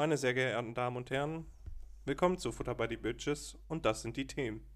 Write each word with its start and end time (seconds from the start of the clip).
Meine 0.00 0.16
sehr 0.16 0.32
geehrten 0.32 0.72
Damen 0.72 0.96
und 0.96 1.10
Herren, 1.10 1.44
willkommen 2.06 2.38
zu 2.38 2.52
Futter 2.52 2.74
by 2.74 2.86
the 2.88 2.96
Bitches 2.96 3.58
und 3.68 3.84
das 3.84 4.00
sind 4.00 4.16
die 4.16 4.26
Themen. 4.26 4.66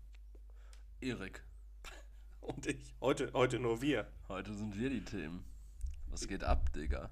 Erik, 1.00 1.42
Und 2.42 2.66
ich, 2.66 2.94
heute, 3.00 3.32
heute 3.32 3.58
nur 3.58 3.80
wir. 3.80 4.06
heute 4.28 4.52
sind 4.52 4.78
wir 4.78 4.90
die 4.90 5.02
Themen. 5.02 5.46
Was 6.08 6.28
geht 6.28 6.44
ab, 6.44 6.70
Digga? 6.74 7.08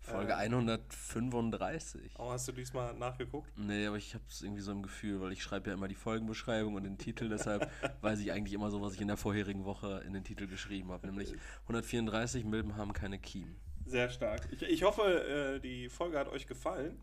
Folge 0.00 0.32
Äh. 0.32 0.36
135. 0.36 2.14
Oh, 2.18 2.30
hast 2.30 2.48
du 2.48 2.52
diesmal 2.52 2.94
nachgeguckt? 2.94 3.52
Nee, 3.58 3.84
aber 3.84 3.98
ich 3.98 4.14
hab's 4.14 4.40
irgendwie 4.40 4.62
so 4.62 4.72
im 4.72 4.82
Gefühl, 4.82 5.20
weil 5.20 5.32
ich 5.32 5.42
schreibe 5.42 5.68
ja 5.68 5.74
immer 5.74 5.88
die 5.88 5.96
Folgenbeschreibung 5.96 6.76
und 6.76 6.84
den 6.84 6.96
Titel, 6.96 7.28
deshalb 7.28 7.70
weiß 8.00 8.20
ich 8.20 8.32
eigentlich 8.32 8.54
immer 8.54 8.70
so, 8.70 8.80
was 8.80 8.94
ich 8.94 9.02
in 9.02 9.08
der 9.08 9.18
vorherigen 9.18 9.66
Woche 9.66 10.02
in 10.06 10.14
den 10.14 10.24
Titel 10.24 10.46
geschrieben 10.46 10.92
habe. 10.92 11.06
Nämlich 11.06 11.34
134 11.64 12.46
Milben 12.46 12.76
haben 12.76 12.94
keine 12.94 13.18
Kiem. 13.18 13.54
Sehr 13.84 14.08
stark. 14.08 14.48
Ich, 14.50 14.62
ich 14.62 14.82
hoffe, 14.82 15.02
äh, 15.02 15.60
die 15.60 15.90
Folge 15.90 16.18
hat 16.18 16.28
euch 16.28 16.46
gefallen. 16.46 16.98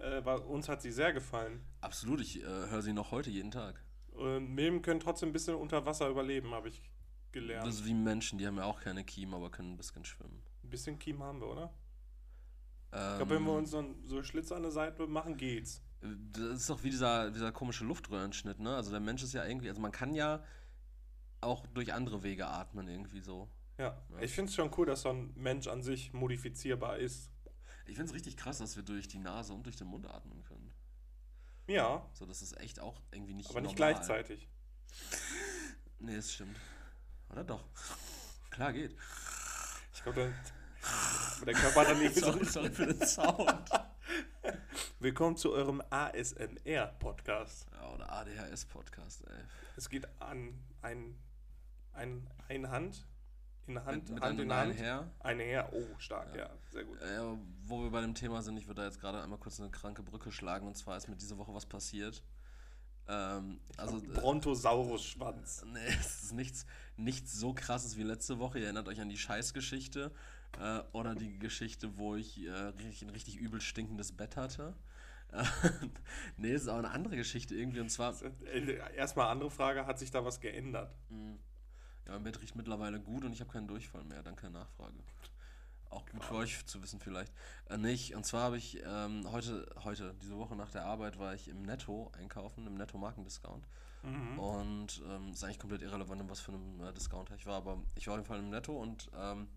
Äh, 0.00 0.20
bei 0.20 0.36
uns 0.36 0.68
hat 0.68 0.82
sie 0.82 0.92
sehr 0.92 1.12
gefallen. 1.12 1.60
Absolut, 1.80 2.20
ich 2.20 2.42
äh, 2.42 2.46
höre 2.46 2.82
sie 2.82 2.92
noch 2.92 3.10
heute 3.10 3.30
jeden 3.30 3.50
Tag. 3.50 3.82
Äh, 4.18 4.40
Milben 4.40 4.82
können 4.82 5.00
trotzdem 5.00 5.30
ein 5.30 5.32
bisschen 5.32 5.54
unter 5.56 5.84
Wasser 5.86 6.08
überleben, 6.08 6.52
habe 6.52 6.68
ich 6.68 6.82
gelernt. 7.32 7.66
Das 7.66 7.76
ist 7.76 7.84
wie 7.84 7.94
Menschen, 7.94 8.38
die 8.38 8.46
haben 8.46 8.56
ja 8.56 8.64
auch 8.64 8.80
keine 8.80 9.04
Kiem, 9.04 9.34
aber 9.34 9.50
können 9.50 9.72
ein 9.72 9.76
bisschen 9.76 10.04
schwimmen. 10.04 10.42
ein 10.64 10.70
bisschen 10.70 10.98
Kiem 10.98 11.22
haben 11.22 11.40
wir, 11.40 11.48
oder? 11.48 11.72
Ähm, 12.92 13.10
Ich 13.12 13.16
glaube, 13.18 13.34
wenn 13.34 13.42
wir 13.44 13.52
uns 13.52 13.70
so, 13.70 13.78
ein- 13.78 13.94
so 14.04 14.22
Schlitz 14.22 14.52
an 14.52 14.62
der 14.62 14.70
Seite 14.70 15.06
machen, 15.06 15.36
geht's. 15.36 15.82
Das 16.00 16.42
ist 16.60 16.70
doch 16.70 16.82
wie 16.84 16.90
dieser, 16.90 17.30
dieser 17.30 17.50
komische 17.52 17.84
Luftröhrenschnitt, 17.84 18.60
ne? 18.60 18.76
Also 18.76 18.90
der 18.92 19.00
Mensch 19.00 19.22
ist 19.22 19.32
ja 19.32 19.44
irgendwie, 19.44 19.68
also 19.68 19.80
man 19.80 19.90
kann 19.92 20.14
ja 20.14 20.44
auch 21.40 21.66
durch 21.68 21.92
andere 21.92 22.22
Wege 22.22 22.46
atmen 22.46 22.86
irgendwie 22.88 23.20
so. 23.20 23.48
Ja, 23.78 24.00
ich 24.20 24.32
finde 24.32 24.48
es 24.50 24.54
schon 24.56 24.70
cool, 24.76 24.86
dass 24.86 25.02
so 25.02 25.10
ein 25.10 25.32
Mensch 25.36 25.66
an 25.68 25.82
sich 25.82 26.12
modifizierbar 26.12 26.98
ist. 26.98 27.30
Ich 27.88 27.96
finde 27.96 28.10
es 28.10 28.14
richtig 28.14 28.36
krass, 28.36 28.58
dass 28.58 28.76
wir 28.76 28.82
durch 28.82 29.08
die 29.08 29.18
Nase 29.18 29.54
und 29.54 29.64
durch 29.64 29.76
den 29.76 29.86
Mund 29.86 30.06
atmen 30.06 30.44
können. 30.44 30.70
Ja, 31.66 32.06
So, 32.12 32.26
das 32.26 32.42
ist 32.42 32.58
echt 32.60 32.80
auch 32.80 33.00
irgendwie 33.10 33.32
nicht 33.32 33.48
aber 33.48 33.62
nicht 33.62 33.78
normal. 33.78 33.94
gleichzeitig. 33.94 34.46
Nee, 35.98 36.16
das 36.16 36.30
stimmt. 36.32 36.56
Oder 37.30 37.44
doch? 37.44 37.64
Klar 38.50 38.74
geht. 38.74 38.94
Ich 39.94 40.02
glaube, 40.02 40.34
der 41.46 41.54
Körper 41.54 41.80
hat 41.80 41.88
dann 41.88 41.98
nicht 41.98 42.14
so. 42.14 42.30
sorry, 42.32 42.44
sorry 42.44 42.70
für 42.70 42.86
den 42.92 43.06
Sound. 43.06 43.70
Willkommen 45.00 45.38
zu 45.38 45.52
eurem 45.52 45.82
ASMR-Podcast. 45.88 47.68
Ja, 47.72 47.88
oder 47.94 48.12
ADHS-Podcast, 48.12 49.26
ey. 49.28 49.44
Es 49.76 49.88
geht 49.88 50.06
an 50.20 50.62
ein, 50.82 51.18
ein, 51.94 52.28
eine 52.48 52.70
Hand 52.70 53.06
in 53.68 53.84
Hand, 53.84 54.04
Mit, 54.04 54.14
mit 54.14 54.22
Hand 54.22 54.40
in 54.40 54.52
Hand. 54.52 54.74
her. 54.78 55.10
Eine 55.20 55.42
her. 55.42 55.68
Oh, 55.72 55.84
stark, 55.98 56.34
ja, 56.36 56.50
sehr 56.70 56.84
gut. 56.84 57.00
Äh, 57.00 57.20
wo 57.64 57.82
wir 57.82 57.90
bei 57.90 58.00
dem 58.00 58.14
Thema 58.14 58.42
sind, 58.42 58.56
ich 58.56 58.66
würde 58.66 58.82
da 58.82 58.86
jetzt 58.86 59.00
gerade 59.00 59.22
einmal 59.22 59.38
kurz 59.38 59.60
eine 59.60 59.70
kranke 59.70 60.02
Brücke 60.02 60.32
schlagen. 60.32 60.66
Und 60.66 60.76
zwar 60.76 60.96
ist 60.96 61.08
mir 61.08 61.16
diese 61.16 61.38
Woche 61.38 61.52
was 61.54 61.66
passiert. 61.66 62.22
Ähm, 63.08 63.60
also, 63.76 63.98
äh, 63.98 64.00
Brontosaurus-Schwanz. 64.00 65.64
Nee, 65.72 65.78
es 66.00 66.24
ist 66.24 66.32
nichts, 66.32 66.66
nichts 66.96 67.32
so 67.32 67.54
krasses 67.54 67.96
wie 67.96 68.02
letzte 68.02 68.38
Woche. 68.38 68.58
Ihr 68.58 68.64
erinnert 68.64 68.88
euch 68.88 69.00
an 69.00 69.08
die 69.08 69.16
Scheißgeschichte 69.16 70.12
äh, 70.60 70.80
oder 70.92 71.14
die 71.14 71.38
Geschichte, 71.38 71.96
wo 71.96 72.16
ich 72.16 72.44
äh, 72.44 72.50
richtig, 72.50 73.02
ein 73.02 73.10
richtig 73.10 73.36
übel 73.36 73.60
stinkendes 73.60 74.12
Bett 74.12 74.36
hatte. 74.36 74.74
Äh, 75.32 75.42
nee, 76.36 76.52
es 76.52 76.62
ist 76.62 76.68
auch 76.68 76.78
eine 76.78 76.90
andere 76.90 77.16
Geschichte 77.16 77.54
irgendwie 77.54 77.80
und 77.80 77.90
zwar, 77.90 78.14
Äh, 78.44 78.78
Erstmal 78.96 79.28
andere 79.28 79.50
Frage: 79.50 79.86
Hat 79.86 79.98
sich 79.98 80.10
da 80.10 80.24
was 80.24 80.40
geändert? 80.40 80.94
Ja, 82.08 82.14
mein 82.14 82.24
Bett 82.24 82.40
riecht 82.40 82.56
mittlerweile 82.56 83.00
gut 83.00 83.24
und 83.24 83.32
ich 83.32 83.40
habe 83.40 83.52
keinen 83.52 83.68
Durchfall 83.68 84.04
mehr, 84.04 84.22
danke 84.22 84.50
Nachfrage. 84.50 84.94
Auch 85.90 86.04
gut 86.06 86.24
für 86.24 86.34
euch 86.34 86.66
zu 86.66 86.82
wissen 86.82 87.00
vielleicht. 87.00 87.32
Äh, 87.70 87.78
nicht, 87.78 88.14
und 88.14 88.26
zwar 88.26 88.42
habe 88.42 88.58
ich 88.58 88.82
ähm, 88.84 89.30
heute, 89.30 89.66
heute, 89.84 90.14
diese 90.20 90.36
Woche 90.36 90.54
nach 90.54 90.70
der 90.70 90.84
Arbeit, 90.84 91.18
war 91.18 91.34
ich 91.34 91.48
im 91.48 91.62
Netto 91.62 92.10
einkaufen, 92.18 92.66
im 92.66 92.74
Netto 92.74 92.98
Markendiscount. 92.98 93.66
Und 94.38 95.02
ähm, 95.08 95.32
ist 95.32 95.44
eigentlich 95.44 95.58
komplett 95.58 95.82
irrelevant, 95.82 96.20
in 96.20 96.28
was 96.28 96.40
für 96.40 96.52
einem 96.52 96.80
äh, 96.80 96.92
Discounter 96.92 97.34
ich 97.34 97.46
war, 97.46 97.56
aber 97.56 97.82
ich 97.94 98.06
war 98.06 98.14
auf 98.14 98.18
jeden 98.18 98.28
Fall 98.28 98.38
im 98.38 98.50
Netto 98.50 98.80
und 98.80 99.10
ähm, 99.18 99.48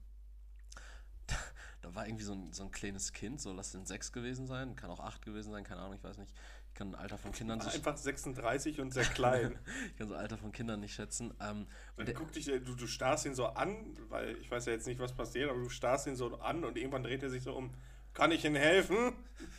da 1.82 1.96
war 1.96 2.08
irgendwie 2.08 2.24
so 2.24 2.34
ein, 2.34 2.52
so 2.54 2.64
ein 2.64 2.72
kleines 2.72 3.14
Kind, 3.14 3.40
so 3.40 3.54
lass 3.54 3.72
den 3.72 3.86
sechs 3.86 4.12
gewesen 4.12 4.48
sein, 4.48 4.76
kann 4.76 4.90
auch 4.90 5.00
acht 5.00 5.22
gewesen 5.22 5.52
sein, 5.52 5.64
keine 5.64 5.82
Ahnung, 5.82 5.96
ich 5.96 6.04
weiß 6.04 6.18
nicht. 6.18 6.34
Ich 6.72 6.76
kann 6.76 6.90
ein 6.90 6.96
Alter 6.96 7.18
von 7.18 7.34
Kindern 7.34 7.59
so, 7.59 7.70
Einfach 7.70 7.98
36 7.98 8.80
und 8.80 8.94
sehr 8.94 9.04
klein. 9.04 9.59
ich 9.88 9.98
kann 9.98 10.08
so 10.08 10.16
Alter 10.16 10.38
von 10.38 10.54
Kindern 10.54 10.80
nicht 10.80 10.94
schätzen. 10.96 11.34
Ähm, 11.42 11.68
Und 11.98 12.08
der- 12.08 12.16
guck 12.16 12.32
dich, 12.32 12.46
du, 12.46 12.59
du 12.59 12.88
starrst 12.88 13.26
ihn 13.26 13.36
so 13.36 13.46
an, 13.48 13.98
weil 14.08 14.38
ich 14.38 14.50
weiß 14.50 14.66
ja 14.68 14.72
jetzt 14.72 14.88
nicht, 14.88 15.00
was 15.00 15.14
passiert, 15.14 15.50
aber 15.50 15.59
du 15.59 15.70
starrst 15.70 16.08
ihn 16.08 16.16
so 16.16 16.40
an 16.40 16.64
und 16.64 16.78
irgendwann 16.78 17.04
dreht 17.04 17.24
er 17.24 17.30
sich 17.30 17.44
so 17.44 17.54
um. 17.54 17.74
Kann 18.14 18.32
ich 18.32 18.46
Ihnen 18.46 18.56
helfen? 18.56 19.14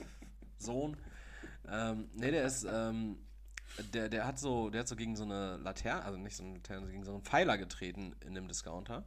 Sohn. 0.59 0.97
Ähm, 1.69 2.09
nee, 2.15 2.31
der 2.31 2.45
ist, 2.47 2.65
ähm, 2.65 3.19
der, 3.93 4.09
der 4.09 4.27
hat 4.27 4.39
so, 4.39 4.71
der 4.71 4.81
hat 4.81 4.89
so 4.89 4.97
gegen 4.97 5.15
so 5.15 5.25
eine 5.25 5.59
Laterne, 5.59 6.05
also 6.05 6.19
nicht 6.19 6.37
so 6.37 6.43
eine 6.43 6.55
Laterne, 6.55 6.91
gegen 6.91 7.05
so 7.05 7.12
einen 7.12 7.23
Pfeiler 7.25 7.59
getreten 7.59 8.17
in 8.21 8.34
dem 8.34 8.49
Discounter. 8.49 9.05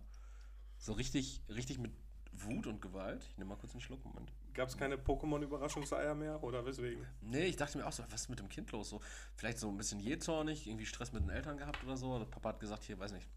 So 0.78 0.94
richtig, 0.94 1.42
richtig 1.50 1.80
mit 1.80 1.92
Wut 2.34 2.68
und 2.68 2.82
Gewalt. 2.82 3.24
Ich 3.32 3.38
nehme 3.38 3.50
mal 3.50 3.56
kurz 3.58 3.72
einen 3.74 3.82
Schluck, 3.82 4.04
Moment. 4.06 4.32
Gab 4.56 4.70
es 4.70 4.78
keine 4.78 4.96
Pokémon-Überraschungseier 4.96 6.16
mehr 6.16 6.42
oder 6.42 6.66
weswegen? 6.66 7.06
Nee, 7.22 7.44
ich 7.46 7.58
dachte 7.58 7.78
mir 7.78 7.86
auch 7.86 7.92
so, 7.92 8.04
was 8.10 8.22
ist 8.22 8.30
mit 8.30 8.40
dem 8.40 8.48
Kind 8.48 8.72
los? 8.72 8.90
So, 8.90 9.02
vielleicht 9.36 9.60
so 9.60 9.68
ein 9.68 9.76
bisschen 9.76 10.00
jähzornig, 10.00 10.66
irgendwie 10.66 10.86
Stress 10.86 11.12
mit 11.12 11.24
den 11.24 11.30
Eltern 11.30 11.58
gehabt 11.58 11.84
oder 11.84 11.98
so. 11.98 12.18
Der 12.18 12.26
Papa 12.26 12.50
hat 12.50 12.60
gesagt, 12.62 12.84
hier, 12.84 12.98
weiß 12.98 13.12
nicht, 13.12 13.28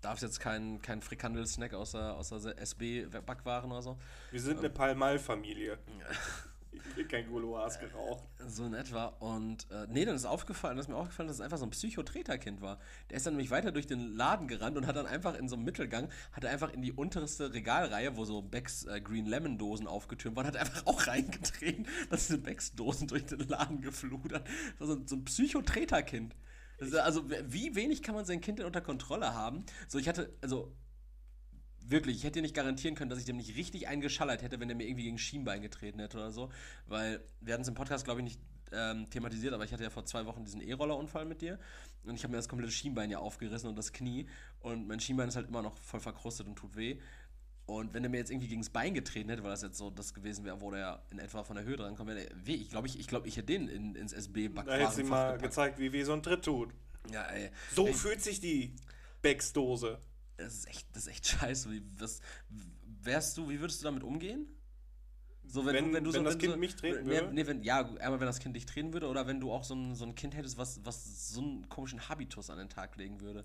darf 0.00 0.22
jetzt 0.22 0.38
kein, 0.38 0.80
kein 0.80 1.02
Frikandel-Snack 1.02 1.74
aus 1.74 1.92
der, 1.92 2.14
aus 2.14 2.28
der 2.28 2.56
SB-Backwaren 2.56 3.72
oder 3.72 3.82
so. 3.82 3.98
Wir 4.30 4.40
sind 4.40 4.60
eine 4.60 4.70
Palmal-Familie. 4.70 5.78
Ich 6.72 7.08
kein 7.08 7.28
Goloas 7.28 7.78
geraucht. 7.78 8.24
So 8.46 8.64
in 8.64 8.74
etwa. 8.74 9.06
Und 9.06 9.70
äh, 9.70 9.86
nee, 9.88 10.04
dann 10.04 10.16
ist 10.16 10.24
aufgefallen, 10.24 10.76
dass 10.76 10.88
mir 10.88 10.96
aufgefallen, 10.96 11.28
dass 11.28 11.36
es 11.36 11.42
einfach 11.42 11.58
so 11.58 11.66
ein 11.66 11.70
Psychotreterkind 11.70 12.60
war. 12.60 12.78
Der 13.10 13.18
ist 13.18 13.26
dann 13.26 13.34
nämlich 13.34 13.50
weiter 13.50 13.72
durch 13.72 13.86
den 13.86 14.14
Laden 14.14 14.48
gerannt 14.48 14.76
und 14.76 14.86
hat 14.86 14.96
dann 14.96 15.06
einfach 15.06 15.34
in 15.34 15.48
so 15.48 15.56
einem 15.56 15.64
Mittelgang, 15.64 16.08
hat 16.32 16.44
er 16.44 16.50
einfach 16.50 16.72
in 16.72 16.82
die 16.82 16.92
unterste 16.92 17.52
Regalreihe, 17.52 18.16
wo 18.16 18.24
so 18.24 18.42
Becks 18.42 18.84
äh, 18.84 19.00
Green 19.00 19.26
Lemon 19.26 19.58
Dosen 19.58 19.86
aufgetürmt 19.86 20.36
waren, 20.36 20.46
hat 20.46 20.56
einfach 20.56 20.86
auch 20.86 21.06
reingetreten, 21.06 21.86
dass 22.10 22.26
diese 22.26 22.38
Becks 22.38 22.74
Dosen 22.74 23.08
durch 23.08 23.26
den 23.26 23.40
Laden 23.48 23.80
gefludert. 23.80 24.46
Das 24.78 24.88
war 24.88 24.98
so, 25.06 25.16
ein 25.16 25.24
Psychotreterkind. 25.24 26.34
Also 27.04 27.30
wie 27.30 27.74
wenig 27.76 28.02
kann 28.02 28.14
man 28.14 28.24
sein 28.24 28.40
Kind 28.40 28.58
denn 28.58 28.66
unter 28.66 28.80
Kontrolle 28.80 29.34
haben? 29.34 29.64
So, 29.86 29.98
ich 29.98 30.08
hatte, 30.08 30.34
also 30.40 30.74
Wirklich, 31.88 32.16
ich 32.18 32.24
hätte 32.24 32.34
dir 32.34 32.42
nicht 32.42 32.54
garantieren 32.54 32.94
können, 32.94 33.10
dass 33.10 33.18
ich 33.18 33.24
dem 33.24 33.36
nicht 33.36 33.56
richtig 33.56 33.88
eingeschallert 33.88 34.42
hätte, 34.42 34.60
wenn 34.60 34.68
er 34.68 34.76
mir 34.76 34.86
irgendwie 34.86 35.04
gegen 35.04 35.18
Schienbein 35.18 35.62
getreten 35.62 35.98
hätte 35.98 36.16
oder 36.16 36.30
so. 36.30 36.50
Weil 36.86 37.20
wir 37.40 37.54
hatten 37.54 37.62
es 37.62 37.68
im 37.68 37.74
Podcast, 37.74 38.04
glaube 38.04 38.20
ich, 38.20 38.24
nicht 38.24 38.40
ähm, 38.72 39.08
thematisiert, 39.10 39.52
aber 39.52 39.64
ich 39.64 39.72
hatte 39.72 39.82
ja 39.82 39.90
vor 39.90 40.04
zwei 40.04 40.24
Wochen 40.26 40.44
diesen 40.44 40.60
E-Roller-Unfall 40.60 41.24
mit 41.24 41.42
dir. 41.42 41.58
Und 42.04 42.14
ich 42.14 42.22
habe 42.24 42.30
mir 42.32 42.38
das 42.38 42.48
komplette 42.48 42.72
Schienbein 42.72 43.10
ja 43.10 43.18
aufgerissen 43.18 43.68
und 43.68 43.76
das 43.76 43.92
Knie. 43.92 44.26
Und 44.60 44.88
mein 44.88 45.00
Schienbein 45.00 45.28
ist 45.28 45.36
halt 45.36 45.48
immer 45.48 45.62
noch 45.62 45.76
voll 45.78 46.00
verkrustet 46.00 46.46
und 46.46 46.56
tut 46.56 46.76
weh. 46.76 46.98
Und 47.66 47.94
wenn 47.94 48.02
er 48.02 48.10
mir 48.10 48.16
jetzt 48.18 48.30
irgendwie 48.30 48.48
gegen 48.48 48.60
das 48.60 48.70
Bein 48.70 48.92
getreten 48.92 49.28
hätte, 49.30 49.44
weil 49.44 49.50
das 49.50 49.62
jetzt 49.62 49.78
so 49.78 49.90
das 49.90 50.14
gewesen 50.14 50.44
wäre, 50.44 50.60
wo 50.60 50.70
der 50.70 51.02
in 51.10 51.18
etwa 51.18 51.44
von 51.44 51.56
der 51.56 51.64
Höhe 51.64 51.76
dran 51.76 51.94
kommt, 51.94 52.10
der 52.10 52.26
weh. 52.34 52.54
Ich 52.54 52.70
glaube, 52.70 52.88
ich, 52.88 52.98
ich, 52.98 53.06
glaub, 53.06 53.24
ich 53.24 53.36
hätte 53.36 53.46
den 53.46 53.68
in, 53.68 53.94
ins 53.94 54.12
Da 54.12 54.18
SB-Backwarenfach 54.18 54.88
hätte 54.88 54.96
sie 54.96 55.04
mal 55.04 55.26
gepackt. 55.32 55.42
gezeigt, 55.42 55.78
wie 55.78 55.92
weh 55.92 56.02
so 56.02 56.12
ein 56.12 56.22
Tritt 56.22 56.44
tut. 56.44 56.74
Ja, 57.10 57.24
ey. 57.26 57.50
So 57.72 57.86
Ey, 57.86 57.94
fühlt 57.94 58.20
sich 58.20 58.40
die 58.40 58.74
Becks-Dose. 59.22 59.98
Das 60.44 60.54
ist 60.54 60.68
echt, 60.68 60.86
das 60.92 61.04
ist 61.04 61.08
echt 61.08 61.26
scheiße. 61.40 61.70
Wie, 61.70 61.82
was, 61.98 62.20
wärst 63.02 63.36
du, 63.38 63.48
wie 63.48 63.60
würdest 63.60 63.80
du 63.80 63.84
damit 63.84 64.02
umgehen? 64.02 64.46
So, 65.44 65.66
Wenn- 65.66 65.74
du, 65.88 65.92
wenn, 65.92 66.04
du 66.04 66.12
wenn 66.12 66.20
so, 66.20 66.24
das 66.24 66.34
du 66.34 66.38
Kind 66.38 66.52
so, 66.52 66.58
mich 66.58 66.76
treten 66.76 67.04
nee, 67.04 67.10
würde? 67.10 67.34
Nee, 67.34 67.46
wenn, 67.46 67.62
ja, 67.62 67.80
einmal 67.80 68.20
wenn 68.20 68.26
das 68.26 68.38
Kind 68.38 68.56
dich 68.56 68.64
treten 68.64 68.92
würde 68.92 69.08
oder 69.08 69.26
wenn 69.26 69.40
du 69.40 69.52
auch 69.52 69.64
so 69.64 69.74
ein, 69.74 69.94
so 69.94 70.04
ein 70.04 70.14
Kind 70.14 70.34
hättest, 70.34 70.56
was, 70.56 70.84
was 70.84 71.28
so 71.30 71.40
einen 71.40 71.68
komischen 71.68 72.08
Habitus 72.08 72.48
an 72.48 72.58
den 72.58 72.68
Tag 72.68 72.96
legen 72.96 73.20
würde. 73.20 73.44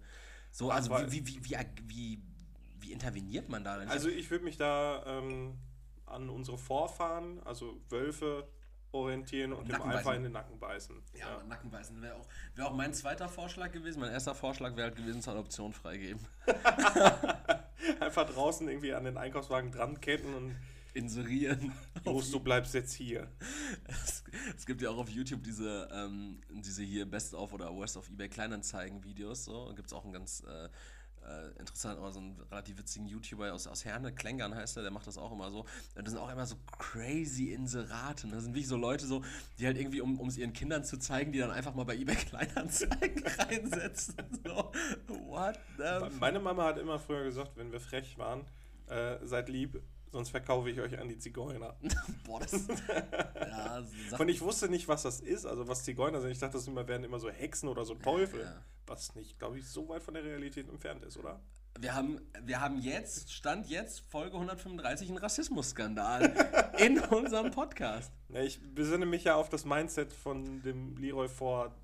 So, 0.52 0.72
also 0.72 0.92
wie, 0.92 1.12
wie, 1.12 1.28
wie, 1.28 1.44
wie, 1.44 1.58
wie, 1.88 2.22
wie 2.80 2.92
interveniert 2.92 3.50
man 3.50 3.64
da 3.64 3.78
denn? 3.78 3.90
Also 3.90 4.10
ich 4.10 4.30
würde 4.30 4.46
mich 4.46 4.58
da 4.58 5.04
ähm, 5.06 5.58
an 6.06 6.30
unsere 6.30 6.58
Vorfahren, 6.58 7.42
also 7.44 7.82
Wölfe, 7.90 8.48
orientieren 8.92 9.54
und 9.54 9.68
dem 9.68 9.74
Nacken 9.74 9.92
einfach 9.92 10.04
beißen. 10.04 10.18
in 10.18 10.24
den 10.24 10.34
Nacken 10.34 10.60
beißen. 10.60 11.04
ja, 11.14 11.28
aber 11.28 11.44
Nackenbeißen 11.44 12.02
wäre 12.02 12.16
auch, 12.16 12.28
wär 12.56 12.68
auch 12.68 12.74
mein 12.74 12.94
zweiter 12.94 13.28
Vorschlag 13.28 13.72
gewesen. 13.72 14.00
Mein 14.00 14.12
erster 14.12 14.36
Vorschlag 14.36 14.76
wäre 14.76 14.88
halt 14.88 14.96
gewesen, 14.96 15.22
zur 15.22 15.34
Adoption 15.34 15.74
freigeben. 15.74 16.26
Einfach 18.00 18.30
draußen 18.30 18.68
irgendwie 18.68 18.94
an 18.94 19.04
den 19.04 19.18
Einkaufswagen 19.18 19.72
dran 19.72 20.00
ketten 20.02 20.34
und 20.34 20.56
Inserieren. 20.98 21.74
Los, 22.06 22.32
du 22.32 22.40
bleibst 22.40 22.74
jetzt 22.74 22.94
hier. 22.94 23.30
Es, 23.88 24.24
es 24.58 24.66
gibt 24.66 24.82
ja 24.82 24.90
auch 24.90 24.98
auf 24.98 25.10
YouTube 25.10 25.44
diese, 25.44 25.88
ähm, 25.92 26.42
diese 26.50 26.82
hier 26.82 27.06
Best 27.06 27.36
of 27.36 27.54
oder 27.54 27.72
Worst 27.76 27.98
of 27.98 28.10
eBay 28.10 28.28
Kleinanzeigen-Videos. 28.30 29.46
So. 29.46 29.74
Gibt 29.76 29.88
es 29.88 29.94
auch 29.94 30.04
einen 30.04 30.14
ganz 30.14 30.44
äh, 30.48 30.70
äh, 31.28 31.60
interessant, 31.60 31.98
aber 31.98 32.12
so 32.12 32.20
einen 32.20 32.40
relativ 32.52 32.78
witzigen 32.78 33.08
YouTuber 33.08 33.54
aus, 33.54 33.68
aus 33.68 33.86
Herne, 33.86 34.14
Klängern 34.14 34.56
heißt 34.56 34.78
er, 34.78 34.84
der 34.84 34.92
macht 34.92 35.08
das 35.08 35.18
auch 35.18 35.32
immer 35.32 35.52
so. 35.52 35.62
Und 35.96 36.06
das 36.06 36.12
sind 36.14 36.20
auch 36.20 36.32
immer 36.32 36.46
so 36.46 36.56
crazy 36.78 37.52
Inserate. 37.52 38.28
Das 38.28 38.44
sind 38.44 38.54
wirklich 38.54 38.68
so 38.68 38.78
Leute, 38.78 39.06
so, 39.06 39.24
die 39.60 39.66
halt 39.66 39.78
irgendwie, 39.78 40.02
um 40.02 40.28
es 40.28 40.38
ihren 40.38 40.54
Kindern 40.54 40.84
zu 40.84 40.98
zeigen, 40.98 41.32
die 41.32 41.40
dann 41.40 41.52
einfach 41.52 41.76
mal 41.76 41.84
bei 41.84 41.96
eBay 41.96 42.16
Kleinanzeigen 42.30 43.24
reinsetzen. 43.40 44.16
So, 44.44 44.72
what 45.28 45.60
the 45.78 46.10
Meine 46.20 46.40
Mama 46.40 46.66
hat 46.66 46.78
immer 46.78 47.00
früher 47.00 47.24
gesagt, 47.24 47.52
wenn 47.56 47.72
wir 47.72 47.80
frech 47.80 48.18
waren, 48.18 48.46
äh, 48.88 49.18
seid 49.26 49.50
lieb, 49.50 49.82
Sonst 50.10 50.30
verkaufe 50.30 50.70
ich 50.70 50.80
euch 50.80 50.98
an 50.98 51.10
die 51.10 51.18
Zigeuner. 51.18 51.76
Boah, 52.26 52.40
das. 52.40 52.66
ja, 52.88 53.84
Und 54.18 54.30
ich 54.30 54.42
wusste 54.42 54.70
nicht, 54.70 54.88
was 54.88 55.04
das 55.04 55.20
ist, 55.20 55.46
also 55.46 55.68
was 55.68 55.84
Zigeuner 55.84 56.22
sind. 56.22 56.32
Ich 56.32 56.40
dachte, 56.40 56.54
das 56.54 56.66
immer, 56.66 56.88
wären 56.88 57.04
immer 57.04 57.20
so 57.20 57.30
Hexen 57.30 57.68
oder 57.68 57.84
so 57.86 57.94
Teufel. 57.94 58.42
Ja. 58.42 58.64
Was 58.88 59.16
nicht, 59.16 59.38
glaube 59.38 59.60
ich, 59.60 59.68
so 59.68 59.88
weit 59.90 60.02
von 60.02 60.14
der 60.14 60.24
Realität 60.24 60.68
entfernt 60.70 61.04
ist, 61.04 61.18
oder? 61.18 61.40
wir, 61.80 61.94
haben, 61.94 62.20
wir 62.44 62.60
haben 62.60 62.80
jetzt, 62.80 63.32
Stand 63.32 63.68
jetzt, 63.68 64.00
Folge 64.00 64.36
135, 64.36 65.10
einen 65.10 65.18
Rassismusskandal 65.18 66.74
in 66.78 67.00
unserem 67.00 67.52
Podcast. 67.52 68.12
Ja, 68.30 68.42
ich 68.42 68.60
besinne 68.74 69.06
mich 69.06 69.26
ja 69.26 69.36
auf 69.36 69.50
das 69.50 69.66
Mindset 69.66 70.14
von 70.14 70.62
dem 70.62 70.98
Leroy 70.98 71.28
vor, 71.28 71.76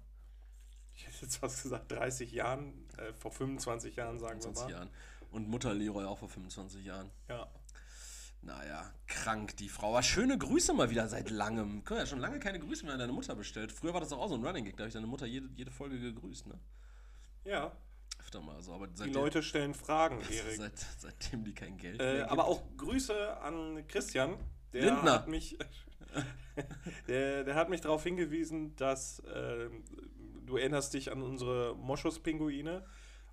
ich 0.95 1.07
hätte 1.07 1.17
jetzt 1.21 1.41
was 1.41 1.63
gesagt, 1.63 1.91
30 1.91 2.31
Jahren, 2.31 2.73
äh, 2.97 3.13
vor 3.13 3.31
25 3.31 3.95
Jahren, 3.95 4.19
sagen 4.19 4.41
20 4.41 4.61
wir 4.61 4.65
mal. 4.65 4.71
Jahren. 4.71 4.89
Und 5.31 5.47
Mutter 5.47 5.73
Leroy 5.73 6.05
auch 6.05 6.17
vor 6.19 6.29
25 6.29 6.85
Jahren. 6.85 7.09
Ja. 7.27 7.47
Naja, 8.41 8.91
krank 9.07 9.55
die 9.57 9.69
Frau. 9.69 9.91
Aber 9.91 10.03
schöne 10.03 10.37
Grüße 10.37 10.73
mal 10.73 10.89
wieder 10.89 11.07
seit 11.07 11.29
langem. 11.29 11.83
Guck 11.85 11.97
ja 11.97 12.05
schon 12.05 12.19
lange 12.19 12.39
keine 12.39 12.59
Grüße 12.59 12.83
mehr 12.83 12.93
an 12.93 12.99
deine 12.99 13.13
Mutter 13.13 13.35
bestellt. 13.35 13.71
Früher 13.71 13.93
war 13.93 14.01
das 14.01 14.11
auch 14.11 14.27
so 14.27 14.35
ein 14.35 14.45
Running 14.45 14.65
Gag. 14.65 14.75
Da 14.75 14.81
habe 14.81 14.89
ich 14.89 14.93
deine 14.93 15.07
Mutter 15.07 15.25
jede, 15.25 15.47
jede 15.55 15.71
Folge 15.71 15.97
gegrüßt, 15.97 16.47
ne? 16.47 16.59
Ja, 17.45 17.71
Öfter 18.19 18.39
mal 18.41 18.61
so. 18.61 18.73
Aber 18.73 18.87
die 18.87 18.95
seitdem, 18.95 19.13
Leute 19.15 19.43
stellen 19.43 19.73
Fragen, 19.73 20.21
Erik. 20.29 20.55
seit, 20.57 20.77
seitdem 20.97 21.43
die 21.43 21.53
kein 21.53 21.77
Geld 21.77 21.99
Äh, 21.99 22.13
mehr 22.15 22.31
aber 22.31 22.45
auch 22.45 22.61
Grüße 22.77 23.37
an 23.41 23.85
Christian. 23.87 24.35
Der 24.71 24.85
Lindner. 24.85 25.13
hat 25.13 25.27
mich, 25.27 25.57
der, 27.07 27.43
der 27.43 27.55
hat 27.55 27.69
mich 27.69 27.81
darauf 27.81 28.03
hingewiesen, 28.03 28.75
dass 28.75 29.19
äh, 29.19 29.69
du 30.45 30.57
erinnerst 30.57 30.93
dich 30.93 31.11
an 31.11 31.21
unsere 31.21 31.75
Moschus-Pinguine 31.75 32.85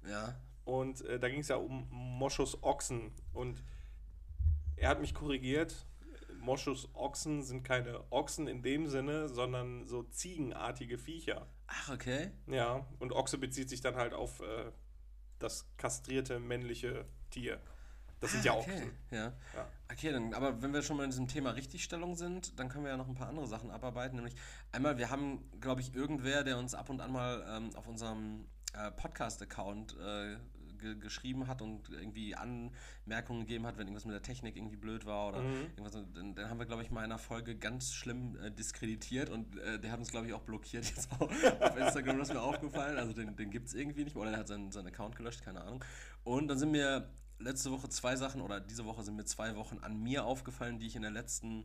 Ja. 0.07 0.35
und 0.65 1.03
äh, 1.03 1.19
da 1.19 1.29
ging 1.29 1.41
es 1.41 1.49
ja 1.49 1.57
um 1.57 1.87
Moschus-Ochsen 1.91 3.13
und 3.33 3.63
er 4.77 4.89
hat 4.91 5.01
mich 5.01 5.15
korrigiert. 5.15 5.87
Moschus-Ochsen 6.41 7.43
sind 7.43 7.65
keine 7.65 8.03
Ochsen 8.11 8.47
in 8.49 8.63
dem 8.63 8.87
Sinne, 8.87 9.29
sondern 9.29 9.87
so 9.87 10.03
ziegenartige 10.05 10.97
Viecher. 10.99 11.47
Ach, 11.73 11.91
okay. 11.91 12.33
Ja, 12.49 12.85
und 12.99 13.13
Ochse 13.13 13.39
bezieht 13.39 13.69
sich 13.71 13.81
dann 13.81 13.95
halt 13.95 14.13
auf 14.13 14.41
äh, 14.41 14.73
das 15.39 15.67
kastrierte 15.77 16.41
männliche 16.41 17.07
Tier. 17.31 17.61
Das 18.19 18.33
sind 18.33 18.45
ja 18.45 18.53
Ah, 18.53 18.57
okay. 18.57 18.73
Ochsen. 18.75 18.91
Ja. 19.11 19.33
Ja. 19.55 19.69
Okay, 19.91 20.13
dann, 20.13 20.35
aber 20.35 20.61
wenn 20.63 20.73
wir 20.75 20.83
schon 20.83 20.97
mal 20.97 21.05
in 21.05 21.11
diesem 21.11 21.29
Thema 21.29 21.51
Richtigstellung 21.51 22.17
sind, 22.17 22.59
dann 22.59 22.69
können 22.69 22.85
wir 22.85 22.91
ja 22.91 22.97
noch 22.97 23.09
ein 23.09 23.15
paar 23.15 23.29
andere 23.29 23.47
Sachen 23.47 23.71
abarbeiten. 23.71 24.17
Nämlich 24.17 24.35
einmal, 24.73 24.99
wir 24.99 25.11
haben, 25.11 25.49
glaube 25.61 25.81
ich, 25.81 25.95
irgendwer, 25.95 26.43
der 26.43 26.59
uns 26.59 26.75
ab 26.75 26.91
und 26.91 27.01
an 27.01 27.13
mal 27.13 27.45
ähm, 27.49 27.75
auf 27.77 27.87
unserem 27.87 28.47
äh, 28.75 28.91
Podcast-Account 28.91 29.97
äh, 29.99 30.37
ge 30.81 30.97
geschrieben 30.97 31.47
hat 31.47 31.63
und 31.63 31.89
irgendwie 31.91 32.35
Anmerkungen 32.35 33.41
gegeben 33.41 33.67
hat, 33.67 33.77
wenn 33.77 33.87
irgendwas 33.87 34.05
mit 34.05 34.15
der 34.15 34.23
Technik 34.23 34.57
irgendwie 34.57 34.77
blöd 34.77 35.07
war 35.07 35.29
oder 35.29 35.43
Mhm. 35.43 35.67
irgendwas. 35.77 35.93
Den, 35.93 36.35
den 36.35 36.49
haben 36.49 36.59
wir, 36.59 36.67
glaube 36.67 36.83
ich, 36.83 36.91
mal 36.91 37.01
in 37.01 37.07
einer 37.13 37.19
Folge 37.19 37.57
ganz 37.57 37.93
schlimm 37.93 38.37
äh, 38.37 38.51
diskreditiert 38.51 39.31
und 39.31 39.57
äh, 39.59 39.79
der 39.79 39.93
hat 39.93 39.99
uns, 39.99 40.11
glaube 40.11 40.27
ich, 40.27 40.33
auch 40.33 40.43
blockiert 40.43 40.85
jetzt 40.87 41.11
auch 41.13 41.21
auf 41.61 41.77
Instagram, 41.77 42.19
das 42.19 42.29
ist 42.29 42.35
mir 42.35 42.43
aufgefallen. 42.43 42.99
Also 42.99 43.13
den, 43.13 43.37
den 43.37 43.51
gibt 43.51 43.69
es 43.69 43.75
irgendwie 43.75 44.05
nicht 44.05 44.15
mehr 44.15 44.23
oder 44.23 44.31
der 44.33 44.41
hat 44.41 44.49
seinen, 44.49 44.73
seinen 44.73 44.89
Account 44.89 45.17
gelöscht, 45.17 45.43
keine 45.45 45.61
Ahnung. 45.63 45.85
Und 46.25 46.49
dann 46.49 46.59
sind 46.59 46.71
mir 46.73 47.09
letzte 47.39 47.71
Woche 47.71 47.89
zwei 47.89 48.17
Sachen 48.17 48.41
oder 48.43 48.61
diese 48.61 48.85
Woche 48.85 49.03
sind 49.03 49.17
mir 49.17 49.25
zwei 49.25 49.57
Wochen 49.57 49.79
an 49.79 49.97
mir 50.03 50.25
aufgefallen, 50.25 50.79
die 50.79 50.87
ich 50.87 50.97
in 50.97 51.03
der 51.03 51.11
letzten 51.11 51.65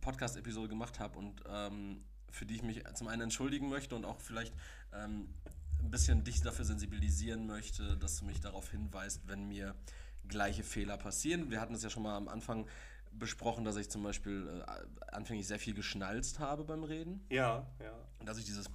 Podcast-Episode 0.00 0.68
gemacht 0.68 1.00
habe 1.00 1.18
und 1.18 1.42
ähm, 1.48 2.04
für 2.30 2.44
die 2.46 2.56
ich 2.56 2.62
mich 2.62 2.82
zum 2.94 3.08
einen 3.08 3.22
entschuldigen 3.22 3.68
möchte 3.68 3.94
und 3.96 4.04
auch 4.04 4.20
vielleicht 4.20 4.54
ähm, 4.92 5.28
ein 5.84 5.90
bisschen 5.90 6.24
dich 6.24 6.40
dafür 6.40 6.64
sensibilisieren 6.64 7.46
möchte, 7.46 7.96
dass 7.96 8.18
du 8.18 8.24
mich 8.24 8.40
darauf 8.40 8.70
hinweist, 8.70 9.22
wenn 9.26 9.46
mir 9.48 9.74
gleiche 10.28 10.62
Fehler 10.62 10.96
passieren. 10.96 11.50
Wir 11.50 11.60
hatten 11.60 11.74
es 11.74 11.82
ja 11.82 11.90
schon 11.90 12.02
mal 12.02 12.16
am 12.16 12.28
Anfang 12.28 12.66
besprochen, 13.12 13.64
dass 13.64 13.76
ich 13.76 13.90
zum 13.90 14.02
Beispiel 14.02 14.64
äh, 14.66 15.12
anfänglich 15.14 15.46
sehr 15.46 15.58
viel 15.58 15.74
geschnalzt 15.74 16.38
habe 16.40 16.64
beim 16.64 16.82
Reden 16.82 17.24
Ja, 17.30 17.66
ja. 17.80 17.92
und 18.18 18.26
dass 18.28 18.38
ich 18.38 18.44
dieses 18.44 18.66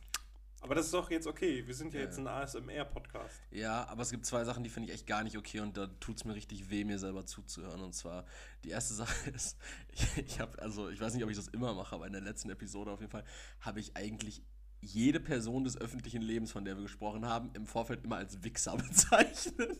Aber 0.61 0.75
das 0.75 0.85
ist 0.85 0.93
doch 0.93 1.09
jetzt 1.11 1.27
okay. 1.27 1.65
Wir 1.67 1.73
sind 1.75 1.93
ja 1.93 1.99
Ja, 1.99 2.05
jetzt 2.05 2.19
ein 2.19 2.27
ASMR-Podcast. 2.27 3.41
Ja, 3.51 3.85
aber 3.89 4.03
es 4.03 4.11
gibt 4.11 4.25
zwei 4.25 4.45
Sachen, 4.45 4.63
die 4.63 4.69
finde 4.69 4.89
ich 4.89 4.95
echt 4.95 5.07
gar 5.07 5.23
nicht 5.23 5.37
okay 5.37 5.59
und 5.59 5.75
da 5.75 5.87
tut 5.99 6.17
es 6.17 6.23
mir 6.25 6.35
richtig 6.35 6.69
weh, 6.69 6.85
mir 6.85 6.99
selber 6.99 7.25
zuzuhören. 7.25 7.81
Und 7.81 7.93
zwar, 7.95 8.25
die 8.63 8.69
erste 8.69 8.93
Sache 8.93 9.29
ist, 9.35 9.57
ich, 9.91 10.17
ich 10.17 10.39
habe, 10.39 10.61
also 10.61 10.89
ich 10.89 11.01
weiß 11.01 11.13
nicht, 11.15 11.23
ob 11.23 11.29
ich 11.29 11.37
das 11.37 11.47
immer 11.49 11.73
mache, 11.73 11.95
aber 11.95 12.07
in 12.07 12.13
der 12.13 12.21
letzten 12.21 12.49
Episode 12.49 12.91
auf 12.91 12.99
jeden 13.01 13.11
Fall 13.11 13.25
habe 13.59 13.79
ich 13.81 13.97
eigentlich 13.97 14.41
jede 14.81 15.19
Person 15.19 15.63
des 15.65 15.75
öffentlichen 15.77 16.21
Lebens, 16.21 16.51
von 16.51 16.63
der 16.63 16.75
wir 16.75 16.83
gesprochen 16.83 17.25
haben, 17.25 17.49
im 17.53 17.65
Vorfeld 17.65 18.03
immer 18.05 18.15
als 18.17 18.43
Wichser 18.43 18.77
bezeichnet. 18.77 19.79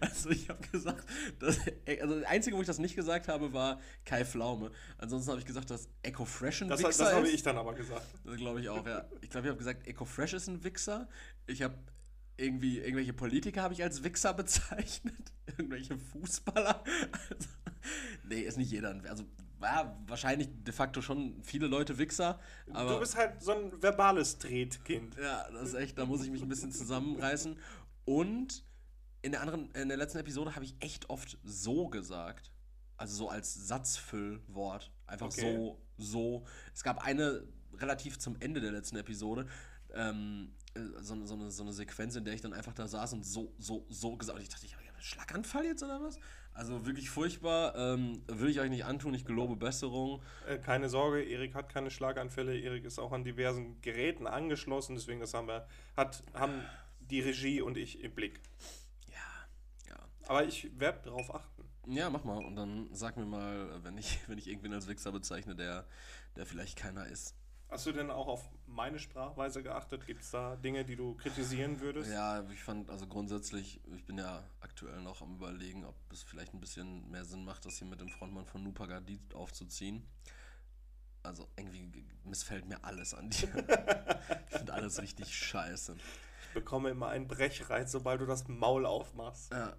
Also 0.00 0.30
ich 0.30 0.48
habe 0.48 0.66
gesagt, 0.68 1.04
dass, 1.38 1.58
also 2.00 2.20
das 2.20 2.28
Einzige, 2.28 2.56
wo 2.56 2.60
ich 2.62 2.66
das 2.66 2.78
nicht 2.78 2.96
gesagt 2.96 3.28
habe, 3.28 3.52
war 3.52 3.80
Kai 4.04 4.24
Pflaume. 4.24 4.70
Ansonsten 4.98 5.30
habe 5.30 5.40
ich 5.40 5.46
gesagt, 5.46 5.70
dass 5.70 5.88
Echo 6.02 6.24
Fresh 6.24 6.62
ein 6.62 6.68
Das, 6.68 6.80
Wichser 6.80 7.04
das 7.04 7.14
habe 7.14 7.26
ist. 7.28 7.34
ich 7.34 7.42
dann 7.42 7.58
aber 7.58 7.74
gesagt. 7.74 8.06
Das 8.24 8.36
glaube 8.36 8.60
ich 8.60 8.68
auch, 8.70 8.86
ja. 8.86 9.04
Ich 9.20 9.28
glaube, 9.30 9.46
ich 9.46 9.50
habe 9.50 9.58
gesagt, 9.58 9.86
EcoFresh 9.86 10.32
ist 10.32 10.48
ein 10.48 10.64
Wichser. 10.64 11.08
Ich 11.46 11.62
habe 11.62 11.74
irgendwie, 12.36 12.78
irgendwelche 12.78 13.12
Politiker 13.12 13.62
habe 13.62 13.74
ich 13.74 13.82
als 13.82 14.02
Wichser 14.02 14.32
bezeichnet. 14.32 15.14
Irgendwelche 15.58 15.98
Fußballer. 15.98 16.82
Also, 17.28 17.48
nee, 18.26 18.40
ist 18.40 18.56
nicht 18.56 18.70
jeder. 18.70 18.90
ein- 18.90 19.04
Also, 19.06 19.24
ja, 19.62 19.96
wahrscheinlich 20.06 20.48
de 20.64 20.72
facto 20.72 21.02
schon 21.02 21.42
viele 21.42 21.66
Leute 21.66 21.98
Wichser. 21.98 22.38
Aber 22.72 22.94
du 22.94 23.00
bist 23.00 23.16
halt 23.16 23.42
so 23.42 23.52
ein 23.52 23.82
verbales 23.82 24.38
Tretkind. 24.38 25.16
ja, 25.16 25.50
das 25.50 25.68
ist 25.68 25.74
echt, 25.74 25.98
da 25.98 26.06
muss 26.06 26.24
ich 26.24 26.30
mich 26.30 26.42
ein 26.42 26.48
bisschen 26.48 26.72
zusammenreißen. 26.72 27.58
Und 28.04 28.64
in 29.22 29.32
der 29.32 29.42
anderen, 29.42 29.70
in 29.72 29.88
der 29.88 29.96
letzten 29.98 30.18
Episode 30.18 30.54
habe 30.54 30.64
ich 30.64 30.74
echt 30.80 31.10
oft 31.10 31.38
so 31.44 31.88
gesagt. 31.88 32.50
Also 32.96 33.14
so 33.16 33.28
als 33.28 33.54
Satzfüllwort. 33.68 34.90
Einfach 35.06 35.26
Okay. 35.26 35.56
so, 35.56 35.80
so. 35.98 36.46
Es 36.74 36.82
gab 36.82 37.04
eine 37.04 37.42
relativ 37.74 38.18
zum 38.18 38.36
Ende 38.40 38.60
der 38.60 38.72
letzten 38.72 38.96
Episode, 38.96 39.46
ähm, 39.94 40.52
äh, 40.74 40.80
so, 41.00 41.14
eine- 41.14 41.26
so, 41.26 41.34
eine, 41.34 41.50
so 41.50 41.62
eine 41.62 41.72
Sequenz, 41.72 42.14
in 42.16 42.24
der 42.24 42.34
ich 42.34 42.40
dann 42.40 42.52
einfach 42.52 42.74
da 42.74 42.86
saß 42.86 43.12
und 43.14 43.24
so, 43.24 43.54
so, 43.58 43.86
so 43.88 44.16
gesagt 44.16 44.36
habe. 44.36 44.42
Ich 44.42 44.48
dachte, 44.48 44.66
ich 44.66 44.74
habe 44.74 44.84
einen 44.86 45.02
Schlaganfall 45.02 45.64
jetzt 45.64 45.82
oder 45.82 46.00
was? 46.00 46.16
Also 46.60 46.84
wirklich 46.84 47.08
furchtbar. 47.08 47.74
Ähm, 47.74 48.20
will 48.26 48.50
ich 48.50 48.60
euch 48.60 48.68
nicht 48.68 48.84
antun, 48.84 49.14
ich 49.14 49.24
gelobe 49.24 49.56
Besserung. 49.56 50.20
Äh, 50.46 50.58
keine 50.58 50.90
Sorge, 50.90 51.22
Erik 51.22 51.54
hat 51.54 51.70
keine 51.70 51.90
Schlaganfälle. 51.90 52.54
Erik 52.54 52.84
ist 52.84 52.98
auch 52.98 53.12
an 53.12 53.24
diversen 53.24 53.80
Geräten 53.80 54.26
angeschlossen. 54.26 54.94
Deswegen, 54.94 55.20
das 55.20 55.32
haben 55.32 55.48
wir, 55.48 55.66
hat, 55.96 56.22
haben 56.34 56.62
die 57.00 57.22
Regie 57.22 57.62
und 57.62 57.78
ich 57.78 58.04
im 58.04 58.14
Blick. 58.14 58.42
Ja, 59.08 59.88
ja. 59.88 59.96
Aber 60.28 60.44
ich 60.44 60.78
werde 60.78 61.00
darauf 61.04 61.34
achten. 61.34 61.64
Ja, 61.86 62.10
mach 62.10 62.24
mal. 62.24 62.44
Und 62.44 62.56
dann 62.56 62.90
sag 62.92 63.16
mir 63.16 63.24
mal, 63.24 63.82
wenn 63.82 63.96
ich, 63.96 64.18
wenn 64.28 64.36
ich 64.36 64.46
irgendwen 64.46 64.74
als 64.74 64.86
Wichser 64.86 65.12
bezeichne, 65.12 65.54
der, 65.56 65.86
der 66.36 66.44
vielleicht 66.44 66.76
keiner 66.76 67.06
ist. 67.06 67.34
Hast 67.70 67.86
du 67.86 67.92
denn 67.92 68.10
auch 68.10 68.28
auf 68.28 68.50
meine 68.70 68.98
Sprachweise 68.98 69.62
geachtet? 69.62 70.06
Gibt 70.06 70.22
es 70.22 70.30
da 70.30 70.56
Dinge, 70.56 70.84
die 70.84 70.96
du 70.96 71.14
kritisieren 71.14 71.80
würdest? 71.80 72.10
Ja, 72.10 72.48
ich 72.50 72.62
fand, 72.62 72.90
also 72.90 73.06
grundsätzlich, 73.06 73.80
ich 73.94 74.04
bin 74.04 74.18
ja 74.18 74.42
aktuell 74.60 75.00
noch 75.02 75.22
am 75.22 75.34
überlegen, 75.34 75.84
ob 75.84 75.94
es 76.12 76.22
vielleicht 76.22 76.54
ein 76.54 76.60
bisschen 76.60 77.10
mehr 77.10 77.24
Sinn 77.24 77.44
macht, 77.44 77.66
das 77.66 77.78
hier 77.78 77.86
mit 77.86 78.00
dem 78.00 78.08
Frontmann 78.08 78.46
von 78.46 78.62
Nupagadit 78.62 79.34
aufzuziehen. 79.34 80.06
Also 81.22 81.48
irgendwie 81.56 82.04
missfällt 82.24 82.66
mir 82.66 82.82
alles 82.84 83.12
an 83.12 83.30
dir. 83.30 83.48
ich 84.50 84.56
finde 84.56 84.72
alles 84.72 85.00
richtig 85.02 85.34
scheiße. 85.34 85.96
Ich 86.48 86.54
bekomme 86.54 86.90
immer 86.90 87.08
einen 87.08 87.28
Brechreiz, 87.28 87.92
sobald 87.92 88.20
du 88.20 88.26
das 88.26 88.48
Maul 88.48 88.86
aufmachst. 88.86 89.52
Ja. 89.52 89.76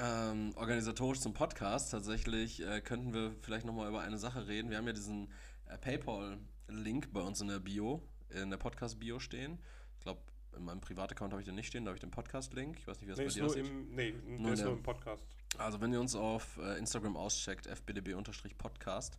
Ähm, 0.00 0.52
organisatorisch 0.54 1.18
zum 1.18 1.34
Podcast 1.34 1.90
tatsächlich 1.90 2.64
äh, 2.64 2.80
könnten 2.80 3.12
wir 3.12 3.34
vielleicht 3.42 3.66
nochmal 3.66 3.88
über 3.88 4.00
eine 4.00 4.16
Sache 4.16 4.46
reden. 4.46 4.70
Wir 4.70 4.76
haben 4.76 4.86
ja 4.86 4.92
diesen 4.92 5.28
äh, 5.66 5.76
PayPal-Link 5.76 7.12
bei 7.12 7.20
uns 7.20 7.40
in 7.40 7.48
der 7.48 7.58
Bio, 7.58 8.00
in 8.30 8.50
der 8.50 8.56
Podcast-Bio 8.58 9.18
stehen. 9.18 9.58
Ich 9.96 10.00
glaube, 10.04 10.20
in 10.56 10.64
meinem 10.64 10.80
Privataccount 10.80 11.32
habe 11.32 11.40
ich 11.42 11.46
den 11.46 11.54
nicht 11.54 11.66
stehen, 11.68 11.84
da 11.84 11.90
habe 11.90 11.96
ich 11.96 12.00
den 12.00 12.10
Podcast-Link. 12.10 12.78
Ich 12.78 12.86
weiß 12.86 13.00
nicht, 13.00 13.06
wie 13.06 13.10
das 13.10 13.18
Nee, 13.18 13.26
bei 13.26 13.32
dir 13.32 13.44
aussieht. 13.46 13.66
im, 13.66 13.94
nee, 13.94 14.14
Nur 14.38 14.52
ist 14.52 14.58
der- 14.60 14.68
nur 14.68 14.76
im 14.76 14.82
Podcast. 14.82 15.24
Also 15.56 15.80
wenn 15.80 15.92
ihr 15.92 16.00
uns 16.00 16.14
auf 16.14 16.58
äh, 16.58 16.78
Instagram 16.78 17.16
auscheckt, 17.16 17.66
fbdb-podcast, 17.66 19.18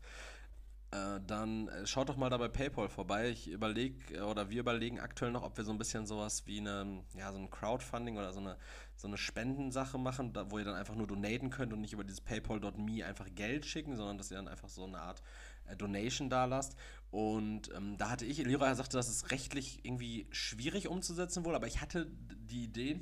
äh, 0.92 1.20
dann 1.28 1.68
äh, 1.68 1.86
schaut 1.86 2.10
doch 2.10 2.18
mal 2.18 2.30
da 2.30 2.38
bei 2.38 2.48
PayPal 2.48 2.90
vorbei. 2.90 3.30
Ich 3.30 3.48
überlege, 3.50 4.24
oder 4.26 4.50
wir 4.50 4.60
überlegen 4.62 5.00
aktuell 5.00 5.32
noch, 5.32 5.44
ob 5.44 5.56
wir 5.58 5.64
so 5.64 5.72
ein 5.72 5.78
bisschen 5.78 6.06
sowas 6.08 6.46
wie 6.48 6.60
eine, 6.60 7.04
ja, 7.16 7.32
so 7.32 7.38
ein 7.38 7.50
Crowdfunding 7.50 8.18
oder 8.18 8.34
so 8.34 8.40
eine, 8.40 8.58
so 8.96 9.08
eine 9.08 9.18
Spendensache 9.18 9.98
machen, 10.00 10.34
da, 10.34 10.50
wo 10.50 10.58
ihr 10.58 10.66
dann 10.66 10.76
einfach 10.76 10.96
nur 10.96 11.06
donaten 11.08 11.50
könnt 11.52 11.74
und 11.74 11.82
nicht 11.82 11.94
über 11.94 12.04
dieses 12.04 12.22
paypal.me 12.22 13.06
einfach 13.06 13.28
Geld 13.36 13.66
schicken, 13.66 13.96
sondern 13.96 14.18
dass 14.18 14.32
ihr 14.32 14.38
dann 14.38 14.48
einfach 14.48 14.70
so 14.70 14.86
eine 14.86 15.00
Art 15.00 15.22
äh, 15.68 15.76
Donation 15.76 16.30
da 16.30 16.46
lasst. 16.46 16.76
Und 17.12 17.74
ähm, 17.76 17.98
da 17.98 18.12
hatte 18.12 18.26
ich, 18.26 18.38
Leroy 18.38 18.74
sagte, 18.76 18.98
das 18.98 19.10
ist 19.10 19.32
rechtlich 19.32 19.84
irgendwie 19.84 20.28
schwierig 20.32 20.88
umzusetzen 20.88 21.44
wohl, 21.44 21.56
aber 21.56 21.68
ich 21.68 21.82
hatte 21.82 22.08
die 22.30 22.64
Idee, 22.64 23.00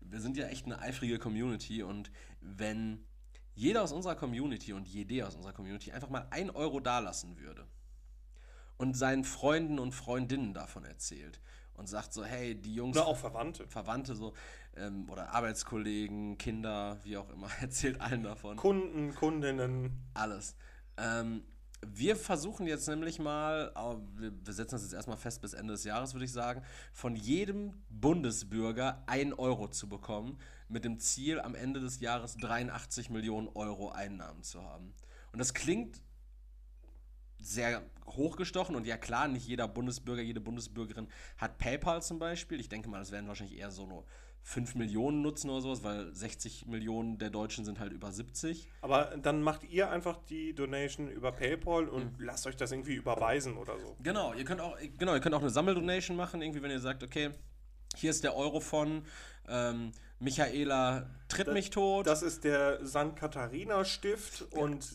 wir 0.00 0.20
sind 0.20 0.36
ja 0.36 0.46
echt 0.46 0.66
eine 0.66 0.80
eifrige 0.80 1.18
Community 1.18 1.82
und 1.82 2.10
wenn 2.40 3.04
jeder 3.54 3.82
aus 3.82 3.92
unserer 3.92 4.14
Community 4.14 4.72
und 4.72 4.86
jede 4.86 5.26
aus 5.26 5.34
unserer 5.34 5.52
Community 5.52 5.92
einfach 5.92 6.08
mal 6.08 6.26
ein 6.30 6.50
Euro 6.50 6.80
dalassen 6.80 7.38
würde 7.38 7.66
und 8.78 8.96
seinen 8.96 9.24
Freunden 9.24 9.78
und 9.78 9.92
Freundinnen 9.92 10.54
davon 10.54 10.84
erzählt 10.84 11.40
und 11.74 11.88
sagt 11.88 12.12
so, 12.12 12.24
hey, 12.24 12.54
die 12.54 12.74
Jungs. 12.74 12.96
Oder 12.96 13.06
auch 13.06 13.16
Verwandte. 13.16 13.66
Verwandte 13.66 14.14
so 14.14 14.32
ähm, 14.76 15.08
oder 15.10 15.34
Arbeitskollegen, 15.34 16.38
Kinder, 16.38 16.98
wie 17.02 17.16
auch 17.16 17.28
immer, 17.30 17.48
erzählt 17.60 18.00
allen 18.00 18.22
davon. 18.22 18.56
Kunden, 18.56 19.14
Kundinnen. 19.14 20.04
Alles. 20.14 20.56
Ähm, 20.96 21.42
wir 21.86 22.14
versuchen 22.16 22.66
jetzt 22.66 22.88
nämlich 22.88 23.18
mal, 23.18 23.72
wir 24.16 24.52
setzen 24.52 24.74
das 24.74 24.82
jetzt 24.82 24.92
erstmal 24.92 25.16
fest 25.16 25.40
bis 25.40 25.54
Ende 25.54 25.72
des 25.72 25.84
Jahres, 25.84 26.12
würde 26.14 26.26
ich 26.26 26.32
sagen, 26.32 26.62
von 26.92 27.16
jedem 27.16 27.72
Bundesbürger 27.88 29.02
ein 29.06 29.32
Euro 29.32 29.68
zu 29.68 29.88
bekommen, 29.88 30.38
mit 30.68 30.84
dem 30.84 30.98
Ziel, 30.98 31.40
am 31.40 31.54
Ende 31.54 31.80
des 31.80 32.00
Jahres 32.00 32.36
83 32.36 33.10
Millionen 33.10 33.48
Euro 33.48 33.90
Einnahmen 33.90 34.42
zu 34.42 34.62
haben. 34.62 34.94
Und 35.32 35.38
das 35.38 35.54
klingt 35.54 36.02
sehr 37.38 37.82
hochgestochen 38.06 38.76
und 38.76 38.86
ja 38.86 38.98
klar, 38.98 39.26
nicht 39.26 39.46
jeder 39.46 39.66
Bundesbürger, 39.66 40.22
jede 40.22 40.40
Bundesbürgerin 40.40 41.08
hat 41.38 41.58
PayPal 41.58 42.02
zum 42.02 42.18
Beispiel. 42.18 42.60
Ich 42.60 42.68
denke 42.68 42.90
mal, 42.90 42.98
das 42.98 43.10
werden 43.12 43.28
wahrscheinlich 43.28 43.58
eher 43.58 43.70
so 43.70 43.86
nur 43.86 44.04
5 44.42 44.74
Millionen 44.74 45.22
nutzen 45.22 45.50
oder 45.50 45.60
sowas, 45.60 45.82
weil 45.84 46.12
60 46.14 46.66
Millionen 46.66 47.18
der 47.18 47.30
Deutschen 47.30 47.64
sind 47.64 47.78
halt 47.78 47.92
über 47.92 48.10
70. 48.10 48.68
Aber 48.80 49.16
dann 49.20 49.42
macht 49.42 49.64
ihr 49.64 49.90
einfach 49.90 50.18
die 50.28 50.54
Donation 50.54 51.08
über 51.08 51.32
PayPal 51.32 51.88
und 51.88 52.18
mhm. 52.18 52.24
lasst 52.24 52.46
euch 52.46 52.56
das 52.56 52.72
irgendwie 52.72 52.94
überweisen 52.94 53.56
oder 53.56 53.78
so. 53.78 53.96
Genau, 54.02 54.32
ihr 54.34 54.44
könnt 54.44 54.60
auch, 54.60 54.76
genau, 54.98 55.14
ihr 55.14 55.20
könnt 55.20 55.34
auch 55.34 55.40
eine 55.40 55.50
Sammeldonation 55.50 56.16
machen, 56.16 56.42
irgendwie, 56.42 56.62
wenn 56.62 56.70
ihr 56.70 56.80
sagt, 56.80 57.02
okay, 57.02 57.30
hier 57.96 58.10
ist 58.10 58.24
der 58.24 58.36
Euro 58.36 58.60
von 58.60 59.02
ähm, 59.48 59.92
Michaela 60.20 61.10
tritt 61.28 61.48
das, 61.48 61.54
mich 61.54 61.70
tot. 61.70 62.06
Das 62.06 62.22
ist 62.22 62.44
der 62.44 62.84
St. 62.86 63.16
Katharina 63.16 63.84
Stift 63.84 64.46
ja. 64.52 64.60
und 64.60 64.86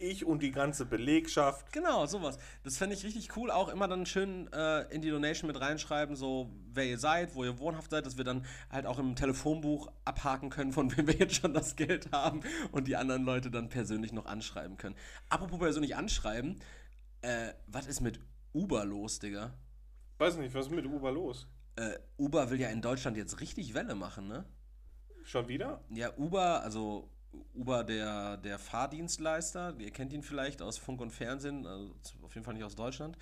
ich 0.00 0.24
und 0.24 0.42
die 0.42 0.50
ganze 0.50 0.86
Belegschaft. 0.86 1.72
Genau, 1.72 2.06
sowas. 2.06 2.38
Das 2.62 2.78
fände 2.78 2.94
ich 2.94 3.04
richtig 3.04 3.36
cool. 3.36 3.50
Auch 3.50 3.68
immer 3.68 3.88
dann 3.88 4.06
schön 4.06 4.52
äh, 4.52 4.82
in 4.94 5.02
die 5.02 5.10
Donation 5.10 5.48
mit 5.48 5.60
reinschreiben, 5.60 6.16
so 6.16 6.50
wer 6.72 6.86
ihr 6.86 6.98
seid, 6.98 7.34
wo 7.34 7.44
ihr 7.44 7.58
wohnhaft 7.58 7.90
seid, 7.90 8.06
dass 8.06 8.16
wir 8.16 8.24
dann 8.24 8.44
halt 8.70 8.86
auch 8.86 8.98
im 8.98 9.16
Telefonbuch 9.16 9.90
abhaken 10.04 10.50
können, 10.50 10.72
von 10.72 10.90
wem 10.96 11.06
wir 11.06 11.14
jetzt 11.14 11.36
schon 11.36 11.54
das 11.54 11.76
Geld 11.76 12.10
haben 12.12 12.40
und 12.72 12.88
die 12.88 12.96
anderen 12.96 13.24
Leute 13.24 13.50
dann 13.50 13.68
persönlich 13.68 14.12
noch 14.12 14.26
anschreiben 14.26 14.76
können. 14.76 14.96
Apropos 15.28 15.58
persönlich 15.58 15.96
anschreiben, 15.96 16.60
äh, 17.22 17.52
was 17.66 17.86
ist 17.86 18.00
mit 18.00 18.20
Uber 18.52 18.84
los, 18.84 19.18
Digga? 19.18 19.54
Weiß 20.18 20.36
nicht, 20.36 20.54
was 20.54 20.66
ist 20.66 20.72
mit 20.72 20.86
Uber 20.86 21.10
los? 21.10 21.46
Äh, 21.76 21.98
Uber 22.18 22.50
will 22.50 22.60
ja 22.60 22.68
in 22.68 22.82
Deutschland 22.82 23.16
jetzt 23.16 23.40
richtig 23.40 23.74
Welle 23.74 23.94
machen, 23.94 24.28
ne? 24.28 24.44
Schon 25.24 25.48
wieder? 25.48 25.82
Ja, 25.90 26.16
Uber, 26.16 26.62
also 26.62 27.10
Uber, 27.54 27.84
der, 27.84 28.36
der 28.38 28.58
Fahrdienstleister, 28.58 29.74
ihr 29.78 29.90
kennt 29.90 30.12
ihn 30.12 30.22
vielleicht 30.22 30.62
aus 30.62 30.78
Funk 30.78 31.00
und 31.00 31.10
Fernsehen, 31.10 31.66
also 31.66 31.94
auf 32.22 32.34
jeden 32.34 32.44
Fall 32.44 32.54
nicht 32.54 32.64
aus 32.64 32.76
Deutschland. 32.76 33.16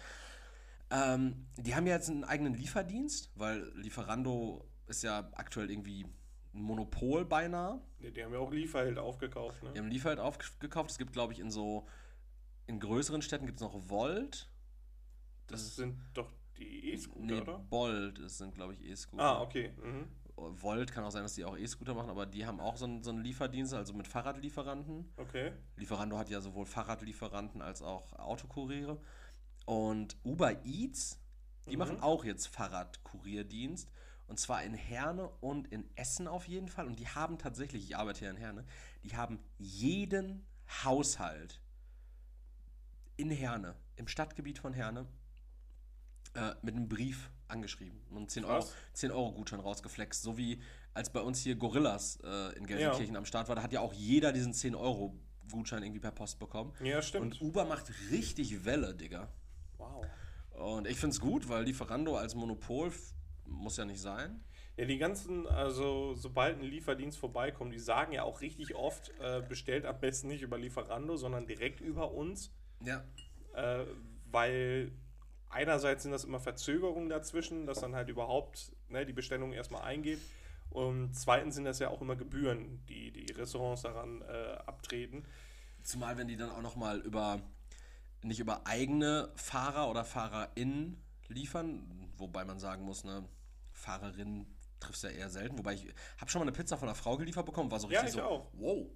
Ähm, 0.90 1.46
die 1.56 1.74
haben 1.74 1.86
ja 1.86 1.94
jetzt 1.94 2.10
einen 2.10 2.24
eigenen 2.24 2.54
Lieferdienst, 2.54 3.30
weil 3.34 3.72
Lieferando 3.76 4.66
ist 4.86 5.02
ja 5.02 5.30
aktuell 5.34 5.70
irgendwie 5.70 6.04
ein 6.54 6.62
Monopol 6.62 7.24
beinahe. 7.24 7.80
Nee, 7.98 8.10
die 8.10 8.22
haben 8.22 8.32
ja 8.32 8.38
auch 8.38 8.52
Lieferheld 8.52 8.98
aufgekauft, 8.98 9.62
ne? 9.62 9.72
Die 9.72 9.78
haben 9.78 9.88
Lieferheld 9.88 10.20
aufgekauft. 10.20 10.90
Es 10.90 10.98
gibt, 10.98 11.12
glaube 11.12 11.32
ich, 11.32 11.40
in 11.40 11.50
so, 11.50 11.86
in 12.66 12.78
größeren 12.78 13.22
Städten 13.22 13.46
gibt 13.46 13.58
es 13.58 13.62
noch 13.62 13.88
Volt. 13.88 14.50
Das, 15.46 15.62
das 15.62 15.76
sind 15.76 15.98
doch 16.12 16.30
die 16.58 16.92
E-Scooter, 16.92 17.24
nee, 17.24 17.40
oder? 17.40 17.58
Bolt, 17.58 18.18
das 18.18 18.38
sind, 18.38 18.54
glaube 18.54 18.74
ich, 18.74 18.84
E-Scooter. 18.84 19.22
Ah, 19.22 19.40
okay. 19.42 19.72
Mhm. 19.82 20.08
Volt 20.36 20.92
kann 20.92 21.04
auch 21.04 21.10
sein, 21.10 21.22
dass 21.22 21.34
die 21.34 21.44
auch 21.44 21.56
E-Scooter 21.56 21.94
machen, 21.94 22.10
aber 22.10 22.26
die 22.26 22.46
haben 22.46 22.60
auch 22.60 22.76
so 22.76 22.84
einen, 22.84 23.02
so 23.02 23.10
einen 23.10 23.22
Lieferdienst, 23.22 23.74
also 23.74 23.92
mit 23.92 24.08
Fahrradlieferanten. 24.08 25.12
Okay. 25.16 25.52
Lieferando 25.76 26.18
hat 26.18 26.30
ja 26.30 26.40
sowohl 26.40 26.66
Fahrradlieferanten 26.66 27.62
als 27.62 27.82
auch 27.82 28.12
Autokuriere. 28.14 29.00
Und 29.66 30.16
Uber 30.24 30.64
Eats, 30.64 31.20
die 31.68 31.76
mhm. 31.76 31.78
machen 31.78 32.00
auch 32.00 32.24
jetzt 32.24 32.46
Fahrradkurierdienst. 32.48 33.90
Und 34.26 34.38
zwar 34.38 34.62
in 34.62 34.74
Herne 34.74 35.28
und 35.40 35.68
in 35.68 35.84
Essen 35.94 36.26
auf 36.26 36.48
jeden 36.48 36.68
Fall. 36.68 36.86
Und 36.86 36.98
die 36.98 37.08
haben 37.08 37.38
tatsächlich, 37.38 37.84
ich 37.84 37.96
arbeite 37.96 38.20
hier 38.20 38.30
in 38.30 38.36
Herne, 38.36 38.64
die 39.04 39.16
haben 39.16 39.38
jeden 39.58 40.46
Haushalt 40.84 41.60
in 43.16 43.30
Herne, 43.30 43.76
im 43.96 44.08
Stadtgebiet 44.08 44.58
von 44.58 44.72
Herne, 44.72 45.06
äh, 46.34 46.54
mit 46.62 46.74
einem 46.74 46.88
Brief 46.88 47.30
angeschrieben 47.48 48.00
und 48.10 48.30
10 48.30 48.44
Euro, 48.44 48.66
10 48.94 49.10
Euro 49.10 49.32
Gutschein 49.32 49.60
rausgeflext. 49.60 50.22
So 50.22 50.38
wie 50.38 50.60
als 50.94 51.10
bei 51.10 51.20
uns 51.20 51.40
hier 51.40 51.56
Gorillas 51.56 52.18
äh, 52.24 52.56
in 52.56 52.66
Gelsenkirchen 52.66 53.14
ja. 53.14 53.18
am 53.18 53.26
Start 53.26 53.48
war, 53.48 53.56
da 53.56 53.62
hat 53.62 53.72
ja 53.72 53.80
auch 53.80 53.92
jeder 53.92 54.32
diesen 54.32 54.54
10 54.54 54.74
Euro 54.74 55.14
Gutschein 55.50 55.82
irgendwie 55.82 56.00
per 56.00 56.12
Post 56.12 56.38
bekommen. 56.38 56.72
Ja, 56.82 57.02
stimmt. 57.02 57.40
Und 57.40 57.42
Uber 57.42 57.64
macht 57.64 57.92
richtig 58.10 58.64
Welle, 58.64 58.94
Digga. 58.94 59.28
Wow. 59.78 60.06
Und 60.52 60.86
ich 60.86 60.98
finde 60.98 61.14
es 61.14 61.20
gut, 61.20 61.48
weil 61.48 61.64
Lieferando 61.64 62.16
als 62.16 62.34
Monopol 62.34 62.92
muss 63.46 63.76
ja 63.76 63.84
nicht 63.84 64.00
sein. 64.00 64.42
Ja, 64.76 64.86
die 64.86 64.96
ganzen, 64.96 65.46
also 65.46 66.14
sobald 66.14 66.58
ein 66.58 66.64
Lieferdienst 66.64 67.18
vorbeikommt, 67.18 67.74
die 67.74 67.78
sagen 67.78 68.12
ja 68.12 68.22
auch 68.22 68.40
richtig 68.40 68.74
oft, 68.74 69.12
äh, 69.20 69.42
bestellt 69.46 69.84
am 69.84 70.00
besten 70.00 70.28
nicht 70.28 70.42
über 70.42 70.56
Lieferando, 70.56 71.16
sondern 71.16 71.46
direkt 71.46 71.80
über 71.80 72.12
uns. 72.12 72.50
Ja. 72.82 73.04
Äh, 73.54 73.84
weil 74.30 74.92
einerseits 75.52 76.02
sind 76.02 76.12
das 76.12 76.24
immer 76.24 76.40
Verzögerungen 76.40 77.08
dazwischen, 77.08 77.66
dass 77.66 77.80
dann 77.80 77.94
halt 77.94 78.08
überhaupt 78.08 78.72
ne, 78.88 79.06
die 79.06 79.12
Bestellung 79.12 79.52
erstmal 79.52 79.82
eingeht. 79.82 80.20
Und 80.70 81.14
zweitens 81.14 81.54
sind 81.54 81.64
das 81.64 81.78
ja 81.78 81.88
auch 81.88 82.00
immer 82.00 82.16
Gebühren, 82.16 82.84
die 82.88 83.12
die 83.12 83.30
Restaurants 83.32 83.82
daran 83.82 84.22
äh, 84.22 84.56
abtreten. 84.66 85.24
Zumal, 85.82 86.16
wenn 86.16 86.28
die 86.28 86.36
dann 86.36 86.50
auch 86.50 86.62
nochmal 86.62 87.00
über, 87.00 87.40
nicht 88.22 88.40
über 88.40 88.66
eigene 88.66 89.30
Fahrer 89.34 89.90
oder 89.90 90.04
FahrerInnen 90.04 91.02
liefern, 91.28 92.10
wobei 92.16 92.44
man 92.44 92.58
sagen 92.58 92.84
muss, 92.84 93.04
ne, 93.04 93.24
Fahrerin 93.72 94.46
triffst 94.80 95.04
ja 95.04 95.10
eher 95.10 95.28
selten. 95.28 95.58
Wobei 95.58 95.74
ich 95.74 95.86
habe 96.18 96.30
schon 96.30 96.40
mal 96.40 96.44
eine 96.44 96.52
Pizza 96.52 96.78
von 96.78 96.88
einer 96.88 96.94
Frau 96.94 97.16
geliefert 97.16 97.44
bekommen, 97.44 97.70
war 97.70 97.78
so 97.78 97.88
richtig 97.88 98.02
ja, 98.02 98.08
ich 98.08 98.14
so, 98.14 98.22
auch. 98.22 98.46
wow, 98.54 98.86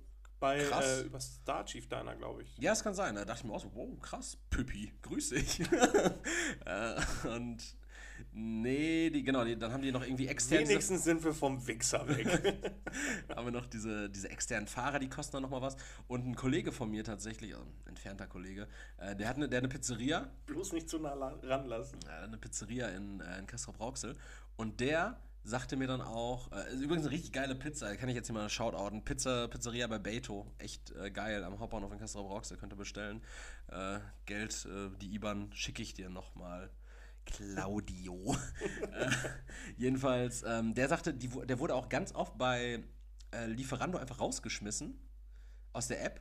bei 0.40 0.58
äh, 0.58 1.00
über 1.02 1.20
Star 1.20 1.64
Chief 1.64 1.88
Diner, 1.88 2.14
glaube 2.14 2.42
ich. 2.42 2.56
Ja, 2.58 2.72
es 2.72 2.82
kann 2.82 2.94
sein. 2.94 3.14
Da 3.14 3.24
dachte 3.24 3.40
ich 3.40 3.44
mir 3.44 3.54
auch 3.54 3.60
so, 3.60 3.70
wow, 3.74 3.88
krass, 4.00 4.36
Püppi, 4.50 4.92
grüß 5.02 5.30
dich. 5.30 5.60
äh, 6.64 7.28
und 7.28 7.62
nee, 8.32 9.10
die, 9.10 9.22
genau, 9.22 9.44
die, 9.44 9.58
dann 9.58 9.72
haben 9.72 9.82
die 9.82 9.92
noch 9.92 10.02
irgendwie 10.02 10.28
extern. 10.28 10.60
Wenigstens 10.68 11.04
sind 11.04 11.24
wir 11.24 11.32
vom 11.32 11.66
Wichser 11.66 12.06
weg. 12.08 12.26
haben 13.34 13.46
wir 13.46 13.52
noch 13.52 13.66
diese, 13.66 14.10
diese 14.10 14.28
externen 14.28 14.66
Fahrer, 14.66 14.98
die 14.98 15.08
kosten 15.08 15.36
dann 15.36 15.42
nochmal 15.42 15.62
was. 15.62 15.76
Und 16.06 16.26
ein 16.26 16.36
Kollege 16.36 16.72
von 16.72 16.90
mir 16.90 17.04
tatsächlich, 17.04 17.54
also 17.54 17.64
ein 17.66 17.88
entfernter 17.88 18.26
Kollege, 18.26 18.68
äh, 18.98 19.16
der 19.16 19.28
hat 19.28 19.36
eine, 19.36 19.48
der 19.48 19.58
hat 19.58 19.64
eine 19.64 19.72
Pizzeria. 19.72 20.30
Bloß 20.46 20.72
nicht 20.72 20.88
zu 20.88 20.98
nah 20.98 21.14
ranlassen. 21.14 21.98
Äh, 22.06 22.24
eine 22.24 22.36
Pizzeria 22.36 22.88
in, 22.88 23.20
äh, 23.20 23.38
in 23.38 23.46
Kastrop-Rauxel. 23.46 24.16
Und 24.56 24.80
der 24.80 25.18
sagte 25.46 25.76
mir 25.76 25.86
dann 25.86 26.00
auch, 26.00 26.50
äh, 26.50 26.74
ist 26.74 26.80
übrigens 26.80 27.06
eine 27.06 27.14
richtig 27.14 27.32
geile 27.32 27.54
Pizza, 27.54 27.96
kann 27.96 28.08
ich 28.08 28.16
jetzt 28.16 28.26
hier 28.26 28.34
mal 28.34 28.48
shoutouten. 28.48 29.04
Pizza, 29.04 29.46
Pizzeria 29.46 29.86
bei 29.86 29.98
Beto, 29.98 30.52
echt 30.58 30.90
äh, 30.96 31.10
geil, 31.10 31.44
am 31.44 31.60
Hauptbahnhof 31.60 31.92
in 31.92 31.98
Castro 31.98 32.24
Brauxel, 32.24 32.56
könnt 32.56 32.72
ihr 32.72 32.76
bestellen. 32.76 33.22
Äh, 33.68 34.00
Geld, 34.26 34.66
äh, 34.66 34.90
die 35.00 35.14
IBAN 35.14 35.52
schicke 35.52 35.82
ich 35.82 35.94
dir 35.94 36.10
nochmal. 36.10 36.70
Claudio. 37.24 38.36
Äh, 38.92 39.10
jedenfalls, 39.76 40.42
ähm, 40.46 40.74
der 40.74 40.88
sagte, 40.88 41.12
die, 41.12 41.28
der 41.28 41.58
wurde 41.58 41.74
auch 41.74 41.88
ganz 41.88 42.14
oft 42.14 42.38
bei 42.38 42.82
äh, 43.32 43.46
Lieferando 43.46 43.98
einfach 43.98 44.20
rausgeschmissen 44.20 44.98
aus 45.72 45.88
der 45.88 46.04
App 46.04 46.20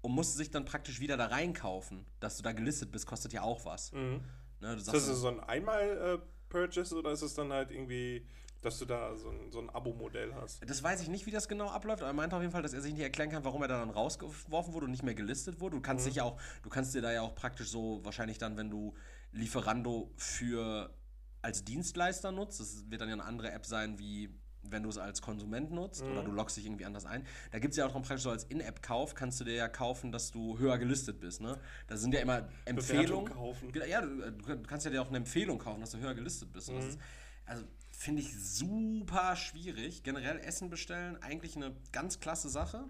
und 0.00 0.12
musste 0.12 0.38
sich 0.38 0.50
dann 0.50 0.64
praktisch 0.64 1.00
wieder 1.00 1.16
da 1.16 1.26
reinkaufen. 1.26 2.06
Dass 2.20 2.36
du 2.36 2.42
da 2.42 2.52
gelistet 2.52 2.92
bist, 2.92 3.06
kostet 3.06 3.32
ja 3.32 3.42
auch 3.42 3.64
was. 3.64 3.92
Mhm. 3.92 4.24
Ne, 4.60 4.74
ist 4.74 4.88
das 4.88 5.06
so 5.06 5.28
ein 5.28 5.40
Einmal-Purchase 5.40 6.96
oder 6.96 7.12
ist 7.12 7.22
es 7.22 7.34
dann 7.34 7.52
halt 7.52 7.70
irgendwie 7.70 8.26
dass 8.64 8.78
du 8.78 8.84
da 8.84 9.14
so 9.16 9.28
ein, 9.30 9.50
so 9.50 9.60
ein 9.60 9.70
Abo-Modell 9.70 10.34
hast. 10.34 10.68
Das 10.68 10.82
weiß 10.82 11.02
ich 11.02 11.08
nicht, 11.08 11.26
wie 11.26 11.30
das 11.30 11.48
genau 11.48 11.68
abläuft, 11.68 12.02
aber 12.02 12.10
er 12.10 12.14
meinte 12.14 12.36
auf 12.36 12.42
jeden 12.42 12.52
Fall, 12.52 12.62
dass 12.62 12.72
er 12.72 12.80
sich 12.80 12.92
nicht 12.92 13.02
erklären 13.02 13.30
kann, 13.30 13.44
warum 13.44 13.62
er 13.62 13.68
da 13.68 13.78
dann 13.78 13.90
rausgeworfen 13.90 14.72
wurde 14.72 14.86
und 14.86 14.90
nicht 14.90 15.02
mehr 15.02 15.14
gelistet 15.14 15.60
wurde. 15.60 15.76
Du 15.76 15.82
kannst 15.82 16.06
mhm. 16.06 16.10
dich 16.10 16.20
auch, 16.20 16.40
du 16.62 16.70
kannst 16.70 16.94
dir 16.94 17.02
da 17.02 17.12
ja 17.12 17.22
auch 17.22 17.34
praktisch 17.34 17.68
so, 17.68 18.00
wahrscheinlich 18.04 18.38
dann, 18.38 18.56
wenn 18.56 18.70
du 18.70 18.94
Lieferando 19.32 20.12
für 20.16 20.94
als 21.42 21.64
Dienstleister 21.64 22.32
nutzt, 22.32 22.60
das 22.60 22.90
wird 22.90 23.00
dann 23.00 23.08
ja 23.08 23.14
eine 23.14 23.24
andere 23.24 23.50
App 23.50 23.66
sein, 23.66 23.98
wie 23.98 24.30
wenn 24.70 24.82
du 24.82 24.88
es 24.88 24.98
als 24.98 25.20
Konsument 25.20 25.70
nutzt 25.70 26.04
mhm. 26.04 26.12
oder 26.12 26.22
du 26.22 26.30
loggst 26.30 26.56
dich 26.56 26.64
irgendwie 26.64 26.84
anders 26.84 27.04
ein. 27.04 27.26
Da 27.52 27.58
gibt 27.58 27.72
es 27.72 27.76
ja 27.76 27.86
auch 27.86 27.94
noch 27.94 28.02
praktisch 28.02 28.22
so 28.22 28.30
als 28.30 28.44
In-App-Kauf, 28.44 29.14
kannst 29.14 29.40
du 29.40 29.44
dir 29.44 29.54
ja 29.54 29.68
kaufen, 29.68 30.10
dass 30.10 30.30
du 30.30 30.58
höher 30.58 30.78
gelistet 30.78 31.20
bist. 31.20 31.40
Ne? 31.40 31.58
Da 31.86 31.96
sind 31.96 32.14
ja 32.14 32.20
immer 32.20 32.48
Empfehlungen. 32.64 33.32
Kaufen. 33.32 33.72
Ja, 33.86 34.00
du, 34.00 34.30
du, 34.30 34.62
kannst 34.62 34.86
ja 34.86 34.92
dir 34.92 35.02
auch 35.02 35.08
eine 35.08 35.18
Empfehlung 35.18 35.58
kaufen, 35.58 35.80
dass 35.80 35.90
du 35.90 35.98
höher 35.98 36.14
gelistet 36.14 36.52
bist. 36.52 36.70
Mhm. 36.70 36.78
Ist, 36.78 36.98
also 37.44 37.64
Finde 37.96 38.22
ich 38.22 38.36
super 38.36 39.36
schwierig. 39.36 40.02
Generell 40.02 40.38
Essen 40.38 40.70
bestellen, 40.70 41.16
eigentlich 41.22 41.56
eine 41.56 41.74
ganz 41.92 42.20
klasse 42.20 42.48
Sache. 42.48 42.84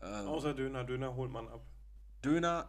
Ähm, 0.00 0.28
Außer 0.28 0.54
Döner, 0.54 0.84
Döner 0.84 1.14
holt 1.14 1.30
man 1.30 1.48
ab. 1.48 1.62
Döner 2.24 2.68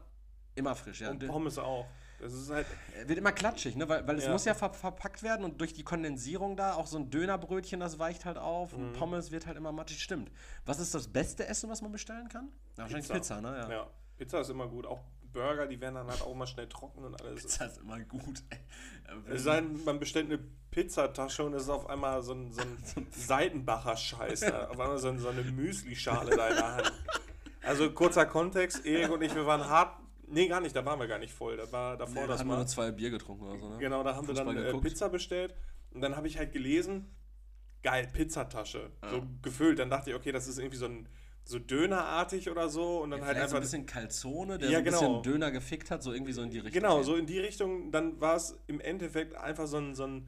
immer 0.55 0.75
frisch, 0.75 1.01
ja. 1.01 1.11
Und 1.11 1.25
Pommes 1.27 1.57
auch. 1.57 1.85
Das 2.19 2.33
ist 2.33 2.49
halt 2.49 2.67
wird 3.05 3.17
immer 3.17 3.31
klatschig, 3.31 3.77
ne? 3.77 3.87
weil, 3.87 4.05
weil 4.05 4.17
es 4.17 4.25
ja. 4.25 4.31
muss 4.31 4.43
ja 4.43 4.53
ver 4.53 4.73
verpackt 4.73 5.23
werden 5.23 5.45
und 5.45 5.61
durch 5.61 5.73
die 5.73 5.83
Kondensierung 5.83 6.57
da, 6.57 6.73
auch 6.73 6.85
so 6.85 6.97
ein 6.97 7.09
Dönerbrötchen, 7.09 7.79
das 7.79 7.97
weicht 7.97 8.25
halt 8.25 8.37
auf 8.37 8.75
mhm. 8.75 8.83
und 8.83 8.93
Pommes 8.93 9.31
wird 9.31 9.47
halt 9.47 9.55
immer 9.55 9.71
matschig. 9.71 10.03
Stimmt. 10.03 10.29
Was 10.65 10.79
ist 10.79 10.93
das 10.93 11.07
beste 11.07 11.47
Essen, 11.47 11.69
was 11.69 11.81
man 11.81 11.93
bestellen 11.93 12.27
kann? 12.27 12.49
Ja, 12.75 12.83
wahrscheinlich 12.83 13.07
Pizza, 13.07 13.35
Pizza 13.35 13.41
ne? 13.41 13.57
Ja. 13.57 13.71
ja. 13.71 13.87
Pizza 14.17 14.41
ist 14.41 14.49
immer 14.49 14.67
gut. 14.67 14.85
Auch 14.85 14.99
Burger, 15.33 15.67
die 15.67 15.79
werden 15.79 15.95
dann 15.95 16.07
halt 16.07 16.21
auch 16.21 16.33
mal 16.35 16.47
schnell 16.47 16.67
trocken 16.69 17.03
und 17.03 17.19
alles. 17.21 17.41
Pizza 17.43 17.65
ist 17.65 17.77
immer 17.79 17.99
gut. 18.01 18.43
ey. 18.49 18.59
Es 19.33 19.43
sei 19.43 19.61
denn, 19.61 19.83
man 19.83 19.99
bestellt 19.99 20.27
eine 20.27 20.39
Pizzatasche 20.71 21.43
und 21.43 21.53
es 21.53 21.63
ist 21.63 21.69
auf 21.69 21.89
einmal 21.89 22.21
so 22.21 22.33
ein, 22.33 22.51
so 22.53 22.61
ein 22.61 23.07
Seidenbacher-Scheiß. 23.11 24.41
da. 24.41 24.67
Auf 24.67 24.79
einmal 24.79 24.97
so, 24.97 25.09
ein, 25.09 25.19
so 25.19 25.29
eine 25.29 25.43
Müsli-Schale 25.43 26.35
da 26.35 26.47
in 26.49 26.55
der 26.55 26.75
Hand. 26.75 26.93
Also 27.63 27.91
kurzer 27.91 28.25
Kontext, 28.25 28.85
Erik 28.85 29.11
und 29.11 29.21
ich, 29.21 29.33
wir 29.35 29.45
waren 29.45 29.67
hart. 29.67 29.97
Nee, 30.27 30.47
gar 30.47 30.61
nicht, 30.61 30.75
da 30.75 30.85
waren 30.85 30.99
wir 30.99 31.07
gar 31.07 31.17
nicht 31.19 31.33
voll. 31.33 31.57
Da 31.57 31.71
war 31.71 31.97
davor 31.97 32.13
Nee, 32.13 32.21
da 32.21 32.27
das 32.27 32.39
haben 32.41 32.47
wir 32.47 32.51
mal. 32.53 32.57
nur 32.59 32.67
zwei 32.67 32.91
Bier 32.91 33.09
getrunken 33.09 33.45
oder 33.45 33.57
so, 33.57 33.69
ne? 33.69 33.77
Genau, 33.79 34.03
da 34.03 34.15
haben 34.15 34.27
wir 34.27 34.33
dann 34.35 34.45
Fußball 34.45 34.63
äh, 34.63 34.67
geguckt. 34.67 34.83
Pizza 34.85 35.09
bestellt 35.09 35.55
und 35.91 36.01
dann 36.01 36.15
habe 36.15 36.27
ich 36.27 36.37
halt 36.37 36.51
gelesen, 36.53 37.15
geil, 37.81 38.07
Pizzatasche. 38.13 38.91
Ja. 39.01 39.09
So 39.09 39.23
gefüllt. 39.41 39.79
Dann 39.79 39.89
dachte 39.89 40.11
ich, 40.11 40.15
okay, 40.15 40.31
das 40.31 40.47
ist 40.47 40.59
irgendwie 40.59 40.77
so 40.77 40.85
ein 40.85 41.09
so 41.49 41.59
Dönerartig 41.59 42.49
oder 42.49 42.69
so 42.69 42.99
und 43.01 43.11
dann 43.11 43.19
Ja, 43.21 43.25
halt 43.25 43.37
vielleicht 43.37 43.49
so 43.49 43.55
einfach. 43.57 43.67
ein 43.67 43.71
bisschen 43.71 43.85
Calzone, 43.85 44.57
der 44.59 44.69
Ja, 44.69 44.75
so 44.75 44.77
ein 44.79 44.83
genau. 44.85 44.99
bisschen 45.19 45.33
Döner 45.33 45.51
gefickt 45.51 45.89
hat, 45.91 46.03
so 46.03 46.13
irgendwie 46.13 46.31
so 46.33 46.41
in 46.43 46.49
die 46.51 46.59
Richtung. 46.59 46.81
Genau, 46.81 47.01
so 47.03 47.15
in 47.15 47.25
die 47.25 47.39
Richtung. 47.39 47.91
Dann 47.91 48.19
war 48.21 48.35
es 48.35 48.57
im 48.67 48.79
Endeffekt 48.79 49.35
einfach 49.35 49.67
so 49.67 49.77
ein, 49.77 49.95
so 49.95 50.05
ein 50.05 50.27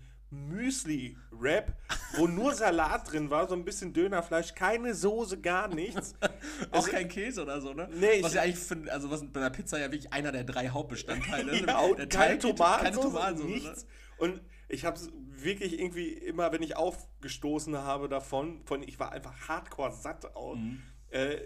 Müsli-Rap, 0.72 1.74
wo 2.16 2.28
nur 2.28 2.54
Salat 2.56 3.12
drin 3.12 3.30
war, 3.30 3.48
so 3.48 3.56
ein 3.56 3.66
bisschen 3.66 3.94
Dönerfleisch, 3.94 4.54
keine 4.56 4.94
Soße, 4.94 5.40
gar 5.42 5.68
nichts. 5.68 6.14
Auch 6.72 6.78
Also- 6.78 6.92
kein 6.92 7.08
Käse 7.10 7.44
oder 7.44 7.62
so, 7.62 7.74
ne? 7.74 7.90
Nee, 7.94 8.22
was 8.24 8.32
ich- 8.32 8.36
ja 8.36 8.42
eigentlich 8.44 8.58
für, 8.58 8.78
also 8.92 9.10
was 9.12 9.24
bei 9.32 9.40
einer 9.40 9.50
Pizza 9.50 9.80
ja 9.80 9.92
wirklich 9.92 10.12
einer 10.14 10.32
der 10.32 10.44
drei 10.44 10.70
Hauptbestandteile 10.70 11.52
ist. 11.60 11.68
ja, 11.68 11.80
und 11.80 11.98
Der 12.00 12.08
keine 12.08 12.36
Teig- 12.36 12.40
Tomaten, 12.58 12.84
keine 12.86 12.96
Tomatensoße, 12.98 13.48
ne? 13.48 13.54
nichts. 13.56 13.86
Und 14.18 14.42
ich 14.70 14.86
habe 14.86 14.96
es 14.96 15.10
wirklich 15.36 15.80
irgendwie 15.80 16.10
immer, 16.14 16.52
wenn 16.52 16.62
ich 16.62 16.78
aufgestoßen 16.78 17.78
habe 17.80 18.08
davon, 18.08 18.62
von 18.66 18.84
ich 18.84 19.00
war 19.00 19.12
einfach 19.12 19.34
hardcore 19.50 19.92
satt 19.92 20.36
aus, 20.36 20.58
Mhm. 20.58 20.82
Äh, 21.12 21.38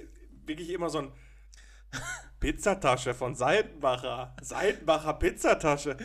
wirklich 0.45 0.69
immer 0.69 0.89
so 0.89 0.99
ein 0.99 1.11
Pizzatasche 2.39 3.13
von 3.13 3.35
Seitenbacher, 3.35 4.35
Seitenbacher 4.41 5.13
Pizzatasche. 5.13 5.97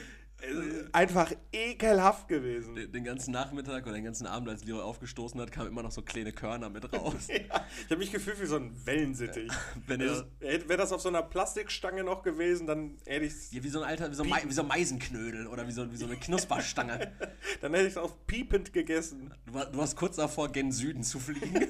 Äh, 0.43 0.85
Einfach 0.93 1.33
ekelhaft 1.53 2.29
gewesen. 2.29 2.75
Den, 2.75 2.91
den 2.93 3.05
ganzen 3.05 3.33
Nachmittag 3.33 3.85
oder 3.85 3.93
den 3.93 4.05
ganzen 4.05 4.27
Abend, 4.27 4.49
als 4.49 4.65
Leroy 4.65 4.81
aufgestoßen 4.81 5.39
hat, 5.39 5.53
kamen 5.53 5.69
immer 5.69 5.83
noch 5.83 5.91
so 5.91 6.01
kleine 6.01 6.33
Körner 6.33 6.71
mit 6.71 6.91
raus. 6.95 7.29
Ja, 7.29 7.37
ich 7.37 7.85
habe 7.91 7.99
mich 7.99 8.11
gefühlt 8.11 8.41
wie 8.41 8.47
so 8.47 8.57
ein 8.57 8.75
Wellensittich. 8.87 9.53
Wenn 9.87 10.01
Also, 10.01 10.25
Wäre 10.39 10.77
das 10.79 10.93
auf 10.93 11.03
so 11.03 11.11
einer 11.11 11.23
Plastikstange 11.23 12.05
noch 12.05 12.23
gewesen, 12.23 12.67
dann 12.67 12.97
hätte 13.05 13.27
ich 13.27 13.33
es 13.33 13.53
ja, 13.53 13.63
wie 13.63 13.69
so 13.69 13.83
ein 13.83 13.89
alter, 13.89 14.11
wie 14.11 14.15
so, 14.15 14.23
ein 14.23 14.49
wie 14.49 14.53
so 14.55 14.63
Meisenknödel 14.63 15.47
oder 15.47 15.67
wie 15.67 15.73
so, 15.73 15.93
wie 15.93 15.97
so 15.97 16.07
eine 16.07 16.17
Knusperstange. 16.17 17.13
dann 17.61 17.75
hätte 17.75 17.87
ich's 17.87 17.99
auf 17.99 18.27
piepend 18.27 18.73
gegessen. 18.73 19.33
Äh, 19.33 19.51
Du, 19.51 19.55
war, 19.55 19.67
du 19.67 19.79
warst 19.79 19.97
kurz 19.97 20.17
davor, 20.17 20.51
gen 20.51 20.73
Süden 20.73 21.03
zu 21.03 21.19
fliegen. 21.19 21.67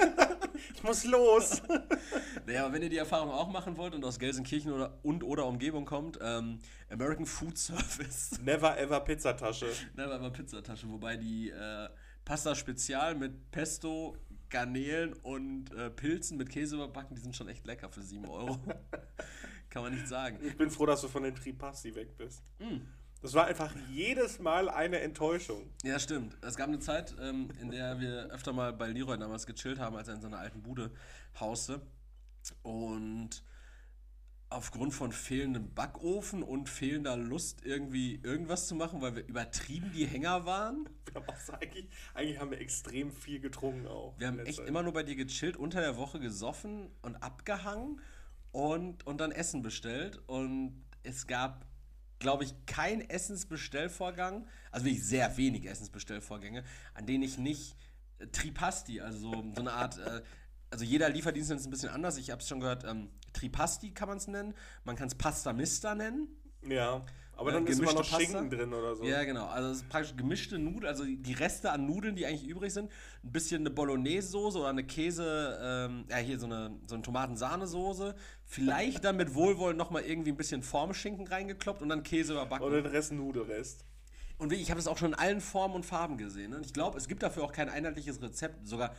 Ich 0.75 0.83
muss 0.83 1.05
los. 1.05 1.63
naja, 2.47 2.65
aber 2.65 2.75
wenn 2.75 2.83
ihr 2.83 2.89
die 2.89 2.97
Erfahrung 2.97 3.31
auch 3.31 3.51
machen 3.51 3.77
wollt 3.77 3.95
und 3.95 4.05
aus 4.05 4.19
Gelsenkirchen 4.19 4.73
oder, 4.73 4.99
und 5.03 5.25
oder 5.25 5.47
Umgebung 5.47 5.85
kommt, 5.85 6.19
ähm, 6.23 6.59
American 6.91 7.27
Food 7.27 7.59
Service. 7.59 8.39
Never 8.45 8.79
ever 8.79 9.01
Pizzatasche. 9.01 9.67
Ne, 9.95 10.09
war 10.09 10.17
immer 10.17 10.31
Pizzatasche, 10.31 10.89
wobei 10.91 11.17
die 11.17 11.51
äh, 11.51 11.89
Pasta 12.25 12.55
Spezial 12.55 13.15
mit 13.15 13.51
Pesto, 13.51 14.17
Garnelen 14.49 15.15
und 15.15 15.73
äh, 15.75 15.91
Pilzen 15.91 16.37
mit 16.37 16.51
Käse 16.51 16.77
überbacken, 16.77 17.15
die 17.15 17.23
sind 17.23 17.37
schon 17.37 17.49
echt 17.49 17.67
lecker 17.67 17.89
für 17.89 18.03
7 18.03 18.27
Euro. 18.27 18.59
Kann 19.71 19.83
man 19.83 19.95
nicht 19.95 20.09
sagen. 20.09 20.39
Ich 20.43 20.57
bin 20.57 20.71
froh, 20.71 20.87
dass 20.87 21.01
du 21.01 21.09
von 21.09 21.23
den 21.23 21.35
Tripasti 21.35 21.95
weg 21.95 22.17
bist. 22.17 22.43
Mm. 22.59 22.81
Das 23.23 23.35
war 23.35 23.47
einfach 23.47 23.75
jedes 23.91 24.39
Mal 24.39 24.69
eine 24.71 25.01
Enttäuschung. 25.01 25.71
Ja, 25.83 25.99
stimmt. 25.99 26.37
Es 26.41 26.57
gab 26.57 26.69
eine 26.69 26.79
Zeit, 26.79 27.15
ähm, 27.21 27.51
in 27.61 27.71
der 27.71 28.01
wir 28.01 28.31
öfter 28.31 28.53
mal 28.53 28.73
bei 28.73 28.89
Leroy 28.89 29.19
damals 29.19 29.47
gechillt 29.47 29.79
haben, 29.79 29.97
als 29.97 30.09
er 30.09 30.15
in 30.15 30.21
so 30.23 30.27
einer 30.27 30.39
alten 30.39 30.63
Bude 30.63 30.91
hauste. 31.39 31.83
Und 32.63 33.43
aufgrund 34.51 34.93
von 34.93 35.13
fehlendem 35.13 35.73
Backofen 35.75 36.43
und 36.43 36.69
fehlender 36.69 37.17
Lust, 37.17 37.65
irgendwie 37.65 38.21
irgendwas 38.23 38.67
zu 38.67 38.75
machen, 38.75 39.01
weil 39.01 39.15
wir 39.15 39.27
übertrieben 39.27 39.93
die 39.93 40.07
Hänger 40.07 40.45
waren. 40.45 40.89
Wir 41.07 41.15
haben 41.21 41.29
auch, 41.29 41.61
eigentlich, 41.61 41.89
eigentlich 42.15 42.39
haben 42.41 42.51
wir 42.51 42.61
extrem 42.61 43.13
viel 43.13 43.39
getrunken 43.39 43.87
auch. 43.87 44.19
Wir 44.19 44.27
haben 44.27 44.41
echt 44.41 44.59
immer 44.61 44.83
nur 44.83 44.93
bei 44.93 45.05
dir 45.05 45.15
gechillt, 45.15 45.57
unter 45.57 45.81
der 45.81 45.97
Woche 45.97 46.19
gesoffen 46.19 46.91
und 47.03 47.17
abgehangen 47.17 48.01
und, 48.51 49.07
und 49.07 49.21
dann 49.21 49.31
Essen 49.31 49.63
bestellt. 49.63 50.21
Und 50.27 50.85
es 51.05 51.29
gab, 51.29 51.65
glaube 52.21 52.45
ich, 52.45 52.55
kein 52.67 53.01
Essensbestellvorgang, 53.01 54.47
also 54.71 54.87
wirklich 54.87 55.05
sehr 55.05 55.37
wenig 55.37 55.67
Essensbestellvorgänge, 55.67 56.63
an 56.95 57.07
denen 57.07 57.25
ich 57.25 57.39
nicht 57.39 57.77
äh, 58.19 58.29
Tripasti, 58.29 59.01
also 59.01 59.33
so, 59.33 59.61
eine 59.61 59.73
Art, 59.73 59.99
äh, 59.99 60.23
also 60.71 60.85
jeder 60.85 61.09
Lieferdienst 61.09 61.51
es 61.51 61.67
ein 61.67 61.71
bisschen 61.71 61.89
anders. 61.89 62.17
Ich 62.19 62.31
habe 62.31 62.41
es 62.41 62.49
schon 62.49 62.61
gehört, 62.61 62.85
ähm, 62.85 63.11
Tripasti 63.33 63.91
kann 63.91 64.09
man 64.09 64.19
es 64.19 64.29
nennen. 64.29 64.55
Man 64.85 64.95
kann 64.95 65.09
es 65.09 65.17
Pasta 65.17 65.53
Mista 65.53 65.95
nennen. 65.97 66.29
Ja, 66.69 67.05
aber 67.41 67.51
Äh, 67.51 67.55
dann 67.55 67.67
ist 67.67 67.79
immer 67.81 67.93
noch 67.93 68.09
Pasta? 68.09 68.19
Schinken 68.21 68.51
drin 68.51 68.73
oder 68.73 68.95
so. 68.95 69.05
Ja, 69.05 69.25
genau. 69.25 69.47
Also 69.47 69.71
es 69.71 69.79
ist 69.79 69.89
praktisch 69.89 70.15
gemischte 70.17 70.59
Nudeln, 70.59 70.87
also 70.87 71.05
die 71.05 71.33
Reste 71.33 71.73
an 71.73 71.87
Nudeln, 71.87 72.15
die 72.15 72.27
eigentlich 72.27 72.47
übrig 72.47 72.73
sind. 72.73 72.91
Ein 73.25 73.33
bisschen 73.33 73.63
eine 73.63 73.71
Bolognese-Soße 73.71 74.59
oder 74.59 74.69
eine 74.69 74.85
Käse, 74.85 75.59
ähm, 75.63 76.05
ja, 76.09 76.19
hier 76.19 76.39
so 76.39 76.47
eine, 76.47 76.79
so 76.87 76.95
eine 76.95 77.03
Tomaten-Sahnesoße. 77.03 78.15
Vielleicht 78.45 79.05
dann 79.05 79.17
mit 79.17 79.35
Wohlwollen 79.35 79.77
nochmal 79.77 80.03
irgendwie 80.03 80.31
ein 80.31 80.37
bisschen 80.37 80.63
Formschinken 80.63 81.27
reingekloppt 81.27 81.83
und 81.83 81.89
dann 81.89 82.03
Käse 82.03 82.35
überbacken. 82.35 82.67
Und 82.67 82.73
den 82.73 82.87
Rest 82.87 83.13
Nudelrest. 83.13 83.85
Und 84.39 84.53
ich 84.53 84.71
habe 84.71 84.79
das 84.79 84.87
auch 84.87 84.99
schon 84.99 85.13
in 85.13 85.19
allen 85.19 85.41
Formen 85.41 85.75
und 85.75 85.87
Farben 85.87 86.17
gesehen. 86.17 86.51
Ne? 86.51 86.57
Und 86.59 86.67
ich 86.67 86.73
glaube, 86.73 86.97
es 86.99 87.09
gibt 87.09 87.23
dafür 87.23 87.43
auch 87.45 87.53
kein 87.53 87.69
einheitliches 87.69 88.23
Rezept. 88.23 88.67
Sogar 88.67 88.95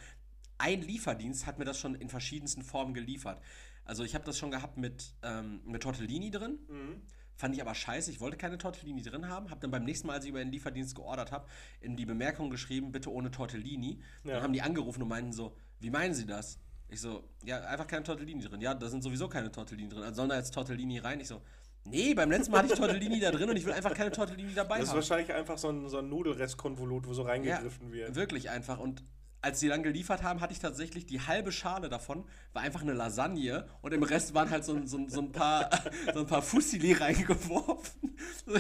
ein 0.58 0.82
Lieferdienst 0.82 1.46
hat 1.48 1.58
mir 1.60 1.66
das 1.66 1.80
schon 1.80 1.96
in 1.96 2.10
verschiedensten 2.10 2.62
Formen 2.62 2.94
geliefert. 2.94 3.42
Also 3.84 4.04
ich 4.04 4.14
habe 4.14 4.24
das 4.24 4.38
schon 4.38 4.52
gehabt 4.52 4.78
mit, 4.78 5.16
ähm, 5.24 5.62
mit 5.66 5.82
Tortellini 5.84 6.30
drin. 6.30 6.60
Mhm. 6.70 7.02
Fand 7.42 7.56
ich 7.56 7.62
aber 7.64 7.74
scheiße. 7.74 8.12
Ich 8.12 8.22
wollte 8.22 8.38
keine 8.38 8.60
Tortellini 8.60 9.02
drin 9.02 9.28
haben. 9.28 9.50
Habe 9.50 9.60
dann 9.62 9.72
beim 9.72 9.84
nächsten 9.84 10.06
Mal, 10.06 10.14
als 10.14 10.26
ich 10.26 10.30
über 10.30 10.38
den 10.38 10.52
Lieferdienst 10.52 10.94
geordert 10.94 11.32
habe, 11.32 11.48
in 11.80 11.96
die 11.96 12.06
Bemerkung 12.06 12.52
geschrieben, 12.52 12.92
bitte 12.92 13.12
ohne 13.12 13.32
Tortellini. 13.32 14.00
Ja. 14.24 14.36
Dann 14.36 14.44
haben 14.44 14.54
die 14.54 14.62
angerufen 14.62 15.02
und 15.02 15.08
meinten 15.08 15.34
so, 15.34 15.56
wie 15.80 15.90
meinen 15.90 16.14
Sie 16.14 16.28
das? 16.28 16.60
Ich 16.88 17.02
so, 17.02 17.24
ja, 17.44 17.60
einfach 17.62 17.88
keine 17.88 18.04
Tortellini 18.04 18.44
drin. 18.44 18.62
Ja, 18.62 18.76
da 18.76 18.88
sind 18.90 19.02
sowieso 19.02 19.28
keine 19.28 19.52
Tortellini 19.52 19.90
drin. 19.90 20.04
Also 20.04 20.18
sollen 20.18 20.30
da 20.30 20.36
jetzt 20.36 20.54
Tortellini 20.54 21.00
rein? 21.00 21.20
Ich 21.20 21.30
so, 21.30 21.42
nee, 21.84 22.14
beim 22.14 22.30
letzten 22.30 22.52
Mal 22.52 22.60
hatte 22.60 22.74
ich 22.74 22.80
Tortellini 22.80 23.20
da 23.20 23.32
drin 23.32 23.50
und 23.50 23.56
ich 23.56 23.66
will 23.66 23.74
einfach 23.74 23.96
keine 23.96 24.12
Tortellini 24.12 24.54
dabei 24.54 24.76
Das 24.76 24.84
ist 24.84 24.90
haben. 24.90 24.98
wahrscheinlich 24.98 25.34
einfach 25.34 25.58
so 25.58 25.70
ein, 25.70 25.90
so 25.90 25.98
ein 25.98 26.10
Nudelrestkonvolut, 26.10 27.08
wo 27.08 27.14
so 27.16 27.24
reingegriffen 27.24 27.92
wird. 27.92 28.14
Wirklich 28.14 28.52
einfach. 28.52 28.78
Und 28.78 29.04
als 29.42 29.60
sie 29.60 29.68
dann 29.70 29.82
geliefert 29.84 30.22
haben, 30.24 30.40
hatte 30.40 30.54
ich 30.54 30.60
tatsächlich 30.60 31.06
die 31.06 31.20
halbe 31.22 31.52
Schale 31.52 31.90
davon, 31.90 32.26
war 32.54 32.62
einfach 32.62 32.82
eine 32.82 32.94
Lasagne 32.94 33.68
und 33.82 33.92
im 33.94 34.04
Rest 34.04 34.34
waren 34.36 34.50
halt 34.52 34.64
so, 34.64 34.74
ein- 34.76 34.86
so, 34.88 35.00
so 35.08 35.22
ein 35.22 35.32
paar, 35.32 35.70
so 36.14 36.20
ein 36.20 36.28
paar 36.28 36.42
Fusilli 36.44 36.94
reingeworfen. 36.94 38.16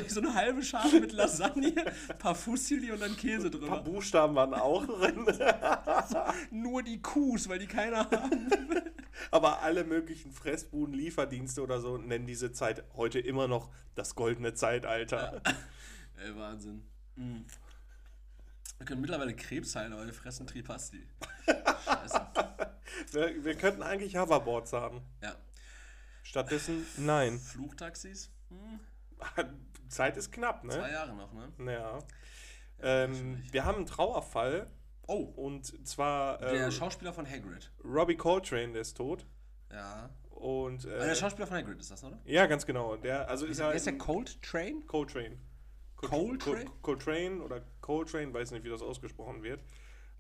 So 0.07 0.21
eine 0.21 0.33
halbe 0.33 0.63
Schale 0.63 0.99
mit 1.01 1.11
Lasagne, 1.11 1.73
ein 2.09 2.17
paar 2.17 2.33
Fusilli 2.33 2.91
und 2.91 2.99
dann 3.01 3.15
Käse 3.15 3.47
Ein 3.47 3.59
paar 3.61 3.81
drin. 3.81 3.93
Buchstaben 3.93 4.33
waren 4.35 4.53
auch 4.55 4.85
drin. 4.85 5.25
Nur 6.51 6.81
die 6.83 7.01
Kuhs, 7.01 7.47
weil 7.47 7.59
die 7.59 7.67
keiner 7.67 7.99
haben. 8.11 8.47
Aber 9.29 9.61
alle 9.61 9.83
möglichen 9.83 10.31
Fressbuden, 10.31 10.95
Lieferdienste 10.95 11.61
oder 11.61 11.79
so 11.79 11.97
nennen 11.97 12.25
diese 12.25 12.51
Zeit 12.53 12.83
heute 12.95 13.19
immer 13.19 13.47
noch 13.47 13.69
das 13.93 14.15
goldene 14.15 14.53
Zeitalter. 14.55 15.41
Ey, 16.23 16.35
Wahnsinn. 16.35 16.83
Mm. 17.15 17.41
Wir 18.81 18.85
können 18.85 19.01
mittlerweile 19.01 19.35
Krebs 19.35 19.75
heilen, 19.75 19.93
aber 19.93 20.07
wir 20.07 20.13
fressen 20.13 20.47
Tripasti. 20.47 21.07
Scheiße. 21.85 22.27
Wir, 23.11 23.45
wir 23.45 23.53
könnten 23.55 23.83
eigentlich 23.83 24.17
Hoverboards 24.17 24.73
haben. 24.73 25.03
Ja. 25.21 25.35
Stattdessen 26.23 26.83
nein. 26.97 27.37
Fluchtaxis? 27.37 28.31
Hm, 28.49 28.79
Zeit 29.87 30.17
ist 30.17 30.31
knapp, 30.31 30.63
zwei 30.63 30.87
ne? 30.87 30.93
Jahre 30.93 31.13
noch, 31.13 31.31
ne? 31.31 31.71
Ja. 31.71 31.99
Ähm, 32.79 33.43
wir 33.51 33.65
haben 33.65 33.75
einen 33.77 33.85
Trauerfall 33.85 34.67
Oh, 35.05 35.25
und 35.35 35.87
zwar 35.87 36.39
der 36.39 36.65
äh, 36.65 36.71
Schauspieler 36.71 37.13
von 37.13 37.29
Hagrid. 37.29 37.71
Robbie 37.85 38.15
Coltrane, 38.17 38.71
der 38.73 38.81
ist 38.81 38.97
tot. 38.97 39.27
Ja. 39.71 40.09
Und 40.31 40.87
Ah, 40.87 40.89
äh, 40.89 41.05
der 41.05 41.15
Schauspieler 41.15 41.45
von 41.45 41.57
Hagrid 41.57 41.79
ist 41.79 41.91
das, 41.91 42.03
oder? 42.03 42.19
ja, 42.25 42.47
ganz 42.47 42.65
genau. 42.65 42.95
Der, 42.97 43.29
also 43.29 43.45
ist 43.45 43.59
Wer 43.59 43.67
er 43.67 43.73
ist 43.73 43.85
der 43.85 43.99
Cold 43.99 44.41
Train? 44.41 44.87
Coltrane. 44.87 45.37
Col- 46.01 46.37
Coltrane? 46.37 46.65
Col- 46.65 46.71
Coltrane 46.81 47.41
oder 47.41 47.61
Coltrane, 47.81 48.33
weiß 48.33 48.51
nicht, 48.51 48.63
wie 48.63 48.69
das 48.69 48.81
ausgesprochen 48.81 49.43
wird. 49.43 49.61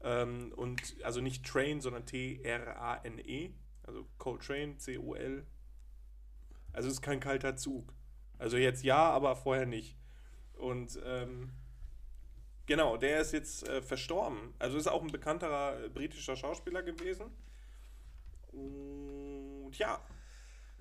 Ähm, 0.03 0.51
und 0.55 0.95
also 1.03 1.21
nicht 1.21 1.45
Train, 1.45 1.81
sondern 1.81 2.05
T-R-A-N-E. 2.05 3.51
Also 3.83 4.05
Coltrane, 4.17 4.77
C-O-L. 4.77 5.45
Also 6.73 6.87
es 6.87 6.95
ist 6.95 7.01
kein 7.01 7.19
kalter 7.19 7.55
Zug. 7.55 7.93
Also 8.37 8.57
jetzt 8.57 8.83
ja, 8.83 9.09
aber 9.09 9.35
vorher 9.35 9.65
nicht. 9.65 9.97
Und 10.53 10.99
ähm, 11.05 11.51
genau, 12.65 12.97
der 12.97 13.21
ist 13.21 13.33
jetzt 13.33 13.67
äh, 13.67 13.81
verstorben. 13.81 14.53
Also 14.59 14.77
ist 14.77 14.87
auch 14.87 15.01
ein 15.01 15.11
bekannterer 15.11 15.83
äh, 15.85 15.89
britischer 15.89 16.35
Schauspieler 16.35 16.81
gewesen. 16.83 17.25
Und 18.51 19.77
ja, 19.77 19.99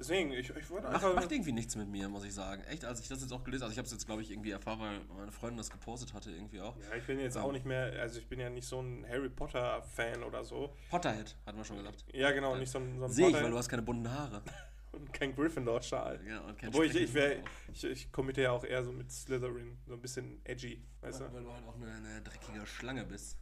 deswegen, 0.00 0.32
ich, 0.32 0.50
ich 0.50 0.70
wollte 0.70 0.86
Macht, 0.86 0.96
einfach. 0.96 1.14
macht 1.14 1.30
irgendwie 1.30 1.52
nichts 1.52 1.76
mit 1.76 1.88
mir, 1.88 2.08
muss 2.08 2.24
ich 2.24 2.34
sagen. 2.34 2.62
Echt, 2.64 2.84
als 2.84 3.00
ich 3.00 3.08
das 3.08 3.20
jetzt 3.20 3.32
auch 3.32 3.44
gelesen 3.44 3.64
also 3.64 3.72
ich 3.72 3.78
habe 3.78 3.86
es 3.86 3.92
jetzt, 3.92 4.06
glaube 4.06 4.22
ich, 4.22 4.30
irgendwie 4.30 4.50
erfahren, 4.50 4.80
weil 4.80 5.00
meine 5.16 5.30
Freundin 5.30 5.58
das 5.58 5.70
gepostet 5.70 6.12
hatte, 6.14 6.30
irgendwie 6.30 6.60
auch. 6.60 6.76
Ja, 6.78 6.96
ich 6.96 7.04
bin 7.04 7.20
jetzt 7.20 7.36
auch 7.36 7.52
nicht 7.52 7.66
mehr, 7.66 7.92
also 8.00 8.18
ich 8.18 8.28
bin 8.28 8.40
ja 8.40 8.50
nicht 8.50 8.66
so 8.66 8.80
ein 8.80 9.06
Harry 9.08 9.28
Potter-Fan 9.28 10.24
oder 10.24 10.42
so. 10.42 10.74
Potterhead, 10.90 11.36
hatten 11.46 11.58
wir 11.58 11.64
schon 11.64 11.76
gesagt. 11.76 12.04
Ja, 12.12 12.32
genau, 12.32 12.56
nicht 12.56 12.70
so 12.70 12.78
ein, 12.78 12.98
so 12.98 13.04
ein 13.04 13.12
Sehe 13.12 13.28
ich, 13.28 13.34
weil 13.34 13.50
du 13.50 13.58
hast 13.58 13.68
keine 13.68 13.82
bunten 13.82 14.10
Haare. 14.10 14.42
Und 14.92 15.12
kein 15.12 15.36
Gryffindor-Schal. 15.36 16.20
Ja, 16.26 16.40
und 16.40 16.58
kein 16.58 16.70
Obwohl 16.70 16.86
ich, 16.86 16.96
ich, 16.96 17.14
wär, 17.14 17.36
ich, 17.72 17.84
ich 17.84 18.10
kommentiere 18.10 18.46
ja 18.46 18.50
auch 18.50 18.64
eher 18.64 18.82
so 18.82 18.90
mit 18.90 19.12
Slytherin, 19.12 19.78
so 19.86 19.94
ein 19.94 20.02
bisschen 20.02 20.44
edgy, 20.44 20.82
weißt 21.00 21.20
Weil 21.20 21.28
du? 21.28 21.34
weil 21.34 21.42
du 21.44 21.52
halt 21.52 21.64
auch 21.68 21.76
eine, 21.76 21.92
eine 21.92 22.22
dreckige 22.22 22.66
Schlange 22.66 23.04
bist. 23.04 23.38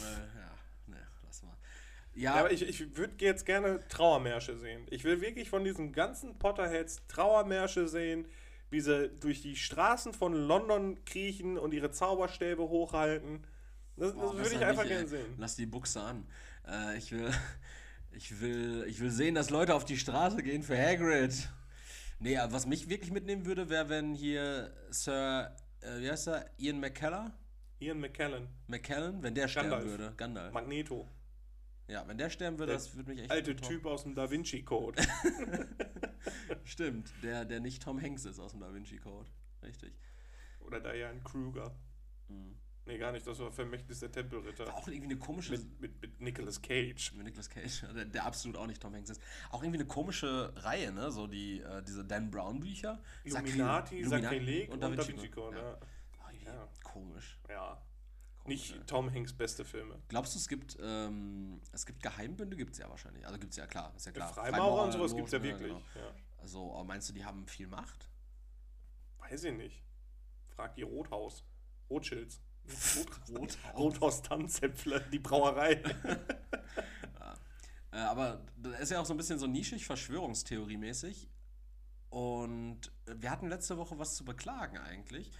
Äh, 0.00 0.38
ja. 0.38 0.49
Ja, 2.14 2.34
Ja, 2.34 2.40
aber 2.40 2.52
ich, 2.52 2.62
ich 2.62 2.96
würde 2.96 3.24
jetzt 3.24 3.46
gerne 3.46 3.80
Trauermärsche 3.88 4.56
sehen. 4.58 4.86
Ich 4.90 5.04
will 5.04 5.20
wirklich 5.20 5.48
von 5.48 5.64
diesen 5.64 5.92
ganzen 5.92 6.38
Potterheads 6.38 7.06
Trauermärsche 7.08 7.88
sehen, 7.88 8.26
wie 8.70 8.80
sie 8.80 9.08
durch 9.20 9.42
die 9.42 9.56
Straßen 9.56 10.12
von 10.12 10.34
London 10.34 11.04
kriechen 11.04 11.58
und 11.58 11.72
ihre 11.74 11.90
Zauberstäbe 11.90 12.62
hochhalten. 12.62 13.44
Das, 13.96 14.12
Boah, 14.14 14.22
das 14.22 14.32
würde 14.32 14.42
besser 14.42 14.56
ich 14.56 14.64
einfach 14.64 14.86
gerne 14.86 15.06
sehen. 15.08 15.34
Lass 15.38 15.56
die 15.56 15.66
Buchse 15.66 16.00
an. 16.00 16.26
Äh, 16.66 16.98
ich 16.98 17.12
will, 17.12 17.30
ich 18.12 18.40
will, 18.40 18.84
ich 18.88 19.00
will 19.00 19.10
sehen, 19.10 19.34
dass 19.34 19.50
Leute 19.50 19.74
auf 19.74 19.84
die 19.84 19.96
Straße 19.96 20.42
gehen 20.42 20.62
für 20.62 20.76
Hagrid. 20.78 21.48
Nee, 22.18 22.36
aber 22.36 22.52
was 22.52 22.66
mich 22.66 22.88
wirklich 22.88 23.10
mitnehmen 23.12 23.46
würde, 23.46 23.70
wäre, 23.70 23.88
wenn 23.88 24.14
hier 24.14 24.72
Sir, 24.90 25.56
äh, 25.80 26.00
wie 26.00 26.10
heißt 26.10 26.28
er, 26.28 26.50
Ian 26.58 26.78
McKellar? 26.80 27.32
Ian 27.80 27.98
McKellen, 27.98 28.48
McKellen, 28.66 29.22
wenn 29.22 29.34
der 29.34 29.48
sterben 29.48 29.70
Gandalf. 29.70 29.90
würde. 29.90 30.12
Gandalf. 30.18 30.52
Magneto, 30.52 31.08
Ja, 31.90 32.06
wenn 32.06 32.16
der 32.18 32.30
sterben 32.30 32.58
würde, 32.58 32.70
Der 32.72 32.76
das 32.78 32.94
würde 32.94 33.10
mich 33.10 33.20
echt. 33.20 33.30
alte 33.30 33.56
Typ 33.56 33.84
aus 33.86 34.04
dem 34.04 34.14
Da 34.14 34.30
Vinci 34.30 34.62
Code. 34.62 35.02
Stimmt, 36.64 37.10
der, 37.22 37.44
der 37.44 37.60
nicht 37.60 37.82
Tom 37.82 38.00
Hanks 38.00 38.24
ist 38.24 38.38
aus 38.38 38.52
dem 38.52 38.60
Da 38.60 38.72
Vinci 38.72 38.96
Code. 38.98 39.28
Richtig. 39.62 39.92
Oder 40.60 40.80
Diane 40.80 41.20
Kruger. 41.22 41.74
Nee, 42.86 42.98
gar 42.98 43.12
nicht, 43.12 43.26
das 43.26 43.38
war 43.38 43.50
Vermächtnis 43.52 44.00
der 44.00 44.10
Tempelritter. 44.10 44.66
War 44.66 44.74
auch 44.74 44.88
irgendwie 44.88 45.06
eine 45.10 45.18
komische. 45.18 45.52
Mit, 45.52 45.80
mit, 45.80 46.00
mit 46.02 46.20
Nicolas 46.20 46.60
Cage. 46.62 47.12
Mit 47.14 47.24
Nicolas 47.26 47.48
Cage, 47.50 47.82
der, 47.94 48.04
der 48.04 48.24
absolut 48.24 48.56
auch 48.56 48.66
nicht 48.66 48.80
Tom 48.80 48.94
Hanks 48.94 49.10
ist. 49.10 49.20
Auch 49.50 49.62
irgendwie 49.62 49.78
eine 49.80 49.86
komische 49.88 50.52
Reihe, 50.56 50.92
ne? 50.92 51.10
So 51.10 51.26
die, 51.26 51.60
äh, 51.60 51.82
diese 51.82 52.04
Dan 52.04 52.30
Brown 52.30 52.60
Bücher. 52.60 53.02
Illuminati, 53.24 54.02
Sakri- 54.04 54.08
Sakrileg 54.22 54.70
und 54.70 54.80
Da 54.80 54.90
Vinci 54.96 55.28
Code, 55.28 55.56
ja. 55.56 55.62
Ja. 55.62 55.78
Ah, 56.20 56.30
Ja. 56.44 56.68
Komisch. 56.82 57.38
ja. 57.48 57.80
Nicht 58.46 58.74
ja. 58.74 58.82
Tom 58.84 59.12
Hanks 59.12 59.32
beste 59.32 59.64
Filme. 59.64 60.00
Glaubst 60.08 60.34
du, 60.34 60.38
es 60.38 60.48
gibt, 60.48 60.76
ähm, 60.80 61.60
es 61.72 61.84
gibt 61.86 62.02
Geheimbünde? 62.02 62.56
Gibt 62.56 62.72
es 62.72 62.78
ja 62.78 62.88
wahrscheinlich. 62.88 63.26
Also 63.26 63.38
gibt 63.38 63.52
es 63.52 63.56
ja 63.56 63.66
klar, 63.66 63.92
ist 63.96 64.06
ja 64.06 64.12
klar. 64.12 64.32
Freimaurer 64.32 64.84
und 64.84 64.92
sowas 64.92 65.14
gibt 65.14 65.26
es 65.26 65.32
ja 65.32 65.38
ne, 65.38 65.44
wirklich. 65.44 65.68
genau. 65.68 65.82
Ja. 65.94 66.14
Also, 66.38 66.72
aber 66.72 66.84
meinst 66.84 67.08
du, 67.08 67.12
die 67.12 67.24
haben 67.24 67.46
viel 67.46 67.66
Macht? 67.66 68.08
Weiß 69.18 69.44
ich 69.44 69.54
nicht. 69.54 69.84
Frag 70.48 70.74
die 70.74 70.82
Rothaus. 70.82 71.44
Rothschilds. 71.90 72.40
Rothaus. 73.30 73.58
Rothaus 73.76 74.22
Tanzäpfle, 74.22 75.04
die 75.12 75.18
Brauerei. 75.18 75.82
Äh, 77.92 77.96
aber 77.98 78.46
das 78.56 78.82
ist 78.82 78.90
ja 78.90 79.00
auch 79.00 79.04
so 79.04 79.14
ein 79.14 79.16
bisschen 79.16 79.40
so 79.40 79.48
nischig, 79.48 79.84
Verschwörungstheorie-mäßig. 79.84 81.28
Und 82.08 82.92
wir 83.06 83.30
hatten 83.30 83.48
letzte 83.48 83.78
Woche 83.78 83.98
was 83.98 84.16
zu 84.16 84.24
beklagen 84.24 84.78
eigentlich. 84.78 85.30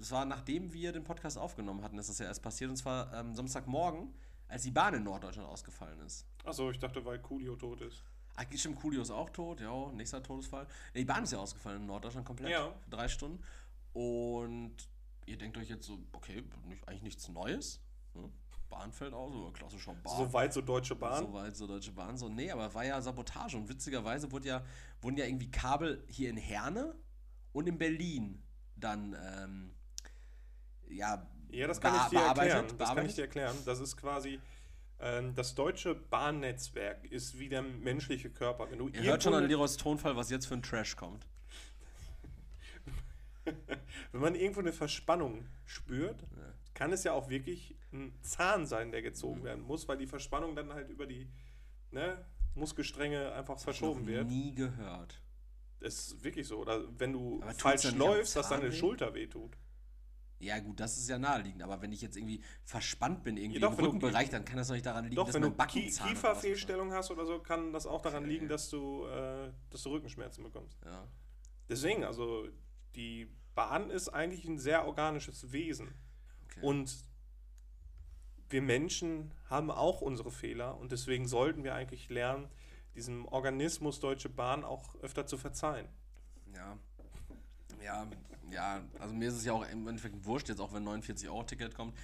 Es 0.00 0.10
war 0.10 0.24
nachdem 0.24 0.72
wir 0.72 0.92
den 0.92 1.04
Podcast 1.04 1.38
aufgenommen 1.38 1.82
hatten, 1.82 1.98
ist 1.98 2.08
das 2.08 2.18
ja 2.18 2.26
erst 2.26 2.42
passiert. 2.42 2.70
Und 2.70 2.76
zwar 2.76 3.12
ähm, 3.14 3.34
Samstagmorgen, 3.34 4.14
als 4.48 4.62
die 4.62 4.70
Bahn 4.70 4.94
in 4.94 5.02
Norddeutschland 5.02 5.48
ausgefallen 5.48 6.00
ist. 6.00 6.26
Achso, 6.44 6.70
ich 6.70 6.78
dachte, 6.78 7.04
weil 7.04 7.18
Coolio 7.20 7.56
tot 7.56 7.80
ist. 7.80 8.04
Ah, 8.36 8.44
stimmt, 8.54 8.80
Coolio 8.80 9.02
ist 9.02 9.10
auch 9.10 9.30
tot, 9.30 9.60
ja, 9.60 9.92
nächster 9.92 10.22
Todesfall. 10.22 10.66
Die 10.94 11.04
Bahn 11.04 11.22
ist 11.22 11.32
ja 11.32 11.38
ausgefallen 11.38 11.82
in 11.82 11.86
Norddeutschland 11.86 12.26
komplett. 12.26 12.50
Ja. 12.50 12.72
Für 12.80 12.90
drei 12.90 13.08
Stunden. 13.08 13.42
Und 13.92 14.74
ihr 15.26 15.38
denkt 15.38 15.56
euch 15.56 15.68
jetzt 15.68 15.86
so, 15.86 16.00
okay, 16.12 16.42
nicht, 16.66 16.86
eigentlich 16.88 17.02
nichts 17.02 17.28
Neues. 17.28 17.80
Ne? 18.14 18.28
Bahn 18.68 18.92
fällt 18.92 19.14
aus, 19.14 19.32
oder 19.32 19.52
klassischer 19.52 19.94
Bahn. 19.94 20.16
Soweit 20.16 20.52
so 20.52 20.60
Deutsche 20.60 20.96
Bahn. 20.96 21.24
Soweit 21.24 21.56
so 21.56 21.66
Deutsche 21.66 21.92
Bahn. 21.92 22.16
So, 22.16 22.28
nee, 22.28 22.50
aber 22.50 22.72
war 22.74 22.84
ja 22.84 23.00
Sabotage. 23.00 23.56
Und 23.56 23.68
witzigerweise 23.68 24.30
wurde 24.32 24.48
ja, 24.48 24.64
wurden 25.00 25.16
ja 25.16 25.26
irgendwie 25.26 25.50
Kabel 25.50 26.04
hier 26.08 26.30
in 26.30 26.36
Herne 26.36 26.96
und 27.52 27.68
in 27.68 27.78
Berlin 27.78 28.42
dann, 28.84 29.16
ähm, 29.34 29.74
ja, 30.88 31.26
Ja, 31.50 31.66
das 31.66 31.80
kann 31.80 31.94
ich 31.96 32.10
dir 32.10 32.20
erklären. 32.20 32.66
Das 32.78 32.94
kann 32.94 33.06
ich 33.06 33.14
dir 33.14 33.22
erklären. 33.22 33.56
Das 33.64 33.80
ist 33.80 33.96
quasi. 33.96 34.40
Ähm, 35.00 35.34
das 35.34 35.54
deutsche 35.54 35.94
Bahnnetzwerk 35.94 37.04
ist 37.06 37.38
wie 37.38 37.48
der 37.48 37.62
menschliche 37.62 38.30
Körper. 38.30 38.70
Wenn 38.70 38.78
du 38.78 38.88
Ihr 38.88 39.02
hört 39.02 39.22
schon 39.22 39.34
an 39.34 39.46
Leroys 39.46 39.76
Tonfall, 39.76 40.16
was 40.16 40.30
jetzt 40.30 40.46
für 40.46 40.54
ein 40.54 40.62
Trash 40.62 40.96
kommt. 40.96 41.26
Wenn 44.12 44.20
man 44.20 44.34
irgendwo 44.34 44.60
eine 44.60 44.72
Verspannung 44.72 45.46
spürt, 45.66 46.24
kann 46.74 46.92
es 46.92 47.04
ja 47.04 47.12
auch 47.12 47.28
wirklich 47.28 47.76
ein 47.92 48.12
Zahn 48.22 48.66
sein, 48.66 48.90
der 48.90 49.02
gezogen 49.02 49.40
Mhm. 49.40 49.44
werden 49.44 49.64
muss, 49.64 49.86
weil 49.88 49.98
die 49.98 50.06
Verspannung 50.06 50.56
dann 50.56 50.72
halt 50.72 50.88
über 50.90 51.06
die 51.06 51.28
ne, 51.90 52.24
Muskelstränge 52.54 53.32
einfach 53.32 53.58
verschoben 53.58 54.00
Noch 54.00 54.06
wird. 54.06 54.26
Nie 54.28 54.54
gehört. 54.54 55.20
Das 55.84 55.94
ist 55.98 56.24
wirklich 56.24 56.48
so. 56.48 56.56
Oder 56.58 56.82
wenn 56.98 57.12
du 57.12 57.42
Aber 57.42 57.52
falsch 57.52 57.92
läufst, 57.92 58.36
dass 58.36 58.48
deine? 58.48 58.72
Schulter 58.72 59.12
wehtut. 59.12 59.54
Ja, 60.38 60.58
gut, 60.58 60.80
das 60.80 60.96
ist 60.96 61.08
ja 61.10 61.18
naheliegend. 61.18 61.62
Aber 61.62 61.80
wenn 61.82 61.92
ich 61.92 62.00
jetzt 62.00 62.16
irgendwie 62.16 62.42
verspannt 62.64 63.22
bin, 63.22 63.36
irgendwie 63.36 63.60
Ja, 63.60 63.66
doch, 63.68 63.72
im 63.72 63.76
wenn 63.78 63.84
du- 63.84 63.90
Rückenbereich, 63.90 64.30
dann 64.30 64.46
kann 64.46 64.56
das 64.56 64.68
doch 64.68 64.74
nicht 64.74 64.86
daran 64.86 65.04
liegen, 65.04 65.16
Doch, 65.16 65.26
dass 65.26 65.34
wenn 65.34 65.42
du 65.42 65.48
mein 65.48 65.56
Backenzahn 65.58 66.08
Kieferfehlstellung 66.08 66.92
hast 66.92 67.10
oder 67.10 67.26
so, 67.26 67.38
kann 67.38 67.72
das 67.74 67.86
auch 67.86 68.00
daran 68.00 68.24
Okay. 68.24 68.32
liegen, 68.32 68.48
dass 68.48 68.70
du, 68.70 69.04
äh, 69.04 69.52
dass 69.68 69.82
du 69.82 69.90
Rückenschmerzen 69.90 70.42
bekommst. 70.42 70.78
Ja. 70.86 71.06
Deswegen, 71.68 72.02
also 72.04 72.48
die 72.94 73.28
Bahn 73.54 73.90
ist 73.90 74.08
eigentlich 74.08 74.46
ein 74.46 74.58
sehr 74.58 74.86
organisches 74.86 75.52
Wesen. 75.52 75.94
Okay. 76.46 76.60
Und 76.62 76.96
wir 78.48 78.62
Menschen 78.62 79.32
haben 79.50 79.70
auch 79.70 80.00
unsere 80.00 80.30
Fehler 80.30 80.78
und 80.78 80.92
deswegen 80.92 81.26
sollten 81.28 81.62
wir 81.62 81.74
eigentlich 81.74 82.08
lernen, 82.08 82.48
diesem 82.94 83.26
Organismus 83.26 84.00
Deutsche 84.00 84.28
Bahn 84.28 84.64
auch 84.64 84.94
öfter 85.02 85.26
zu 85.26 85.36
verzeihen. 85.36 85.88
Ja. 86.54 86.76
Ja, 87.82 88.06
ja, 88.50 88.80
also 88.98 89.14
mir 89.14 89.28
ist 89.28 89.34
es 89.34 89.44
ja 89.44 89.52
auch 89.52 89.66
im 89.68 89.86
Endeffekt 89.88 90.24
wurscht, 90.24 90.48
jetzt 90.48 90.60
auch 90.60 90.72
wenn 90.72 90.84
49 90.84 91.28
Euro 91.28 91.42
Ticket 91.42 91.74
kommt. 91.74 91.96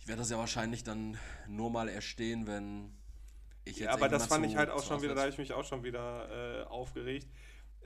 Ich 0.00 0.08
werde 0.08 0.20
das 0.20 0.30
ja 0.30 0.38
wahrscheinlich 0.38 0.82
dann 0.82 1.16
nur 1.46 1.70
mal 1.70 1.88
erstehen, 1.88 2.46
wenn 2.46 2.90
ich 3.64 3.76
jetzt. 3.76 3.86
Ja, 3.86 3.92
aber 3.92 4.08
das 4.08 4.26
fand 4.26 4.44
zu- 4.44 4.50
ich 4.50 4.56
halt 4.56 4.70
auch 4.70 4.82
schon 4.82 5.02
wieder, 5.02 5.14
da 5.14 5.22
habe 5.22 5.30
ich 5.30 5.38
mich 5.38 5.52
auch 5.52 5.64
schon 5.64 5.82
wieder 5.84 6.62
äh, 6.62 6.64
aufgeregt. 6.64 7.28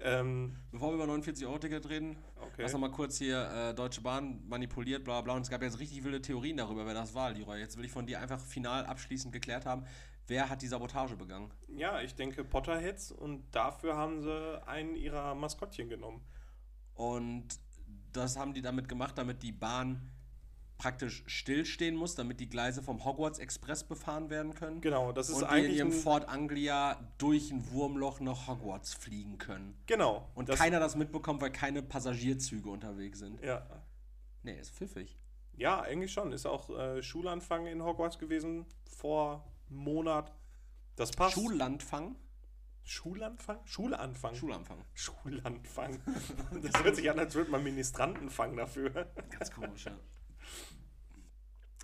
Ähm, 0.01 0.55
Bevor 0.71 0.91
wir 0.91 0.95
über 0.95 1.07
49 1.07 1.45
Euro 1.47 1.59
Ticket 1.59 1.89
reden, 1.89 2.17
Okay. 2.37 2.63
lass 2.63 2.73
noch 2.73 2.79
mal 2.81 2.91
kurz 2.91 3.19
hier 3.19 3.51
äh, 3.51 3.75
Deutsche 3.75 4.01
Bahn 4.01 4.47
manipuliert, 4.49 5.03
bla 5.05 5.21
bla. 5.21 5.35
Und 5.35 5.43
es 5.43 5.51
gab 5.51 5.61
jetzt 5.61 5.81
richtig 5.81 6.05
wilde 6.05 6.23
Theorien 6.23 6.57
darüber, 6.57 6.87
wer 6.87 6.95
das 6.95 7.15
war, 7.15 7.33
Leroy. 7.33 7.59
Jetzt 7.59 7.77
will 7.77 7.85
ich 7.85 7.91
von 7.91 8.07
dir 8.07 8.21
einfach 8.21 8.41
final 8.41 8.87
abschließend 8.87 9.33
geklärt 9.33 9.67
haben, 9.67 9.85
wer 10.29 10.49
hat 10.49 10.63
die 10.63 10.69
Sabotage 10.69 11.17
begangen. 11.17 11.51
ja, 11.69 12.01
ich 12.01 12.15
denke 12.15 12.45
Potterheads 12.45 13.11
und 13.13 13.45
dafür 13.51 13.97
haben 13.97 14.21
sie 14.21 14.63
einen 14.67 14.95
ihrer 14.95 15.35
Maskottchen 15.35 15.89
genommen. 15.89 16.23
Und 16.95 17.49
das 18.13 18.37
haben 18.37 18.55
die 18.55 18.63
damit 18.63 18.89
gemacht, 18.89 19.17
damit 19.19 19.43
die 19.43 19.53
Bahn 19.53 20.11
praktisch 20.79 21.25
stillstehen 21.27 21.97
muss, 21.97 22.15
damit 22.15 22.39
die 22.39 22.49
Gleise 22.49 22.83
vom 22.83 23.05
Hogwarts 23.05 23.41
Express 23.41 23.83
befahren 23.83 24.31
werden 24.31 24.55
können. 24.55 24.81
Genau, 24.81 25.11
das 25.11 25.29
ist 25.29 25.37
und 25.37 25.41
die 25.43 25.47
in 25.47 25.51
eigentlich 25.51 25.77
ihrem 25.79 25.89
ein, 25.89 25.93
Fort 25.93 26.29
Anglia 26.29 27.13
durch 27.19 27.51
ein 27.51 27.69
Wurmloch 27.73 28.21
nach 28.21 28.47
Hogwarts 28.47 28.95
fliegen 28.95 29.39
können. 29.39 29.77
genau 29.87 30.29
Und 30.35 30.49
das, 30.49 30.59
keiner 30.59 30.79
das 30.79 30.95
mitbekommt, 30.95 31.41
weil 31.43 31.51
keine 31.51 31.83
Passagierzüge 31.83 32.71
unterwegs 32.71 33.19
sind. 33.19 33.43
ja, 33.43 33.67
Nee, 34.45 34.59
ist 34.61 34.73
pfiffig. 34.73 35.19
ja, 35.57 35.81
eigentlich 35.81 36.13
schon. 36.13 36.31
Ist 36.31 36.47
auch 36.47 36.71
äh, 36.71 37.03
Schulanfang 37.03 37.67
in 37.67 37.83
Hogwarts 37.83 38.19
gewesen 38.19 38.65
vor 38.85 39.45
Monat. 39.71 40.33
Das 40.97 41.11
passt. 41.13 41.35
Schullandfang? 41.35 42.17
Schulanfang? 42.85 43.59
Schulanfang. 43.67 44.35
Schulanfang. 44.35 44.85
Schulanfang. 44.95 46.01
Das 46.63 46.83
hört 46.83 46.97
sich 46.97 47.11
an, 47.11 47.19
als 47.19 47.35
würde 47.35 47.51
man 47.51 47.63
Ministrantenfang 47.63 48.57
dafür. 48.57 48.91
Ganz 49.31 49.51
komisch, 49.51 49.85
ja. 49.85 49.93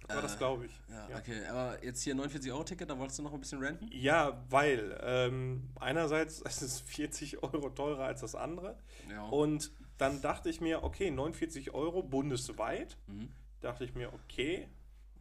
Aber 0.08 0.20
das 0.22 0.36
glaube 0.36 0.66
ich. 0.66 0.80
Ja, 0.88 1.08
Ja. 1.10 1.16
okay. 1.18 1.46
Aber 1.46 1.82
jetzt 1.84 2.02
hier 2.02 2.14
49-Euro-Ticket, 2.14 2.90
da 2.90 2.98
wolltest 2.98 3.18
du 3.18 3.22
noch 3.22 3.32
ein 3.32 3.40
bisschen 3.40 3.60
renten? 3.62 3.88
Ja, 3.90 4.44
weil 4.50 4.98
ähm, 5.02 5.70
einerseits 5.80 6.40
ist 6.42 6.62
es 6.62 6.80
40 6.80 7.42
Euro 7.42 7.70
teurer 7.70 8.04
als 8.04 8.20
das 8.20 8.34
andere. 8.34 8.78
Ja. 9.10 9.26
Und 9.28 9.72
dann 9.98 10.20
dachte 10.20 10.50
ich 10.50 10.60
mir, 10.60 10.82
okay, 10.82 11.10
49 11.10 11.72
Euro 11.72 12.02
bundesweit. 12.02 12.96
Mhm. 13.06 13.30
Dachte 13.60 13.84
ich 13.84 13.94
mir, 13.94 14.12
okay, 14.12 14.68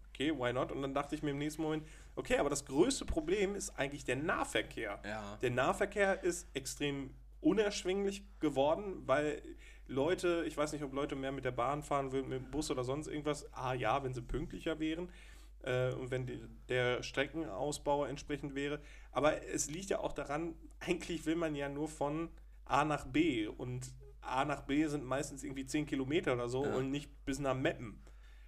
okay, 0.09 0.37
why 0.37 0.51
not? 0.51 0.71
Und 0.71 0.81
dann 0.81 0.93
dachte 0.93 1.15
ich 1.15 1.23
mir 1.23 1.31
im 1.31 1.37
nächsten 1.37 1.61
Moment, 1.61 1.87
okay, 2.15 2.37
aber 2.37 2.49
das 2.49 2.65
größte 2.65 3.05
Problem 3.05 3.55
ist 3.55 3.71
eigentlich 3.77 4.03
der 4.05 4.15
Nahverkehr. 4.17 4.99
Ja. 5.05 5.37
Der 5.41 5.51
Nahverkehr 5.51 6.23
ist 6.23 6.47
extrem 6.55 7.11
unerschwinglich 7.41 8.23
geworden, 8.39 9.03
weil 9.05 9.41
Leute, 9.87 10.43
ich 10.47 10.55
weiß 10.55 10.71
nicht, 10.73 10.83
ob 10.83 10.93
Leute 10.93 11.15
mehr 11.15 11.31
mit 11.31 11.45
der 11.45 11.51
Bahn 11.51 11.83
fahren 11.83 12.11
würden, 12.11 12.29
mit 12.29 12.39
dem 12.39 12.51
Bus 12.51 12.71
oder 12.71 12.83
sonst 12.83 13.07
irgendwas. 13.07 13.51
Ah 13.53 13.73
ja, 13.73 14.03
wenn 14.03 14.13
sie 14.13 14.21
pünktlicher 14.21 14.79
wären 14.79 15.09
äh, 15.63 15.91
und 15.93 16.09
wenn 16.09 16.25
die, 16.25 16.39
der 16.69 17.03
Streckenausbau 17.03 18.05
entsprechend 18.05 18.55
wäre. 18.55 18.79
Aber 19.11 19.43
es 19.47 19.69
liegt 19.69 19.89
ja 19.89 19.99
auch 19.99 20.13
daran, 20.13 20.55
eigentlich 20.79 21.25
will 21.25 21.35
man 21.35 21.55
ja 21.55 21.67
nur 21.69 21.89
von 21.89 22.29
A 22.65 22.85
nach 22.85 23.05
B 23.05 23.47
und 23.47 23.91
A 24.21 24.45
nach 24.45 24.61
B 24.61 24.87
sind 24.87 25.03
meistens 25.03 25.43
irgendwie 25.43 25.65
10 25.65 25.85
Kilometer 25.85 26.33
oder 26.33 26.47
so 26.47 26.65
Ja. 26.65 26.75
und 26.75 26.89
nicht 26.91 27.25
bis 27.25 27.39
nach 27.39 27.55
Meppen. 27.55 28.01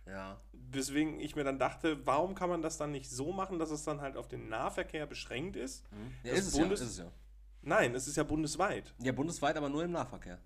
Ja. 0.08 0.40
Weswegen 0.76 1.20
ich 1.20 1.36
mir 1.36 1.44
dann 1.44 1.60
dachte, 1.60 2.06
warum 2.06 2.36
kann 2.36 2.50
man 2.50 2.62
das 2.62 2.78
dann 2.78 2.92
nicht 2.92 3.10
so 3.10 3.32
machen, 3.32 3.60
dass 3.60 3.72
es 3.72 3.84
dann 3.84 4.02
halt 4.02 4.18
auf 4.18 4.28
den 4.28 4.50
Nahverkehr 4.50 5.06
beschränkt 5.06 5.56
ist? 5.56 5.84
Ja, 6.24 6.32
Das 6.32 6.40
ist 6.42 6.48
es 6.48 6.58
ja, 6.58 6.66
ist 6.66 6.82
es 6.82 6.98
ja. 6.98 7.12
Nein, 7.62 7.96
es 7.96 8.08
ist 8.08 8.16
ja 8.16 8.24
bundesweit. 8.24 8.94
Ja, 9.00 9.12
bundesweit, 9.12 9.58
aber 9.58 9.70
nur 9.70 9.84
im 9.84 9.92
Nahverkehr. 9.92 10.40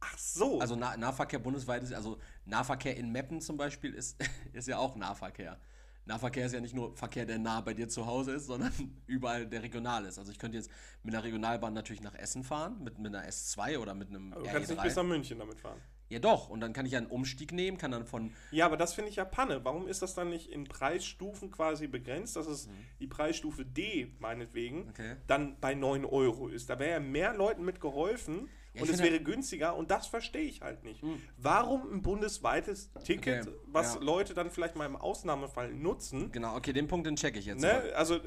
Ach 0.00 0.18
so. 0.18 0.60
Also 0.60 0.76
nah 0.76 0.96
Nahverkehr 0.96 1.38
bundesweit 1.38 1.82
ist, 1.82 1.92
also 1.92 2.18
Nahverkehr 2.44 2.96
in 2.96 3.10
Meppen 3.10 3.40
zum 3.40 3.56
Beispiel 3.56 3.94
ist, 3.94 4.16
ist 4.52 4.68
ja 4.68 4.78
auch 4.78 4.96
Nahverkehr. 4.96 5.58
Nahverkehr 6.04 6.46
ist 6.46 6.52
ja 6.52 6.60
nicht 6.60 6.74
nur 6.74 6.96
Verkehr, 6.96 7.26
der 7.26 7.38
nah 7.38 7.60
bei 7.60 7.74
dir 7.74 7.88
zu 7.88 8.06
Hause 8.06 8.32
ist, 8.32 8.46
sondern 8.46 8.72
überall 9.06 9.46
der 9.46 9.62
regional 9.62 10.04
ist. 10.06 10.18
Also 10.18 10.32
ich 10.32 10.38
könnte 10.38 10.56
jetzt 10.56 10.70
mit 11.02 11.14
einer 11.14 11.24
Regionalbahn 11.24 11.74
natürlich 11.74 12.02
nach 12.02 12.14
Essen 12.14 12.44
fahren, 12.44 12.82
mit, 12.82 12.98
mit 12.98 13.14
einer 13.14 13.28
S2 13.28 13.78
oder 13.78 13.94
mit 13.94 14.08
einem 14.08 14.30
du 14.30 14.42
kannst 14.44 14.70
nicht 14.70 14.80
RE3. 14.80 14.84
bis 14.84 14.96
nach 14.96 15.02
München 15.04 15.38
damit 15.38 15.60
fahren. 15.60 15.80
Ja 16.10 16.18
doch, 16.18 16.48
und 16.48 16.60
dann 16.60 16.72
kann 16.72 16.86
ich 16.86 16.92
ja 16.92 16.98
einen 16.98 17.06
Umstieg 17.08 17.52
nehmen, 17.52 17.76
kann 17.78 17.90
dann 17.90 18.06
von, 18.06 18.32
Ja, 18.50 18.66
aber 18.66 18.76
das 18.76 18.94
finde 18.94 19.10
ich 19.10 19.16
ja 19.16 19.24
Panne. 19.24 19.64
Warum 19.64 19.86
ist 19.88 20.00
das 20.02 20.14
dann 20.14 20.30
nicht 20.30 20.50
in 20.50 20.64
Preisstufen 20.64 21.50
quasi 21.50 21.86
begrenzt, 21.86 22.36
dass 22.36 22.46
es 22.46 22.68
die 22.98 23.06
Preisstufe 23.06 23.64
D, 23.64 24.12
meinetwegen, 24.18 24.84
Mhm. 24.84 24.88
Okay. 24.90 25.16
dann 25.26 25.56
bei 25.60 25.74
9 25.74 26.04
Euro 26.04 26.48
ist? 26.48 26.70
Da 26.70 26.78
wäre 26.78 26.92
ja 26.92 27.00
mehr 27.00 27.34
Leuten 27.34 27.64
mit 27.64 27.80
geholfen 27.80 28.48
Ja, 28.74 28.82
und 28.82 28.90
es 28.90 29.02
wäre 29.02 29.20
günstiger 29.20 29.74
und 29.76 29.90
das 29.90 30.06
verstehe 30.06 30.42
ich 30.44 30.60
halt 30.62 30.84
nicht. 30.84 31.02
Warum 31.36 31.92
ein 31.92 32.00
bundesweites 32.02 32.90
Ticket, 33.04 33.46
Okay, 33.48 33.56
was 33.66 33.94
ja. 33.94 34.00
Leute 34.00 34.34
dann 34.34 34.50
vielleicht 34.50 34.76
mal 34.76 34.86
im 34.86 34.94
Ausnahmefall 34.96 35.74
nutzen? 35.74 36.30
genau, 36.32 36.56
okay, 36.56 36.72
den 36.72 36.86
Punkt, 36.86 37.06
den 37.06 37.16
check 37.16 37.36
ich 37.36 37.46
jetzt. 37.46 37.60
Ne? 37.60 37.82
Also, 37.96 38.20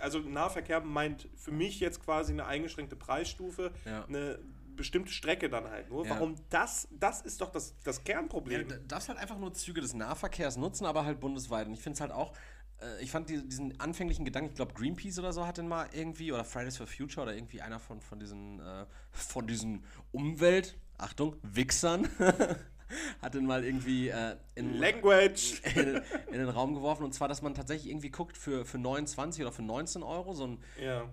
also 0.00 0.18
Nahverkehr 0.18 0.80
meint 0.80 1.28
für 1.36 1.52
mich 1.52 1.78
jetzt 1.80 2.02
quasi 2.04 2.32
eine 2.32 2.46
eingeschränkte 2.46 2.96
Preisstufe, 2.96 3.70
Ja. 3.84 4.04
eine 4.06 4.38
bestimmte 4.76 5.12
Strecke 5.12 5.48
dann 5.48 5.68
halt 5.70 5.88
nur. 5.90 6.04
Ja. 6.06 6.10
Warum 6.14 6.34
das, 6.50 6.88
das 6.90 7.20
ist 7.22 7.40
doch 7.40 7.50
das, 7.50 7.74
das 7.84 7.98
Ja, 7.98 8.02
Kernproblem. 8.04 8.68
du 8.68 8.78
darfst 8.80 9.08
halt 9.08 9.18
einfach 9.18 9.38
nur 9.38 9.52
Züge 9.54 9.80
des 9.80 9.94
Nahverkehrs 9.94 10.56
nutzen, 10.56 10.84
aber 10.86 11.04
halt 11.04 11.20
bundesweit. 11.20 11.66
Und 11.66 11.74
ich 11.74 11.80
finde 11.80 11.94
es 11.94 12.00
halt 12.00 12.12
auch, 12.12 12.32
äh, 12.80 13.02
ich 13.02 13.10
fand 13.10 13.28
die, 13.30 13.46
diesen 13.46 13.78
anfänglichen 13.80 14.24
Gedanken, 14.24 14.50
ich 14.50 14.56
glaube 14.56 14.74
Greenpeace 14.74 15.18
oder 15.18 15.32
so 15.32 15.46
hat 15.46 15.58
den 15.58 15.68
mal 15.68 15.88
irgendwie, 15.92 16.32
oder 16.32 16.44
Fridays 16.44 16.76
for 16.76 16.86
Future 16.86 17.22
oder 17.24 17.34
irgendwie 17.34 17.60
einer 17.62 17.78
von, 17.80 18.00
von 18.00 18.18
diesen, 18.18 18.60
äh, 18.60 18.86
von 19.12 19.46
diesen 19.46 19.84
Umwelt, 20.12 20.76
Achtung, 20.98 21.36
Wichsern, 21.42 22.08
hat 23.22 23.34
den 23.34 23.46
mal 23.46 23.64
irgendwie 23.64 24.08
äh, 24.08 24.36
in, 24.54 24.74
Language! 24.78 25.62
in, 25.76 25.96
in 26.32 26.38
den 26.38 26.48
Raum 26.48 26.74
geworfen. 26.74 27.04
Und 27.04 27.12
zwar, 27.14 27.28
dass 27.28 27.40
man 27.42 27.54
tatsächlich 27.54 27.90
irgendwie 27.90 28.10
guckt 28.10 28.36
für, 28.36 28.64
für 28.64 28.78
29 28.78 29.42
oder 29.42 29.52
für 29.52 29.62
19 29.62 30.02
Euro 30.02 30.34
so 30.34 30.46
ein 30.46 30.58
Ja. 30.80 31.08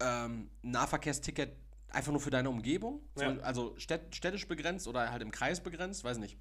ähm, 0.00 0.48
Nahverkehrsticket 0.62 1.56
einfach 1.94 2.12
nur 2.12 2.20
für 2.20 2.30
deine 2.30 2.50
Umgebung. 2.50 3.00
Ja. 3.18 3.36
Also 3.38 3.74
städt, 3.78 4.14
städtisch 4.14 4.46
begrenzt 4.48 4.86
oder 4.88 5.10
halt 5.10 5.22
im 5.22 5.30
Kreis 5.30 5.62
begrenzt, 5.62 6.04
weiß 6.04 6.18
nicht. 6.18 6.36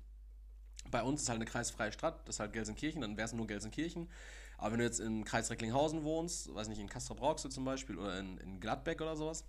Bei 0.91 1.01
uns 1.01 1.21
ist 1.21 1.29
halt 1.29 1.37
eine 1.37 1.45
kreisfreie 1.45 1.91
Stadt, 1.91 2.27
das 2.27 2.35
ist 2.35 2.39
halt 2.39 2.53
Gelsenkirchen, 2.53 3.01
dann 3.01 3.15
wäre 3.17 3.25
es 3.25 3.33
nur 3.33 3.47
Gelsenkirchen. 3.47 4.09
Aber 4.57 4.73
wenn 4.73 4.79
du 4.79 4.85
jetzt 4.85 4.99
im 4.99 5.23
Kreis 5.23 5.49
Recklinghausen 5.49 6.03
wohnst, 6.03 6.53
weiß 6.53 6.67
nicht, 6.67 6.79
in 6.79 6.87
Castrop-Rauxel 6.89 7.51
zum 7.51 7.65
Beispiel 7.65 7.97
oder 7.97 8.19
in, 8.19 8.37
in 8.37 8.59
Gladbeck 8.59 9.01
oder 9.01 9.15
sowas, 9.15 9.45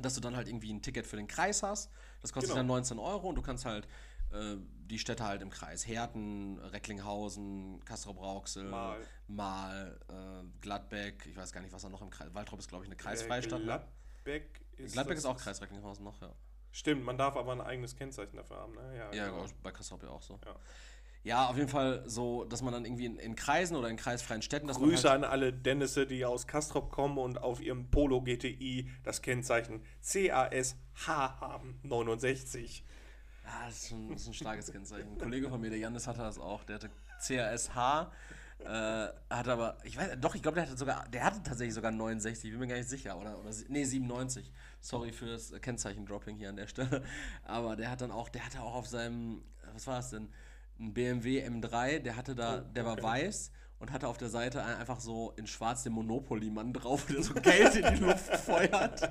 dass 0.00 0.14
du 0.14 0.20
dann 0.20 0.36
halt 0.36 0.48
irgendwie 0.48 0.72
ein 0.72 0.80
Ticket 0.80 1.06
für 1.06 1.16
den 1.16 1.26
Kreis 1.26 1.62
hast. 1.62 1.90
Das 2.22 2.32
kostet 2.32 2.50
Genau. 2.50 2.60
dann 2.60 2.66
19 2.66 2.98
Euro 2.98 3.28
und 3.28 3.34
du 3.34 3.42
kannst 3.42 3.64
halt 3.66 3.86
äh, 4.30 4.56
die 4.86 4.98
Städte 4.98 5.24
halt 5.24 5.42
im 5.42 5.50
Kreis. 5.50 5.86
Herten, 5.86 6.58
Recklinghausen, 6.58 7.84
Castrop-Rauxel, 7.84 8.64
Mal. 8.64 9.00
Mal 9.26 9.98
äh, 10.08 10.44
Gladbeck, 10.60 11.26
ich 11.26 11.36
weiß 11.36 11.52
gar 11.52 11.60
nicht, 11.60 11.72
was 11.72 11.82
da 11.82 11.88
noch 11.88 12.00
im 12.02 12.10
Kreis. 12.10 12.32
Waldrop 12.32 12.58
ist, 12.60 12.68
glaube 12.68 12.84
ich, 12.84 12.88
eine 12.88 12.96
kreisfreie 12.96 13.42
Stadt. 13.42 13.60
ne? 13.60 13.66
Gladbeck 14.24 14.61
ist. 14.82 14.92
Gladbeck 14.92 15.18
ist 15.18 15.26
auch 15.26 15.36
Kreis 15.36 15.60
Recklinghausen 15.60 16.04
noch, 16.04 16.20
ja. 16.20 16.32
Stimmt, 16.70 17.04
man 17.04 17.18
darf 17.18 17.36
aber 17.36 17.52
ein 17.52 17.60
eigenes 17.60 17.96
Kennzeichen 17.96 18.36
dafür 18.36 18.56
haben. 18.56 18.74
Ne? 18.74 18.96
Ja, 18.96 19.12
Ja, 19.12 19.26
genau. 19.28 19.44
bei 19.62 19.70
Kastrop 19.70 20.02
ja 20.02 20.08
auch 20.08 20.22
so. 20.22 20.38
Ja. 20.44 20.56
Ja, 21.24 21.46
auf 21.46 21.56
jeden 21.56 21.68
Fall 21.68 22.02
so, 22.06 22.44
dass 22.44 22.62
man 22.62 22.72
dann 22.72 22.84
irgendwie 22.84 23.04
in, 23.04 23.16
in 23.16 23.36
Kreisen 23.36 23.76
oder 23.76 23.88
in 23.88 23.96
kreisfreien 23.96 24.42
Städten, 24.42 24.66
dass 24.66 24.78
Grüße 24.78 25.08
halt, 25.08 25.22
an 25.22 25.30
alle 25.30 25.52
Dennisse, 25.52 26.04
die 26.04 26.24
aus 26.24 26.48
Kastrop 26.48 26.90
kommen 26.90 27.16
und 27.16 27.38
auf 27.38 27.60
ihrem 27.60 27.90
Polo 27.90 28.22
GTI 28.22 28.90
das 29.04 29.22
Kennzeichen 29.22 29.84
CASH 30.02 30.74
haben. 31.06 31.78
69. 31.84 32.84
Ja, 33.44 33.66
das 33.66 33.82
ist, 33.82 33.88
schon, 33.90 34.10
das 34.10 34.22
ist 34.22 34.26
ein 34.28 34.34
starkes 34.34 34.72
Kennzeichen. 34.72 35.12
Ein 35.12 35.18
Kollege 35.18 35.48
von 35.48 35.60
mir, 35.60 35.70
der 35.70 35.78
Janis, 35.78 36.08
hatte 36.08 36.22
das 36.22 36.38
auch. 36.38 36.64
Der 36.64 36.76
hatte 36.76 36.90
CASH, 37.24 37.68
äh, 38.64 39.08
hat 39.30 39.48
aber, 39.48 39.76
ich 39.84 39.96
weiß, 39.96 40.16
doch, 40.20 40.34
ich 40.34 40.42
glaube, 40.42 40.56
der 40.56 40.66
hatte 40.66 40.76
sogar, 40.76 41.08
der 41.08 41.24
hatte 41.24 41.42
tatsächlich 41.42 41.74
sogar 41.74 41.90
69, 41.90 42.44
ich 42.44 42.50
bin 42.50 42.60
mir 42.60 42.66
gar 42.66 42.76
nicht 42.76 42.88
sicher, 42.88 43.18
oder, 43.18 43.38
oder 43.38 43.50
nee, 43.68 43.84
97. 43.84 44.52
Sorry 44.82 45.12
für 45.12 45.26
das 45.26 45.52
Kennzeichen-Dropping 45.60 46.36
hier 46.36 46.48
an 46.48 46.56
der 46.56 46.66
Stelle. 46.66 47.04
Aber 47.44 47.76
der 47.76 47.90
hat 47.90 48.00
dann 48.00 48.10
auch, 48.10 48.28
der 48.28 48.44
hatte 48.44 48.60
auch 48.60 48.74
auf 48.74 48.88
seinem, 48.88 49.42
was 49.72 49.86
war 49.86 49.96
das 49.96 50.10
denn? 50.10 50.28
Ein 50.78 50.92
BMW 50.92 51.46
M3, 51.46 52.00
der 52.00 52.16
hatte 52.16 52.34
da, 52.34 52.58
der 52.58 52.84
war 52.84 53.00
weiß 53.00 53.52
und 53.82 53.90
hatte 53.90 54.06
auf 54.06 54.16
der 54.16 54.28
Seite 54.28 54.62
ein- 54.64 54.76
einfach 54.76 55.00
so 55.00 55.32
in 55.36 55.48
schwarz 55.48 55.82
den 55.82 55.92
Monopoly-Mann 55.94 56.72
drauf, 56.72 57.04
der 57.10 57.20
so 57.20 57.34
Geld 57.34 57.74
in 57.74 57.94
die 57.96 58.00
Luft 58.00 58.36
feuert. 58.36 59.10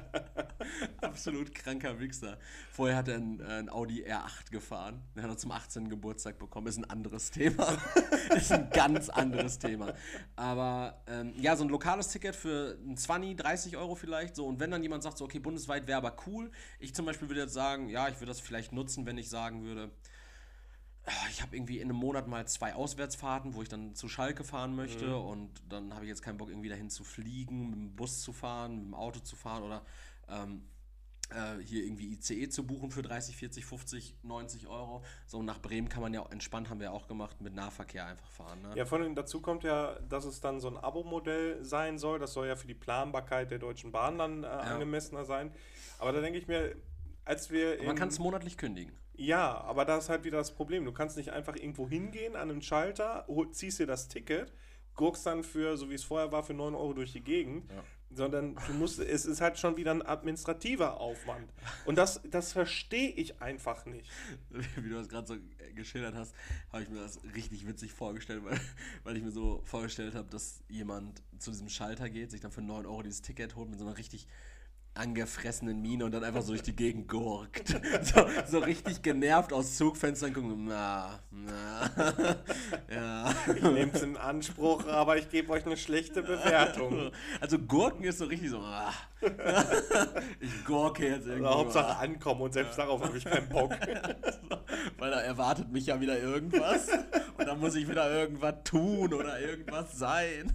Absolut 1.01 1.53
kranker 1.53 1.99
Wichser. 1.99 2.37
Vorher 2.71 2.95
hat 2.95 3.09
er 3.09 3.17
ein, 3.17 3.41
äh, 3.41 3.59
ein 3.59 3.69
Audi 3.69 4.05
R8 4.05 4.49
gefahren. 4.49 5.01
Den 5.13 5.23
hat 5.23 5.29
er 5.29 5.37
zum 5.37 5.51
18. 5.51 5.89
Geburtstag 5.89 6.39
bekommen. 6.39 6.67
Ist 6.67 6.77
ein 6.77 6.89
anderes 6.89 7.31
Thema. 7.31 7.67
ist 8.37 8.53
ein 8.53 8.69
ganz 8.69 9.09
anderes 9.09 9.59
Thema. 9.59 9.93
Aber 10.37 11.03
ähm, 11.05 11.33
ja, 11.35 11.57
so 11.57 11.65
ein 11.65 11.69
lokales 11.69 12.07
Ticket 12.07 12.37
für 12.37 12.77
ein 12.81 12.95
20, 12.95 13.35
30 13.35 13.75
Euro 13.75 13.95
vielleicht. 13.95 14.37
So. 14.37 14.45
Und 14.45 14.61
wenn 14.61 14.71
dann 14.71 14.83
jemand 14.83 15.03
sagt, 15.03 15.17
so, 15.17 15.25
okay, 15.25 15.39
bundesweit 15.39 15.85
wäre 15.85 15.97
aber 15.97 16.15
cool. 16.27 16.49
Ich 16.79 16.95
zum 16.95 17.05
Beispiel 17.05 17.27
würde 17.27 17.41
jetzt 17.41 17.53
sagen, 17.53 17.89
ja, 17.89 18.07
ich 18.07 18.15
würde 18.15 18.27
das 18.27 18.39
vielleicht 18.39 18.71
nutzen, 18.71 19.05
wenn 19.05 19.17
ich 19.17 19.29
sagen 19.29 19.63
würde, 19.63 19.91
ich 21.31 21.41
habe 21.41 21.55
irgendwie 21.55 21.79
in 21.79 21.89
einem 21.89 21.97
Monat 21.97 22.27
mal 22.27 22.47
zwei 22.47 22.75
Auswärtsfahrten, 22.75 23.55
wo 23.55 23.61
ich 23.61 23.69
dann 23.69 23.95
zu 23.95 24.07
Schalke 24.07 24.43
fahren 24.43 24.75
möchte 24.75 25.17
und 25.17 25.49
dann 25.67 25.93
habe 25.93 26.05
ich 26.05 26.09
jetzt 26.09 26.21
keinen 26.21 26.37
Bock, 26.37 26.49
irgendwie 26.49 26.69
dahin 26.69 26.89
zu 26.89 27.03
fliegen, 27.03 27.69
mit 27.69 27.79
dem 27.79 27.95
Bus 27.95 28.21
zu 28.21 28.33
fahren, 28.33 28.75
mit 28.75 28.85
dem 28.85 28.93
Auto 28.93 29.19
zu 29.19 29.35
fahren 29.35 29.63
oder 29.63 29.83
ähm, 30.29 30.63
äh, 31.31 31.63
hier 31.63 31.83
irgendwie 31.83 32.11
ICE 32.13 32.49
zu 32.49 32.65
buchen 32.65 32.91
für 32.91 33.01
30, 33.01 33.35
40, 33.35 33.65
50, 33.65 34.15
90 34.23 34.67
Euro. 34.67 35.03
So 35.25 35.41
nach 35.41 35.59
Bremen 35.59 35.89
kann 35.89 36.01
man 36.01 36.13
ja 36.13 36.25
entspannt, 36.29 36.69
haben 36.69 36.79
wir 36.79 36.91
auch 36.91 37.07
gemacht, 37.07 37.41
mit 37.41 37.53
Nahverkehr 37.55 38.05
einfach 38.05 38.29
fahren. 38.29 38.61
Ne? 38.61 38.73
Ja, 38.75 38.85
vor 38.85 38.99
allem 38.99 39.15
dazu 39.15 39.41
kommt 39.41 39.63
ja, 39.63 39.97
dass 40.01 40.25
es 40.25 40.41
dann 40.41 40.59
so 40.59 40.67
ein 40.67 40.77
Abo-Modell 40.77 41.63
sein 41.63 41.97
soll. 41.97 42.19
Das 42.19 42.33
soll 42.33 42.47
ja 42.47 42.55
für 42.55 42.67
die 42.67 42.73
Planbarkeit 42.73 43.49
der 43.51 43.59
Deutschen 43.59 43.91
Bahn 43.91 44.17
dann 44.17 44.43
äh, 44.43 44.47
angemessener 44.47 45.25
sein. 45.25 45.51
Aber 45.99 46.11
da 46.11 46.21
denke 46.21 46.37
ich 46.37 46.47
mir, 46.47 46.75
als 47.25 47.49
wir. 47.49 47.81
Man 47.83 47.95
kann 47.95 48.09
es 48.09 48.19
monatlich 48.19 48.57
kündigen. 48.57 48.93
Ja, 49.21 49.61
aber 49.61 49.85
da 49.85 49.97
ist 49.97 50.09
halt 50.09 50.23
wieder 50.23 50.39
das 50.39 50.51
Problem. 50.51 50.83
Du 50.83 50.91
kannst 50.91 51.15
nicht 51.15 51.29
einfach 51.29 51.55
irgendwo 51.55 51.87
hingehen 51.87 52.35
an 52.35 52.49
einen 52.49 52.61
Schalter, 52.63 53.27
ziehst 53.51 53.77
dir 53.79 53.85
das 53.85 54.07
Ticket, 54.07 54.51
gurkst 54.95 55.25
dann 55.27 55.43
für, 55.43 55.77
so 55.77 55.89
wie 55.91 55.93
es 55.93 56.03
vorher 56.03 56.31
war, 56.31 56.41
für 56.43 56.55
9 56.55 56.73
Euro 56.73 56.93
durch 56.93 57.11
die 57.11 57.21
Gegend, 57.21 57.71
Ja. 57.71 57.83
sondern 58.09 58.55
du 58.67 58.73
musst, 58.73 58.99
es 58.99 59.25
ist 59.27 59.39
halt 59.39 59.59
schon 59.59 59.77
wieder 59.77 59.91
ein 59.91 60.01
administrativer 60.05 60.99
Aufwand. 60.99 61.53
Und 61.85 61.99
das, 61.99 62.19
das 62.31 62.51
verstehe 62.51 63.09
ich 63.11 63.41
einfach 63.43 63.85
nicht. 63.85 64.09
Wie 64.49 64.89
du 64.89 64.95
das 64.95 65.07
gerade 65.07 65.27
so 65.27 65.35
geschildert 65.75 66.15
hast, 66.15 66.33
habe 66.73 66.81
ich 66.81 66.89
mir 66.89 66.99
das 66.99 67.19
richtig 67.35 67.67
witzig 67.67 67.93
vorgestellt, 67.93 68.43
weil, 68.43 68.59
weil 69.03 69.17
ich 69.17 69.23
mir 69.23 69.31
so 69.31 69.61
vorgestellt 69.65 70.15
habe, 70.15 70.29
dass 70.31 70.63
jemand 70.67 71.21
zu 71.37 71.51
diesem 71.51 71.69
Schalter 71.69 72.09
geht, 72.09 72.31
sich 72.31 72.41
dann 72.41 72.51
für 72.51 72.61
9 72.63 72.87
Euro 72.87 73.03
dieses 73.03 73.21
Ticket 73.21 73.55
holt 73.55 73.69
mit 73.69 73.77
so 73.77 73.85
einer 73.85 73.97
richtig 73.97 74.27
angefressenen 74.93 75.81
Miene 75.81 76.05
und 76.05 76.11
dann 76.13 76.23
einfach 76.23 76.41
so 76.41 76.49
durch 76.49 76.63
die 76.63 76.75
Gegend 76.75 77.07
gurkt. 77.07 77.75
So, 78.03 78.25
so 78.47 78.59
richtig 78.59 79.01
genervt 79.01 79.53
aus 79.53 79.77
Zugfenstern 79.77 80.33
gucken. 80.33 80.65
Na, 80.65 81.19
na, 81.29 82.35
ja. 82.93 83.33
Ich 83.55 83.61
nehme 83.61 83.91
es 83.93 84.01
in 84.01 84.17
Anspruch, 84.17 84.87
aber 84.87 85.17
ich 85.17 85.29
gebe 85.29 85.51
euch 85.51 85.65
eine 85.65 85.77
schlechte 85.77 86.23
Bewertung. 86.23 87.11
Also 87.39 87.59
Gurken 87.59 88.03
ist 88.03 88.17
so 88.17 88.25
richtig 88.25 88.49
so. 88.49 88.59
ah. 88.59 88.91
Ich 90.39 90.65
gurke 90.65 91.07
jetzt 91.07 91.27
irgendwie. 91.27 91.45
Also 91.45 91.59
Hauptsache 91.59 91.97
ankommen 91.97 92.41
und 92.41 92.53
selbst 92.53 92.77
darauf 92.77 93.03
habe 93.03 93.17
ich 93.17 93.23
keinen 93.25 93.49
Bock. 93.49 93.71
Weil 94.97 95.11
da 95.11 95.21
erwartet 95.21 95.71
mich 95.71 95.85
ja 95.85 95.99
wieder 96.01 96.19
irgendwas. 96.19 96.87
Und 97.37 97.47
dann 97.47 97.59
muss 97.59 97.75
ich 97.75 97.87
wieder 97.87 98.11
irgendwas 98.11 98.55
tun 98.63 99.13
oder 99.13 99.39
irgendwas 99.39 99.97
sein. 99.97 100.51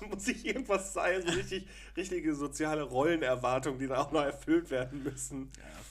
Da 0.00 0.06
muss 0.10 0.28
ich 0.28 0.44
irgendwas 0.46 0.92
sein, 0.92 1.22
so 1.26 1.32
richtig, 1.32 1.66
richtige 1.96 2.34
soziale 2.34 2.82
Rollenerwartungen, 2.82 3.78
die 3.78 3.86
da 3.86 4.02
auch 4.02 4.12
noch 4.12 4.22
erfüllt 4.22 4.70
werden 4.70 5.02
müssen. 5.02 5.50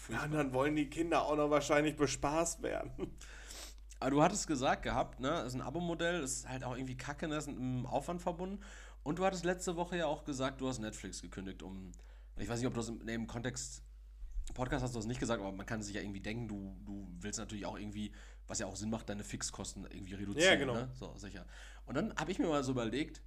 Ja, 0.10 0.24
und 0.24 0.34
dann 0.34 0.54
wollen 0.54 0.76
die 0.76 0.90
Kinder 0.90 1.24
auch 1.24 1.36
noch 1.36 1.50
wahrscheinlich 1.50 1.96
bespaßt 1.96 2.62
werden. 2.62 2.92
Aber 4.00 4.12
du 4.12 4.22
hattest 4.22 4.48
gesagt 4.48 4.84
gehabt, 4.84 5.22
ne, 5.22 5.44
ist 5.44 5.54
ein 5.54 5.62
Abo-Modell, 5.62 6.22
ist 6.22 6.48
halt 6.48 6.64
auch 6.66 6.76
irgendwie 6.76 6.98
kacke, 6.98 7.28
ne, 7.28 7.36
das 7.36 7.48
ist 7.48 7.54
mit 7.54 7.60
einem 7.60 7.86
Aufwand 7.86 8.22
verbunden. 8.22 8.60
Und 9.04 9.20
du 9.20 9.26
hattest 9.26 9.46
letzte 9.46 9.76
Woche 9.76 9.98
ja 9.98 10.08
auch 10.08 10.24
gesagt, 10.26 10.62
du 10.62 10.68
hast 10.68 10.80
Netflix 10.80 11.22
gekündigt, 11.22 11.64
um. 11.64 11.92
Ich 12.38 12.50
weiß 12.50 12.60
nicht, 12.60 12.68
ob 12.68 12.74
du 12.74 12.80
das 12.80 12.90
im, 12.90 13.08
im 13.08 13.28
Kontext. 13.28 13.84
Podcast 14.54 14.84
hast 14.84 14.94
du 14.94 15.00
das 15.00 15.06
nicht 15.06 15.22
gesagt, 15.22 15.42
aber 15.42 15.54
man 15.54 15.66
kann 15.66 15.82
sich 15.82 15.96
ja 15.96 16.02
irgendwie 16.02 16.20
denken, 16.20 16.50
du, 16.50 16.76
du 16.86 17.08
willst 17.22 17.40
natürlich 17.40 17.66
auch 17.66 17.78
irgendwie, 17.78 18.12
was 18.46 18.60
ja 18.60 18.66
auch 18.66 18.76
Sinn 18.76 18.90
macht, 18.90 19.08
deine 19.08 19.24
Fixkosten 19.24 19.86
irgendwie 19.90 20.16
reduzieren. 20.16 20.52
Ja, 20.52 20.56
genau. 20.56 20.74
Ne? 20.74 20.90
So, 21.00 21.16
sicher. 21.16 21.46
Und 21.86 21.96
dann 21.96 22.14
habe 22.16 22.32
ich 22.32 22.40
mir 22.40 22.48
mal 22.48 22.64
so 22.64 22.74
überlegt, 22.74 23.22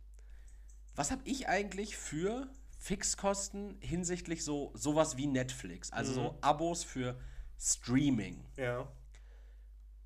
was 0.97 1.11
habe 1.13 1.23
ich 1.25 1.49
eigentlich 1.49 1.97
für 1.97 2.49
Fixkosten 2.79 3.77
hinsichtlich 3.81 4.45
so 4.45 4.71
sowas 4.75 5.17
wie 5.17 5.27
Netflix? 5.27 5.93
Also 5.93 6.11
Mhm. 6.13 6.15
so 6.15 6.39
Abos 6.41 6.83
für 6.85 7.19
Streaming. 7.59 8.45
Ja. 8.57 8.89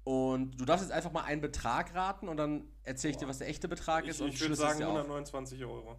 Und 0.05 0.59
du 0.61 0.64
darfst 0.64 0.85
jetzt 0.85 0.92
einfach 0.92 1.12
mal 1.12 1.22
einen 1.24 1.40
Betrag 1.40 1.94
raten 1.94 2.29
und 2.29 2.37
dann 2.37 2.64
erzähle 2.85 3.12
ich 3.12 3.16
dir, 3.18 3.29
was 3.29 3.38
der 3.38 3.48
echte 3.48 3.68
Betrag 3.68 4.05
Ich, 4.05 4.11
ist 4.11 4.20
und 4.20 4.29
ich 4.29 4.40
würde 4.40 4.57
sagen 4.57 4.79
dir 4.79 4.87
auf. 4.88 4.94
129 4.96 5.62
Euro. 5.64 5.96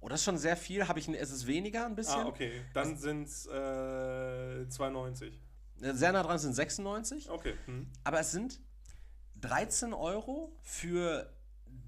Oh, 0.00 0.08
das 0.08 0.20
ist 0.20 0.24
schon 0.24 0.38
sehr 0.38 0.56
viel. 0.56 0.86
Habe 0.86 1.00
ich, 1.00 1.08
ein- 1.08 1.14
ist 1.14 1.32
es 1.32 1.46
weniger 1.46 1.84
ein 1.84 1.96
bisschen? 1.96 2.20
Ah, 2.20 2.26
okay. 2.26 2.62
Dann 2.72 2.96
sind 2.96 3.24
es 3.26 3.46
äh, 3.46 3.50
2,90. 3.50 5.32
Äh, 5.80 5.92
Sehr 5.94 6.12
nah 6.12 6.22
dran 6.22 6.38
sind 6.38 6.54
96. 6.54 7.28
Okay. 7.28 7.54
Hm. 7.66 7.90
Aber 8.04 8.20
es 8.20 8.30
sind 8.30 8.60
13 9.40 9.92
Euro 9.92 10.52
für 10.62 11.32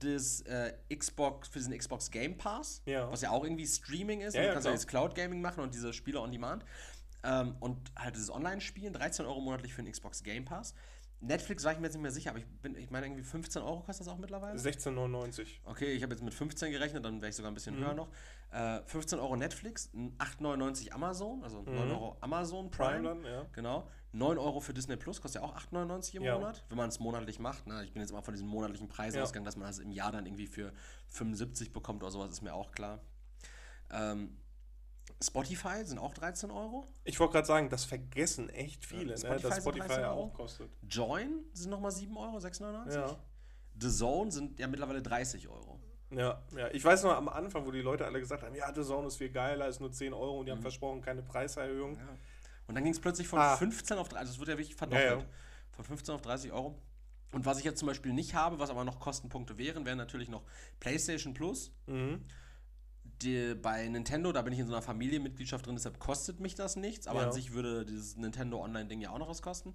das 0.00 0.40
äh, 0.42 0.72
Xbox, 0.94 1.48
für 1.48 1.58
diesen 1.58 1.76
Xbox 1.76 2.10
Game 2.10 2.36
Pass, 2.36 2.82
Ja. 2.86 3.10
was 3.10 3.20
ja 3.22 3.30
auch 3.30 3.44
irgendwie 3.44 3.66
Streaming 3.66 4.20
ist. 4.20 4.34
Ja, 4.34 4.40
und 4.40 4.44
du 4.44 4.48
ja, 4.48 4.52
kannst 4.54 4.64
ja 4.66 4.70
klar. 4.70 4.74
jetzt 4.80 4.88
Cloud 4.88 5.14
Gaming 5.14 5.40
machen 5.40 5.60
und 5.62 5.74
diese 5.74 5.92
Spiele 5.92 6.20
on 6.20 6.32
Demand. 6.32 6.64
Ähm, 7.22 7.54
und 7.60 7.76
halt 7.96 8.16
dieses 8.16 8.30
Online-Spielen, 8.30 8.92
13 8.94 9.26
Euro 9.26 9.40
monatlich 9.40 9.74
für 9.74 9.82
den 9.82 9.92
Xbox 9.92 10.22
Game 10.22 10.44
Pass. 10.44 10.74
Netflix 11.22 11.64
war 11.64 11.72
ich 11.72 11.78
mir 11.78 11.84
jetzt 11.84 11.92
nicht 11.94 12.00
mehr 12.02 12.10
sicher, 12.10 12.30
aber 12.30 12.38
ich 12.38 12.46
bin, 12.46 12.74
ich 12.76 12.90
meine 12.90 13.04
irgendwie 13.04 13.22
15 13.22 13.60
Euro 13.60 13.80
kostet 13.80 14.06
das 14.06 14.12
auch 14.14 14.16
mittlerweile. 14.18 14.58
16,99. 14.58 15.46
Okay, 15.66 15.92
ich 15.92 16.02
habe 16.02 16.14
jetzt 16.14 16.22
mit 16.22 16.32
15 16.32 16.72
gerechnet, 16.72 17.04
dann 17.04 17.20
wäre 17.20 17.28
ich 17.28 17.36
sogar 17.36 17.50
ein 17.50 17.52
Mhm. 17.52 17.56
bisschen 17.56 17.76
höher 17.76 17.92
noch. 17.92 18.08
Äh, 18.52 18.80
15 18.86 19.18
Euro 19.18 19.36
Netflix, 19.36 19.90
8,99 20.18 20.92
Amazon, 20.92 21.44
also 21.44 21.60
9 21.60 21.90
Euro 21.90 22.16
Amazon 22.22 22.70
Prime. 22.70 23.00
Mhm. 23.00 23.04
Prime 23.04 23.22
dann, 23.22 23.24
ja. 23.32 23.46
Genau. 23.52 23.88
9 24.12 24.38
Euro 24.38 24.60
für 24.60 24.74
Disney 24.74 24.96
Plus 24.96 25.20
kostet 25.20 25.42
ja 25.42 25.48
auch 25.48 25.54
8,99 25.56 26.14
im 26.16 26.22
Ja. 26.24 26.34
Monat, 26.38 26.64
wenn 26.68 26.76
man 26.78 26.88
es 26.88 26.98
monatlich 26.98 27.38
macht. 27.38 27.66
Ne? 27.66 27.84
Ich 27.84 27.92
bin 27.92 28.00
jetzt 28.02 28.10
immer 28.10 28.22
von 28.22 28.34
diesen 28.34 28.48
monatlichen 28.48 28.88
Preisen 28.88 29.18
Ja. 29.18 29.22
ausgegangen, 29.22 29.44
dass 29.44 29.56
man 29.56 29.66
das 29.68 29.78
im 29.78 29.92
Jahr 29.92 30.10
dann 30.12 30.26
irgendwie 30.26 30.46
für 30.48 30.72
75 31.08 31.72
bekommt 31.72 32.02
oder 32.02 32.10
sowas, 32.10 32.30
ist 32.30 32.42
mir 32.42 32.54
auch 32.54 32.72
klar. 32.72 33.00
Ähm, 33.90 34.36
Spotify 35.22 35.84
sind 35.84 35.98
auch 35.98 36.14
13 36.14 36.50
Euro. 36.50 36.86
Ich 37.04 37.18
wollte 37.20 37.34
gerade 37.34 37.46
sagen, 37.46 37.68
das 37.68 37.84
vergessen 37.84 38.48
echt 38.48 38.84
viele, 38.84 39.12
ne? 39.12 39.18
Spotify 39.18 39.42
dass 39.42 39.54
sind 39.54 39.62
Spotify 39.62 39.86
13 39.88 40.02
ja 40.02 40.10
Euro. 40.12 40.22
auch 40.24 40.32
kostet. 40.34 40.70
Join 40.88 41.44
sind 41.52 41.70
nochmal 41.70 41.90
7 41.90 42.16
Euro, 42.16 42.38
6,99 42.38 42.94
Ja. 42.94 43.16
The 43.80 43.88
Zone 43.90 44.30
sind 44.32 44.58
ja 44.58 44.66
mittlerweile 44.66 45.02
30 45.02 45.48
Euro. 45.48 45.78
Ja, 46.10 46.42
ja. 46.56 46.68
Ich 46.72 46.84
weiß 46.84 47.04
noch 47.04 47.12
am 47.14 47.28
Anfang, 47.28 47.64
wo 47.66 47.70
die 47.70 47.82
Leute 47.82 48.04
alle 48.04 48.18
gesagt 48.18 48.42
haben, 48.42 48.54
ja, 48.54 48.72
The 48.74 48.82
Zone 48.82 49.06
ist 49.06 49.16
viel 49.16 49.30
geiler, 49.30 49.68
ist 49.68 49.80
nur 49.80 49.92
10 49.92 50.12
Euro 50.12 50.40
und 50.40 50.46
die 50.46 50.52
haben 50.52 50.60
versprochen, 50.62 51.00
keine 51.02 51.22
Preiserhöhung. 51.22 51.96
Ja. 51.96 52.08
Und 52.70 52.76
dann 52.76 52.84
ging 52.84 52.92
es 52.92 53.00
plötzlich 53.00 53.26
von 53.26 53.40
Ah. 53.40 53.56
15 53.56 53.98
auf 53.98 54.08
30, 54.08 54.18
also 54.20 54.32
es 54.32 54.38
wird 54.38 54.48
ja 54.48 54.56
wirklich 54.56 54.76
verdoppelt. 54.76 55.04
Ja, 55.10 55.18
ja. 55.18 55.24
Von 55.72 55.84
15 55.84 56.14
auf 56.14 56.22
30 56.22 56.52
Euro. 56.52 56.80
Und 57.32 57.44
was 57.44 57.58
ich 57.58 57.64
jetzt 57.64 57.80
zum 57.80 57.86
Beispiel 57.88 58.12
nicht 58.12 58.34
habe, 58.34 58.60
was 58.60 58.70
aber 58.70 58.84
noch 58.84 59.00
Kostenpunkte 59.00 59.58
wären, 59.58 59.84
wären 59.84 59.98
natürlich 59.98 60.28
noch 60.28 60.42
PlayStation 60.78 61.34
Plus. 61.34 61.72
Mhm. 61.88 62.24
Die, 63.22 63.54
bei 63.56 63.88
Nintendo, 63.88 64.30
da 64.32 64.42
bin 64.42 64.52
ich 64.52 64.60
in 64.60 64.66
so 64.68 64.72
einer 64.72 64.82
Familienmitgliedschaft 64.82 65.66
drin, 65.66 65.74
deshalb 65.74 65.98
kostet 65.98 66.38
mich 66.38 66.54
das 66.54 66.76
nichts, 66.76 67.06
aber 67.08 67.22
Ja. 67.22 67.26
an 67.26 67.32
sich 67.32 67.52
würde 67.52 67.84
dieses 67.84 68.16
Nintendo 68.16 68.62
Online-Ding 68.62 69.00
ja 69.00 69.10
auch 69.10 69.18
noch 69.18 69.28
was 69.28 69.42
kosten. 69.42 69.74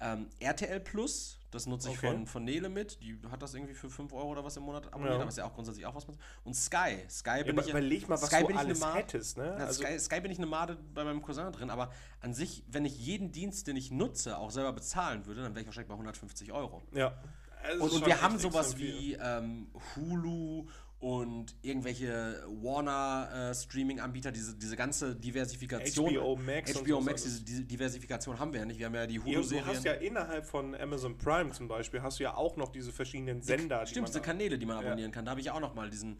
Ähm, 0.00 0.28
RTL 0.38 0.78
Plus, 0.80 1.37
das 1.50 1.66
nutze 1.66 1.88
ich 1.90 1.98
Okay. 1.98 2.08
von, 2.08 2.26
von 2.26 2.44
Nele 2.44 2.68
mit, 2.68 3.00
die 3.02 3.18
hat 3.30 3.40
das 3.42 3.54
irgendwie 3.54 3.74
für 3.74 3.88
5 3.90 4.12
Euro 4.12 4.28
oder 4.30 4.44
was 4.44 4.56
im 4.56 4.64
Monat 4.64 4.86
abonniert, 4.92 5.14
Ja. 5.14 5.20
aber 5.20 5.28
ist 5.28 5.38
ja 5.38 5.44
auch 5.46 5.54
grundsätzlich 5.54 5.86
auch 5.86 5.94
was. 5.94 6.06
Und 6.44 6.54
Sky, 6.54 7.04
Sky 7.08 7.28
Ja, 7.38 7.42
bin 7.44 7.52
aber 7.58 7.62
ich 7.62 7.70
überleg 7.70 8.08
mal, 8.08 8.20
was 8.20 8.28
Sky 8.30 8.40
du 8.40 8.46
bin 8.48 8.56
ich 8.56 8.60
eine 8.62 8.74
alles 8.84 8.94
hättest, 8.94 9.36
ne? 9.38 9.54
na, 9.58 9.64
Also, 9.66 9.82
Sky, 9.82 9.98
Sky 9.98 10.20
bin 10.20 10.30
ich 10.30 10.38
eine 10.38 10.46
Made 10.46 10.76
bei 10.94 11.04
meinem 11.04 11.22
Cousin 11.22 11.50
drin, 11.52 11.70
aber 11.70 11.90
an 12.20 12.34
sich, 12.34 12.64
wenn 12.68 12.84
ich 12.84 12.98
jeden 12.98 13.32
Dienst, 13.32 13.66
den 13.66 13.76
ich 13.76 13.90
nutze, 13.90 14.38
auch 14.38 14.50
selber 14.50 14.72
bezahlen 14.72 15.26
würde, 15.26 15.42
dann 15.42 15.52
wäre 15.54 15.60
ich 15.62 15.66
wahrscheinlich 15.66 15.88
bei 15.88 15.94
150 15.94 16.52
Euro. 16.52 16.82
ja. 16.92 17.12
Und, 17.80 17.90
und 17.90 18.06
wir 18.06 18.22
haben 18.22 18.38
sowas 18.38 18.78
wie 18.78 19.14
ähm, 19.20 19.66
Hulu 19.96 20.68
und 21.00 21.54
irgendwelche 21.62 22.42
Warner-Streaming-Anbieter, 23.22 24.32
diese, 24.32 24.54
diese 24.56 24.76
ganze 24.76 25.14
Diversifikation. 25.14 26.14
HBO 26.14 26.36
Max 26.36 26.74
HBO 26.74 27.00
Max, 27.00 27.22
alles. 27.22 27.22
diese, 27.24 27.42
diese 27.44 27.64
Diversifikation 27.64 28.38
haben 28.38 28.52
wir 28.52 28.60
ja 28.60 28.66
nicht. 28.66 28.78
Wir 28.78 28.86
haben 28.86 28.94
ja 28.94 29.06
die 29.06 29.14
Ja, 29.14 29.20
du 29.20 29.26
Hulu-Serien. 29.26 29.66
hast 29.66 29.84
ja 29.84 29.92
innerhalb 29.92 30.46
von 30.46 30.74
Amazon 30.74 31.16
Prime 31.16 31.52
zum 31.52 31.68
Beispiel, 31.68 32.02
hast 32.02 32.18
du 32.18 32.24
ja 32.24 32.34
auch 32.36 32.56
noch 32.56 32.70
diese 32.70 32.92
verschiedenen 32.92 33.42
Sender. 33.42 33.84
die 33.84 33.90
Stimmt, 33.90 34.08
diese 34.08 34.20
Kanäle, 34.20 34.58
die 34.58 34.66
man 34.66 34.80
Ja. 34.80 34.86
abonnieren 34.86 35.12
kann. 35.12 35.24
Da 35.24 35.30
habe 35.32 35.40
ich 35.40 35.50
auch 35.50 35.60
noch 35.60 35.74
mal 35.74 35.88
diesen, 35.88 36.18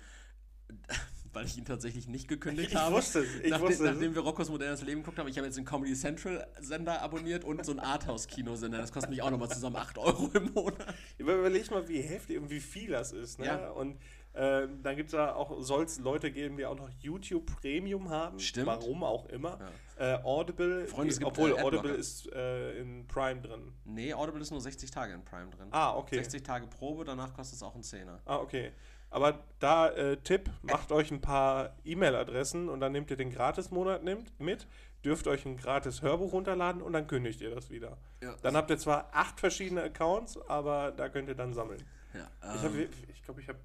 weil 1.32 1.44
ich 1.46 1.58
ihn 1.58 1.64
tatsächlich 1.64 2.06
nicht 2.08 2.28
gekündigt 2.28 2.70
Ich 2.70 2.76
habe. 2.76 2.94
wusste 2.94 3.20
es, 3.20 3.34
ich 3.42 3.50
nachdem, 3.50 3.66
wusste 3.68 3.84
es. 3.84 3.90
nachdem 3.94 4.14
wir 4.14 4.22
Roccos 4.22 4.48
modernes 4.48 4.82
Leben 4.82 5.00
geguckt 5.02 5.18
haben, 5.18 5.28
ich 5.28 5.36
habe 5.36 5.46
jetzt 5.46 5.56
den 5.58 5.64
Comedy 5.64 5.94
Central 5.94 6.46
Sender 6.60 7.02
abonniert 7.02 7.44
und 7.44 7.64
so 7.66 7.72
einen 7.72 7.80
Arthouse-Kinosender. 7.80 8.78
Das 8.78 8.92
kostet 8.92 9.10
mich 9.10 9.22
auch 9.22 9.30
nochmal 9.30 9.48
zusammen 9.50 9.76
8 9.76 9.98
Euro 9.98 10.30
im 10.34 10.52
Monat. 10.52 10.94
Überleg 11.18 11.70
mal, 11.70 11.86
wie 11.88 12.00
heftig 12.00 12.38
und 12.38 12.48
wie 12.50 12.60
viel 12.60 12.90
das 12.90 13.12
ist. 13.12 13.38
Ne? 13.40 13.46
Ja. 13.46 13.70
Und 13.70 13.96
äh, 14.38 14.68
dann 14.83 14.96
gibt 14.96 15.09
es 15.09 15.12
da 15.12 15.35
auch, 15.35 15.61
soll 15.61 15.85
es 15.85 15.98
Leute 15.98 16.31
geben, 16.31 16.57
die 16.57 16.64
auch 16.64 16.77
noch 16.77 16.90
YouTube 17.01 17.46
Premium 17.61 18.09
haben. 18.09 18.38
Stimmt. 18.38 18.66
Warum 18.66 19.03
auch 19.03 19.27
immer. 19.27 19.59
Äh, 19.98 20.18
Audible, 20.22 20.87
Freunde, 20.87 21.11
es 21.11 21.18
die, 21.18 21.24
gibt, 21.24 21.33
obwohl 21.33 21.51
äh. 21.51 21.61
Audible 21.61 21.92
ist 21.92 22.27
in 22.27 23.07
Prime 23.09 23.40
drin. 23.40 23.72
Nee, 23.85 24.14
Audible 24.14 24.40
ist 24.40 24.51
nur 24.51 24.61
60 24.61 24.90
Tage 24.90 25.12
in 25.12 25.24
Prime 25.24 25.51
drin. 25.51 25.68
Ah, 25.72 25.96
okay. 25.96 26.16
60 26.16 26.42
Tage 26.42 26.66
Probe, 26.68 27.05
danach 27.05 27.35
kostet 27.35 27.57
es 27.57 27.62
auch 27.62 27.74
einen 27.74 27.83
Zehner. 27.83 28.20
Ah, 28.24 28.37
okay. 28.37 28.72
Aber 29.11 29.38
da 29.59 29.88
äh, 29.88 30.18
Tipp, 30.18 30.51
macht 30.62 30.92
euch 30.92 31.11
ein 31.11 31.20
paar 31.20 31.77
E-Mail-Adressen 31.85 32.68
und 32.68 32.81
dann 32.81 32.92
nehmt 32.92 33.11
ihr 33.11 33.16
den 33.16 33.31
Gratis-Monat 33.31 34.03
mit, 34.38 34.66
dürft 35.05 35.27
euch 35.27 35.46
ein 35.46 35.57
gratis 35.57 36.03
Hörbuch 36.03 36.33
runterladen 36.33 36.83
und 36.83 36.92
dann 36.92 37.07
kündigt 37.07 37.40
ihr 37.40 37.55
das 37.55 37.70
wieder. 37.70 37.96
Ja. 38.22 38.35
Dann 38.42 38.57
habt 38.57 38.70
ihr 38.70 38.79
zwar 38.79 39.09
acht 39.12 39.40
verschiedene 39.40 39.83
Accounts, 39.83 40.38
aber 40.48 40.92
da 40.92 41.09
könnt 41.09 41.29
ihr 41.29 41.35
dann 41.35 41.55
sammeln. 41.55 41.83
Ja, 42.12 42.29
Ich 42.55 42.55
ähm, 42.55 42.61
glaube, 42.61 42.88
ich, 43.09 43.22
glaub, 43.22 43.38
ich 43.38 43.48
habe 43.48 43.59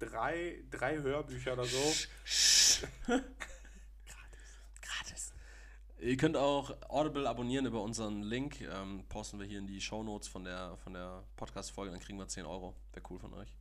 drei, 0.00 0.64
drei 0.70 0.98
Hörbücher 0.98 1.52
oder 1.52 1.64
so. 1.64 1.94
gratis. 4.82 5.32
Ihr 6.00 6.16
könnt 6.16 6.36
auch 6.36 6.74
Audible 6.88 7.28
abonnieren 7.28 7.66
über 7.66 7.82
unseren 7.82 8.22
Link. 8.22 8.60
Ähm, 8.62 9.04
posten 9.08 9.38
wir 9.38 9.46
hier 9.46 9.58
in 9.58 9.66
die 9.66 9.80
Shownotes 9.80 10.28
von 10.28 10.44
der, 10.44 10.76
von 10.78 10.94
der 10.94 11.24
Podcast-Folge, 11.36 11.92
dann 11.92 12.00
kriegen 12.00 12.18
wir 12.18 12.26
10 12.26 12.46
Euro. 12.46 12.74
Wäre 12.92 13.06
cool 13.10 13.18
von 13.18 13.34
euch. 13.34 13.54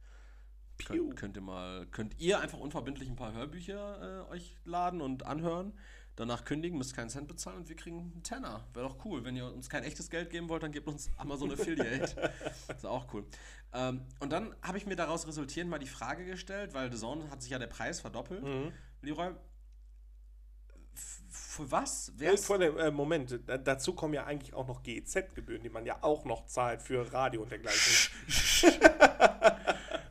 Könnt, 0.86 1.17
könnt 1.17 1.36
ihr 1.36 1.41
mal, 1.41 1.86
könnt 1.88 2.17
ihr 2.19 2.39
einfach 2.39 2.58
unverbindlich 2.58 3.10
ein 3.10 3.17
paar 3.17 3.34
Hörbücher 3.34 4.25
äh, 4.30 4.32
euch 4.32 4.56
laden 4.63 5.02
und 5.02 5.25
anhören. 5.25 5.78
Danach 6.19 6.43
kündigen, 6.43 6.77
müsst 6.77 6.93
keinen 6.93 7.10
Cent 7.10 7.29
bezahlen 7.29 7.60
und 7.60 7.69
wir 7.69 7.77
kriegen 7.77 8.12
einen 8.12 8.23
Tenner. 8.23 8.67
Wäre 8.73 8.89
doch 8.89 9.05
cool. 9.05 9.23
Wenn 9.23 9.38
ihr 9.38 9.45
uns 9.45 9.69
kein 9.69 9.86
echtes 9.86 10.10
Geld 10.10 10.29
geben 10.29 10.49
wollt, 10.49 10.62
dann 10.62 10.73
gebt 10.73 10.86
uns 10.86 11.10
Amazon 11.15 11.49
Affiliate. 11.49 12.34
ist 12.75 12.86
auch 12.86 13.13
cool. 13.13 13.23
Ähm, 13.71 14.01
und 14.19 14.29
dann 14.34 14.53
habe 14.62 14.77
ich 14.77 14.86
mir 14.86 14.97
daraus 14.97 15.25
resultierend 15.27 15.71
mal 15.71 15.79
die 15.79 15.88
Frage 15.88 16.25
gestellt, 16.25 16.73
weil 16.73 16.91
The 16.91 16.97
Zone 16.97 17.29
hat 17.32 17.41
sich 17.41 17.51
ja 17.51 17.58
der 17.58 17.67
Preis 17.67 18.01
verdoppelt. 18.01 18.43
Mhm. 18.43 18.73
Leroy, 19.01 19.32
für 21.29 21.71
was? 21.71 22.10
Äh, 22.10 22.19
Wär's, 22.19 22.45
vor 22.45 22.58
dem, 22.58 22.77
äh, 22.77 22.91
Moment, 22.91 23.39
da, 23.47 23.58
dazu 23.58 23.93
kommen 23.93 24.13
ja 24.13 24.25
eigentlich 24.25 24.53
auch 24.53 24.67
noch 24.67 24.84
GEZ-Gebühren, 24.84 25.63
die 25.63 25.69
man 25.69 25.86
ja 25.86 25.99
auch 26.01 26.25
noch 26.25 26.47
zahlt 26.47 26.82
für 26.82 27.13
Radio 27.13 27.43
und 27.43 27.51
dergleichen. 27.51 28.12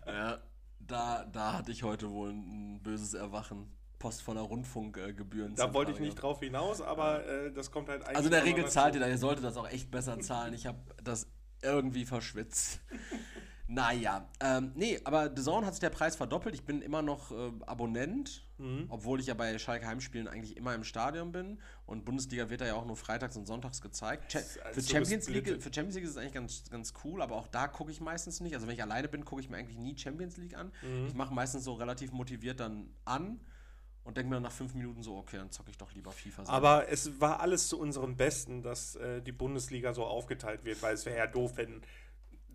ja, 0.06 0.38
da, 0.80 1.26
da 1.26 1.52
hatte 1.52 1.70
ich 1.70 1.82
heute 1.82 2.10
wohl 2.10 2.30
ein 2.30 2.80
böses 2.82 3.12
Erwachen. 3.12 3.70
Post 3.98 4.22
von 4.22 4.36
der 4.36 4.44
Rundfunkgebühren. 4.44 5.54
Da 5.54 5.74
wollte 5.74 5.92
ich 5.92 6.00
nicht 6.00 6.14
drauf 6.16 6.40
hinaus, 6.40 6.80
aber 6.80 7.26
äh, 7.26 7.52
das 7.52 7.70
kommt 7.70 7.88
halt 7.88 8.02
eigentlich. 8.02 8.16
Also 8.16 8.28
in 8.28 8.32
der 8.32 8.44
Regel 8.44 8.68
zahlt 8.68 8.94
ihr 8.94 9.00
da, 9.00 9.08
ihr 9.08 9.18
solltet 9.18 9.44
das 9.44 9.56
auch 9.56 9.68
echt 9.68 9.90
besser 9.90 10.20
zahlen. 10.20 10.54
Ich 10.54 10.66
habe 10.66 10.78
das 11.02 11.26
irgendwie 11.62 12.04
verschwitzt. 12.04 12.80
naja, 13.66 14.28
ähm, 14.40 14.72
nee, 14.76 15.00
aber 15.04 15.30
The 15.34 15.42
Zone 15.42 15.66
hat 15.66 15.74
sich 15.74 15.80
der 15.80 15.90
Preis 15.90 16.16
verdoppelt. 16.16 16.54
Ich 16.54 16.64
bin 16.64 16.80
immer 16.80 17.02
noch 17.02 17.32
äh, 17.32 17.50
Abonnent, 17.66 18.44
Mhm. 18.58 18.86
obwohl 18.88 19.20
ich 19.20 19.26
ja 19.26 19.34
bei 19.34 19.56
Schalke 19.58 19.86
Heimspielen 19.86 20.26
eigentlich 20.26 20.56
immer 20.56 20.74
im 20.74 20.82
Stadion 20.82 21.30
bin. 21.30 21.60
Und 21.86 22.04
Bundesliga 22.04 22.50
wird 22.50 22.60
da 22.60 22.66
ja 22.66 22.74
auch 22.74 22.86
nur 22.86 22.96
freitags 22.96 23.36
und 23.36 23.46
sonntags 23.46 23.80
gezeigt. 23.80 24.32
Cha 24.32 24.40
ist 24.40 24.52
für, 24.54 24.66
also 24.66 24.80
Champions 24.80 25.28
League, 25.28 25.46
für 25.62 25.72
Champions 25.72 25.94
League 25.94 26.04
ist 26.04 26.10
es 26.10 26.16
eigentlich 26.16 26.32
ganz, 26.32 26.64
ganz 26.70 26.92
cool, 27.04 27.22
aber 27.22 27.36
auch 27.36 27.46
da 27.46 27.68
gucke 27.68 27.92
ich 27.92 28.00
meistens 28.00 28.40
nicht. 28.40 28.54
Also 28.54 28.66
wenn 28.66 28.74
ich 28.74 28.82
alleine 28.82 29.06
bin, 29.08 29.24
gucke 29.24 29.40
ich 29.40 29.48
mir 29.48 29.56
eigentlich 29.58 29.78
nie 29.78 29.96
Champions 29.96 30.36
League 30.38 30.56
an. 30.56 30.72
Mhm. 30.82 31.06
Ich 31.06 31.14
mache 31.14 31.32
meistens 31.32 31.62
so 31.64 31.74
relativ 31.74 32.10
motiviert 32.10 32.58
dann 32.58 32.90
an 33.04 33.40
und 34.08 34.16
denke 34.16 34.30
mir 34.30 34.40
nach 34.40 34.50
fünf 34.50 34.74
Minuten 34.74 35.02
so, 35.02 35.18
okay, 35.18 35.36
dann 35.36 35.50
zocke 35.50 35.70
ich 35.70 35.76
doch 35.76 35.92
lieber 35.92 36.10
FIFA. 36.10 36.46
selber. 36.46 36.50
Aber 36.56 36.88
es 36.88 37.20
war 37.20 37.40
alles 37.40 37.68
zu 37.68 37.78
unserem 37.78 38.16
Besten, 38.16 38.62
dass 38.62 38.96
äh, 38.96 39.20
die 39.20 39.32
Bundesliga 39.32 39.92
so 39.92 40.04
aufgeteilt 40.04 40.64
wird, 40.64 40.82
weil 40.82 40.94
es 40.94 41.04
wäre 41.04 41.18
ja 41.18 41.26
doof, 41.26 41.52
wenn 41.56 41.82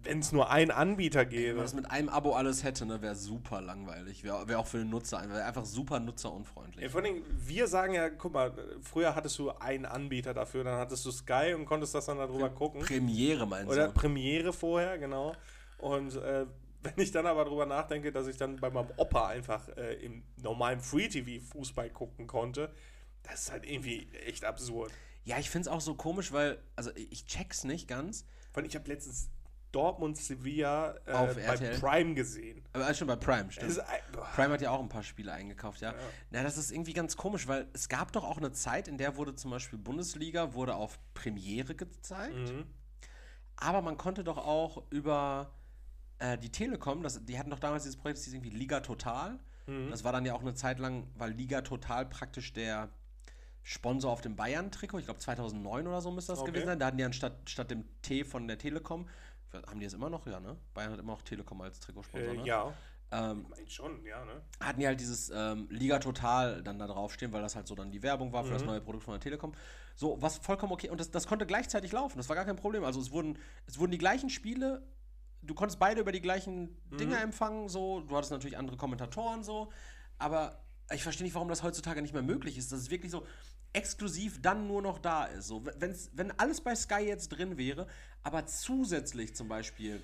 wenn 0.06 0.20
es 0.20 0.34
nur 0.34 0.50
einen 0.50 0.72
Anbieter 0.72 1.22
Wenn 1.22 1.30
gäbe. 1.30 1.54
man 1.54 1.64
das 1.64 1.74
mit 1.74 1.90
einem 1.90 2.10
Abo 2.10 2.34
alles 2.34 2.64
hätte, 2.64 2.86
ne, 2.86 3.02
wäre 3.02 3.16
super 3.16 3.62
langweilig. 3.62 4.24
Wäre 4.26 4.50
wär 4.50 4.60
auch 4.60 4.68
für 4.68 4.80
den 4.80 4.90
Nutzer, 4.90 5.20
einfach 5.20 5.64
super 5.64 6.02
nutzerunfreundlich. 6.02 6.84
Ja, 6.84 6.90
vor 6.90 7.02
allem, 7.02 7.24
wir 7.30 7.68
sagen 7.68 7.94
ja, 7.94 8.10
guck 8.10 8.34
mal, 8.34 8.52
früher 8.82 9.16
hattest 9.16 9.40
du 9.40 9.52
einen 9.52 9.86
Anbieter 9.86 10.34
dafür, 10.34 10.66
dann 10.66 10.78
hattest 10.78 11.06
du 11.06 11.12
Sky 11.12 11.54
und 11.56 11.66
konntest 11.66 11.96
das 11.96 12.08
dann 12.08 12.18
darüber 12.18 12.50
gucken. 12.50 12.82
Premiere 12.82 13.48
meinst 13.48 13.72
Oder 13.72 13.88
du? 13.88 13.94
Premiere 13.94 14.52
vorher, 14.52 14.98
genau. 14.98 15.36
Und 15.78 16.16
äh, 16.18 16.48
wenn 16.84 16.94
ich 17.04 17.12
dann 17.12 17.26
aber 17.26 17.46
drüber 17.46 17.66
nachdenke, 17.66 18.12
dass 18.12 18.28
ich 18.28 18.38
dann 18.38 18.58
bei 18.58 18.70
meinem 18.70 18.90
Opa 18.98 19.28
einfach 19.28 19.68
äh, 19.78 19.94
im 20.04 20.24
normalen 20.42 20.80
Free-TV 20.80 21.44
Fußball 21.52 21.90
gucken 21.90 22.28
konnte, 22.28 22.74
das 23.24 23.44
ist 23.44 23.52
halt 23.52 23.66
irgendwie 23.66 24.08
echt 24.26 24.46
absurd. 24.46 24.92
Ja, 25.26 25.40
ich 25.40 25.50
finde 25.50 25.70
es 25.70 25.74
auch 25.74 25.82
so 25.82 25.96
komisch, 25.96 26.32
weil, 26.34 26.62
also 26.76 26.92
ich 26.96 27.26
check's 27.26 27.64
nicht 27.64 27.88
ganz. 27.88 28.26
Weil 28.54 28.66
ich 28.66 28.76
habe 28.76 28.88
letztens 28.90 29.30
Dortmund 29.72 30.18
Sevilla 30.18 30.96
äh, 31.08 31.14
Auf 31.14 31.34
bei 31.36 31.42
RTL? 31.42 31.80
Prime 31.80 32.14
gesehen. 32.14 32.64
Aber 32.74 32.86
alles 32.86 32.98
schon 33.00 33.08
bei 33.08 33.16
Prime, 33.16 33.52
stimmt. 33.52 33.72
ist. 33.72 33.82
Prime 34.36 34.54
hat 34.54 34.62
ja 34.62 34.70
auch 34.70 34.80
ein 34.82 34.90
paar 34.90 35.02
Spiele 35.02 35.32
eingekauft, 35.32 35.82
ja. 35.82 35.94
Ja. 35.94 35.98
Na, 36.30 36.44
das 36.44 36.58
ist 36.58 36.72
irgendwie 36.72 36.94
ganz 36.94 37.18
komisch, 37.18 37.48
weil 37.48 37.68
es 37.74 37.90
gab 37.90 38.12
doch 38.12 38.24
auch 38.24 38.38
eine 38.38 38.52
Zeit, 38.52 38.88
in 38.88 38.98
der 39.00 39.16
wurde 39.16 39.34
zum 39.34 39.50
Beispiel 39.50 39.80
Bundesliga 39.80 40.54
wurde 40.54 40.76
auf 40.76 41.00
Premiere 41.16 41.74
gezeigt, 41.74 42.36
Mhm. 42.36 42.66
aber 43.56 43.82
man 43.82 43.98
konnte 43.98 44.24
doch 44.24 44.38
auch 44.38 44.84
über 44.92 45.52
äh, 46.24 46.38
die 46.38 46.50
Telekom, 46.50 47.04
das, 47.04 47.24
die 47.26 47.38
hatten 47.38 47.50
doch 47.50 47.60
damals 47.60 47.84
dieses 47.84 47.98
Projekt, 47.98 48.18
das 48.20 48.26
hieß 48.26 48.34
irgendwie 48.34 48.50
Liga 48.56 48.80
Total. 48.80 49.38
Mhm. 49.68 49.90
Das 49.90 50.04
war 50.04 50.12
dann 50.12 50.26
ja 50.26 50.34
auch 50.34 50.42
eine 50.42 50.54
Zeit 50.54 50.80
lang, 50.80 51.08
weil 51.16 51.32
Liga 51.32 51.62
Total 51.62 52.06
praktisch 52.06 52.54
der 52.54 52.90
Sponsor 53.62 54.12
auf 54.12 54.22
dem 54.22 54.36
Bayern-Trikot, 54.36 55.00
ich 55.00 55.06
glaube 55.06 55.20
2009 55.20 55.88
oder 55.88 56.02
so 56.02 56.12
müsste 56.12 56.34
das 56.34 56.40
Okay. 56.40 56.52
gewesen 56.52 56.66
sein. 56.68 56.80
Da 56.80 56.88
hatten 56.88 56.98
die 56.98 57.04
anstatt 57.04 57.50
statt 57.50 57.72
dem 57.72 57.86
T 58.02 58.24
von 58.24 58.48
der 58.48 58.58
Telekom, 58.58 59.08
haben 59.68 59.80
die 59.80 59.86
es 59.86 59.94
immer 59.94 60.10
noch? 60.10 60.26
Ja, 60.26 60.40
ne? 60.40 60.58
Bayern 60.74 60.92
hat 60.94 61.00
immer 61.00 61.14
noch 61.14 61.22
Telekom 61.22 61.62
als 61.62 61.80
Trikotsponsor, 61.80 62.34
Äh, 62.34 62.38
ne? 62.38 62.46
ja, 62.46 62.74
Ähm, 63.12 63.42
ich 63.44 63.50
meine 63.50 63.70
schon, 63.70 64.06
ja, 64.06 64.26
ne? 64.26 64.42
hatten 64.60 64.80
die 64.80 64.88
halt 64.88 65.00
dieses 65.00 65.30
ähm, 65.34 65.68
Liga 65.70 66.00
Total 66.00 66.64
dann 66.64 66.80
da 66.80 66.88
draufstehen, 66.88 67.32
weil 67.32 67.42
das 67.44 67.56
halt 67.56 67.68
so 67.68 67.76
dann 67.76 67.92
die 67.92 68.02
Werbung 68.02 68.34
war 68.34 68.44
für 68.44 68.54
das 68.54 68.64
neue 68.64 68.82
Produkt 68.82 69.04
von 69.06 69.14
der 69.14 69.22
Telekom. 69.22 69.54
So, 69.96 70.20
was 70.22 70.40
vollkommen 70.40 70.74
okay. 70.74 70.90
Und 70.90 71.00
das, 71.00 71.12
das 71.12 71.28
konnte 71.28 71.46
gleichzeitig 71.46 71.92
laufen. 71.92 72.18
Das 72.18 72.28
war 72.30 72.36
gar 72.36 72.46
kein 72.46 72.56
Problem. 72.56 72.84
Also 72.84 73.00
es 73.00 73.12
wurden, 73.12 73.38
es 73.68 73.78
wurden 73.78 73.92
die 73.92 73.98
gleichen 74.00 74.30
Spiele, 74.32 74.82
du 75.44 75.54
konntest 75.54 75.80
beide 75.80 76.02
über 76.02 76.12
die 76.12 76.22
gleichen 76.22 76.76
Dinge 77.00 77.18
empfangen, 77.18 77.70
so. 77.70 78.02
Du 78.02 78.16
hattest 78.16 78.32
natürlich 78.32 78.58
andere 78.58 78.78
Kommentatoren, 78.78 79.44
so. 79.44 79.72
Aber 80.18 80.64
ich 80.94 81.04
verstehe 81.04 81.26
nicht, 81.26 81.36
warum 81.36 81.50
das 81.50 81.64
heutzutage 81.64 82.02
nicht 82.02 82.14
mehr 82.14 82.24
möglich 82.24 82.58
ist. 82.58 82.72
Dass 82.72 82.80
es 82.80 82.90
wirklich 82.90 83.12
so 83.12 83.26
exklusiv 83.74 84.42
dann 84.42 84.68
nur 84.68 84.82
noch 84.82 85.00
da 85.00 85.26
ist. 85.26 85.48
So, 85.48 85.66
wenn's, 85.80 86.12
wenn 86.14 86.32
alles 86.40 86.62
bei 86.62 86.76
Sky 86.76 87.02
jetzt 87.02 87.30
drin 87.30 87.58
wäre, 87.58 87.88
aber 88.22 88.46
zusätzlich 88.46 89.36
zum 89.36 89.48
Beispiel 89.48 90.02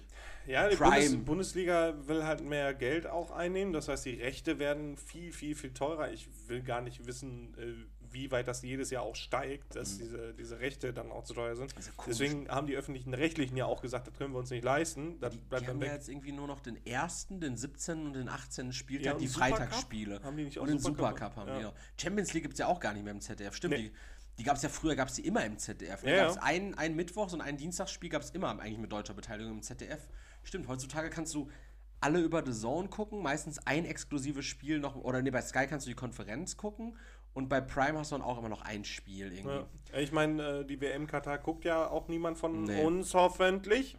Ja, 0.47 0.67
die 0.67 0.75
Prime. 0.75 0.91
Bundes 0.91 1.25
Bundesliga 1.25 1.93
will 2.07 2.25
halt 2.25 2.43
mehr 2.43 2.73
Geld 2.73 3.05
auch 3.05 3.31
einnehmen. 3.31 3.71
Das 3.71 3.87
heißt, 3.87 4.05
die 4.05 4.15
Rechte 4.15 4.57
werden 4.59 4.97
viel, 4.97 5.31
viel, 5.31 5.55
viel 5.55 5.73
teurer. 5.73 6.11
Ich 6.11 6.27
will 6.47 6.63
gar 6.63 6.81
nicht 6.81 7.05
wissen, 7.05 7.53
äh, 7.57 7.98
wie 8.11 8.31
weit 8.31 8.47
das 8.47 8.61
jedes 8.61 8.89
Jahr 8.89 9.03
auch 9.03 9.15
steigt, 9.15 9.75
dass 9.75 9.97
diese, 9.97 10.33
diese 10.33 10.59
Rechte 10.59 10.93
dann 10.93 11.11
auch 11.11 11.23
zu 11.23 11.33
teuer 11.33 11.55
sind. 11.55 11.75
Mhm. 11.75 11.81
ja 11.81 11.91
komisch. 11.95 12.17
Deswegen 12.17 12.49
haben 12.49 12.67
die 12.67 12.75
öffentlichen 12.75 13.13
Rechtlichen 13.13 13.57
ja 13.57 13.65
auch 13.65 13.81
gesagt, 13.81 14.07
das 14.07 14.13
können 14.15 14.33
wir 14.33 14.39
uns 14.39 14.49
nicht 14.49 14.63
leisten. 14.63 15.19
Das 15.19 15.33
Die, 15.33 15.37
bleibt 15.39 15.63
die 15.63 15.67
dann 15.67 15.75
haben 15.75 15.85
ja 15.85 15.93
jetzt 15.93 16.09
irgendwie 16.09 16.31
nur 16.31 16.47
noch 16.47 16.59
den 16.59 16.83
ersten, 16.85 17.39
den 17.39 17.57
17. 17.57 18.05
und 18.07 18.13
den 18.13 18.29
18. 18.29 18.73
Spieltag, 18.73 19.13
Ja, 19.13 19.19
die? 19.19 19.27
Freitagsspiele. 19.27 20.21
Haben 20.23 20.37
die 20.37 20.43
nicht 20.45 20.57
auch 20.59 20.63
und 20.63 20.69
den 20.69 20.79
Supercup? 20.79 21.17
Supercup 21.17 21.35
haben 21.37 21.47
Ja. 21.49 21.57
die 21.57 21.63
noch. 21.65 21.73
Champions 21.99 22.33
League 22.33 22.43
gibt 22.43 22.53
es 22.53 22.59
ja 22.59 22.67
auch 22.67 22.79
gar 22.79 22.93
nicht 22.93 23.03
mehr 23.03 23.13
im 23.13 23.21
ZDF. 23.21 23.55
Stimmt, 23.55 23.75
Nee. 23.75 23.83
die, 23.89 23.91
die 24.39 24.43
gab 24.43 24.55
es 24.55 24.63
ja 24.63 24.69
früher, 24.69 24.95
gab 24.95 25.09
es 25.09 25.15
die 25.15 25.25
immer 25.27 25.45
im 25.45 25.57
ZDF. 25.57 26.03
Ja, 26.03 26.23
gab's 26.23 26.35
ja. 26.35 26.41
ein, 26.43 26.73
ein 26.75 26.95
Mittwochs- 26.95 27.33
und 27.33 27.41
ein 27.41 27.57
Dienstagsspiel 27.57 28.09
gab 28.09 28.21
es 28.21 28.29
immer 28.31 28.49
eigentlich 28.59 28.77
mit 28.77 28.91
deutscher 28.91 29.13
Beteiligung 29.13 29.53
im 29.53 29.61
ZDF. 29.61 30.07
Stimmt, 30.43 30.67
heutzutage 30.67 31.09
kannst 31.09 31.33
du 31.35 31.49
alle 32.01 32.21
über 32.21 32.45
The 32.45 32.53
Zone 32.53 32.87
gucken, 32.87 33.21
meistens 33.21 33.59
ein 33.67 33.83
exklusives 33.83 34.45
Spiel 34.45 34.79
noch, 34.79 34.95
oder 34.95 35.21
nee, 35.21 35.31
bei 35.31 35.41
Sky 35.41 35.67
kannst 35.67 35.85
du 35.85 35.89
die 35.89 35.95
Konferenz 35.95 36.55
gucken 36.55 36.95
und 37.33 37.47
bei 37.49 37.61
Prime 37.61 37.97
hast 37.97 38.11
du 38.11 38.15
dann 38.17 38.25
auch 38.25 38.37
immer 38.37 38.49
noch 38.49 38.61
ein 38.61 38.83
Spiel 38.83 39.31
irgendwie. 39.31 39.65
Ja. 39.93 39.99
Ich 39.99 40.11
meine, 40.11 40.59
äh, 40.59 40.65
die 40.65 40.81
WM 40.81 41.07
Katar 41.07 41.37
guckt 41.37 41.65
ja 41.65 41.87
auch 41.87 42.07
niemand 42.07 42.37
von 42.37 42.63
Nee. 42.63 42.83
uns 42.83 43.13
hoffentlich. 43.13 43.97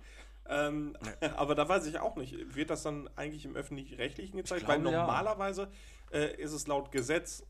Ähm, 0.49 0.97
aber 1.37 1.55
da 1.55 1.69
weiß 1.69 1.87
ich 1.87 2.01
auch 2.01 2.17
nicht, 2.17 2.55
wird 2.55 2.71
das 2.71 2.83
dann 2.83 3.09
eigentlich 3.17 3.45
im 3.45 3.57
öffentlich-rechtlichen 3.57 4.37
gezeigt? 4.37 4.67
Weil 4.67 4.81
glaube, 4.81 4.95
ja. 4.95 5.01
normalerweise 5.03 5.71
äh, 6.13 6.37
ist 6.37 6.53
es 6.53 6.67
laut 6.67 6.91
Gesetz 6.91 7.47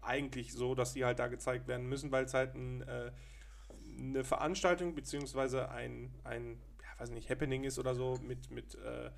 eigentlich 0.00 0.54
so, 0.54 0.74
dass 0.74 0.94
die 0.94 1.04
halt 1.04 1.18
da 1.18 1.28
gezeigt 1.28 1.68
werden 1.68 1.86
müssen, 1.86 2.10
weil 2.10 2.24
es 2.24 2.34
halt 2.34 2.54
ein, 2.54 2.82
äh, 2.82 3.12
eine 3.98 4.24
Veranstaltung 4.24 4.94
beziehungsweise 4.94 5.70
ein, 5.70 6.14
ein 6.24 6.58
ja, 6.80 7.00
weiß 7.00 7.10
nicht, 7.10 7.28
Happening 7.28 7.64
ist 7.64 7.78
oder 7.78 7.94
so 7.94 8.18
mit, 8.22 8.50
mit 8.50 8.74
äh, 8.76 9.10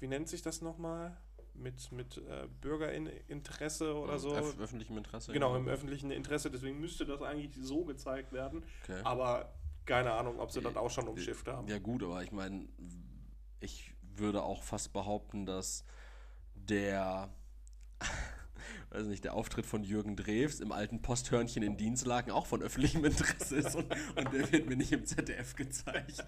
wie 0.00 0.08
nennt 0.08 0.28
sich 0.28 0.42
das 0.42 0.60
nochmal? 0.60 1.16
Mit, 1.54 1.92
mit 1.92 2.16
äh, 2.16 2.48
Bürgerinteresse 2.60 3.94
oder 3.94 4.18
so. 4.18 4.34
Öff 4.34 4.58
öffentlichem 4.58 4.96
Interesse. 4.96 5.32
Genau, 5.32 5.54
im 5.56 5.68
öffentlichen 5.68 6.10
Interesse. 6.10 6.50
Deswegen 6.50 6.80
müsste 6.80 7.04
das 7.04 7.20
eigentlich 7.22 7.54
so 7.60 7.84
gezeigt 7.84 8.32
werden. 8.32 8.64
Okay. 8.84 9.00
Aber 9.04 9.52
keine 9.84 10.12
Ahnung, 10.12 10.38
ob 10.38 10.52
sie 10.52 10.60
das 10.60 10.76
auch 10.76 10.90
schon 10.90 11.08
umschifft 11.08 11.48
haben. 11.48 11.66
Ja 11.68 11.78
gut, 11.78 12.02
aber 12.02 12.22
ich 12.22 12.32
meine, 12.32 12.68
ich 13.60 13.92
würde 14.14 14.42
auch 14.42 14.62
fast 14.62 14.92
behaupten, 14.92 15.46
dass 15.46 15.84
der, 16.54 17.28
weiß 18.90 19.06
nicht, 19.06 19.24
der 19.24 19.34
Auftritt 19.34 19.66
von 19.66 19.82
Jürgen 19.82 20.16
Drews 20.16 20.60
im 20.60 20.72
alten 20.72 21.02
Posthörnchen 21.02 21.62
in 21.62 21.76
Dienstlaken 21.76 22.30
auch 22.30 22.46
von 22.46 22.62
öffentlichem 22.62 23.04
Interesse 23.04 23.56
ist 23.56 23.74
und, 23.74 23.92
und 24.16 24.32
der 24.32 24.52
wird 24.52 24.68
mir 24.68 24.76
nicht 24.76 24.92
im 24.92 25.04
ZDF 25.04 25.56
gezeigt. 25.56 26.24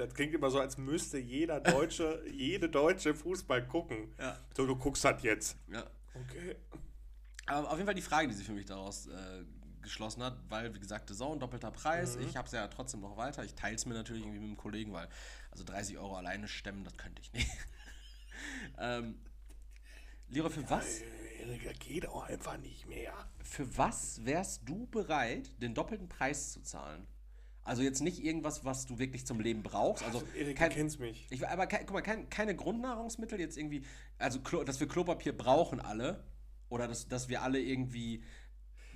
Das 0.00 0.14
klingt 0.14 0.34
immer 0.34 0.50
so, 0.50 0.58
als 0.58 0.78
müsste 0.78 1.18
jeder 1.18 1.60
Deutsche, 1.60 2.24
jede 2.32 2.70
Deutsche 2.70 3.14
Fußball 3.14 3.66
gucken. 3.66 4.14
Ja. 4.18 4.38
So, 4.56 4.66
du 4.66 4.74
guckst 4.76 5.04
halt 5.04 5.20
jetzt. 5.22 5.58
Ja. 5.70 5.84
Okay. 6.14 6.56
Aber 7.46 7.68
auf 7.68 7.74
jeden 7.74 7.86
Fall 7.86 7.94
die 7.94 8.02
Frage, 8.02 8.28
die 8.28 8.34
sich 8.34 8.46
für 8.46 8.52
mich 8.52 8.64
daraus 8.64 9.08
äh, 9.08 9.44
geschlossen 9.82 10.22
hat, 10.22 10.38
weil, 10.48 10.74
wie 10.74 10.80
gesagt, 10.80 11.14
Zone, 11.14 11.38
doppelter 11.38 11.70
Preis. 11.70 12.16
Ich 12.16 12.36
habe 12.36 12.46
es 12.46 12.52
ja 12.52 12.66
trotzdem 12.68 13.00
noch 13.00 13.16
weiter. 13.16 13.44
Ich 13.44 13.54
teile 13.54 13.76
es 13.76 13.84
mir 13.84 13.94
natürlich 13.94 14.22
irgendwie 14.22 14.40
mit 14.40 14.48
dem 14.50 14.56
Kollegen, 14.56 14.92
weil 14.92 15.08
also 15.50 15.64
30 15.64 15.98
Euro 15.98 16.16
alleine 16.16 16.48
stemmen, 16.48 16.84
das 16.84 16.96
könnte 16.96 17.20
ich 17.20 17.32
nicht. 17.34 17.50
ähm, 18.78 19.20
Leroy, 20.28 20.50
für 20.50 20.70
was, 20.70 21.00
Das 21.46 21.78
geht 21.78 22.06
auch 22.08 22.24
einfach 22.24 22.56
nicht 22.56 22.86
mehr. 22.86 23.12
für 23.42 23.76
was 23.76 24.24
wärst 24.24 24.66
du 24.66 24.86
bereit, 24.86 25.60
den 25.60 25.74
doppelten 25.74 26.08
Preis 26.08 26.52
zu 26.52 26.62
zahlen? 26.62 27.06
Also 27.62 27.82
jetzt 27.82 28.00
nicht 28.00 28.24
irgendwas, 28.24 28.64
was 28.64 28.86
du 28.86 28.98
wirklich 28.98 29.26
zum 29.26 29.38
Leben 29.38 29.62
brauchst. 29.62 30.02
Also 30.04 30.22
Erik, 30.36 30.56
kein, 30.56 30.70
du 30.70 30.76
kennst 30.76 30.98
mich. 30.98 31.26
ich, 31.30 31.46
aber 31.46 31.66
kein, 31.66 31.80
guck 31.86 31.92
mal, 31.94 32.00
kein, 32.02 32.28
keine 32.30 32.56
Grundnahrungsmittel 32.56 33.38
jetzt 33.38 33.56
irgendwie, 33.58 33.82
also 34.18 34.40
Klo, 34.40 34.64
dass 34.64 34.80
wir 34.80 34.88
Klopapier 34.88 35.36
brauchen 35.36 35.80
alle 35.80 36.24
oder 36.70 36.88
dass, 36.88 37.06
dass 37.08 37.28
wir 37.28 37.42
alle 37.42 37.60
irgendwie, 37.60 38.24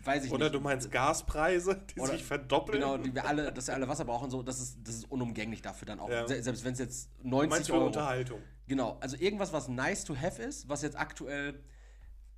weiß 0.02 0.24
ich 0.24 0.32
Oder 0.32 0.46
nicht. 0.46 0.54
du 0.54 0.60
meinst 0.60 0.90
Gaspreise, 0.90 1.84
die 1.94 2.00
Oder- 2.00 2.12
sich 2.12 2.24
verdoppeln? 2.24 2.80
Genau, 2.80 2.96
die 2.96 3.14
wir 3.14 3.26
alle, 3.26 3.52
dass 3.52 3.66
wir 3.66 3.74
alle 3.74 3.86
Wasser 3.86 4.06
brauchen, 4.06 4.30
so, 4.30 4.42
das 4.42 4.60
ist, 4.60 4.78
das 4.82 4.94
ist 4.96 5.10
unumgänglich 5.10 5.60
dafür 5.62 5.86
dann 5.86 6.00
auch. 6.00 6.08
Ja. 6.10 6.26
Se- 6.26 6.42
Selbst 6.42 6.64
wenn 6.64 6.72
es 6.72 6.78
jetzt 6.78 7.10
Du 7.22 7.28
90 7.28 7.50
meinst 7.50 7.70
Euro. 7.70 7.86
Unterhaltung. 7.86 8.40
Genau, 8.66 8.96
also 9.00 9.16
irgendwas, 9.18 9.52
was 9.52 9.68
nice 9.68 10.04
to 10.04 10.16
have 10.16 10.42
ist, 10.42 10.68
was 10.70 10.80
jetzt 10.82 10.98
aktuell. 10.98 11.62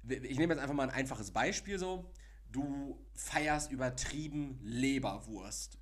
Ich 0.08 0.38
nehme 0.38 0.54
jetzt 0.54 0.60
einfach 0.62 0.74
mal 0.74 0.84
ein 0.88 0.94
einfaches 0.94 1.30
Beispiel 1.30 1.78
so. 1.78 2.10
Du 2.50 2.98
feierst 3.14 3.70
übertrieben 3.72 4.58
Leberwurst. 4.62 5.78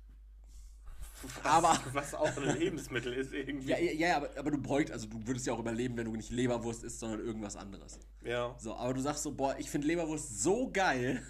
Aber. 1.43 1.79
Was 1.93 2.13
auch 2.13 2.35
ein 2.37 2.57
Lebensmittel 2.57 3.13
ist 3.13 3.33
irgendwie. 3.33 3.69
Ja, 3.69 3.77
ja, 3.77 3.91
ja 3.91 4.17
aber, 4.17 4.29
aber 4.37 4.51
du 4.51 4.57
bräuchst, 4.57 4.91
also 4.91 5.07
du 5.07 5.25
würdest 5.25 5.45
ja 5.45 5.53
auch 5.53 5.59
überleben, 5.59 5.97
wenn 5.97 6.05
du 6.05 6.15
nicht 6.15 6.31
Leberwurst 6.31 6.83
isst, 6.83 6.99
sondern 6.99 7.19
irgendwas 7.19 7.55
anderes. 7.55 7.99
Ja. 8.23 8.55
So, 8.57 8.75
aber 8.75 8.93
du 8.93 9.01
sagst 9.01 9.23
so, 9.23 9.33
boah, 9.33 9.55
ich 9.57 9.69
finde 9.69 9.87
Leberwurst 9.87 10.41
so 10.41 10.69
geil. 10.71 11.21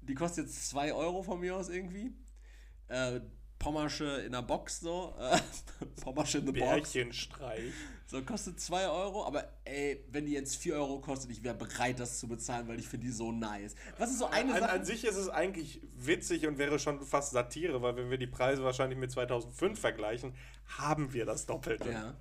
Die 0.00 0.14
kostet 0.14 0.46
jetzt 0.46 0.68
2 0.70 0.92
Euro 0.92 1.22
von 1.22 1.40
mir 1.40 1.56
aus 1.56 1.68
irgendwie. 1.68 2.12
Äh, 2.88 3.20
Pommersche 3.58 4.04
in 4.26 4.32
der 4.32 4.42
Box 4.42 4.80
so. 4.80 5.14
Pommersche 6.02 6.38
in 6.38 6.46
the 6.46 6.52
Box. 6.52 6.92
Bärchenstreich. 6.92 7.72
So, 8.08 8.22
kostet 8.22 8.60
2 8.60 8.88
Euro, 8.88 9.26
aber 9.26 9.48
ey, 9.64 10.04
wenn 10.12 10.26
die 10.26 10.32
jetzt 10.32 10.56
4 10.56 10.74
Euro 10.76 11.00
kostet, 11.00 11.30
ich 11.32 11.42
wäre 11.42 11.56
bereit, 11.56 11.98
das 11.98 12.20
zu 12.20 12.28
bezahlen, 12.28 12.68
weil 12.68 12.78
ich 12.78 12.86
finde 12.86 13.06
die 13.06 13.12
so 13.12 13.32
nice. 13.32 13.74
Was 13.98 14.10
ist 14.10 14.18
so 14.20 14.26
eine 14.26 14.54
An, 14.54 14.60
Sache? 14.60 14.72
an 14.72 14.84
sich 14.84 15.04
ist 15.04 15.16
es 15.16 15.28
eigentlich 15.28 15.80
witzig 15.96 16.46
und 16.46 16.58
wäre 16.58 16.78
schon 16.78 17.00
fast 17.02 17.32
Satire, 17.32 17.82
weil 17.82 17.96
wenn 17.96 18.08
wir 18.10 18.18
die 18.18 18.28
Preise 18.28 18.62
wahrscheinlich 18.62 18.98
mit 18.98 19.10
2005 19.10 19.78
vergleichen, 19.80 20.34
haben 20.78 21.12
wir 21.12 21.26
das 21.26 21.46
Doppelte. 21.46 21.90
ja. 21.90 22.14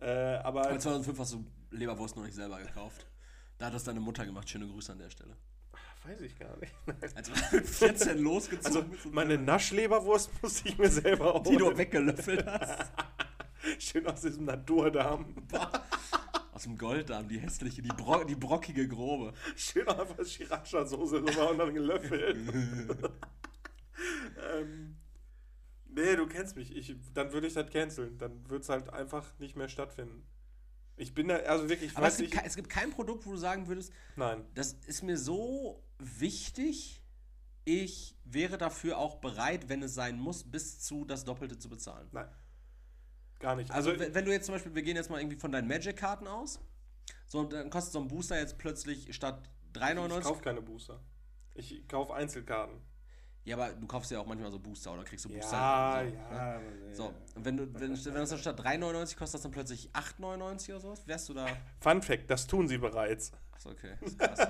Äh, 0.00 0.36
aber 0.42 0.68
Aber 0.68 0.78
2005 0.78 1.18
hast 1.18 1.32
du 1.32 1.44
Leberwurst 1.70 2.16
noch 2.16 2.24
nicht 2.24 2.34
selber 2.34 2.58
gekauft. 2.60 3.06
Da 3.58 3.66
hat 3.66 3.74
das 3.74 3.84
deine 3.84 4.00
Mutter 4.00 4.24
gemacht. 4.26 4.48
Schöne 4.48 4.66
Grüße 4.66 4.92
an 4.92 4.98
der 4.98 5.10
Stelle. 5.10 5.36
Weiß 6.04 6.20
ich 6.20 6.38
gar 6.38 6.56
nicht. 6.58 6.72
Also 7.16 7.32
14 7.64 8.18
losgezogen 8.18 8.92
Also 8.92 9.10
meine 9.10 9.38
Naschleberwurst 9.38 10.30
musste 10.42 10.68
ich 10.68 10.78
mir 10.78 10.90
selber 10.90 11.42
die 11.46 11.56
du 11.56 11.76
weggelöffelt 11.76 12.46
hast. 12.46 12.92
Schön 13.78 14.06
aus 14.06 14.20
diesem 14.20 14.44
Naturdarm. 14.44 15.34
Aus 16.52 16.64
dem 16.64 16.76
Golddarm, 16.76 17.28
die 17.28 17.38
hässliche, 17.38 17.80
die, 17.80 17.88
bro 17.88 18.24
die 18.24 18.34
brockige 18.34 18.88
grobe. 18.88 19.32
Schön 19.56 19.88
einfach 19.88 20.18
Sriracha-Soße 20.18 21.16
rüber 21.16 21.50
und 21.50 21.58
dann 21.58 21.72
gelöffelt. 21.72 22.36
ähm, 24.54 24.96
nee, 25.88 26.16
du 26.16 26.26
kennst 26.26 26.56
mich. 26.56 26.76
Ich, 26.76 26.94
dann 27.14 27.32
würde 27.32 27.46
ich 27.46 27.54
das 27.54 27.70
canceln. 27.70 28.18
Dann 28.18 28.48
würde 28.50 28.62
es 28.62 28.68
halt 28.68 28.92
einfach 28.92 29.38
nicht 29.38 29.56
mehr 29.56 29.68
stattfinden. 29.68 30.24
Ich 30.96 31.14
bin 31.14 31.28
da, 31.28 31.36
also 31.36 31.68
wirklich, 31.68 31.92
ich 31.92 31.96
Aber 31.96 32.06
es 32.08 32.16
gibt, 32.18 32.32
kei- 32.32 32.44
es 32.44 32.54
gibt 32.54 32.68
kein 32.68 32.90
Produkt, 32.90 33.26
wo 33.26 33.30
du 33.32 33.36
sagen 33.36 33.66
würdest, 33.66 33.92
Nein. 34.16 34.44
das 34.54 34.74
ist 34.86 35.02
mir 35.02 35.16
so 35.16 35.82
wichtig, 35.98 37.00
ich 37.64 38.16
wäre 38.24 38.58
dafür 38.58 38.98
auch 38.98 39.16
bereit, 39.16 39.68
wenn 39.68 39.82
es 39.82 39.94
sein 39.94 40.18
muss, 40.18 40.44
bis 40.44 40.80
zu 40.80 41.04
das 41.04 41.24
Doppelte 41.24 41.58
zu 41.58 41.68
bezahlen. 41.68 42.08
Nein. 42.12 42.28
Gar 43.38 43.56
nicht. 43.56 43.70
Also, 43.70 43.90
Also, 43.92 44.14
wenn 44.14 44.24
du 44.24 44.32
jetzt 44.32 44.46
zum 44.46 44.54
Beispiel, 44.54 44.74
wir 44.74 44.82
gehen 44.82 44.96
jetzt 44.96 45.10
mal 45.10 45.20
irgendwie 45.20 45.38
von 45.38 45.50
deinen 45.50 45.66
Magic-Karten 45.68 46.26
aus, 46.26 46.60
so, 47.26 47.44
dann 47.44 47.70
kostet 47.70 47.92
so 47.92 48.00
ein 48.00 48.08
Booster 48.08 48.38
jetzt 48.38 48.58
plötzlich 48.58 49.14
statt 49.14 49.48
ich 49.74 49.80
3,99. 49.80 50.20
kaufe 50.22 50.42
keine 50.42 50.60
Booster. 50.62 51.00
Ich 51.54 51.86
kaufe 51.88 52.14
Einzelkarten. 52.14 52.76
Ja, 53.44 53.56
aber 53.56 53.70
du 53.70 53.86
kaufst 53.86 54.10
ja 54.10 54.20
auch 54.20 54.26
manchmal 54.26 54.52
so 54.52 54.58
Booster 54.60 54.92
oder 54.92 55.02
kriegst 55.02 55.24
du 55.24 55.28
Booster. 55.28 55.56
Ja, 55.56 56.02
so, 56.04 56.10
ne? 56.10 56.16
ja. 56.16 56.26
aber 56.30 56.60
nee. 56.60 56.94
So, 56.94 57.12
und 57.34 57.44
wenn, 57.44 57.56
du, 57.56 57.74
wenn, 57.74 58.04
wenn 58.04 58.14
das 58.14 58.28
dann 58.30 58.38
statt 58.38 58.60
3,99 58.60 59.16
kostet, 59.16 59.34
das 59.34 59.42
dann 59.42 59.50
plötzlich 59.52 59.90
8,99 59.90 60.70
oder 60.70 60.80
sowas, 60.80 61.06
wärst 61.06 61.28
du 61.28 61.34
da. 61.34 61.46
Fun 61.80 62.02
Fact, 62.02 62.30
das 62.30 62.46
tun 62.46 62.68
sie 62.68 62.78
bereits. 62.78 63.32
Achso, 63.52 63.70
okay. 63.70 63.94
Das 64.00 64.10
ist 64.10 64.18
krass. 64.18 64.48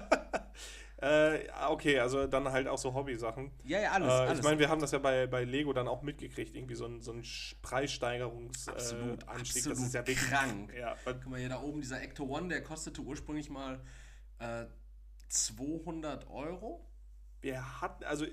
Äh, 1.02 1.48
okay, 1.68 1.98
also 1.98 2.28
dann 2.28 2.52
halt 2.52 2.68
auch 2.68 2.78
so 2.78 2.94
Hobby-Sachen. 2.94 3.50
Ja, 3.64 3.80
ja, 3.80 3.90
alles. 3.90 4.08
Äh, 4.08 4.12
alles. 4.12 4.38
Ich 4.38 4.44
meine, 4.44 4.60
wir 4.60 4.68
haben 4.68 4.80
das 4.80 4.92
ja 4.92 5.00
bei, 5.00 5.26
bei 5.26 5.42
Lego 5.42 5.72
dann 5.72 5.88
auch 5.88 6.02
mitgekriegt, 6.02 6.54
irgendwie 6.54 6.76
so 6.76 6.86
ein, 6.86 7.00
so 7.00 7.12
ein 7.12 7.24
Preissteigerungsanstieg. 7.60 8.74
absolut, 8.74 9.22
Äh, 9.24 9.26
Anstieg. 9.26 9.56
absolut 9.56 9.78
das 9.78 9.86
ist 9.86 9.94
ja 9.94 10.06
wirklich 10.06 10.30
krank. 10.30 10.72
Ja, 10.78 10.94
Guck 11.04 11.26
mal 11.26 11.40
hier 11.40 11.48
da 11.48 11.60
oben, 11.60 11.80
dieser 11.80 12.00
Ecto 12.00 12.24
One, 12.24 12.46
der 12.48 12.62
kostete 12.62 13.00
ursprünglich 13.00 13.50
mal 13.50 13.80
äh, 14.38 14.66
200 15.28 16.28
Euro. 16.30 16.86
wir 17.40 17.80
hatten, 17.80 18.04
also 18.04 18.24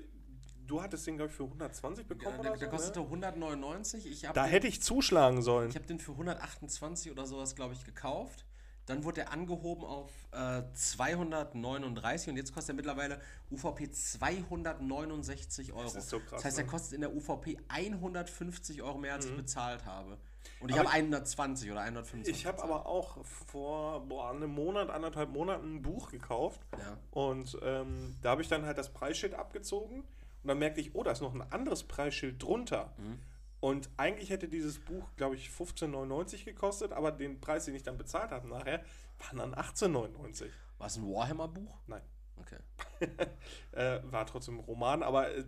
du 0.70 0.82
hattest 0.82 1.06
den, 1.06 1.16
glaube 1.16 1.30
ich, 1.30 1.36
für 1.36 1.44
120 1.44 2.06
bekommen 2.06 2.36
Ja, 2.36 2.42
der, 2.42 2.50
oder 2.52 2.60
der 2.60 2.70
so, 2.70 2.76
kostete 2.76 3.00
ne? 3.00 3.06
199. 3.06 4.06
Ich 4.06 4.24
habe 4.24 4.34
Da 4.34 4.44
den, 4.44 4.50
hätte 4.50 4.66
ich 4.68 4.82
zuschlagen 4.82 5.42
sollen. 5.42 5.70
ich 5.70 5.76
hab 5.76 5.86
den 5.86 5.98
für 5.98 6.12
128 6.12 7.10
oder 7.10 7.26
sowas, 7.26 7.54
glaube 7.54 7.74
ich, 7.74 7.84
gekauft. 7.84 8.44
Dann 8.86 9.04
wurde 9.04 9.20
er 9.20 9.32
angehoben 9.32 9.84
auf 9.84 10.10
äh, 10.32 10.62
239 10.72 12.30
und 12.30 12.36
jetzt 12.36 12.52
kostet 12.52 12.70
er 12.70 12.76
mittlerweile 12.76 13.20
UVP 13.50 13.90
269 13.90 15.72
Euro. 15.72 15.96
ist 15.96 16.08
so 16.08 16.18
krass, 16.18 16.30
das 16.30 16.44
heißt, 16.44 16.58
er 16.58 16.64
ne? 16.64 16.70
kostet 16.70 16.92
in 16.94 17.00
der 17.02 17.14
UVP 17.14 17.58
150 17.68 18.82
Euro 18.82 18.98
mehr, 18.98 19.14
als 19.14 19.26
ich 19.26 19.36
bezahlt 19.36 19.84
habe. 19.84 20.18
Und 20.60 20.70
ich 20.70 20.78
habe 20.78 20.90
120 20.90 21.70
oder 21.70 21.80
125. 21.82 22.34
Ich 22.34 22.46
habe 22.46 22.62
aber 22.62 22.86
auch 22.86 23.24
vor 23.24 24.06
boah, 24.08 24.30
einem 24.30 24.50
Monat, 24.50 24.90
anderthalb 24.90 25.30
Monaten 25.30 25.76
ein 25.76 25.82
Buch 25.82 26.10
gekauft. 26.10 26.60
Ja. 26.78 26.96
Und 27.12 27.58
ähm, 27.62 28.16
da 28.22 28.30
habe 28.30 28.42
ich 28.42 28.48
dann 28.48 28.64
halt 28.66 28.78
das 28.78 28.92
Preisschild 28.92 29.34
abgezogen. 29.34 30.04
Und 30.42 30.48
dann 30.48 30.58
merkte 30.58 30.80
ich, 30.80 30.94
oh, 30.94 31.02
da 31.02 31.12
ist 31.12 31.20
noch 31.20 31.34
ein 31.34 31.42
anderes 31.52 31.84
Preisschild 31.84 32.42
drunter. 32.42 32.94
Mhm. 32.98 33.18
Und 33.60 33.90
eigentlich 33.98 34.30
hätte 34.30 34.48
dieses 34.48 34.78
Buch, 34.78 35.04
glaube 35.16 35.36
ich, 35.36 35.48
15,99 35.50 36.44
gekostet, 36.44 36.92
aber 36.92 37.12
den 37.12 37.40
Preis, 37.40 37.66
den 37.66 37.74
ich 37.74 37.82
dann 37.82 37.98
bezahlt 37.98 38.30
habe 38.30 38.48
nachher, 38.48 38.82
waren 39.18 39.36
dann 39.38 39.54
18,99. 39.54 40.46
War 40.78 40.86
es 40.86 40.96
ein 40.96 41.04
Warhammer-Buch? 41.04 41.78
Nein. 41.86 42.02
Okay. 42.36 42.56
äh, 43.72 44.00
war 44.10 44.24
trotzdem 44.24 44.58
ein 44.58 44.64
Roman, 44.64 45.02
aber 45.02 45.34
äh, 45.34 45.44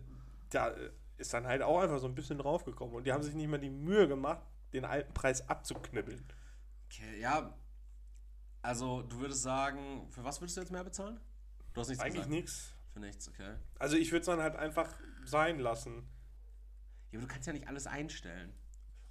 da 0.51 0.69
äh, 0.69 0.91
ist 1.17 1.33
dann 1.33 1.47
halt 1.47 1.63
auch 1.63 1.81
einfach 1.81 2.01
so 2.01 2.07
ein 2.07 2.15
bisschen 2.15 2.37
draufgekommen. 2.37 2.95
Und 2.95 3.07
die 3.07 3.13
haben 3.13 3.23
sich 3.23 3.35
nicht 3.35 3.49
mal 3.49 3.59
die 3.59 3.71
Mühe 3.71 4.07
gemacht, 4.07 4.43
den 4.75 4.85
alten 4.85 5.15
Preis 5.15 5.49
abzuknibbeln. 5.49 6.23
Okay, 6.87 7.19
ja. 7.19 7.55
Also, 8.61 9.03
du 9.03 9.21
würdest 9.21 9.43
sagen, 9.43 10.07
für 10.11 10.23
was 10.23 10.41
würdest 10.41 10.59
du 10.59 10.61
jetzt 10.61 10.71
mehr 10.71 10.85
bezahlen? 10.85 11.19
Du 11.73 11.81
hast 11.81 11.89
nichts 11.89 12.05
Eigentlich 12.05 12.27
nichts. 12.27 12.72
Für 12.93 13.01
nichts, 13.01 13.29
okay. 13.29 13.55
Also 13.79 13.97
ich 13.97 14.11
würde 14.13 14.21
es 14.21 14.27
dann 14.27 14.41
halt 14.41 14.57
einfach 14.57 14.93
sein 15.25 15.59
lassen. 15.59 16.07
Ja, 17.11 17.19
aber 17.19 17.27
du 17.27 17.33
kannst 17.33 17.47
ja 17.47 17.53
nicht 17.53 17.69
alles 17.69 17.87
einstellen. 17.87 18.53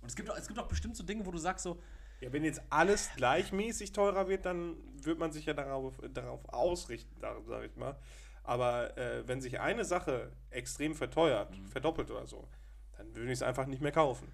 Und 0.01 0.07
es 0.09 0.15
gibt 0.15 0.29
auch, 0.29 0.37
es 0.37 0.47
gibt 0.47 0.59
auch 0.59 0.67
bestimmt 0.67 0.95
so 0.97 1.03
Dinge, 1.03 1.25
wo 1.25 1.31
du 1.31 1.37
sagst 1.37 1.63
so, 1.63 1.81
Ja, 2.19 2.31
wenn 2.33 2.43
jetzt 2.43 2.61
alles 2.69 3.09
gleichmäßig 3.15 3.91
teurer 3.93 4.27
wird, 4.27 4.45
dann 4.45 4.75
wird 5.03 5.17
man 5.19 5.31
sich 5.31 5.45
ja 5.45 5.53
darauf, 5.53 5.99
darauf 6.13 6.47
ausrichten, 6.49 7.19
sage 7.19 7.65
ich 7.65 7.75
mal. 7.75 7.97
Aber 8.43 8.97
äh, 8.97 9.27
wenn 9.27 9.41
sich 9.41 9.59
eine 9.59 9.85
Sache 9.85 10.31
extrem 10.49 10.95
verteuert, 10.95 11.51
Mhm. 11.57 11.67
verdoppelt 11.67 12.09
oder 12.11 12.27
so, 12.27 12.47
dann 12.97 13.15
würde 13.15 13.27
ich 13.27 13.39
es 13.39 13.43
einfach 13.43 13.65
nicht 13.67 13.81
mehr 13.81 13.91
kaufen. 13.91 14.31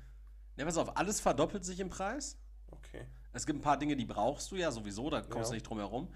ne, 0.57 0.65
pass 0.65 0.77
auf, 0.77 0.97
alles 0.97 1.19
verdoppelt 1.21 1.63
sich 1.63 1.79
im 1.79 1.89
Preis. 1.89 2.37
Okay. 2.71 3.05
Es 3.31 3.45
gibt 3.45 3.59
ein 3.59 3.61
paar 3.61 3.77
Dinge, 3.77 3.95
die 3.95 4.05
brauchst 4.05 4.51
du 4.51 4.55
ja 4.55 4.71
sowieso, 4.71 5.09
da 5.09 5.21
kommst 5.21 5.37
Ja. 5.37 5.43
du 5.49 5.53
nicht 5.53 5.63
drum 5.69 5.77
herum. 5.79 6.13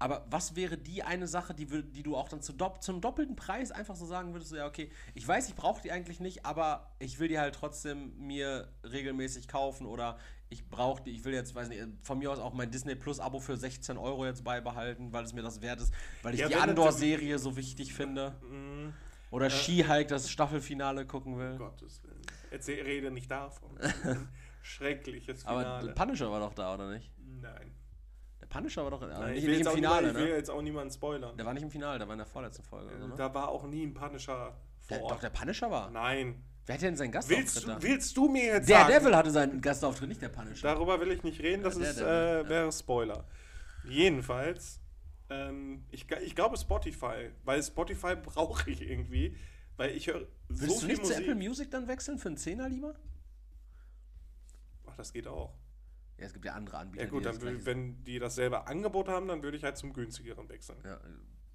Aber 0.00 0.26
was 0.30 0.56
wäre 0.56 0.78
die 0.78 1.02
eine 1.02 1.28
Sache, 1.28 1.52
die, 1.52 1.66
die 1.66 2.02
du 2.02 2.16
auch 2.16 2.30
dann 2.30 2.40
zu 2.40 2.54
dopp 2.54 2.82
zum 2.82 3.02
doppelten 3.02 3.36
Preis 3.36 3.70
einfach 3.70 3.94
so 3.94 4.06
sagen 4.06 4.32
würdest, 4.32 4.50
so, 4.50 4.56
ja, 4.56 4.66
okay, 4.66 4.90
ich 5.14 5.28
weiß, 5.28 5.50
ich 5.50 5.54
brauche 5.54 5.82
die 5.82 5.92
eigentlich 5.92 6.20
nicht, 6.20 6.46
aber 6.46 6.90
ich 6.98 7.18
will 7.18 7.28
die 7.28 7.38
halt 7.38 7.54
trotzdem 7.54 8.16
mir 8.16 8.72
regelmäßig 8.82 9.46
kaufen 9.46 9.86
oder 9.86 10.16
ich 10.48 10.66
brauche 10.70 11.02
die, 11.02 11.10
ich 11.10 11.24
will 11.26 11.34
jetzt, 11.34 11.54
weiß 11.54 11.68
nicht, 11.68 11.82
von 12.02 12.18
mir 12.18 12.30
aus 12.30 12.38
auch 12.38 12.54
mein 12.54 12.70
Disney 12.70 12.94
Plus 12.94 13.20
Abo 13.20 13.40
für 13.40 13.58
16 13.58 13.98
Euro 13.98 14.24
jetzt 14.24 14.42
beibehalten, 14.42 15.12
weil 15.12 15.22
es 15.22 15.34
mir 15.34 15.42
das 15.42 15.60
wert 15.60 15.82
ist, 15.82 15.92
weil 16.22 16.32
ich 16.32 16.40
Ja, 16.40 16.48
die 16.48 16.54
Andor-Serie 16.54 17.38
so 17.38 17.56
wichtig 17.58 17.92
finde. 17.92 18.30
Mm, 18.50 18.94
Oder 19.30 19.50
She-Hulk 19.50 20.08
das 20.08 20.30
Staffelfinale 20.30 21.06
gucken 21.06 21.38
will. 21.38 21.52
um 21.52 21.58
Gottes 21.58 22.02
Willen. 22.02 22.22
Erzähl, 22.50 22.82
rede 22.82 23.10
nicht 23.10 23.30
davon. 23.30 23.78
Schreckliches 24.62 25.44
aber 25.44 25.60
Finale. 25.60 25.92
Punisher 25.92 26.30
war 26.30 26.40
doch 26.40 26.54
da, 26.54 26.74
oder 26.74 26.90
nicht? 26.90 27.10
Nein. 27.18 27.74
Punisher 28.50 28.82
war 28.82 28.90
doch 28.90 29.00
aber 29.00 29.12
Nein 29.12 29.32
nicht, 29.32 29.44
ich, 29.44 29.48
will 29.48 29.58
nicht 29.58 29.66
im 29.66 29.72
Finale, 29.72 30.00
niemand, 30.08 30.18
ich 30.18 30.22
will 30.24 30.30
ne? 30.30 30.36
jetzt 30.36 30.50
auch 30.50 30.60
niemanden 30.62 30.92
spoilern. 30.92 31.36
Der 31.36 31.46
war 31.46 31.54
nicht 31.54 31.62
im 31.62 31.70
Finale, 31.70 31.98
der 31.98 32.06
war 32.08 32.14
in 32.14 32.18
der 32.18 32.26
vorletzten 32.26 32.62
Folge. 32.64 32.88
Oder 32.90 32.98
so, 33.00 33.06
ne? 33.06 33.14
Da 33.16 33.32
war 33.32 33.48
auch 33.48 33.66
nie 33.66 33.86
ein 33.86 33.94
Punisher 33.94 34.56
vor 34.80 34.96
Der, 34.96 35.02
Ort. 35.02 35.12
doch, 35.12 35.20
der 35.20 35.30
Punisher 35.30 35.70
war. 35.70 35.90
Nein. 35.90 36.42
Wer 36.66 36.74
hat 36.74 36.82
denn 36.82 36.96
seinen 36.96 37.12
Gastauftritt 37.12 37.46
Willst 37.46 37.66
du, 37.66 37.82
willst 37.82 38.16
du 38.16 38.28
mir 38.28 38.44
jetzt 38.44 38.68
der 38.68 38.80
sagen? 38.80 38.92
Devil 38.92 39.16
hatte 39.16 39.30
seinen 39.30 39.60
Gastauftritt, 39.60 40.08
nicht 40.08 40.20
der 40.22 40.28
Punisher. 40.28 40.74
Darüber 40.74 41.00
will 41.00 41.10
ich 41.10 41.22
nicht 41.22 41.40
reden, 41.42 41.62
das 41.62 41.74
Ja, 41.74 41.80
der 41.80 41.90
ist, 41.90 42.00
Devil, 42.00 42.12
äh, 42.12 42.42
ja. 42.42 42.48
wäre 42.48 42.72
Spoiler. 42.72 43.24
Jedenfalls, 43.84 44.80
ähm, 45.30 45.84
ich, 45.90 46.06
ich 46.22 46.34
glaube 46.36 46.56
Spotify, 46.58 47.30
weil 47.44 47.62
Spotify 47.62 48.14
brauche 48.22 48.70
ich 48.70 48.82
irgendwie, 48.82 49.36
weil 49.76 49.90
ich 49.96 50.08
höre 50.08 50.20
so 50.48 50.62
Willst 50.62 50.82
du 50.82 50.86
nicht 50.86 51.04
zu 51.04 51.12
Musik. 51.12 51.18
Apple 51.28 51.34
Music 51.34 51.70
dann 51.70 51.88
wechseln 51.88 52.18
für 52.18 52.28
einen 52.28 52.36
Zehner 52.36 52.68
lieber? 52.68 52.94
Ach, 54.86 54.96
das 54.96 55.12
geht 55.12 55.26
auch. 55.26 55.54
Ja, 56.20 56.26
es 56.26 56.32
gibt 56.32 56.44
ja 56.44 56.52
andere 56.52 56.76
Anbieter. 56.78 57.04
Ja 57.04 57.10
gut, 57.10 57.20
die 57.20 57.24
dann 57.24 57.38
gleiche- 57.38 57.66
wenn 57.66 58.04
die 58.04 58.18
dasselbe 58.18 58.66
Angebot 58.66 59.08
haben, 59.08 59.26
dann 59.28 59.42
würde 59.42 59.56
ich 59.56 59.64
halt 59.64 59.76
zum 59.76 59.92
günstigeren 59.92 60.48
wechseln. 60.48 60.78
ja, 60.84 61.00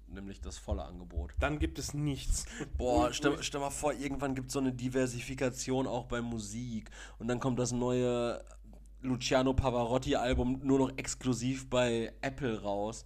nämlich 0.08 0.40
das 0.40 0.58
volle 0.58 0.84
Angebot. 0.84 1.32
Dann 1.40 1.58
gibt 1.58 1.78
es 1.78 1.94
nichts. 1.94 2.44
Boah, 2.78 3.12
stell, 3.12 3.42
stell 3.42 3.60
mal 3.60 3.70
vor, 3.70 3.92
irgendwann 3.92 4.34
gibt 4.34 4.48
es 4.48 4.52
so 4.52 4.58
eine 4.60 4.72
Diversifikation 4.72 5.86
auch 5.86 6.04
bei 6.06 6.20
Musik. 6.20 6.90
Und 7.18 7.28
dann 7.28 7.40
kommt 7.40 7.58
das 7.58 7.72
neue 7.72 8.44
Luciano 9.02 9.52
Pavarotti-Album 9.54 10.60
nur 10.64 10.78
noch 10.78 10.96
exklusiv 10.96 11.68
bei 11.70 12.12
Apple 12.22 12.60
raus. 12.62 13.04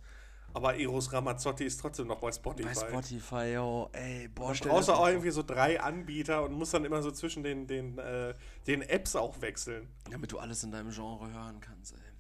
Aber 0.53 0.77
Eros 0.77 1.13
Ramazzotti 1.13 1.65
ist 1.65 1.81
trotzdem 1.81 2.07
noch 2.07 2.19
bei 2.19 2.33
Spotify. 2.33 2.69
Bei 2.69 2.75
Spotify, 2.75 3.53
yo, 3.55 3.89
ey, 3.93 4.29
boah, 4.29 4.47
brauchst 4.47 4.65
du 4.65 4.69
das 4.69 4.89
auch 4.89 5.07
irgendwie 5.07 5.31
so 5.31 5.43
drei 5.43 5.81
Anbieter 5.81 6.43
und 6.45 6.53
musst 6.53 6.75
dann 6.75 6.85
immer 6.85 7.03
so 7.03 7.11
zwischen 7.11 7.43
den, 7.43 7.67
den, 7.67 7.99
äh, 7.99 8.35
den 8.67 8.83
Apps 8.83 9.17
auch 9.17 9.41
wechseln. 9.41 9.89
damit 10.11 10.33
du 10.33 10.39
alles 10.39 10.65
in 10.65 10.71
deinem 10.71 10.91
Genre 10.91 11.33
hören 11.33 11.61
kannst, 11.61 11.95
ey. 11.95 12.11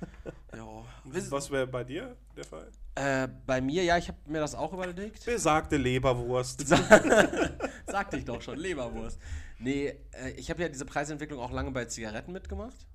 jo. 0.56 0.84
Was 1.04 1.50
wäre 1.50 1.66
bei 1.66 1.84
dir 1.84 2.16
der 2.36 2.44
Fall? 2.44 2.70
Äh, 2.94 3.28
bei 3.46 3.60
mir, 3.60 3.84
ja, 3.84 3.96
ich 3.96 4.08
habe 4.08 4.18
mir 4.26 4.40
das 4.40 4.54
auch 4.54 4.72
überlegt. 4.72 5.24
Besagte 5.24 5.76
Leberwurst. 5.76 6.66
Sagte 7.86 8.16
ich 8.16 8.24
doch 8.24 8.42
schon, 8.42 8.58
Leberwurst. 8.58 9.20
Nee, 9.58 9.94
äh, 10.12 10.30
ich 10.36 10.50
habe 10.50 10.62
ja 10.62 10.68
diese 10.68 10.84
Preisentwicklung 10.84 11.40
auch 11.40 11.52
lange 11.52 11.70
bei 11.70 11.84
Zigaretten 11.84 12.32
mitgemacht. 12.32 12.86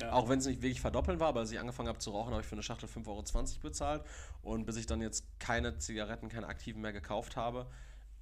Ja. 0.00 0.12
Auch 0.12 0.28
wenn 0.28 0.40
es 0.40 0.46
nicht 0.46 0.60
wirklich 0.62 0.80
verdoppeln 0.80 1.20
war, 1.20 1.28
aber 1.28 1.40
als 1.40 1.52
ich 1.52 1.60
angefangen 1.60 1.88
habe 1.88 1.98
zu 1.98 2.10
rauchen, 2.10 2.32
habe 2.32 2.42
ich 2.42 2.48
für 2.48 2.56
eine 2.56 2.62
Schachtel 2.62 2.88
5,20 2.88 3.06
Euro 3.08 3.22
bezahlt. 3.62 4.04
Und 4.42 4.66
bis 4.66 4.76
ich 4.76 4.86
dann 4.86 5.00
jetzt 5.00 5.24
keine 5.38 5.78
Zigaretten, 5.78 6.28
keine 6.28 6.48
aktiven 6.48 6.82
mehr 6.82 6.92
gekauft 6.92 7.36
habe, 7.36 7.70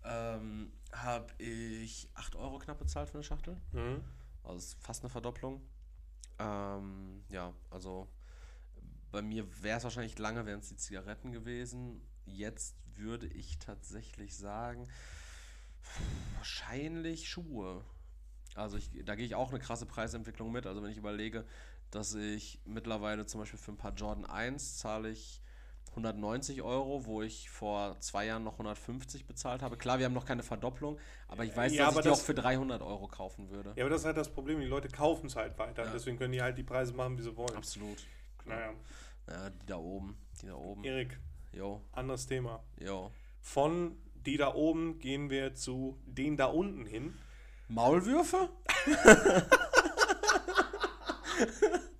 ähm, 0.04 0.72
habe 0.92 1.32
ich 1.38 2.08
8 2.14 2.36
Euro 2.36 2.58
knapp 2.58 2.78
bezahlt 2.78 3.08
für 3.08 3.14
eine 3.14 3.24
Schachtel. 3.24 3.56
Mhm. 3.72 4.04
Also 4.42 4.58
ist 4.58 4.82
fast 4.82 5.02
eine 5.02 5.10
Verdopplung. 5.10 5.62
Ähm, 6.38 7.24
ja, 7.28 7.52
also 7.70 8.08
bei 9.10 9.22
mir 9.22 9.46
wäre 9.62 9.78
es 9.78 9.84
wahrscheinlich 9.84 10.18
lange, 10.18 10.44
wären 10.46 10.60
es 10.60 10.68
die 10.68 10.76
Zigaretten 10.76 11.32
gewesen. 11.32 12.02
Jetzt 12.24 12.76
würde 12.96 13.26
ich 13.26 13.58
tatsächlich 13.58 14.36
sagen, 14.36 14.88
wahrscheinlich 16.36 17.28
Schuhe. 17.28 17.84
Also 18.54 18.76
ich, 18.76 18.90
da 19.04 19.14
gehe 19.14 19.24
ich 19.24 19.34
auch 19.34 19.50
eine 19.50 19.58
krasse 19.58 19.86
Preisentwicklung 19.86 20.52
mit. 20.52 20.66
Also 20.66 20.82
wenn 20.82 20.90
ich 20.90 20.98
überlege, 20.98 21.44
dass 21.90 22.14
ich 22.14 22.60
mittlerweile 22.64 23.26
zum 23.26 23.40
Beispiel 23.40 23.58
für 23.58 23.72
ein 23.72 23.76
paar 23.78 23.92
Jordan 23.94 24.24
1 24.24 24.78
zahle 24.78 25.10
ich 25.10 25.40
190 25.90 26.62
Euro, 26.62 27.04
wo 27.04 27.20
ich 27.20 27.50
vor 27.50 27.98
zwei 28.00 28.24
Jahren 28.26 28.44
noch 28.44 28.54
150 28.54 29.26
bezahlt 29.26 29.60
habe. 29.62 29.76
Klar, 29.76 29.98
wir 29.98 30.06
haben 30.06 30.14
noch 30.14 30.24
keine 30.24 30.42
Verdopplung, 30.42 30.98
aber 31.28 31.44
ich 31.44 31.54
weiß, 31.54 31.74
Ja, 31.74 31.86
dass 31.86 31.96
ich 31.96 32.02
die 32.02 32.08
auch 32.08 32.12
das- 32.14 32.22
für 32.22 32.34
300 32.34 32.80
Euro 32.80 33.08
kaufen 33.08 33.50
würde. 33.50 33.74
Ja, 33.76 33.84
aber 33.84 33.90
das 33.90 34.00
ist 34.00 34.06
halt 34.06 34.16
das 34.16 34.30
Problem, 34.32 34.58
die 34.60 34.66
Leute 34.66 34.88
kaufen 34.88 35.26
es 35.26 35.36
halt 35.36 35.58
weiter. 35.58 35.84
Ja. 35.84 35.92
Deswegen 35.92 36.16
können 36.16 36.32
die 36.32 36.40
halt 36.40 36.56
die 36.56 36.62
Preise 36.62 36.94
machen, 36.94 37.18
wie 37.18 37.22
sie 37.22 37.36
wollen. 37.36 37.56
Absolut. 37.56 38.06
Naja, 38.46 38.72
Ja, 39.28 39.50
die 39.50 39.66
da 39.66 39.76
oben. 39.76 40.16
Die 40.40 40.46
da 40.46 40.54
oben. 40.54 40.82
Erik, 40.84 41.18
Jo, 41.52 41.82
anderes 41.92 42.26
Thema. 42.26 42.62
jo. 42.80 43.10
Von 43.40 43.96
die 44.14 44.36
da 44.38 44.54
oben 44.54 44.98
gehen 44.98 45.28
wir 45.28 45.54
zu 45.54 45.98
den 46.06 46.36
da 46.38 46.46
unten 46.46 46.86
hin. 46.86 47.14
Maulwürfe? 47.72 48.50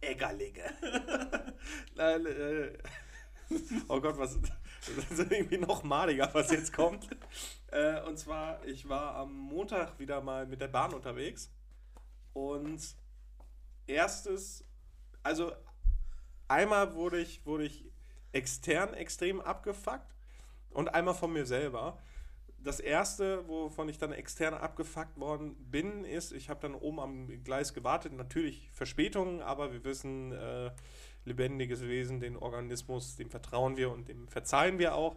Eggerlinge. 0.03 0.65
Nein, 1.95 2.27
äh, 2.27 2.79
oh 3.89 4.01
Gott, 4.01 4.19
was 4.19 4.39
das 4.85 5.19
ist 5.19 5.33
irgendwie 5.33 5.59
noch 5.59 5.83
maliger, 5.83 6.29
was 6.35 6.51
jetzt 6.51 6.73
kommt. 6.73 7.09
Äh, 7.71 8.03
und 8.03 8.19
zwar, 8.19 8.63
ich 8.67 8.87
war 8.89 9.15
am 9.15 9.33
Montag 9.35 9.99
wieder 9.99 10.21
mal 10.21 10.47
mit 10.47 10.61
der 10.61 10.69
Bahn 10.69 10.93
unterwegs 10.93 11.51
und 12.35 12.81
erstes, 13.87 14.67
also 15.23 15.53
einmal 16.49 16.95
wurde 16.95 17.19
ich, 17.19 17.47
wurde 17.47 17.65
ich 17.65 17.91
extern 18.33 18.93
extrem 18.93 19.41
abgefuckt 19.41 20.15
und 20.71 20.89
einmal 20.89 21.15
von 21.15 21.33
mir 21.33 21.47
selber. 21.47 21.99
Das 22.65 22.79
erste, 22.79 23.47
wovon 23.49 23.89
ich 23.89 23.99
dann 23.99 24.13
extern 24.13 24.55
abgefuckt 24.55 25.19
worden 25.19 25.57
bin, 25.71 26.05
ist, 26.05 26.33
ich 26.33 26.49
habe 26.49 26.61
dann 26.61 26.75
oben 26.75 27.01
am 27.01 27.43
Gleis 27.45 27.75
gewartet. 27.75 28.13
Natürlich 28.13 28.71
Verspätungen, 28.73 29.41
aber 29.43 29.73
wir 29.73 29.83
wissen, 29.85 30.33
äh, 30.33 30.71
lebendiges 31.25 31.83
Wesen, 31.83 32.21
den 32.21 32.37
Organismus, 32.37 33.17
dem 33.17 33.31
vertrauen 33.31 33.77
wir 33.77 33.91
und 33.91 34.09
dem 34.09 34.29
verzeihen 34.29 34.79
wir 34.79 34.95
auch. 34.95 35.17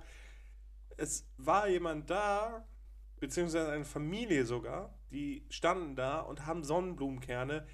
es 0.98 1.28
war 1.38 1.68
jemand 1.68 2.10
da, 2.10 2.66
beziehungsweise 3.20 3.70
eine 3.72 3.84
Familie 3.86 4.46
sogar, 4.46 4.98
die 5.12 5.46
standen 5.50 5.96
da 5.96 6.22
und 6.22 6.46
haben 6.46 6.64
Sonnenblumenkerne 6.64 7.68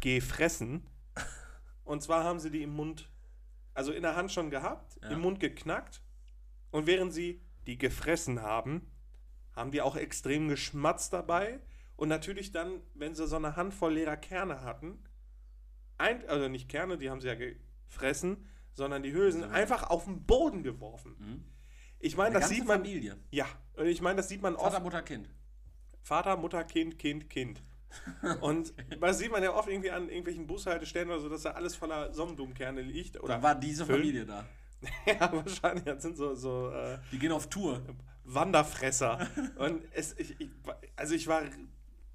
gefressen. 0.00 0.86
Und 1.84 2.02
zwar 2.02 2.24
haben 2.24 2.40
sie 2.40 2.50
die 2.50 2.62
im 2.62 2.70
Mund, 2.74 3.08
also 3.74 3.92
in 3.92 4.02
der 4.02 4.16
Hand 4.16 4.32
schon 4.32 4.50
gehabt, 4.50 4.98
Ja. 5.02 5.10
im 5.10 5.20
Mund 5.20 5.40
geknackt. 5.40 6.02
Und 6.72 6.86
während 6.86 7.12
sie 7.14 7.40
die 7.66 7.78
gefressen 7.78 8.42
haben, 8.42 8.90
haben 9.58 9.70
die 9.70 9.82
auch 9.82 9.96
extrem 9.96 10.48
geschmatzt 10.48 11.12
dabei. 11.12 11.60
Und 11.96 12.08
natürlich 12.08 12.52
dann, 12.52 12.80
wenn 12.94 13.14
sie 13.14 13.26
so 13.26 13.36
eine 13.36 13.56
Handvoll 13.56 13.94
leerer 13.94 14.16
Kerne 14.16 14.62
hatten, 14.62 14.98
ein, 15.98 16.26
also 16.28 16.48
nicht 16.48 16.68
Kerne, 16.68 16.96
die 16.96 17.10
haben 17.10 17.20
sie 17.20 17.26
ja 17.26 17.34
gefressen, 17.34 18.46
sondern 18.72 19.02
die 19.02 19.12
Hülsen 19.12 19.42
einfach 19.44 19.90
auf 19.90 20.04
den 20.04 20.24
Boden 20.24 20.62
geworfen. 20.62 21.16
Mhm. 21.18 21.44
Ich 21.98 22.16
meine, 22.16 22.36
Eine 22.36 22.40
das 22.40 22.48
sieht 22.48 22.64
man. 22.64 22.78
Familie. 22.78 23.18
Ja, 23.30 23.46
und 23.76 23.86
ich 23.86 24.00
meine, 24.00 24.18
das 24.18 24.28
sieht 24.28 24.40
man 24.40 24.54
oft. 24.54 24.72
Vater, 24.72 24.80
Mutter, 24.80 25.02
Kind. 25.02 25.28
Vater, 26.02 26.36
Mutter, 26.36 26.64
Kind, 26.64 26.98
Kind, 26.98 27.28
Kind. 27.28 27.62
Und 28.42 28.74
das 29.00 29.18
sieht 29.18 29.32
man 29.32 29.42
ja 29.42 29.54
oft 29.54 29.68
irgendwie 29.68 29.90
an 29.90 30.08
irgendwelchen 30.08 30.46
Bushaltestellen 30.46 31.08
oder 31.08 31.20
so, 31.20 31.28
dass 31.28 31.42
da 31.42 31.52
alles 31.52 31.74
voller 31.74 32.12
Sonnenblumenkerne 32.12 32.82
liegt. 32.82 33.16
Da 33.16 33.20
Oder 33.20 33.42
war 33.42 33.54
diese. 33.54 33.86
Familie 33.86 34.26
da. 34.26 34.44
ja, 35.06 35.32
wahrscheinlich. 35.32 35.84
Das 35.84 36.02
sind 36.02 36.16
so, 36.16 36.34
so 36.34 36.70
äh, 36.70 36.98
Die 37.10 37.18
gehen 37.18 37.32
auf 37.32 37.48
Tour. 37.48 37.82
Wanderfresser. 38.34 39.26
Und 39.56 39.82
es, 39.92 40.14
ich, 40.18 40.38
ich, 40.40 40.50
also 40.96 41.14
ich 41.14 41.26
war, 41.26 41.42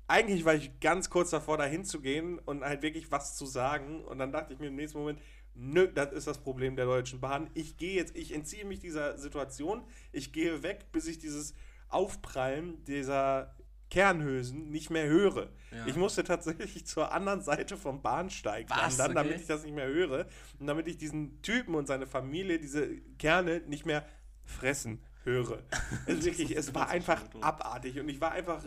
eigentlich 0.07 0.45
war 0.45 0.53
ich 0.55 0.79
ganz 0.79 1.09
kurz 1.09 1.31
davor, 1.31 1.57
da 1.57 1.65
hinzugehen 1.65 2.39
und 2.39 2.63
halt 2.63 2.81
wirklich 2.81 3.11
was 3.11 3.35
zu 3.35 3.45
sagen. 3.45 4.03
Und 4.05 4.19
dann 4.19 4.31
dachte 4.31 4.53
ich 4.53 4.59
mir 4.59 4.67
im 4.67 4.75
nächsten 4.75 4.99
Moment, 4.99 5.19
nö, 5.55 5.87
das 5.87 6.11
ist 6.13 6.27
das 6.27 6.37
Problem 6.37 6.75
der 6.75 6.85
Deutschen 6.85 7.19
Bahn. 7.19 7.49
Ich 7.53 7.77
gehe 7.77 7.95
jetzt, 7.95 8.15
ich 8.15 8.33
entziehe 8.33 8.65
mich 8.65 8.79
dieser 8.79 9.17
Situation. 9.17 9.83
Ich 10.11 10.33
gehe 10.33 10.61
weg, 10.63 10.91
bis 10.91 11.07
ich 11.07 11.19
dieses 11.19 11.55
Aufprallen 11.89 12.83
dieser 12.85 13.55
Kernhülsen 13.89 14.71
nicht 14.71 14.89
mehr 14.89 15.05
höre. 15.07 15.51
Ja. 15.71 15.85
Ich 15.85 15.95
musste 15.95 16.23
tatsächlich 16.23 16.85
zur 16.87 17.11
anderen 17.11 17.41
Seite 17.41 17.77
vom 17.77 18.01
Bahnsteig 18.01 18.67
Was? 18.69 18.97
wandern, 18.97 19.15
damit 19.15 19.33
Okay. 19.33 19.41
ich 19.41 19.47
das 19.47 19.63
nicht 19.63 19.75
mehr 19.75 19.87
höre 19.87 20.25
und 20.59 20.65
damit 20.67 20.87
ich 20.87 20.97
diesen 20.97 21.41
Typen 21.43 21.75
und 21.75 21.85
seine 21.87 22.07
Familie 22.07 22.59
diese 22.59 22.97
Kerne 23.19 23.61
nicht 23.67 23.85
mehr 23.85 24.05
fressen 24.45 25.03
höre. 25.23 25.63
Es, 26.05 26.23
wirklich, 26.25 26.55
es 26.55 26.73
war 26.73 26.89
einfach 26.89 27.21
abartig 27.41 27.99
und 27.99 28.09
ich 28.09 28.19
war 28.21 28.31
einfach 28.31 28.63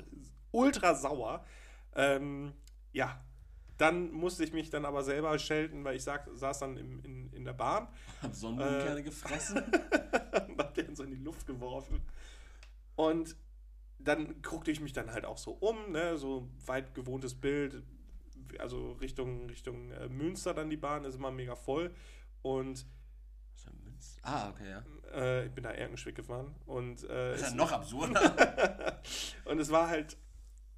ultra 0.52 0.94
sauer. 0.94 1.44
Ähm, 1.94 2.52
ja, 2.92 3.22
dann 3.78 4.10
musste 4.12 4.42
ich 4.44 4.52
mich 4.52 4.70
dann 4.70 4.84
aber 4.86 5.02
selber 5.02 5.38
schelten, 5.38 5.84
weil 5.84 5.96
ich 5.96 6.02
sag, 6.02 6.26
saß 6.32 6.60
dann 6.60 6.76
im, 6.78 7.00
in, 7.04 7.32
in 7.32 7.44
der 7.44 7.52
Bahn 7.52 7.88
Hab 8.22 8.34
Sonnenblumenkerne 8.34 9.00
Äh. 9.00 9.02
gefressen. 9.02 9.58
und 10.48 10.58
hab 10.58 10.74
den 10.74 10.94
so 10.96 11.02
in 11.02 11.10
die 11.10 11.22
Luft 11.22 11.46
geworfen. 11.46 12.00
Und 12.94 13.36
dann 13.98 14.40
guckte 14.42 14.70
ich 14.70 14.80
mich 14.80 14.92
dann 14.92 15.10
halt 15.10 15.24
auch 15.24 15.38
so 15.38 15.52
um, 15.52 15.92
ne, 15.92 16.16
so 16.16 16.48
weit 16.64 16.94
gewohntes 16.94 17.34
Bild, 17.34 17.82
also 18.58 18.92
Richtung, 18.92 19.48
Richtung 19.50 19.90
äh, 19.90 20.08
Münster 20.08 20.54
dann 20.54 20.70
die 20.70 20.76
Bahn, 20.76 21.04
ist 21.04 21.16
immer 21.16 21.30
mega 21.30 21.56
voll. 21.56 21.94
Und 22.42 22.86
Ah, 24.22 24.48
okay, 24.50 24.70
ja. 24.70 24.82
äh, 25.14 25.46
ich 25.46 25.52
bin 25.52 25.64
da 25.64 25.70
Erkenschwick 25.70 26.16
gefahren. 26.16 26.54
Und, 26.66 27.04
äh, 27.04 27.32
Das 27.32 27.40
ist 27.40 27.46
es, 27.46 27.50
ja 27.50 27.56
noch 27.56 27.72
absurder. 27.72 29.00
und 29.44 29.58
es 29.58 29.70
war 29.70 29.88
halt 29.88 30.16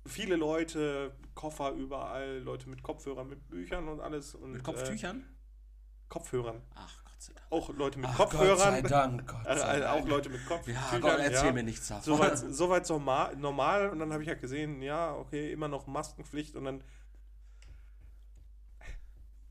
viele 0.06 0.36
Leute, 0.36 1.12
Koffer 1.34 1.72
überall, 1.72 2.38
Leute 2.38 2.68
mit 2.68 2.82
Kopfhörern, 2.82 3.28
mit 3.28 3.48
Büchern 3.48 3.88
und 3.88 4.00
alles. 4.00 4.34
Und, 4.34 4.52
Mit 4.52 4.64
Kopftüchern? 4.64 5.20
Äh, 5.20 6.08
Kopfhörern. 6.08 6.62
Ach, 6.74 7.04
Gott 7.04 7.22
sei 7.22 7.32
Dank. 7.34 7.46
Auch 7.50 7.68
Leute 7.74 7.98
mit 7.98 8.10
Ach, 8.10 8.16
Kopfhörern. 8.16 8.56
Gott 8.56 8.58
sei 8.58 8.82
Dank, 8.82 9.26
Gott 9.28 9.46
Äh, 9.46 9.56
sei 9.58 9.78
äh, 9.80 9.84
auch 9.84 9.96
Dank. 9.96 10.08
Leute 10.08 10.28
mit 10.30 10.46
Kopftüchern. 10.46 10.82
Ja, 10.92 10.98
Gott, 10.98 11.18
erzähl 11.18 11.46
ja. 11.46 11.52
mir 11.52 11.62
nichts 11.62 11.88
davon. 11.88 12.52
Soweit 12.52 12.88
normal, 12.88 13.36
normal 13.36 13.90
und 13.90 13.98
dann 13.98 14.12
habe 14.12 14.22
ich 14.22 14.28
halt 14.28 14.40
gesehen, 14.40 14.82
ja, 14.82 15.14
okay, 15.14 15.52
immer 15.52 15.68
noch 15.68 15.86
Maskenpflicht 15.86 16.56
und 16.56 16.64
dann 16.64 16.82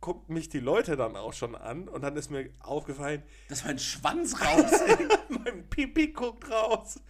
guckt 0.08 0.30
mich 0.30 0.47
die 0.47 0.62
Leute 0.62 0.95
dann 0.95 1.18
auch 1.18 1.34
schon 1.34 1.53
an 1.53 1.89
und 1.89 2.01
dann 2.01 2.16
ist 2.16 2.32
mir 2.32 2.49
aufgefallen, 2.60 3.24
Dass 3.49 3.66
mein 3.66 3.78
Schwanz 3.78 4.39
raus. 4.39 4.72
mein 5.28 5.68
Pipi 5.70 6.14
guckt 6.14 6.49
raus. 6.49 7.01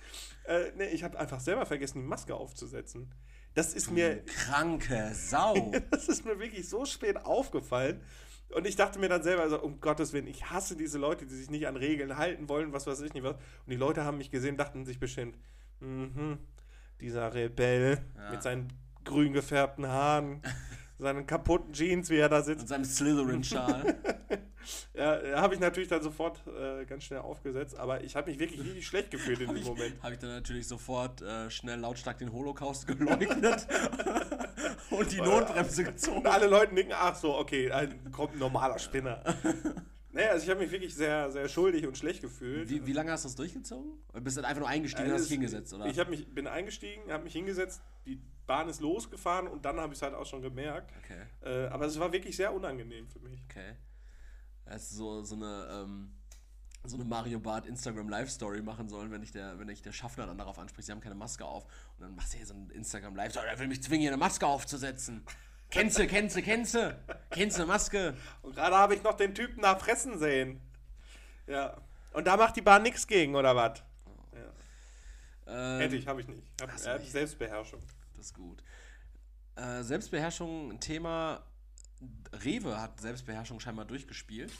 Äh, 0.45 0.71
nee, 0.75 0.85
ich 0.87 1.03
habe 1.03 1.19
einfach 1.19 1.39
selber 1.39 1.67
vergessen, 1.67 1.99
die 2.01 2.07
Maske 2.07 2.33
aufzusetzen. 2.33 3.13
Das 3.53 3.75
ist 3.75 3.91
mir, 3.91 4.25
Kranke 4.25 5.11
Sau. 5.13 5.71
das 5.91 6.07
ist 6.09 6.25
mir 6.25 6.39
wirklich 6.39 6.67
so 6.67 6.85
spät 6.85 7.17
aufgefallen. 7.23 8.01
Und 8.55 8.65
ich 8.65 8.75
dachte 8.75 8.97
mir 8.97 9.09
dann 9.09 9.21
selber, 9.21 9.43
also, 9.43 9.61
um 9.61 9.79
Gottes 9.79 10.11
Willen, 10.11 10.25
ich 10.25 10.49
hasse 10.49 10.75
diese 10.75 10.97
Leute, 10.97 11.27
die 11.27 11.35
sich 11.35 11.51
nicht 11.51 11.67
an 11.67 11.75
Regeln 11.75 12.17
halten 12.17 12.49
wollen, 12.49 12.73
was 12.73 12.87
weiß 12.87 13.01
ich 13.01 13.13
nicht 13.13 13.21
was. 13.23 13.35
Und 13.35 13.69
die 13.69 13.75
Leute 13.75 14.05
haben 14.05 14.17
mich 14.17 14.31
gesehen, 14.31 14.57
dachten 14.57 14.87
sich 14.87 14.99
bestimmt, 14.99 15.37
mhm, 15.81 16.39
dieser 16.99 17.31
Rebell 17.35 18.03
Ja. 18.17 18.31
mit 18.31 18.41
seinen 18.41 18.73
grün 19.03 19.33
gefärbten 19.33 19.85
Haaren, 19.87 20.41
seinen 20.97 21.25
kaputten 21.27 21.73
Jeans, 21.73 22.09
wie 22.09 22.17
er 22.17 22.29
da 22.29 22.37
Und 22.37 22.45
sitzt. 22.45 22.67
seinem 22.67 22.85
Slytherin-Schal. 22.85 23.95
Ja, 24.93 25.39
habe 25.41 25.53
ich 25.53 25.61
natürlich 25.61 25.87
dann 25.87 26.01
sofort 26.01 26.41
äh, 26.47 26.83
ganz 26.83 27.05
schnell 27.05 27.19
aufgesetzt, 27.19 27.77
aber 27.77 28.03
ich 28.03 28.17
habe 28.17 28.29
mich 28.29 28.37
wirklich 28.37 28.59
richtig 28.59 28.85
schlecht 28.85 29.11
gefühlt 29.11 29.39
in 29.39 29.47
Habe 29.47 29.59
dem 29.59 29.65
Moment. 29.67 30.03
hab 30.03 30.11
ich 30.11 30.17
dann 30.19 30.29
natürlich 30.31 30.67
sofort 30.67 31.21
äh, 31.21 31.49
schnell 31.49 31.79
lautstark 31.79 32.17
den 32.17 32.33
Holocaust 32.33 32.85
geleugnet 32.87 33.65
und 34.89 35.09
die 35.09 35.21
Notbremse 35.21 35.85
gezogen. 35.85 36.17
Und 36.17 36.27
alle 36.27 36.47
Leute 36.47 36.75
denken, 36.75 36.91
ach 36.93 37.15
so, 37.15 37.37
okay, 37.37 37.71
ein, 37.71 38.11
kommt 38.11 38.33
ein 38.33 38.39
normaler 38.39 38.77
Spinner. 38.77 39.23
Naja, 40.17 40.29
also 40.31 40.43
ich 40.43 40.49
habe 40.49 40.59
mich 40.59 40.71
wirklich 40.71 40.93
sehr, 40.95 41.31
sehr 41.31 41.47
schuldig 41.47 41.85
und 41.87 41.97
schlecht 41.97 42.21
gefühlt. 42.21 42.69
Wie, 42.69 42.85
wie 42.85 42.93
lange 42.93 43.11
hast 43.11 43.23
du 43.23 43.27
das 43.29 43.35
durchgezogen? 43.35 43.91
Oder 44.09 44.21
bist 44.21 44.35
du 44.37 44.41
dann 44.41 44.49
einfach 44.49 44.61
nur 44.61 44.69
eingestiegen 44.69 45.07
und 45.07 45.13
Also 45.13 45.23
hast 45.23 45.29
dich 45.29 45.37
es- 45.37 45.41
hingesetzt, 45.51 45.73
oder? 45.73 45.85
Ich 45.85 46.07
mich, 46.09 46.33
bin 46.33 46.47
eingestiegen, 46.47 47.11
habe 47.11 47.23
mich 47.23 47.33
hingesetzt, 47.33 47.81
die 48.05 48.19
Bahn 48.45 48.67
ist 48.69 48.81
losgefahren 48.81 49.47
und 49.47 49.65
dann 49.65 49.79
habe 49.79 49.93
ich 49.93 49.99
es 49.99 50.01
halt 50.01 50.13
auch 50.13 50.25
schon 50.25 50.41
gemerkt. 50.41 50.91
okay, 51.03 51.21
Äh, 51.41 51.67
aber 51.67 51.85
es 51.85 51.99
war 51.99 52.11
wirklich 52.11 52.35
sehr 52.35 52.53
unangenehm 52.53 53.07
für 53.07 53.19
mich. 53.19 53.41
okay. 53.49 53.75
Das 54.65 54.83
ist 54.83 54.97
so, 54.97 55.23
so 55.23 55.35
eine, 55.35 55.67
ähm, 55.71 56.11
so 56.83 56.95
eine 56.95 57.05
Mario 57.05 57.39
Bart 57.39 57.65
Instagram 57.65 58.09
Live 58.09 58.29
Story 58.29 58.61
machen 58.61 58.87
sollen, 58.89 59.11
wenn 59.11 59.21
ich 59.23 59.31
der, 59.31 59.59
wenn 59.59 59.67
ich 59.69 59.81
der 59.81 59.91
Schaffner 59.91 60.25
dann 60.25 60.37
darauf 60.37 60.57
anspricht, 60.59 60.85
sie 60.85 60.91
haben 60.91 61.01
keine 61.01 61.15
Maske 61.15 61.43
auf. 61.45 61.63
Und 61.97 62.01
dann 62.03 62.15
machst 62.15 62.33
du 62.33 62.37
hier 62.37 62.45
so 62.45 62.53
ein 62.53 62.69
Instagram 62.69 63.15
Live 63.15 63.31
Story, 63.31 63.45
er 63.49 63.59
will 63.59 63.67
mich 63.67 63.81
zwingen, 63.83 64.01
hier 64.01 64.09
eine 64.11 64.17
Maske 64.17 64.45
aufzusetzen. 64.47 65.23
Kennst 65.69 65.99
du, 65.99 66.07
kennst 66.07 66.35
du, 66.35 66.41
kennst 66.41 66.73
du? 66.75 66.97
Kennst 67.29 67.59
du 67.59 67.65
Maske? 67.65 68.15
Und 68.41 68.55
gerade 68.55 68.75
habe 68.75 68.95
ich 68.95 69.03
noch 69.03 69.15
den 69.15 69.35
Typen 69.35 69.61
da 69.61 69.75
fressen 69.75 70.17
sehen. 70.17 70.61
Ja. 71.45 71.77
Und 72.13 72.25
da 72.25 72.37
macht 72.37 72.55
die 72.55 72.61
Bahn 72.61 72.83
nichts 72.83 73.05
gegen, 73.05 73.35
oder 73.35 73.55
was? 73.55 73.83
Ähm, 75.47 75.79
Hätte 75.79 75.95
ich, 75.95 76.07
habe 76.07 76.21
ich 76.21 76.27
nicht. 76.27 76.43
Hab, 76.61 76.69
er 76.69 76.93
hat. 76.93 77.05
Selbstbeherrschung. 77.05 77.81
Das 78.15 78.27
ist 78.27 78.33
gut. 78.33 78.63
Äh, 79.55 79.83
Selbstbeherrschung, 79.83 80.79
Thema. 80.79 81.43
Rewe 82.31 82.79
hat 82.79 82.99
Selbstbeherrschung 82.99 83.59
scheinbar 83.59 83.85
durchgespielt. 83.85 84.51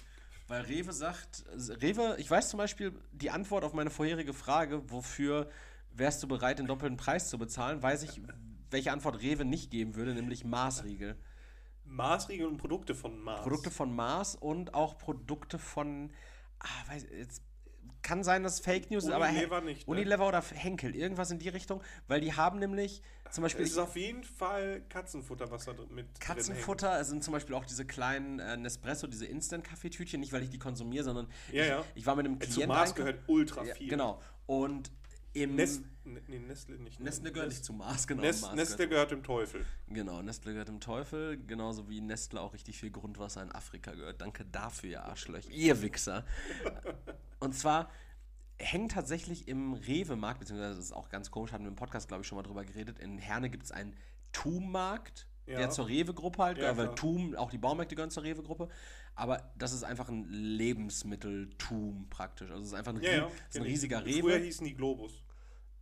Weil 0.48 0.62
Rewe 0.62 0.94
sagt, 0.94 1.44
Rewe, 1.82 2.16
ich 2.20 2.32
weiß 2.32 2.50
zum 2.50 2.58
Beispiel 2.58 2.94
die 3.12 3.30
Antwort 3.30 3.66
auf 3.66 3.74
meine 3.74 3.90
vorherige 3.90 4.34
Frage, 4.34 4.90
wofür 4.90 5.50
wärst 5.92 6.24
du 6.24 6.28
bereit, 6.28 6.60
den 6.60 6.68
doppelten 6.68 6.96
Preis 6.96 7.30
zu 7.30 7.38
bezahlen, 7.38 7.84
weiß 7.84 8.04
ich, 8.04 8.22
welche 8.72 8.92
Antwort 8.92 9.22
Rewe 9.22 9.46
nicht 9.46 9.72
geben 9.72 9.96
würde, 9.96 10.14
nämlich 10.14 10.44
Maßriegel. 10.44 11.18
Maßriegel 11.86 12.48
und 12.48 12.58
Produkte 12.58 12.96
von 12.96 13.20
Mars. 13.22 13.42
Produkte 13.42 13.72
von 13.72 13.96
Mars 13.96 14.36
und 14.36 14.74
auch 14.74 14.98
Produkte 14.98 15.58
von, 15.58 16.12
ah, 16.60 16.92
weiß, 16.92 17.08
jetzt 17.18 17.42
kann 18.02 18.24
sein, 18.24 18.44
dass 18.44 18.60
Fake 18.60 18.90
News 18.92 19.06
ist, 19.06 19.12
aber 19.12 19.28
Unilever 19.28 19.62
nicht, 19.62 19.88
ne? 19.88 19.92
Unilever 19.92 20.28
oder 20.28 20.42
Henkel, 20.42 20.96
irgendwas 20.96 21.32
in 21.32 21.40
die 21.40 21.50
Richtung, 21.50 21.82
weil 22.08 22.22
die 22.22 22.34
haben 22.34 22.60
nämlich 22.60 23.02
zum 23.32 23.42
Beispiel 23.42 23.66
Es 23.66 23.72
ist 23.72 23.78
auf 23.78 23.96
jeden 23.96 24.24
Fall 24.24 24.82
Katzenfutter, 24.88 25.52
was 25.52 25.66
da 25.66 25.74
mit 25.90 26.20
Katzenfutter 26.20 27.04
sind 27.04 27.24
zum 27.24 27.34
Beispiel 27.34 27.56
auch 27.56 27.66
diese 27.66 27.86
kleinen 27.86 28.40
äh, 28.40 28.56
Nespresso, 28.56 29.08
diese 29.08 29.26
Instant-Kaffeetütchen, 29.26 30.20
nicht 30.20 30.32
weil 30.32 30.44
ich 30.44 30.50
die 30.50 30.60
konsumiere, 30.60 31.04
sondern 31.04 31.28
Ja, 31.52 31.64
ich, 31.64 31.70
ja. 31.70 31.84
ich 31.96 32.06
war 32.06 32.16
mit 32.16 32.26
einem 32.26 32.36
hängt. 32.36 32.46
Zu 32.46 32.60
Klienten. 32.60 32.76
Mars 32.76 32.96
gehört 32.96 33.20
ultra 33.28 33.66
ja, 33.66 33.76
viel. 33.76 33.90
Genau. 33.90 34.22
Und 34.46 34.92
im 35.44 35.56
Nest, 35.56 35.84
ne- 36.04 36.22
nee, 36.28 36.40
Nestle 36.40 36.78
nicht. 36.80 37.00
ne? 37.00 37.06
Nestle 37.06 37.32
gehört 37.32 37.50
nicht 37.50 37.64
zu 37.66 37.74
Mars, 37.74 38.08
genau. 38.08 38.22
Nest, 38.22 38.42
Mars 38.44 38.56
Nestle 38.56 38.88
gehört 38.88 39.12
dem 39.12 39.24
Teufel. 39.24 39.66
Genau, 39.88 40.22
Nestle 40.22 40.52
gehört 40.52 40.68
dem 40.70 40.80
Teufel, 40.80 41.38
genauso 41.46 41.90
wie 41.90 42.02
Nestle 42.02 42.42
auch 42.42 42.54
richtig 42.54 42.78
viel 42.80 42.92
Grundwasser 42.92 43.42
in 43.44 43.52
Afrika 43.52 43.92
gehört. 43.94 44.22
Danke 44.22 44.46
dafür, 44.46 44.90
ihr 44.90 45.04
Arschlöcher, 45.04 45.50
ihr 45.52 45.82
Wichser. 45.82 46.26
Und 47.40 47.54
zwar 47.56 47.90
hängt 48.60 48.92
tatsächlich 48.94 49.48
im 49.48 49.74
Rewe-Markt, 49.74 50.40
beziehungsweise 50.40 50.76
das 50.76 50.86
ist 50.86 50.92
auch 50.94 51.10
ganz 51.10 51.30
komisch, 51.30 51.52
hatten 51.52 51.64
wir 51.64 51.70
im 51.70 51.76
Podcast, 51.76 52.08
glaube 52.08 52.22
ich, 52.22 52.28
schon 52.28 52.38
mal 52.38 52.44
drüber 52.44 52.66
geredet, 52.66 52.98
in 53.00 53.18
Herne 53.20 53.50
gibt 53.50 53.64
es 53.66 53.72
einen 53.72 53.96
TUM-Markt, 54.32 55.28
Ja. 55.46 55.60
der 55.60 55.70
zur 55.70 55.88
Rewe-Gruppe 55.88 56.42
halt 56.44 56.58
Ja, 56.58 56.72
gehört, 56.72 56.78
weil 56.78 56.86
klar. 56.86 56.96
TUM, 56.96 57.36
auch 57.36 57.52
die 57.52 57.60
Baumärkte 57.60 57.96
gehören 57.96 58.10
zur 58.10 58.24
Rewe-Gruppe, 58.24 58.70
aber 59.14 59.52
das 59.58 59.74
ist 59.74 59.84
einfach 59.84 60.10
ein 60.10 60.26
Lebensmittel-TUM 60.26 62.08
praktisch. 62.10 62.50
Also 62.50 62.62
es 62.64 62.68
ist 62.70 62.74
einfach 62.74 62.94
ein, 62.96 63.02
Ja, 63.02 63.10
rie- 63.12 63.18
ja. 63.18 63.28
ist 63.50 63.58
ein 63.58 63.64
riesiger 63.64 64.02
Früher 64.02 64.16
Rewe. 64.36 64.38
hießen 64.38 64.66
die 64.66 64.74
Globus. 64.76 65.24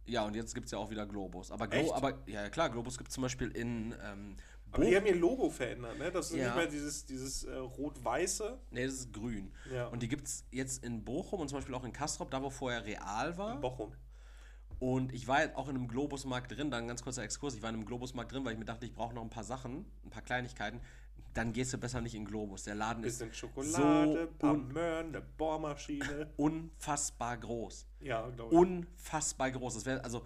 Ja, 0.07 0.23
und 0.25 0.35
jetzt 0.35 0.53
gibt 0.53 0.65
es 0.65 0.71
ja 0.71 0.77
auch 0.77 0.89
wieder 0.89 1.05
Globus. 1.05 1.51
Aber, 1.51 1.67
Glo 1.67 1.79
Echt? 1.79 1.93
aber 1.93 2.13
ja, 2.27 2.49
klar, 2.49 2.69
Globus 2.69 2.97
gibt 2.97 3.09
es 3.09 3.13
zum 3.15 3.23
Beispiel 3.23 3.49
in 3.51 3.93
ähm, 4.03 4.35
Aber 4.71 4.85
die 4.85 4.95
haben 4.95 5.05
ihr 5.05 5.15
Logo 5.15 5.49
verändert, 5.49 5.97
ne? 5.97 6.11
Das 6.11 6.29
ist 6.31 6.37
Ja. 6.37 6.47
nicht 6.47 6.55
mehr 6.55 6.67
dieses, 6.67 7.05
dieses 7.05 7.43
äh, 7.45 7.55
rot-weiße. 7.55 8.59
Nee, 8.71 8.85
das 8.85 8.93
ist 8.95 9.13
grün. 9.13 9.51
Ja. 9.73 9.87
Und 9.87 10.03
die 10.03 10.07
gibt 10.07 10.27
es 10.27 10.43
jetzt 10.51 10.83
in 10.83 11.03
Bochum 11.03 11.39
und 11.39 11.47
zum 11.49 11.57
Beispiel 11.57 11.73
auch 11.75 11.83
in 11.83 11.93
Kastrop, 11.93 12.29
da 12.29 12.41
wo 12.43 12.49
vorher 12.49 12.85
Real 12.85 13.37
war. 13.37 13.59
Bochum. 13.59 13.93
Und 14.77 15.13
ich 15.13 15.27
war 15.27 15.41
jetzt 15.41 15.55
auch 15.55 15.69
in 15.69 15.75
einem 15.75 15.87
Globusmarkt 15.87 16.51
drin, 16.51 16.69
dann 16.69 16.83
ein 16.83 16.87
ganz 16.87 17.01
kurzer 17.01 17.23
Exkurs. 17.23 17.55
Ich 17.55 17.61
war 17.61 17.69
in 17.69 17.75
einem 17.75 17.85
Globusmarkt 17.85 18.31
drin, 18.31 18.43
weil 18.43 18.53
ich 18.53 18.59
mir 18.59 18.65
dachte, 18.65 18.85
ich 18.85 18.93
brauche 18.93 19.15
noch 19.15 19.21
ein 19.21 19.29
paar 19.29 19.45
Sachen, 19.45 19.85
ein 20.03 20.09
paar 20.09 20.21
Kleinigkeiten. 20.21 20.81
Dann 21.35 21.51
gehst 21.51 21.73
du 21.73 21.77
besser 21.77 21.99
nicht 22.01 22.15
in 22.15 22.23
Globus. 22.25 22.63
Der 22.63 22.75
Laden 22.75 23.03
ist 23.03 23.19
Bisschen 23.19 23.33
Schokolade, 23.33 24.27
so 24.31 24.37
paar 24.39 24.53
un 24.53 24.67
Möhren, 24.69 25.07
eine 25.09 25.21
Bohrmaschine. 25.21 26.31
unfassbar 26.37 27.37
groß. 27.37 27.85
Ja, 27.99 28.27
glaube 28.29 28.53
ich. 28.55 28.59
Unfassbar 28.59 29.51
groß. 29.51 29.73
Das 29.75 29.85
wäre 29.85 30.01
also 30.03 30.25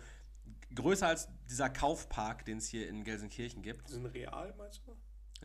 größer 0.76 1.08
als 1.08 1.28
dieser 1.50 1.70
Kaufpark, 1.72 2.46
den 2.46 2.60
es 2.60 2.68
hier 2.68 2.88
in 2.88 3.04
Gelsenkirchen 3.04 3.64
gibt. 3.64 3.90
Sind 3.90 4.06
real, 4.06 4.54
meinst 4.56 4.82
du? 4.86 4.96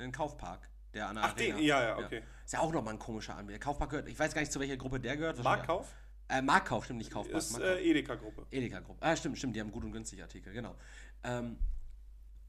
Ein 0.00 0.12
Kaufpark, 0.12 0.68
der 0.92 1.08
an 1.08 1.14
der 1.16 1.24
Ach, 1.24 1.32
Arena. 1.34 1.56
den, 1.56 1.64
ja, 1.64 1.82
ja, 1.82 1.96
okay. 1.98 2.22
Ist 2.44 2.52
ja 2.52 2.60
auch 2.60 2.70
nochmal 2.72 2.92
ein 2.94 2.98
komischer 2.98 3.34
Anbieter. 3.34 3.58
Kaufpark 3.58 3.88
gehört, 3.90 4.08
ich 4.08 4.18
weiß 4.18 4.34
gar 4.34 4.42
nicht, 4.42 4.52
zu 4.52 4.60
welcher 4.60 4.76
Gruppe 4.76 5.00
der 5.00 5.16
gehört. 5.16 5.42
Marktkauf 5.42 5.94
Äh, 6.28 6.42
Marktkauf, 6.42 6.84
stimmt 6.84 6.98
nicht 6.98 7.10
Kaufpark. 7.10 7.38
ist 7.38 7.52
Marktkauf. 7.52 7.78
äh, 7.78 7.90
Edeka-Gruppe. 7.90 8.46
Edeka-Gruppe. 8.50 8.98
Ah, 9.02 9.16
stimmt, 9.16 9.38
stimmt, 9.38 9.56
die 9.56 9.60
haben 9.60 9.72
gut 9.72 9.82
und 9.84 9.92
günstig 9.92 10.20
Artikel, 10.22 10.52
genau. 10.52 10.74
Ähm, 11.22 11.58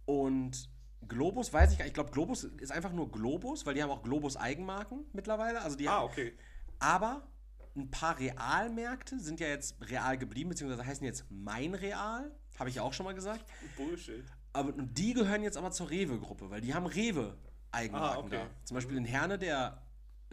und 0.05 0.70
Globus, 1.08 1.54
weiß 1.54 1.72
ich 1.72 1.78
gar 1.78 1.86
nicht, 1.86 1.91
ich 1.91 1.93
glaube, 1.93 2.12
Globus 2.12 2.43
ist 2.43 2.72
einfach 2.72 2.91
nur 2.91 3.12
Globus, 3.12 3.66
weil 3.66 3.74
die 3.76 3.84
haben 3.84 3.91
auch 3.91 4.02
Globus-Eigenmarken 4.04 5.06
mittlerweile. 5.14 5.62
Also 5.62 5.78
die 5.78 5.88
Ah, 5.88 6.04
okay. 6.04 6.34
Aber 6.80 7.28
ein 7.76 7.91
paar 7.91 8.18
Realmärkte 8.18 9.20
sind 9.20 9.39
ja 9.39 9.48
jetzt 9.48 9.76
real 9.89 10.18
geblieben, 10.18 10.50
beziehungsweise 10.50 10.86
heißen 10.86 11.06
jetzt 11.06 11.26
Mein 11.30 11.76
Real, 11.76 12.32
habe 12.58 12.70
ich 12.70 12.76
ja 12.76 12.82
auch 12.84 12.93
schon 12.93 13.06
mal 13.06 13.14
gesagt. 13.14 13.46
Bullshit. 13.78 14.24
Aber 14.54 14.72
die 14.72 15.14
gehören 15.14 15.43
jetzt 15.43 15.58
aber 15.58 15.72
zur 15.72 15.89
Rewe-Gruppe, 15.89 16.50
weil 16.50 16.62
die 16.62 16.74
haben 16.74 16.86
Rewe-Eigenmarken 16.86 18.18
Ah, 18.18 18.26
okay. 18.26 18.38
da. 18.38 18.66
Zum 18.66 18.76
Beispiel 18.76 18.98
in 18.98 19.06
Herne, 19.06 19.38
der 19.38 19.86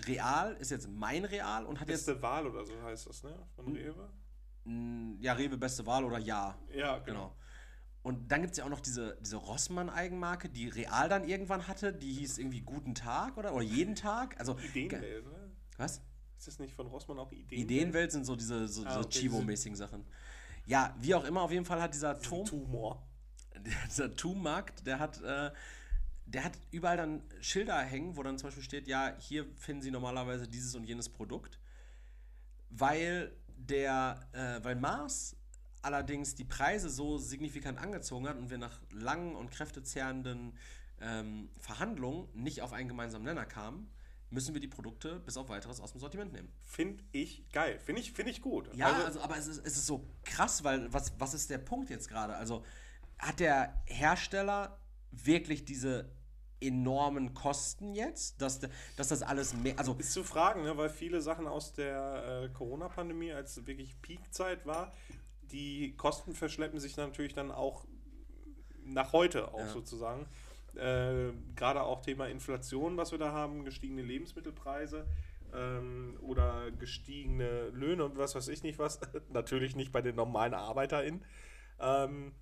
Real 0.07 0.55
ist 0.55 0.71
jetzt 0.71 0.89
Mein 0.89 1.25
Real 1.25 1.67
und 1.67 1.81
hat 1.81 1.89
jetzt 1.89 2.07
Beste 2.07 2.23
Wahl 2.23 2.47
oder 2.47 2.65
so 2.65 2.73
heißt 2.83 3.09
das, 3.09 3.23
ne? 3.25 3.35
Von 3.57 3.73
Rewe? 3.75 4.09
mh, 4.65 5.17
ja 5.21 5.33
Rewe 5.35 5.59
beste 5.59 5.85
Wahl 5.85 6.05
oder 6.05 6.19
Ja. 6.19 6.57
Ja, 6.73 6.99
genau. 6.99 7.05
Genau. 7.05 7.37
Und 8.03 8.33
dann 8.33 8.41
gibt 8.43 8.53
es 8.53 8.59
ja 8.59 8.65
auch 8.65 8.71
noch 8.71 8.81
diese, 8.81 9.17
diese 9.21 9.37
Rossmann-Eigenmarke, 9.37 10.49
die 10.49 10.69
Real 10.69 11.09
dann 11.09 11.29
irgendwann 11.29 11.69
hatte, 11.69 11.93
die 11.93 12.13
hieß 12.13 12.39
irgendwie 12.39 12.61
Guten 12.61 12.95
Tag 12.95 13.37
oder, 13.37 13.55
oder 13.55 13.63
Jeden 13.63 13.95
Tag. 13.95 14.39
Also, 14.41 14.59
Ideenwelt, 14.59 15.25
ne? 15.25 15.51
was? 15.77 16.01
Ist 16.37 16.49
das 16.49 16.59
nicht 16.59 16.75
von 16.75 16.89
Rossmann 16.89 17.21
auch 17.21 17.31
Ideenwelt? 17.31 17.61
Ideenwelt 17.61 18.13
sind 18.13 18.25
so 18.25 18.35
diese 18.35 18.67
so, 18.67 18.85
Ah, 18.85 18.95
so 18.95 19.01
okay, 19.01 19.21
Chivo-mäßigen 19.21 19.77
Sachen. 19.77 20.05
Ja, 20.67 20.97
wie 20.99 21.15
auch 21.15 21.25
immer, 21.25 21.43
auf 21.43 21.53
jeden 21.53 21.65
Fall 21.65 21.81
hat 21.81 21.95
dieser 21.95 22.21
Turm, 22.21 22.45
Tumor. 22.45 23.07
dieser 23.89 24.15
Turmmarkt, 24.17 24.85
der 24.85 24.99
hat, 24.99 25.23
äh, 25.23 25.53
der 26.27 26.45
hat 26.45 26.59
überall 26.73 26.97
dann 26.97 27.23
Schilder 27.41 27.79
hängen, 27.81 28.17
wo 28.17 28.25
dann 28.25 28.39
zum 28.39 28.49
Beispiel 28.49 28.65
steht, 28.65 28.89
ja, 28.89 29.15
hier 29.19 29.47
finden 29.55 29.83
Sie 29.83 29.93
normalerweise 29.93 30.49
dieses 30.49 30.75
und 30.75 30.83
jenes 30.85 31.09
Produkt, 31.09 31.61
weil 32.71 33.37
der, 33.47 34.29
äh, 34.33 34.65
weil 34.65 34.75
Mars 34.75 35.37
allerdings 35.83 36.35
die 36.35 36.45
Preise 36.45 36.89
so 36.89 37.19
signifikant 37.19 37.79
angezogen 37.79 38.29
hat 38.29 38.39
und 38.39 38.51
wir 38.51 38.59
nach 38.59 38.81
langen 38.91 39.35
und 39.35 39.51
kräftezehrenden 39.51 40.57
ähm, 41.01 41.51
Verhandlungen 41.59 42.29
nicht 42.35 42.63
auf 42.63 42.73
einen 42.73 42.89
gemeinsamen 42.89 43.25
Nenner 43.25 43.45
kamen, 43.45 43.91
müssen 44.31 44.55
wir 44.55 44.61
die 44.61 44.69
Produkte 44.69 45.21
bis 45.21 45.37
auf 45.37 45.49
weiteres 45.49 45.81
aus 45.81 45.93
dem 45.93 46.01
Sortiment 46.01 46.33
nehmen. 46.33 46.51
Finde 46.65 47.05
ich 47.13 47.49
geil. 47.53 47.79
Finde 47.79 48.01
ich, 48.01 48.13
find 48.13 48.29
ich 48.29 48.41
gut. 48.41 48.75
Ja, 48.75 49.05
also, 49.05 49.21
aber 49.21 49.37
es 49.37 49.47
ist, 49.47 49.67
es 49.67 49.77
ist 49.77 49.87
so 49.87 50.09
krass, 50.25 50.65
weil 50.65 50.93
was, 50.93 51.13
was 51.19 51.35
ist 51.35 51.51
der 51.51 51.59
Punkt 51.59 51.91
jetzt 51.91 52.09
gerade? 52.09 52.37
Also 52.37 52.65
hat 53.19 53.41
der 53.41 53.83
Hersteller 53.87 54.79
wirklich 55.11 55.65
diese 55.65 56.11
enormen 56.61 57.35
Kosten 57.35 57.93
jetzt, 57.93 58.41
dass, 58.41 58.61
dass 58.97 59.09
das 59.09 59.23
alles 59.23 59.53
mehr, 59.53 59.79
also 59.79 59.95
Ist 59.95 60.13
zu 60.13 60.25
fragen, 60.25 60.63
ne? 60.63 60.77
weil 60.77 60.89
viele 60.89 61.21
Sachen 61.21 61.47
aus 61.47 61.73
der 61.73 62.45
äh, 62.45 62.49
Corona-Pandemie, 62.51 63.33
als 63.33 63.67
wirklich 63.67 64.01
Peakzeit 64.01 64.65
war, 64.65 64.93
die 65.53 65.95
Kosten 65.97 66.35
verschleppen 66.35 66.81
sich 66.81 66.97
natürlich 66.97 67.35
dann 67.35 67.51
auch 67.51 67.85
nach 68.85 69.13
heute 69.13 69.53
auch 69.55 69.59
Ja. 69.61 69.69
sozusagen. 69.69 70.27
Äh, 70.75 71.33
Gerade 71.55 71.83
auch 71.83 72.01
Thema 72.01 72.27
Inflation, 72.29 72.97
was 72.97 73.13
wir 73.13 73.19
da 73.19 73.33
haben, 73.33 73.65
gestiegene 73.65 74.03
Lebensmittelpreise 74.03 75.07
ähm, 75.55 76.17
oder 76.23 76.71
gestiegene 76.71 77.69
Löhne 77.69 78.05
und 78.07 78.17
was 78.17 78.35
weiß 78.35 78.49
ich 78.49 78.63
nicht 78.63 78.79
was. 78.79 78.99
natürlich 79.31 79.77
nicht 79.77 79.93
bei 79.93 80.01
den 80.01 80.17
normalen 80.17 80.55
ArbeiterInnen. 80.55 81.25
Ähm, 81.79 82.33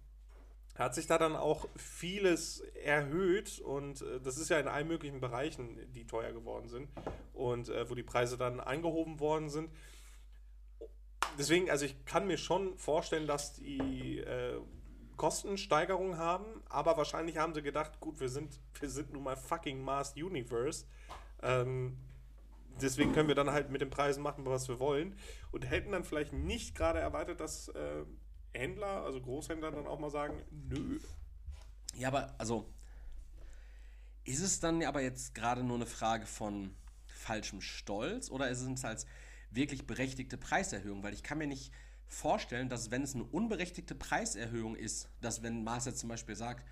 hat 0.76 0.94
sich 0.94 1.06
da 1.06 1.18
dann 1.18 1.36
auch 1.36 1.68
vieles 1.76 2.60
erhöht 2.84 3.58
und 3.60 4.00
äh, 4.02 4.20
das 4.20 4.38
ist 4.38 4.48
ja 4.48 4.58
in 4.58 4.68
allen 4.68 4.88
möglichen 4.88 5.20
Bereichen, 5.20 5.78
die 5.92 6.06
teuer 6.06 6.32
geworden 6.32 6.68
sind 6.68 6.88
und 7.34 7.68
äh, 7.68 7.90
wo 7.90 7.94
die 7.94 8.02
Preise 8.02 8.38
dann 8.38 8.60
eingehoben 8.60 9.20
worden 9.20 9.50
sind. 9.50 9.70
Deswegen, 11.38 11.70
also 11.70 11.84
ich 11.84 12.04
kann 12.04 12.26
mir 12.26 12.36
schon 12.36 12.76
vorstellen, 12.78 13.26
dass 13.26 13.54
die 13.54 14.18
äh, 14.18 14.60
Kostensteigerungen 15.16 16.18
haben, 16.18 16.44
aber 16.68 16.96
wahrscheinlich 16.96 17.36
haben 17.36 17.54
sie 17.54 17.62
gedacht, 17.62 18.00
gut, 18.00 18.20
wir 18.20 18.28
sind, 18.28 18.58
wir 18.78 18.88
sind 18.88 19.12
nun 19.12 19.22
mal 19.22 19.36
fucking 19.36 19.82
Mars 19.82 20.14
Universe. 20.16 20.86
Ähm, 21.42 21.98
deswegen 22.80 23.12
können 23.12 23.28
wir 23.28 23.34
dann 23.34 23.50
halt 23.50 23.70
mit 23.70 23.80
den 23.80 23.90
Preisen 23.90 24.22
machen, 24.22 24.44
was 24.46 24.68
wir 24.68 24.80
wollen. 24.80 25.16
Und 25.52 25.68
hätten 25.68 25.92
dann 25.92 26.04
vielleicht 26.04 26.32
nicht 26.32 26.74
gerade 26.74 27.00
erwartet, 27.00 27.40
dass 27.40 27.68
äh, 27.68 28.04
Händler, 28.52 29.02
also 29.04 29.20
Großhändler, 29.20 29.70
dann 29.70 29.86
auch 29.86 29.98
mal 29.98 30.10
sagen, 30.10 30.42
nö. 30.50 30.98
Ja, 31.96 32.08
aber 32.08 32.34
also 32.38 32.66
ist 34.24 34.42
es 34.42 34.60
dann 34.60 34.82
aber 34.84 35.02
jetzt 35.02 35.34
gerade 35.34 35.62
nur 35.62 35.76
eine 35.76 35.86
Frage 35.86 36.26
von 36.26 36.74
falschem 37.06 37.60
Stolz 37.60 38.30
oder 38.30 38.48
ist 38.48 38.62
es 38.62 38.84
als 38.84 39.06
wirklich 39.50 39.86
berechtigte 39.86 40.36
Preiserhöhung? 40.36 41.02
Weil 41.02 41.14
ich 41.14 41.22
kann 41.22 41.38
mir 41.38 41.46
nicht 41.46 41.72
vorstellen, 42.06 42.68
dass 42.68 42.90
wenn 42.90 43.02
es 43.02 43.14
eine 43.14 43.24
unberechtigte 43.24 43.94
Preiserhöhung 43.94 44.76
ist, 44.76 45.08
dass 45.20 45.42
wenn 45.42 45.62
Mars 45.62 45.86
jetzt 45.86 46.00
zum 46.00 46.08
Beispiel 46.08 46.34
sagt, 46.36 46.66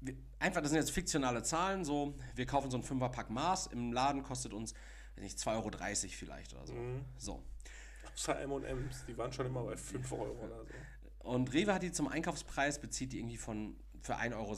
wir, 0.00 0.14
einfach, 0.38 0.60
das 0.60 0.70
sind 0.70 0.78
jetzt 0.78 0.92
fiktionale 0.92 1.42
Zahlen, 1.42 1.84
so, 1.84 2.14
wir 2.36 2.46
kaufen 2.46 2.70
so 2.70 2.76
ein 2.76 2.84
Fünferpack 2.84 3.30
Mars, 3.30 3.66
im 3.66 3.92
Laden 3.92 4.22
kostet 4.22 4.52
uns, 4.52 4.72
weiß 5.16 5.24
nicht, 5.24 5.38
2,30 5.38 5.54
Euro 5.56 5.70
vielleicht 6.12 6.54
oder 6.54 6.66
so. 6.66 6.74
So. 7.16 7.42
Außer 8.14 8.40
M&M's, 8.40 9.04
die 9.06 9.18
waren 9.18 9.32
schon 9.32 9.46
immer 9.46 9.64
bei 9.64 9.76
5 9.76 10.12
Euro 10.12 10.44
oder 10.44 10.64
so. 10.64 10.72
Und 11.18 11.52
Rewe 11.52 11.74
hat 11.74 11.82
die 11.82 11.92
zum 11.92 12.08
Einkaufspreis, 12.08 12.80
bezieht 12.80 13.12
die 13.12 13.18
irgendwie 13.18 13.36
von 13.36 13.76
für 14.00 14.16
1,60 14.16 14.34
Euro. 14.34 14.56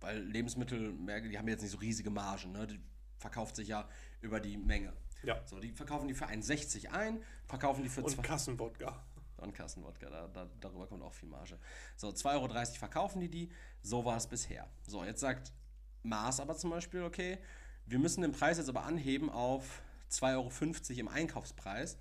Weil 0.00 0.22
Lebensmittelmärkte, 0.22 1.28
die 1.28 1.38
haben 1.38 1.48
jetzt 1.48 1.62
nicht 1.62 1.72
so 1.72 1.78
riesige 1.78 2.10
Margen, 2.10 2.52
ne? 2.52 2.66
Die 2.68 2.80
verkauft 3.18 3.56
sich 3.56 3.68
ja 3.68 3.88
über 4.20 4.38
die 4.38 4.56
Menge. 4.56 4.92
Ja. 5.22 5.40
So, 5.46 5.58
die 5.58 5.72
verkaufen 5.72 6.08
die 6.08 6.14
für 6.14 6.26
1,60 6.26 6.88
ein, 6.90 7.22
verkaufen 7.46 7.82
die 7.82 7.88
für 7.88 8.02
Und 8.02 8.22
Kassenwodka. 8.22 9.04
und 9.38 9.52
Kassenwodka, 9.54 10.08
da, 10.10 10.28
da, 10.28 10.48
darüber 10.60 10.86
kommt 10.86 11.02
auch 11.02 11.14
viel 11.14 11.28
Marge. 11.28 11.58
So, 11.96 12.08
2,30 12.08 12.34
Euro 12.34 12.64
verkaufen 12.78 13.20
die 13.20 13.28
die, 13.28 13.50
so 13.82 14.04
war 14.04 14.16
es 14.16 14.26
bisher. 14.26 14.68
So, 14.86 15.04
jetzt 15.04 15.20
sagt 15.20 15.52
Mars 16.02 16.40
aber 16.40 16.56
zum 16.56 16.70
Beispiel, 16.70 17.02
okay, 17.02 17.38
wir 17.86 17.98
müssen 17.98 18.22
den 18.22 18.32
Preis 18.32 18.58
jetzt 18.58 18.68
aber 18.68 18.84
anheben 18.84 19.30
auf 19.30 19.82
2,50 20.10 20.90
Euro 20.90 21.00
im 21.00 21.08
Einkaufspreis. 21.08 21.98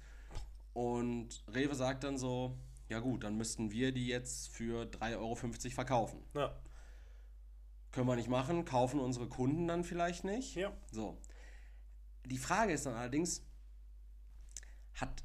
Und 0.74 1.44
Rewe 1.48 1.76
sagt 1.76 2.04
dann 2.04 2.18
so, 2.18 2.58
ja 2.90 3.00
gut, 3.00 3.24
dann 3.24 3.36
müssten 3.36 3.72
wir 3.72 3.92
die 3.92 4.08
jetzt 4.08 4.50
für 4.50 4.84
3,50 4.84 5.16
Euro 5.18 5.36
verkaufen. 5.36 6.24
Ja. 6.36 6.56
Können 7.92 8.08
wir 8.08 8.16
nicht 8.16 8.30
machen, 8.30 8.66
kaufen 8.66 9.00
unsere 9.00 9.28
Kunden 9.28 9.68
dann 9.68 9.84
vielleicht 9.84 10.24
nicht. 10.24 10.56
Ja. 10.56 10.72
So. 10.92 11.18
Die 12.28 12.38
Frage 12.38 12.74
ist 12.74 12.86
dann 12.86 12.94
allerdings, 12.96 13.42
hat, 14.96 15.24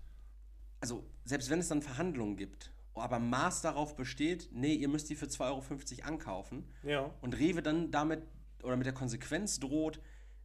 also 0.81 1.05
selbst 1.25 1.51
wenn 1.51 1.59
es 1.59 1.69
dann 1.69 1.83
Verhandlungen 1.83 2.37
gibt, 2.37 2.73
aber 2.95 3.19
Maß 3.19 3.63
darauf 3.63 3.97
besteht, 3.97 4.51
nee, 4.53 4.75
ihr 4.75 4.89
müsst 4.89 5.09
die 5.11 5.17
für 5.17 5.27
2,50 5.27 5.99
Euro 6.01 6.09
ankaufen 6.09 6.65
Ja. 6.83 7.11
und 7.21 7.35
Rewe 7.39 7.63
dann 7.63 7.91
damit 7.91 8.23
oder 8.63 8.77
mit 8.77 8.87
der 8.87 8.93
Konsequenz 8.95 9.59
droht, 9.59 10.01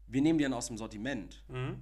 wir 0.08 0.22
nehmen 0.22 0.40
die 0.40 0.44
dann 0.44 0.54
aus 0.54 0.68
dem 0.68 0.78
Sortiment, 0.78 1.44
Mhm. 1.50 1.82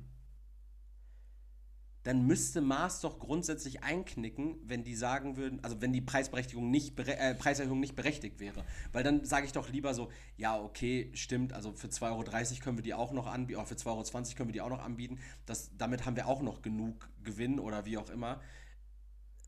Dann 2.06 2.28
müsste 2.28 2.62
Maß 2.62 3.02
doch 3.02 3.18
grundsätzlich 3.18 3.84
einknicken, 3.84 4.60
wenn 4.64 4.84
die 4.84 4.96
sagen 4.96 5.38
würden, 5.38 5.60
also 5.64 5.82
wenn 5.82 5.92
die 5.92 6.02
Preisberechtigung 6.02 6.70
nicht, 6.70 6.98
äh, 7.00 7.34
Preiserhöhung 7.34 7.80
nicht 7.80 7.96
berechtigt 7.96 8.40
wäre. 8.40 8.64
Weil 8.92 9.04
dann 9.04 9.26
sage 9.26 9.48
ich 9.48 9.54
doch 9.54 9.70
lieber 9.70 9.96
so, 9.96 10.12
ja, 10.38 10.56
okay, 10.62 11.10
stimmt, 11.16 11.52
also 11.52 11.74
für 11.74 11.88
2,30 11.88 12.12
Euro 12.12 12.64
können 12.64 12.78
wir 12.78 12.84
die 12.84 12.94
auch 12.94 13.12
noch 13.12 13.26
anbieten, 13.26 13.60
oder 13.60 13.68
für 13.68 13.74
2,20 13.74 13.88
Euro 13.88 14.04
können 14.36 14.50
wir 14.50 14.54
die 14.54 14.62
auch 14.62 14.70
noch 14.70 14.84
anbieten. 14.84 15.18
Das, 15.48 15.72
damit 15.78 16.06
haben 16.06 16.16
wir 16.16 16.28
auch 16.28 16.44
noch 16.44 16.62
genug 16.62 17.10
Gewinn 17.24 17.60
oder 17.60 17.86
wie 17.86 17.98
auch 17.98 18.12
immer. 18.12 18.40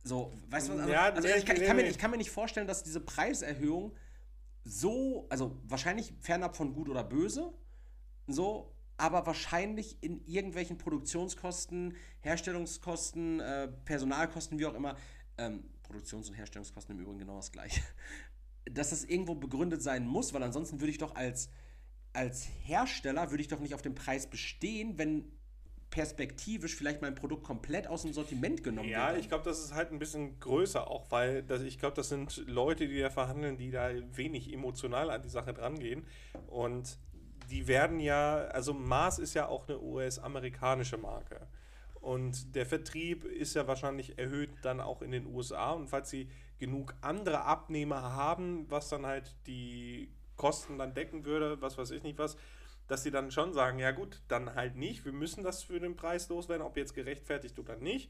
So, 0.03 0.33
weißt 0.49 0.69
du 0.69 0.73
was? 0.73 0.79
Also, 0.79 0.91
Ja, 0.91 1.13
also 1.13 1.27
ich, 1.27 1.45
kann, 1.45 1.57
ich, 1.57 1.63
kann 1.63 1.75
mir, 1.75 1.87
ich 1.87 1.99
kann 1.99 2.09
mir 2.09 2.17
nicht 2.17 2.31
vorstellen, 2.31 2.65
dass 2.65 2.81
diese 2.81 3.01
Preiserhöhung 3.01 3.95
so, 4.63 5.27
also 5.29 5.61
wahrscheinlich 5.67 6.11
fernab 6.21 6.57
von 6.57 6.73
gut 6.73 6.89
oder 6.89 7.03
böse, 7.03 7.53
so, 8.25 8.73
aber 8.97 9.25
wahrscheinlich 9.25 9.97
in 10.01 10.25
irgendwelchen 10.25 10.77
Produktionskosten, 10.77 11.95
Herstellungskosten, 12.21 13.39
äh, 13.39 13.67
Personalkosten, 13.85 14.59
wie 14.59 14.65
auch 14.65 14.73
immer, 14.73 14.97
ähm, 15.37 15.63
Produktions- 15.83 16.29
und 16.29 16.35
Herstellungskosten 16.35 16.95
im 16.95 17.01
Übrigen 17.01 17.19
genau 17.19 17.37
das 17.37 17.51
gleiche, 17.51 17.81
dass 18.71 18.89
das 18.89 19.03
irgendwo 19.03 19.35
begründet 19.35 19.81
sein 19.81 20.05
muss, 20.05 20.33
weil 20.33 20.43
ansonsten 20.43 20.81
würde 20.81 20.91
ich 20.91 20.97
doch 20.97 21.15
als, 21.15 21.49
als 22.13 22.47
Hersteller, 22.63 23.29
würde 23.31 23.41
ich 23.41 23.47
doch 23.47 23.59
nicht 23.59 23.73
auf 23.75 23.81
dem 23.81 23.95
Preis 23.95 24.27
bestehen, 24.27 24.97
wenn 24.97 25.31
perspektivisch 25.89 26.75
vielleicht 26.75 27.01
mein 27.01 27.15
Produkt 27.15 27.43
komplett 27.43 27.87
aus 27.87 28.01
dem 28.01 28.11
Sortiment 28.11 28.61
genommen 28.63 28.89
Ja, 28.89 29.09
wird. 29.11 29.21
ich 29.21 29.29
glaube, 29.29 29.45
das 29.45 29.63
ist 29.63 29.73
halt 29.73 29.91
ein 29.91 29.99
bisschen 29.99 30.37
größer 30.39 30.85
auch, 30.89 31.09
weil 31.11 31.43
das, 31.43 31.61
ich 31.61 31.79
glaube, 31.79 31.95
das 31.95 32.09
sind 32.09 32.43
Leute, 32.45 32.87
die 32.89 32.99
da 32.99 33.09
verhandeln, 33.09 33.57
die 33.57 33.71
da 33.71 33.89
wenig 34.15 34.51
emotional 34.51 35.09
an 35.09 35.21
die 35.21 35.29
Sache 35.29 35.53
drangehen. 35.53 36.05
Und 36.47 36.97
die 37.49 37.67
werden 37.67 37.99
ja, 37.99 38.45
also 38.47 38.73
Mars 38.73 39.19
ist 39.19 39.33
ja 39.33 39.47
auch 39.47 39.67
eine 39.67 39.79
US-amerikanische 39.79 40.97
Marke. 40.97 41.47
Und 42.01 42.55
der 42.55 42.65
Vertrieb 42.65 43.25
ist 43.25 43.55
ja 43.55 43.67
wahrscheinlich 43.67 44.17
erhöht 44.17 44.49
dann 44.61 44.79
auch 44.79 45.01
in 45.01 45.11
den 45.11 45.25
USA. 45.25 45.71
Und 45.71 45.87
falls 45.87 46.09
sie 46.09 46.29
genug 46.59 46.93
andere 47.01 47.43
Abnehmer 47.43 48.01
haben, 48.13 48.65
was 48.69 48.89
dann 48.89 49.05
halt 49.05 49.35
die 49.45 50.09
Kosten 50.35 50.77
dann 50.77 50.93
decken 50.93 51.25
würde, 51.25 51.61
was 51.61 51.77
weiß 51.77 51.91
ich 51.91 52.03
nicht 52.03 52.19
was, 52.19 52.37
dass 52.87 53.03
sie 53.03 53.11
dann 53.11 53.31
schon 53.31 53.53
sagen, 53.53 53.79
ja 53.79 53.91
gut, 53.91 54.21
dann 54.27 54.55
halt 54.55 54.75
nicht, 54.75 55.03
wir 55.03 55.11
müssen 55.11 55.43
das 55.43 55.63
für 55.63 55.79
den 55.79 55.95
Preis 55.95 56.29
loswerden, 56.29 56.65
ob 56.65 56.77
jetzt 56.77 56.93
gerechtfertigt 56.93 57.59
oder 57.59 57.75
nicht. 57.75 58.09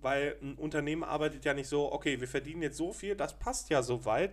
Weil 0.00 0.36
ein 0.40 0.54
Unternehmen 0.54 1.04
arbeitet 1.04 1.44
ja 1.44 1.54
nicht 1.54 1.68
so, 1.68 1.92
okay, 1.92 2.20
wir 2.20 2.28
verdienen 2.28 2.62
jetzt 2.62 2.76
so 2.76 2.92
viel, 2.92 3.16
das 3.16 3.38
passt 3.38 3.70
ja 3.70 3.82
soweit. 3.82 4.32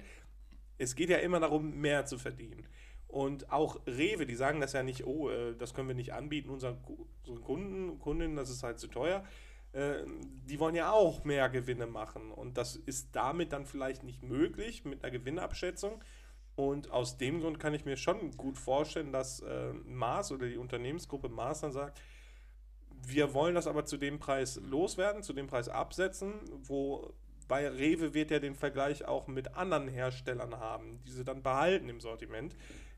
Es 0.78 0.96
geht 0.96 1.10
ja 1.10 1.18
immer 1.18 1.40
darum, 1.40 1.80
mehr 1.80 2.06
zu 2.06 2.18
verdienen. 2.18 2.68
Und 3.14 3.52
auch 3.52 3.80
Rewe, 3.86 4.26
die 4.26 4.36
sagen 4.36 4.60
das 4.60 4.74
ja 4.74 4.82
nicht, 4.82 5.06
oh, 5.06 5.30
äh, 5.30 5.56
das 5.56 5.76
können 5.76 5.88
wir 5.88 5.94
nicht 5.96 6.14
anbieten, 6.14 6.50
unseren, 6.50 6.82
Ku- 6.82 7.06
unseren 7.22 7.44
Kunden, 7.44 8.00
Kundinnen, 8.00 8.36
das 8.36 8.50
ist 8.50 8.64
halt 8.64 8.80
zu 8.80 8.88
teuer. 8.88 9.24
Äh, 9.72 10.04
die 10.50 10.60
wollen 10.60 10.74
ja 10.74 10.92
auch 10.92 11.24
mehr 11.24 11.48
Gewinne 11.50 11.86
machen. 11.86 12.32
Und 12.32 12.58
das 12.58 12.76
ist 12.76 13.16
damit 13.16 13.54
dann 13.54 13.68
vielleicht 13.68 14.04
nicht 14.04 14.24
möglich 14.24 14.84
mit 14.84 15.04
einer 15.04 15.12
Gewinnabschätzung. 15.12 16.04
Und 16.56 16.90
aus 16.90 17.18
dem 17.18 17.40
Grund 17.42 17.60
kann 17.60 17.76
ich 17.76 17.86
mir 17.86 17.98
schon 17.98 18.32
gut 18.36 18.58
vorstellen, 18.58 19.12
dass 19.12 19.42
äh, 19.42 19.74
Mars 19.86 20.32
oder 20.32 20.48
die 20.48 20.58
Unternehmensgruppe 20.58 21.30
Mars 21.30 21.62
dann 21.62 21.72
sagt, 21.72 22.02
wir 23.06 23.36
wollen 23.36 23.54
das 23.54 23.68
aber 23.68 23.86
zu 23.86 23.98
dem 23.98 24.18
Preis 24.18 24.60
loswerden, 24.64 25.22
zu 25.22 25.34
dem 25.34 25.46
Preis 25.46 25.70
absetzen, 25.70 26.34
wo 26.64 27.14
bei 27.48 27.68
Rewe 27.68 28.16
wird 28.16 28.32
ja 28.32 28.40
den 28.40 28.56
Vergleich 28.56 29.06
auch 29.06 29.28
mit 29.28 29.56
anderen 29.56 29.88
Herstellern 29.88 30.60
haben, 30.60 31.00
die 31.06 31.12
sie 31.12 31.26
dann 31.26 31.44
behalten 31.44 31.90
im 31.90 32.00
Sortiment, 32.00 32.56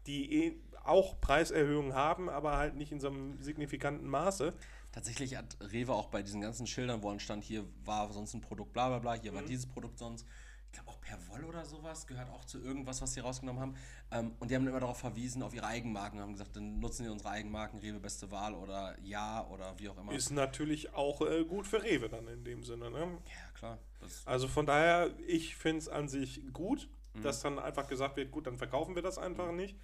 die 0.07 0.45
eh 0.45 0.55
auch 0.83 1.19
Preiserhöhungen 1.19 1.93
haben, 1.93 2.29
aber 2.29 2.57
halt 2.57 2.75
nicht 2.75 2.91
in 2.91 2.99
so 2.99 3.07
einem 3.07 3.41
signifikanten 3.41 4.07
Maße. 4.07 4.53
Tatsächlich 4.91 5.35
hat 5.35 5.57
Rewe 5.59 5.93
auch 5.93 6.07
bei 6.07 6.21
diesen 6.21 6.41
ganzen 6.41 6.67
Schildern, 6.67 7.03
wo 7.03 7.17
stand, 7.19 7.43
hier 7.43 7.65
war 7.83 8.11
sonst 8.13 8.33
ein 8.33 8.41
Produkt, 8.41 8.71
bla 8.71 8.87
bla 8.87 8.99
bla, 8.99 9.13
hier 9.13 9.33
war 9.33 9.41
dieses 9.41 9.65
Produkt 9.65 9.99
sonst. 9.99 10.25
Ich 10.67 10.81
glaube 10.81 10.91
auch 10.91 11.01
Perwoll 11.01 11.45
oder 11.45 11.65
sowas 11.65 12.05
gehört 12.05 12.29
auch 12.29 12.43
zu 12.43 12.59
irgendwas, 12.59 13.01
was 13.01 13.13
sie 13.13 13.21
rausgenommen 13.21 13.61
haben. 13.61 13.75
Ähm, 14.11 14.35
und 14.39 14.51
die 14.51 14.55
haben 14.55 14.67
immer 14.67 14.79
darauf 14.79 14.97
verwiesen, 14.97 15.41
auf 15.41 15.53
ihre 15.53 15.65
Eigenmarken, 15.65 16.19
haben 16.19 16.33
gesagt, 16.33 16.55
dann 16.55 16.79
nutzen 16.79 17.03
sie 17.03 17.09
unsere 17.09 17.29
Eigenmarken, 17.29 17.79
Rewe 17.79 17.99
beste 17.99 18.29
Wahl 18.29 18.53
oder 18.53 18.97
Ja 19.01 19.47
oder 19.47 19.79
wie 19.79 19.87
auch 19.87 19.97
immer. 19.97 20.11
Ist 20.11 20.31
natürlich 20.31 20.93
auch 20.93 21.21
äh, 21.21 21.45
gut 21.45 21.65
für 21.65 21.81
Rewe 21.81 22.09
dann 22.09 22.27
in 22.27 22.43
dem 22.43 22.63
Sinne. 22.63 22.91
Ne? 22.91 22.99
ja, 22.99 23.51
klar. 23.53 23.79
Also 24.25 24.47
von 24.47 24.65
daher, 24.65 25.11
ich 25.27 25.55
finde 25.55 25.79
es 25.79 25.87
an 25.87 26.09
sich 26.09 26.41
gut, 26.51 26.89
dass 27.23 27.41
dann 27.41 27.59
einfach 27.59 27.87
gesagt 27.87 28.17
wird, 28.17 28.31
gut, 28.31 28.47
dann 28.47 28.57
verkaufen 28.57 28.95
wir 28.95 29.01
das 29.01 29.17
einfach 29.17 29.51
nicht. 29.51 29.77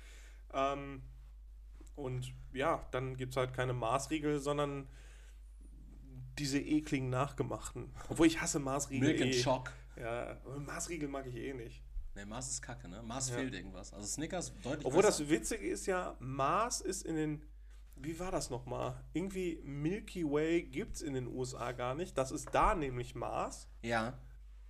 Ähm, 0.54 1.04
und 1.96 2.34
ja, 2.54 2.86
dann 2.92 3.16
gibt 3.18 3.34
es 3.34 3.38
halt 3.38 3.54
keine 3.54 3.74
Maßriegel, 3.74 4.40
sondern 4.40 4.88
diese 6.40 6.60
ekligen 6.60 7.10
nachgemachten. 7.10 7.94
Obwohl 8.10 8.28
ich 8.28 8.42
hasse 8.42 8.60
Maßriegel. 8.60 9.08
Milk 9.10 9.22
and 9.22 9.36
eh. 9.36 9.44
Choc. 9.44 9.72
Ja, 9.98 10.38
aber 10.46 10.60
Maßriegel 10.60 11.08
mag 11.10 11.28
ich 11.28 11.36
eh 11.36 11.54
nicht. 11.54 11.84
Ne, 12.16 12.26
Mars 12.26 12.50
ist 12.50 12.62
kacke, 12.62 12.88
ne? 12.90 13.02
Mars 13.04 13.30
Ja. 13.30 13.36
fehlt 13.36 13.54
irgendwas. 13.54 13.94
Also 13.94 14.06
Snickers 14.08 14.54
deutlich 14.62 14.86
Obwohl 14.86 15.02
besser. 15.02 15.20
das 15.24 15.30
Witzige 15.30 15.68
ist 15.68 15.86
ja, 15.86 16.16
Mars 16.20 16.82
ist 16.82 17.04
in 17.04 17.16
den. 17.16 17.46
Wie 17.96 18.20
war 18.20 18.32
das 18.32 18.50
nochmal? 18.50 19.04
Irgendwie 19.14 19.62
Milky 19.64 20.26
Way 20.26 20.64
gibt 20.64 20.96
es 20.96 21.02
in 21.02 21.14
den 21.14 21.28
USA 21.28 21.72
gar 21.72 21.94
nicht. 21.94 22.18
Das 22.18 22.32
ist 22.32 22.50
da 22.52 22.74
nämlich 22.74 23.14
Mars. 23.16 23.68
Ja, 23.84 24.18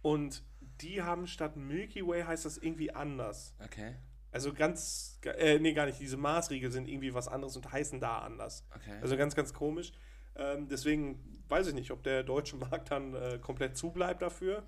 Und 0.01 0.43
die 0.81 1.01
haben 1.01 1.27
statt 1.27 1.55
Milky 1.55 2.05
Way 2.05 2.23
heißt 2.23 2.45
das 2.45 2.57
irgendwie 2.57 2.91
anders. 2.93 3.53
okay. 3.63 3.95
Also 4.33 4.53
ganz, 4.53 5.19
äh, 5.25 5.59
nee, 5.59 5.73
gar 5.73 5.85
nicht. 5.85 5.99
Diese 5.99 6.15
Maßriegel 6.15 6.71
sind 6.71 6.87
irgendwie 6.87 7.13
was 7.13 7.27
anderes 7.27 7.57
und 7.57 7.69
heißen 7.69 7.99
da 7.99 8.19
anders. 8.19 8.65
Okay. 8.73 8.97
Also 9.01 9.17
ganz, 9.17 9.35
ganz 9.35 9.53
komisch. 9.53 9.91
Ähm, 10.35 10.69
deswegen 10.69 11.43
weiß 11.49 11.67
ich 11.67 11.73
nicht, 11.73 11.91
ob 11.91 12.01
der 12.03 12.23
deutsche 12.23 12.55
Markt 12.55 12.91
dann 12.91 13.13
äh, 13.13 13.39
komplett 13.39 13.75
zubleibt 13.75 14.21
dafür. 14.21 14.63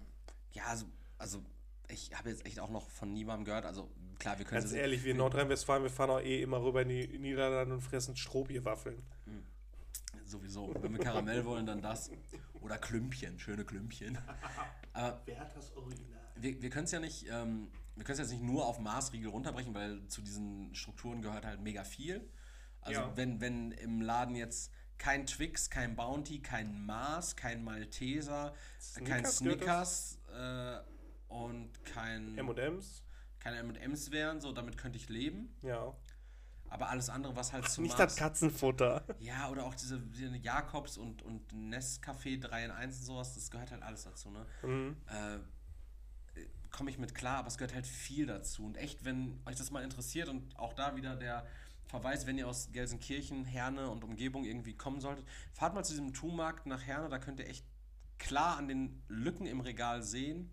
ja, 0.52 0.66
also, 0.66 0.86
also 1.18 1.42
ich 1.88 2.14
habe 2.14 2.30
jetzt 2.30 2.46
echt 2.46 2.60
auch 2.60 2.70
noch 2.70 2.90
von 2.90 3.14
niemandem 3.14 3.46
gehört. 3.46 3.66
Also 3.66 3.90
klar, 4.20 4.38
wir 4.38 4.46
können 4.46 4.62
Ganz 4.62 4.74
ehrlich, 4.74 5.04
wir 5.06 5.12
in 5.12 5.18
Nordrhein-Westfalen, 5.18 5.84
wir 5.84 5.90
fahren 5.90 6.10
auch 6.10 6.22
eh 6.22 6.42
immer 6.42 6.62
rüber 6.62 6.82
in 6.82 6.90
die 6.90 7.18
Niederlande 7.20 7.74
und 7.74 7.82
fressen 7.82 8.18
Strohbierwaffeln. 8.18 9.02
Sowieso. 10.26 10.74
Wenn 10.82 10.94
wir 10.94 11.00
Karamell 11.00 11.46
wollen, 11.46 11.66
dann 11.66 11.82
das. 11.82 12.10
Oder 12.62 12.78
Klümpchen, 12.78 13.40
schöne 13.40 13.66
Klümpchen. 13.66 14.18
Aber 14.94 15.22
Wer 15.26 15.40
hat 15.40 15.56
das 15.56 15.76
Original? 15.76 16.20
wir, 16.36 16.62
wir 16.62 16.70
können 16.70 16.86
es 16.86 16.92
ja 16.92 17.00
nicht, 17.00 17.28
ähm, 17.30 17.70
wir 17.96 18.04
können 18.04 18.14
es 18.14 18.20
jetzt 18.20 18.32
nicht 18.32 18.44
nur 18.44 18.66
auf 18.66 18.80
Maßriegel 18.80 19.30
runterbrechen, 19.30 19.74
weil 19.74 20.08
zu 20.08 20.22
diesen 20.22 20.74
Strukturen 20.76 21.22
gehört 21.22 21.46
halt 21.46 21.62
mega 21.62 21.84
viel. 21.84 22.28
Also 22.82 23.02
Ja. 23.02 23.18
wenn, 23.18 23.40
wenn 23.42 23.72
im 23.74 24.02
Laden 24.02 24.36
jetzt 24.36 24.72
kein 24.98 25.26
Twix, 25.26 25.70
kein 25.70 25.96
Bounty, 25.96 26.40
kein 26.40 26.86
Mars, 26.86 27.36
kein 27.36 27.64
Malteser, 27.64 28.54
kein 29.06 29.26
Snickers 29.26 29.40
gehört 29.40 29.88
Snickers 29.88 30.20
äh, 30.34 31.34
und 31.34 31.84
kein 31.86 32.38
M&M's? 32.38 33.04
keine 33.40 33.58
M&M's 33.58 34.12
wären, 34.12 34.40
so 34.40 34.52
damit 34.54 34.78
könnte 34.78 34.98
ich 34.98 35.10
leben. 35.10 35.54
Ja. 35.62 35.94
Aber 36.74 36.90
alles 36.90 37.08
andere, 37.08 37.36
was 37.36 37.54
halt 37.54 37.70
zu 37.70 37.84
Nicht 37.84 38.00
das 38.00 38.16
Katzenfutter. 38.16 39.04
Ja, 39.20 39.48
oder 39.50 39.64
auch 39.64 39.76
diese, 39.76 40.00
diese 40.00 40.36
Jakobs 40.38 40.98
und, 40.98 41.22
und 41.22 41.54
Nescafé 41.54 42.42
3 42.42 42.66
in 42.66 42.72
1 42.72 42.98
und 42.98 43.06
sowas, 43.06 43.36
das 43.36 43.52
gehört 43.52 43.70
halt 43.70 43.84
alles 43.84 44.06
dazu, 44.06 44.32
ne? 44.32 44.44
Mhm. 44.64 44.98
Äh, 45.06 45.38
komme 46.72 46.90
ich 46.90 46.98
mit 46.98 47.14
klar, 47.14 47.38
aber 47.38 47.48
es 47.50 47.60
gehört 47.60 47.76
halt 47.76 47.86
viel 47.86 48.26
dazu. 48.26 48.66
Und 48.66 48.78
echt, 48.78 49.06
wenn 49.06 49.40
euch 49.46 49.56
das 49.56 49.70
mal 49.70 49.84
interessiert 49.84 50.30
und 50.30 50.58
auch 50.58 50.74
da 50.74 50.96
wieder 50.96 51.16
der 51.16 51.46
Verweis, 51.86 52.26
wenn 52.26 52.40
ihr 52.40 52.48
aus 52.48 52.72
Gelsenkirchen, 52.72 53.46
Herne 53.46 53.92
und 53.92 54.04
Umgebung 54.04 54.44
irgendwie 54.44 54.74
kommen 54.76 55.00
solltet, 55.00 55.28
fahrt 55.54 55.76
mal 55.76 55.84
zu 55.84 55.92
diesem 55.92 56.12
Tu-Markt 56.12 56.66
nach 56.66 56.82
Herne, 56.82 57.08
da 57.08 57.20
könnt 57.20 57.40
ihr 57.40 57.48
echt 57.48 57.68
klar 58.18 58.58
an 58.58 58.68
den 58.68 59.04
Lücken 59.10 59.46
im 59.46 59.62
Regal 59.62 60.02
sehen. 60.02 60.50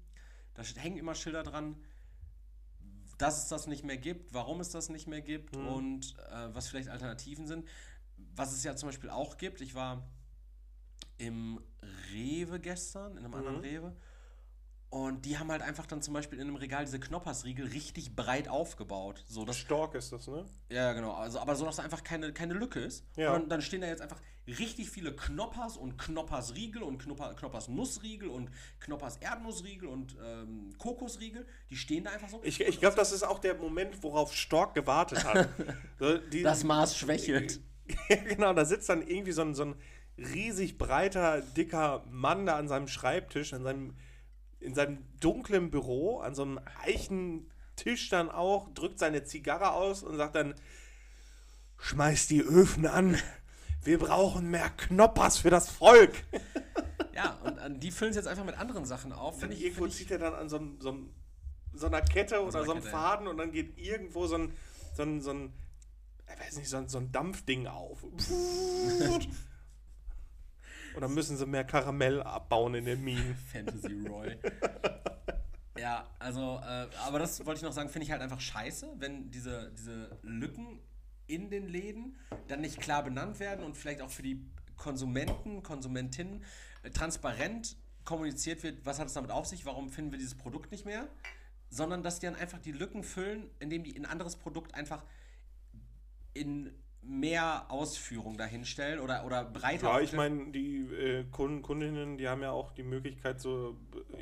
Da 0.52 0.62
hängen 0.62 0.98
immer 0.98 1.14
Schilder 1.14 1.44
dran, 1.44 1.76
dass 3.20 3.42
es 3.42 3.48
das 3.48 3.66
nicht 3.66 3.84
mehr 3.84 3.98
gibt, 3.98 4.32
warum 4.32 4.60
es 4.60 4.70
das 4.70 4.88
nicht 4.88 5.06
mehr 5.06 5.20
gibt 5.20 5.54
und 5.56 6.14
äh, 6.30 6.54
was 6.54 6.68
vielleicht 6.68 6.88
Alternativen 6.88 7.46
sind. 7.46 7.68
Was 8.34 8.52
es 8.52 8.64
ja 8.64 8.74
zum 8.76 8.88
Beispiel 8.88 9.10
auch 9.10 9.36
gibt, 9.36 9.60
ich 9.60 9.74
war 9.74 10.08
im 11.18 11.60
Rewe 12.12 12.60
gestern, 12.60 13.16
in 13.16 13.24
einem 13.24 13.34
anderen 13.34 13.60
Rewe, 13.60 13.94
und 14.90 15.24
die 15.24 15.38
haben 15.38 15.52
halt 15.52 15.62
einfach 15.62 15.86
dann 15.86 16.02
zum 16.02 16.14
Beispiel 16.14 16.40
in 16.40 16.48
einem 16.48 16.56
Regal 16.56 16.84
diese 16.84 16.98
Knoppersriegel 16.98 17.68
richtig 17.68 18.16
breit 18.16 18.48
aufgebaut. 18.48 19.22
So, 19.28 19.44
dass, 19.44 19.56
Stork 19.56 19.94
ist 19.94 20.12
das, 20.12 20.26
ne? 20.26 20.44
ja, 20.68 20.92
genau. 20.92 21.12
Also, 21.12 21.38
aber 21.38 21.54
so, 21.54 21.64
dass 21.64 21.76
da 21.76 21.84
einfach 21.84 22.02
keine, 22.02 22.32
keine 22.32 22.54
Lücke 22.54 22.80
ist. 22.80 23.04
Ja. 23.14 23.34
Und 23.34 23.48
dann, 23.50 23.62
stehen 23.62 23.82
da 23.82 23.86
jetzt 23.86 24.02
einfach 24.02 24.20
richtig 24.48 24.90
viele 24.90 25.14
Knoppers 25.14 25.76
und 25.76 25.96
Knoppersriegel 25.96 26.82
und 26.82 26.98
Knopper, 26.98 27.34
Knoppers 27.34 27.68
Nussriegel 27.68 28.28
und 28.28 28.50
Knoppers 28.80 29.18
Erdnussriegel 29.18 29.88
und 29.88 30.16
ähm, 30.24 30.74
Kokosriegel. 30.76 31.46
Die 31.70 31.76
stehen 31.76 32.02
da 32.02 32.10
einfach 32.10 32.28
so. 32.28 32.40
Ich, 32.42 32.60
ich 32.60 32.80
glaube, 32.80 32.96
das 32.96 33.12
ist 33.12 33.22
auch 33.22 33.38
der 33.38 33.54
Moment, 33.54 34.02
worauf 34.02 34.34
Stork 34.34 34.74
gewartet 34.74 35.24
hat. 35.24 35.48
So, 36.00 36.16
die, 36.16 36.42
das 36.42 36.64
Maß 36.64 36.96
schwächelt. 36.96 37.60
Ja, 38.08 38.16
genau, 38.16 38.52
da 38.54 38.64
sitzt 38.64 38.88
dann 38.88 39.02
irgendwie 39.02 39.32
so 39.32 39.42
ein, 39.42 39.54
so 39.54 39.64
ein 39.64 39.74
riesig 40.16 40.78
breiter, 40.78 41.40
dicker 41.40 42.04
Mann 42.08 42.46
da 42.46 42.56
an 42.56 42.68
seinem 42.68 42.86
Schreibtisch, 42.86 43.52
an 43.52 43.64
seinem, 43.64 43.94
in 44.60 44.74
seinem 44.74 45.04
dunklen 45.20 45.70
Büro, 45.70 46.20
an 46.20 46.34
so 46.34 46.42
einem 46.42 46.60
Eichentisch 46.84 48.08
dann 48.10 48.30
auch, 48.30 48.72
drückt 48.74 48.98
seine 48.98 49.24
Zigarre 49.24 49.72
aus 49.72 50.02
und 50.02 50.16
sagt 50.16 50.34
dann, 50.34 50.54
schmeiß 51.78 52.28
die 52.28 52.42
Öfen 52.42 52.86
an, 52.86 53.16
wir 53.82 53.98
brauchen 53.98 54.50
mehr 54.50 54.70
Knoppers 54.70 55.38
für 55.38 55.50
das 55.50 55.68
Volk. 55.70 56.12
Ja, 57.12 57.38
und 57.42 57.80
die 57.80 57.90
füllen 57.90 58.10
es 58.10 58.16
jetzt 58.16 58.28
einfach 58.28 58.44
mit 58.44 58.56
anderen 58.56 58.86
Sachen 58.86 59.12
auf. 59.12 59.34
Und 59.34 59.40
Finde 59.40 59.56
ich, 59.56 59.62
irgendwo 59.64 59.82
find 59.82 59.94
zieht 59.94 60.10
er 60.10 60.18
dann 60.18 60.32
an 60.32 60.48
so, 60.48 60.56
einem, 60.56 60.80
so, 60.80 60.90
einem, 60.90 61.10
so 61.74 61.86
einer 61.86 62.00
Kette 62.00 62.40
oder 62.40 62.64
so 62.64 62.70
einem 62.70 62.80
Kette. 62.80 62.92
Faden 62.92 63.26
und 63.26 63.36
dann 63.36 63.52
geht 63.52 63.76
irgendwo 63.76 64.26
so 64.26 64.36
ein, 64.36 64.56
so 64.94 65.02
ein, 65.02 65.20
so 65.20 65.32
ein 65.32 65.52
ich 66.32 66.40
weiß 66.40 66.56
nicht, 66.56 66.68
so 66.68 66.78
ein, 66.78 66.88
so 66.88 66.98
ein 66.98 67.12
Dampfding 67.12 67.66
auf. 67.66 68.04
Dann 70.98 71.14
müssen 71.14 71.36
sie 71.36 71.46
mehr 71.46 71.64
Karamell 71.64 72.22
abbauen 72.22 72.74
in 72.74 72.84
den 72.84 73.02
Minen. 73.02 73.36
Fantasy 73.52 74.06
Roy. 74.08 74.36
ja, 75.78 76.06
also, 76.18 76.60
äh, 76.62 76.86
aber 77.06 77.18
das 77.18 77.44
wollte 77.46 77.58
ich 77.58 77.62
noch 77.62 77.72
sagen, 77.72 77.88
finde 77.88 78.04
ich 78.04 78.12
halt 78.12 78.22
einfach 78.22 78.40
scheiße, 78.40 78.94
wenn 78.98 79.30
diese, 79.30 79.72
diese 79.78 80.18
Lücken 80.22 80.80
in 81.26 81.48
den 81.50 81.68
Läden 81.68 82.16
dann 82.48 82.60
nicht 82.60 82.80
klar 82.80 83.04
benannt 83.04 83.40
werden 83.40 83.64
und 83.64 83.76
vielleicht 83.76 84.02
auch 84.02 84.10
für 84.10 84.22
die 84.22 84.44
Konsumenten, 84.76 85.62
Konsumentinnen 85.62 86.44
äh, 86.82 86.90
transparent 86.90 87.76
kommuniziert 88.04 88.62
wird, 88.62 88.84
was 88.84 88.98
hat 88.98 89.06
es 89.06 89.14
damit 89.14 89.30
auf 89.30 89.46
sich, 89.46 89.64
warum 89.66 89.90
finden 89.90 90.10
wir 90.10 90.18
dieses 90.18 90.34
Produkt 90.34 90.72
nicht 90.72 90.84
mehr. 90.84 91.08
sondern 91.72 92.02
dass 92.02 92.18
die 92.18 92.26
dann 92.26 92.34
einfach 92.34 92.58
die 92.58 92.72
Lücken 92.72 93.04
füllen, 93.04 93.48
indem 93.60 93.84
die 93.84 93.96
ein 93.96 94.06
anderes 94.06 94.34
Produkt 94.34 94.74
einfach 94.74 95.04
in 96.34 96.74
mehr 97.02 97.64
Ausführung 97.70 98.36
dahinstellen 98.36 99.00
oder, 99.00 99.24
oder 99.24 99.44
breiter. 99.44 99.88
Ja, 99.88 100.00
ich 100.00 100.12
meine, 100.12 100.50
die 100.52 100.80
äh, 100.80 101.24
Kunden, 101.30 101.62
Kundinnen, 101.62 102.18
die 102.18 102.28
haben 102.28 102.42
ja 102.42 102.50
auch 102.50 102.72
die 102.72 102.82
Möglichkeit 102.82 103.40
zur 103.40 103.76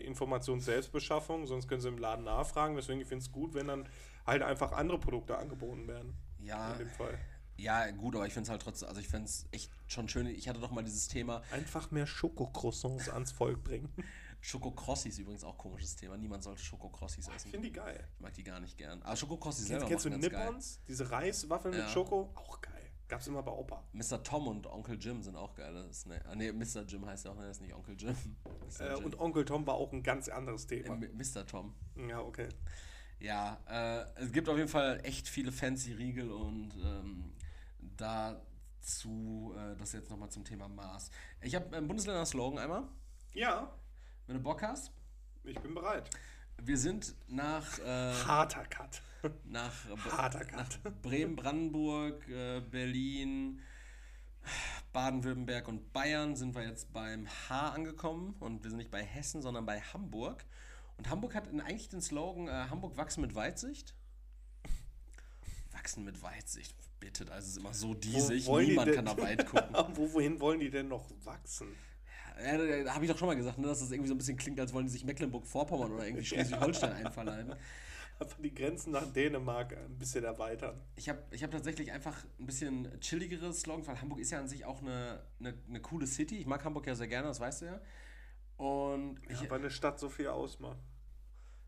Informations-Selbstbeschaffung, 0.05 1.47
sonst 1.47 1.68
können 1.68 1.81
sie 1.81 1.89
im 1.89 1.99
Laden 1.99 2.24
nachfragen. 2.24 2.76
Deswegen 2.76 3.01
finde 3.05 3.22
ich 3.22 3.29
es 3.29 3.33
gut, 3.33 3.55
wenn 3.55 3.66
dann 3.68 3.89
halt 4.26 4.43
einfach 4.43 4.72
andere 4.72 4.99
Produkte 4.99 5.37
angeboten 5.39 5.87
werden. 5.89 6.14
ja, 6.41 6.72
In 6.72 6.79
dem 6.79 6.89
Fall. 6.91 7.18
ja, 7.57 7.91
gut, 7.91 8.14
aber 8.14 8.26
ich 8.26 8.33
finde 8.33 8.45
es 8.45 8.51
halt 8.51 8.62
trotzdem, 8.62 8.89
also 8.89 9.01
ich 9.01 9.09
finde 9.09 9.26
es 9.26 9.47
echt 9.51 9.70
schon 9.87 10.09
schön. 10.09 10.26
Ich 10.26 10.49
hatte 10.49 10.61
doch 10.61 10.70
mal 10.70 10.85
dieses 10.85 11.09
Thema, 11.09 11.43
Einfach 11.51 11.91
mehr 11.91 12.07
Schokocroissants 12.07 13.09
ans 13.09 13.33
Volk 13.33 13.64
bringen. 13.64 13.93
Schokokrossis 14.41 15.18
übrigens 15.18 15.45
auch 15.45 15.59
komisches 15.59 15.97
Thema. 15.97 16.16
Niemand 16.16 16.43
sollte 16.45 16.62
Schokokrossis 16.62 17.26
Ich 17.28 17.34
essen. 17.34 17.51
finde 17.51 17.68
die 17.68 17.72
geil. 17.72 18.07
Ich 18.14 18.20
mag 18.20 18.32
die 18.34 18.45
gar 18.45 18.61
nicht 18.61 18.76
gern. 18.78 19.03
Aber 19.03 19.16
Schokokrossis 19.16 19.66
selber 19.66 19.86
kennst 19.86 20.05
du 20.05 20.11
ganz 20.11 20.28
geil. 20.28 20.45
Nippons? 20.47 20.80
Diese 20.86 21.11
Reiswaffeln 21.11 21.74
Ja. 21.74 21.82
mit 21.82 21.91
Schoko? 21.91 22.30
Auch 22.34 22.61
geil. 22.61 22.74
Gab's 23.09 23.26
immer 23.26 23.43
bei 23.43 23.51
Opa. 23.53 23.82
Mr. 23.93 24.22
Tom 24.22 24.47
und 24.49 24.66
Onkel 24.66 24.99
Jim 25.01 25.22
sind 25.22 25.34
auch 25.34 25.55
geil. 25.55 25.72
Das 25.72 25.86
ist 25.91 26.07
ne, 26.07 26.22
ah, 26.26 26.34
nee, 26.34 26.53
Mr. 26.53 26.82
Jim 26.86 27.07
heißt 27.07 27.24
ja 27.24 27.30
auch, 27.32 27.36
ne, 27.36 27.47
das 27.47 27.57
ist 27.57 27.62
nicht 27.62 27.74
Onkel 27.74 27.97
Jim. 27.99 28.14
Äh, 28.80 28.95
Jim. 28.95 29.05
und 29.07 29.18
Onkel 29.18 29.45
Tom 29.47 29.66
war 29.66 29.74
auch 29.74 29.93
ein 29.93 30.03
ganz 30.03 30.28
anderes 30.28 30.66
äh, 30.66 30.82
Thema. 30.82 30.95
M- 30.95 31.16
Mr. 31.16 31.47
Tom. 31.47 31.74
Ja, 31.97 32.20
okay. 32.20 32.49
Ja, 33.18 33.59
äh, 33.66 34.22
es 34.22 34.30
gibt 34.30 34.49
auf 34.49 34.57
jeden 34.59 34.68
Fall 34.68 35.01
echt 35.05 35.26
viele 35.26 35.51
fancy 35.53 35.93
Riegel 35.95 36.30
und 36.30 36.70
ähm, 36.84 37.32
dazu, 37.97 39.55
äh, 39.57 39.76
das 39.76 39.93
jetzt 39.93 40.11
nochmal 40.11 40.30
zum 40.30 40.45
Thema 40.45 40.68
Maß. 40.68 41.11
Ich 41.41 41.55
habe 41.55 41.76
einen 41.76 41.89
Bundesländer-Slogan 41.89 42.59
einmal, 42.59 42.84
Ja, 43.32 43.72
wenn 44.29 44.37
du 44.37 44.43
Bock 44.43 44.62
hast. 44.62 44.93
ich 45.45 45.59
bin 45.59 45.74
bereit. 45.74 46.09
Wir 46.62 46.76
sind 46.79 47.14
nach, 47.29 47.79
äh, 47.81 48.12
Harter 48.24 48.64
Cut. 48.66 49.03
nach, 49.45 49.72
Harter 50.11 50.45
nach 50.53 50.68
Cut. 50.68 51.03
Bremen, 51.03 51.35
Brandenburg, 51.37 52.29
äh, 52.29 52.61
Berlin, 52.61 53.61
Baden-Württemberg 54.93 55.68
und 55.68 55.93
Bayern 55.93 56.35
sind 56.37 56.55
wir 56.55 56.64
jetzt 56.66 56.93
beim 56.93 57.26
H 57.49 57.70
angekommen 57.70 58.35
und 58.41 58.62
wir 58.62 58.70
sind 58.70 58.79
nicht 58.79 58.91
bei 58.91 59.03
Hessen, 59.05 59.43
sondern 59.43 59.66
bei 59.66 59.81
Hamburg. 59.81 60.45
Und 60.97 61.09
Hamburg 61.11 61.35
hat 61.35 61.47
in- 61.49 61.61
eigentlich 61.61 61.89
den 61.89 62.01
Slogan 62.01 62.49
äh, 62.49 62.68
Hamburg 62.70 62.97
wachsen 62.97 63.20
mit 63.20 63.35
Weitsicht. 63.35 63.95
Wachsen 65.72 66.05
mit 66.05 66.22
Weitsicht, 66.22 66.74
bitte, 66.99 67.24
da 67.24 67.37
ist 67.39 67.47
es 67.49 67.57
immer 67.57 67.72
so 67.74 67.95
diesig, 67.95 68.47
die 68.47 68.51
niemand 68.51 68.89
denn- 68.89 68.95
kann 68.97 69.05
da 69.05 69.16
weit 69.18 69.47
gucken. 69.47 69.74
Wo, 69.97 70.12
wohin 70.14 70.41
wollen 70.41 70.61
die 70.61 70.70
denn 70.70 70.89
noch 70.89 71.09
wachsen? 71.24 71.68
Ja, 72.41 72.95
habe 72.95 73.05
ich 73.05 73.11
doch 73.11 73.18
schon 73.18 73.28
mal 73.28 73.36
gesagt, 73.36 73.59
ne, 73.59 73.66
dass 73.66 73.80
das 73.80 73.91
irgendwie 73.91 74.09
so 74.09 74.14
ein 74.14 74.18
bisschen 74.18 74.36
klingt, 74.36 74.61
als 74.61 74.72
wollen 74.72 74.86
die 74.86 74.93
sich 74.93 75.05
Mecklenburg-Vorpommern 75.05 75.93
oder 75.93 76.07
irgendwie 76.07 76.24
Schleswig-Holstein 76.24 76.93
einverleiben. 77.07 77.55
Einfach 78.20 78.39
die 78.41 78.53
Grenzen 78.55 78.93
nach 78.93 79.07
Dänemark 79.12 79.76
ein 79.76 79.97
bisschen 79.97 80.24
erweitern. 80.24 80.80
Ich 80.97 81.09
habe 81.09 81.22
ich 81.30 81.45
hab 81.45 81.51
tatsächlich 81.53 81.93
einfach 81.93 82.24
ein 82.41 82.47
bisschen 82.47 83.01
chilligeres 83.01 83.61
Slogan, 83.61 83.86
weil 83.86 84.01
Hamburg 84.01 84.18
ist 84.18 84.30
ja 84.30 84.41
an 84.41 84.49
sich 84.49 84.64
auch 84.64 84.82
eine, 84.82 85.22
eine, 85.39 85.55
eine 85.68 85.80
coole 85.80 86.07
City. 86.07 86.39
Ich 86.39 86.47
mag 86.47 86.64
Hamburg 86.64 86.86
ja 86.86 86.95
sehr 86.97 87.07
gerne, 87.07 87.28
das 87.28 87.39
weißt 87.39 87.62
du 87.62 87.66
ja. 87.66 87.80
Und 88.57 89.20
ich, 89.28 89.41
Ja, 89.41 89.51
weil 89.51 89.61
eine 89.61 89.70
Stadt 89.70 90.01
so 90.01 90.09
viel 90.09 90.26
ausmacht. 90.26 90.78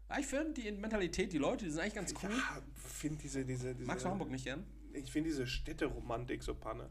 ja, 0.08 0.18
ich 0.18 0.26
finde 0.26 0.60
die 0.60 0.72
Mentalität, 0.72 1.32
die 1.32 1.38
Leute, 1.38 1.64
die 1.64 1.70
sind 1.70 1.80
eigentlich 1.80 1.94
ganz 1.94 2.14
cool. 2.22 2.30
Ja, 2.30 2.62
finde 2.74 3.18
diese, 3.22 3.44
diese, 3.44 3.74
diese. 3.74 3.86
Magst 3.86 4.04
du 4.04 4.10
Hamburg 4.10 4.30
nicht 4.30 4.44
gern? 4.44 4.64
Ich 4.92 5.12
finde 5.12 5.30
diese 5.30 5.46
Städteromantik 5.46 6.42
so 6.42 6.56
panne. 6.56 6.90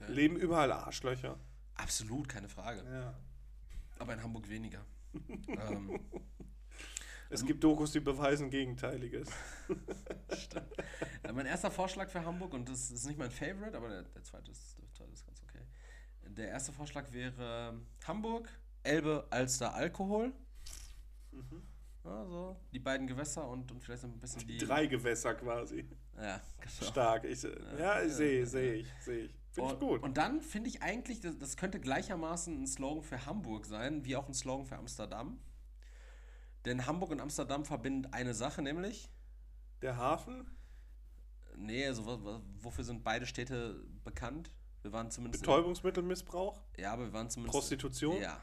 Okay. 0.00 0.12
Leben 0.12 0.36
überall 0.36 0.70
Arschlöcher. 0.70 1.38
Absolut, 1.78 2.28
keine 2.28 2.48
Frage. 2.48 2.84
Ja. 2.84 3.14
Aber 3.98 4.12
in 4.12 4.22
Hamburg 4.22 4.48
weniger. 4.48 4.84
ähm, 5.48 5.98
Es 7.30 7.44
gibt 7.44 7.62
Dokus, 7.62 7.92
die 7.92 8.00
beweisen 8.00 8.48
Gegenteiliges. 8.50 9.28
äh, 11.22 11.32
mein 11.32 11.46
erster 11.46 11.70
Vorschlag 11.70 12.08
für 12.08 12.24
Hamburg, 12.24 12.54
und 12.54 12.68
das 12.68 12.90
ist 12.90 13.06
nicht 13.06 13.18
mein 13.18 13.30
Favorite, 13.30 13.76
aber 13.76 13.88
der, 13.88 14.02
der, 14.02 14.22
zweite, 14.22 14.50
ist, 14.50 14.78
der 14.78 14.92
zweite 14.92 15.12
ist 15.12 15.26
ganz 15.26 15.42
okay. 15.42 15.62
Der 16.22 16.48
erste 16.48 16.72
Vorschlag 16.72 17.12
wäre 17.12 17.78
Hamburg, 18.06 18.48
Elbe, 18.82 19.26
Alster, 19.30 19.74
Alkohol. 19.74 20.32
Ja, 22.04 22.24
so, 22.24 22.56
die 22.72 22.78
beiden 22.78 23.06
Gewässer 23.06 23.46
und, 23.46 23.70
und 23.70 23.82
vielleicht 23.82 24.02
so 24.02 24.08
ein 24.08 24.18
bisschen 24.18 24.46
die. 24.46 24.56
Drei 24.56 24.86
Gewässer 24.86 25.34
quasi. 25.34 25.86
Ja, 26.16 26.40
genau. 26.58 26.90
Stark. 26.90 27.24
Ich, 27.24 27.42
ja, 27.78 28.00
ich 28.00 28.12
sehe, 28.12 28.46
sehe 28.46 28.74
ich, 28.74 28.88
sehe 29.00 29.24
ich. 29.24 29.37
Finde 29.50 29.68
ich 29.68 29.74
Und, 29.74 29.80
gut. 29.80 30.02
und 30.02 30.16
dann 30.16 30.40
finde 30.42 30.68
ich 30.68 30.82
eigentlich, 30.82 31.20
das, 31.20 31.38
das 31.38 31.56
könnte 31.56 31.80
gleichermaßen 31.80 32.62
ein 32.62 32.66
Slogan 32.66 33.02
für 33.02 33.24
Hamburg 33.26 33.66
sein, 33.66 34.04
wie 34.04 34.16
auch 34.16 34.28
ein 34.28 34.34
Slogan 34.34 34.66
für 34.66 34.76
Amsterdam. 34.76 35.38
Denn 36.64 36.86
Hamburg 36.86 37.10
und 37.10 37.20
Amsterdam 37.20 37.64
verbindet 37.64 38.12
eine 38.12 38.34
Sache, 38.34 38.62
nämlich, 38.62 39.10
Der 39.80 39.96
Hafen, 39.96 40.50
nee, 41.56 41.86
also 41.86 42.04
wofür 42.60 42.84
sind 42.84 43.04
beide 43.04 43.26
Städte 43.26 43.84
bekannt? 44.04 44.50
Wir 44.82 44.92
waren 44.92 45.10
zumindest. 45.10 45.42
Betäubungsmittelmissbrauch, 45.44 46.60
ja, 46.76 46.92
aber 46.92 47.06
wir 47.06 47.12
waren 47.12 47.30
zumindest. 47.30 47.52
Prostitution. 47.58 48.20
Ja. 48.20 48.40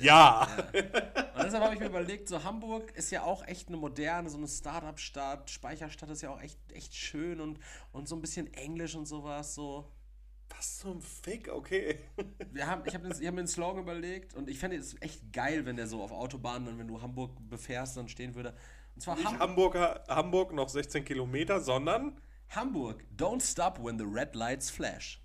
Ja. 0.00 0.48
Und 0.72 1.44
deshalb 1.44 1.64
habe 1.64 1.74
ich 1.74 1.80
mir 1.80 1.86
überlegt, 1.86 2.28
so 2.28 2.42
Hamburg 2.44 2.92
ist 2.96 3.10
ja 3.10 3.22
auch 3.22 3.46
echt 3.46 3.68
eine 3.68 3.76
moderne, 3.76 4.28
so 4.28 4.36
eine 4.36 4.48
Start-up-Stadt. 4.48 5.50
Speicherstadt 5.50 6.10
ist 6.10 6.22
ja 6.22 6.30
auch 6.30 6.40
echt, 6.40 6.58
echt 6.72 6.94
schön 6.94 7.40
und, 7.40 7.58
und 7.92 8.08
so 8.08 8.16
ein 8.16 8.20
bisschen 8.20 8.52
Englisch 8.54 8.94
und 8.94 9.06
sowas. 9.06 9.54
So. 9.54 9.92
Was 10.50 10.78
zum 10.78 11.02
Fick, 11.02 11.48
okay. 11.48 11.98
Wir 12.52 12.66
haben, 12.66 12.82
ich 12.86 12.94
habe 12.94 13.08
hab 13.08 13.18
mir 13.18 13.28
einen 13.28 13.48
Slogan 13.48 13.82
überlegt 13.82 14.34
und 14.34 14.48
ich 14.48 14.58
fände 14.58 14.76
es 14.76 15.00
echt 15.00 15.32
geil, 15.32 15.66
wenn 15.66 15.76
der 15.76 15.86
so 15.86 16.02
auf 16.02 16.12
Autobahnen, 16.12 16.66
dann, 16.66 16.78
wenn 16.78 16.88
du 16.88 17.02
Hamburg 17.02 17.32
befährst, 17.48 17.96
dann 17.96 18.08
stehen 18.08 18.34
würde. 18.34 18.54
Und 18.94 19.02
zwar 19.02 19.16
Nicht 19.16 19.26
Ham 19.26 19.38
Hamburger, 19.38 20.04
Hamburg 20.08 20.52
noch 20.52 20.68
16 20.68 21.04
Kilometer, 21.04 21.60
sondern. 21.60 22.20
Hamburg, 22.48 23.04
don't 23.16 23.42
stop 23.42 23.82
when 23.84 23.98
the 23.98 24.04
red 24.04 24.34
lights 24.34 24.70
flash. 24.70 25.20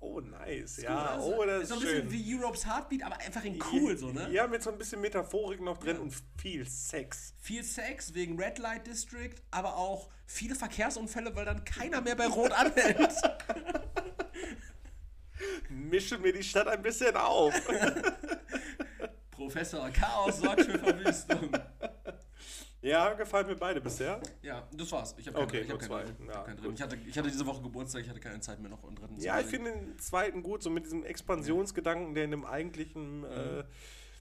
Oh, 0.00 0.20
nice. 0.20 0.82
Ja, 0.82 1.14
also, 1.14 1.36
oh, 1.36 1.44
das 1.44 1.62
ist 1.62 1.68
so 1.68 1.74
ein 1.76 1.80
schön. 1.80 2.08
bisschen 2.08 2.12
wie 2.12 2.34
Europe's 2.36 2.66
Heartbeat, 2.66 3.02
aber 3.02 3.18
einfach 3.18 3.44
in 3.44 3.58
cool, 3.72 3.96
so, 3.96 4.12
ne? 4.12 4.28
Ja, 4.30 4.46
mit 4.46 4.62
so 4.62 4.70
ein 4.70 4.78
bisschen 4.78 5.00
Metaphorik 5.00 5.60
noch 5.60 5.78
drin 5.78 5.98
und 5.98 6.12
viel 6.38 6.66
Sex. 6.66 7.34
Viel 7.40 7.64
Sex 7.64 8.14
wegen 8.14 8.40
Red 8.40 8.58
Light 8.58 8.86
District, 8.86 9.34
aber 9.50 9.76
auch 9.76 10.08
viele 10.26 10.54
Verkehrsunfälle, 10.54 11.34
weil 11.34 11.44
dann 11.44 11.64
keiner 11.64 12.00
mehr 12.00 12.14
bei 12.14 12.26
Rot 12.26 12.52
anhält. 12.52 13.12
Mische 15.68 16.18
mir 16.18 16.32
die 16.32 16.42
Stadt 16.42 16.68
ein 16.68 16.82
bisschen 16.82 17.16
auf. 17.16 17.54
Professor 19.30 19.90
Chaos 19.90 20.38
sorgt 20.38 20.62
für 20.62 20.78
Verwüstung. 20.78 21.50
Ja, 22.86 23.12
gefallen 23.14 23.46
mir 23.46 23.56
beide 23.56 23.80
bisher. 23.80 24.20
Ja, 24.42 24.66
das 24.72 24.92
war's. 24.92 25.14
Ich 25.18 25.26
habe 25.28 25.38
Okay, 25.38 25.64
keinen, 25.64 25.78
ich 25.78 25.88
hab 25.90 26.04
dritten. 26.04 26.24
Ich, 26.24 26.34
hab 26.34 26.44
keinen 26.46 26.56
dritten. 26.56 26.74
ich, 26.74 26.82
hatte, 26.82 26.96
ich 27.06 27.18
hatte 27.18 27.30
diese 27.30 27.46
Woche 27.46 27.62
Geburtstag, 27.62 28.02
ich 28.02 28.08
hatte 28.08 28.20
keine 28.20 28.40
Zeit 28.40 28.60
mehr 28.60 28.70
noch 28.70 28.84
einen 28.84 28.96
dritten 28.96 29.18
zu 29.18 29.26
Ja, 29.26 29.40
ich 29.40 29.46
finde 29.46 29.72
den 29.72 29.98
zweiten 29.98 30.42
gut, 30.42 30.62
so 30.62 30.70
mit 30.70 30.84
diesem 30.84 31.04
Expansionsgedanken, 31.04 32.14
der 32.14 32.24
in 32.24 32.30
dem 32.30 32.44
eigentlichen 32.44 33.24
äh, 33.24 33.64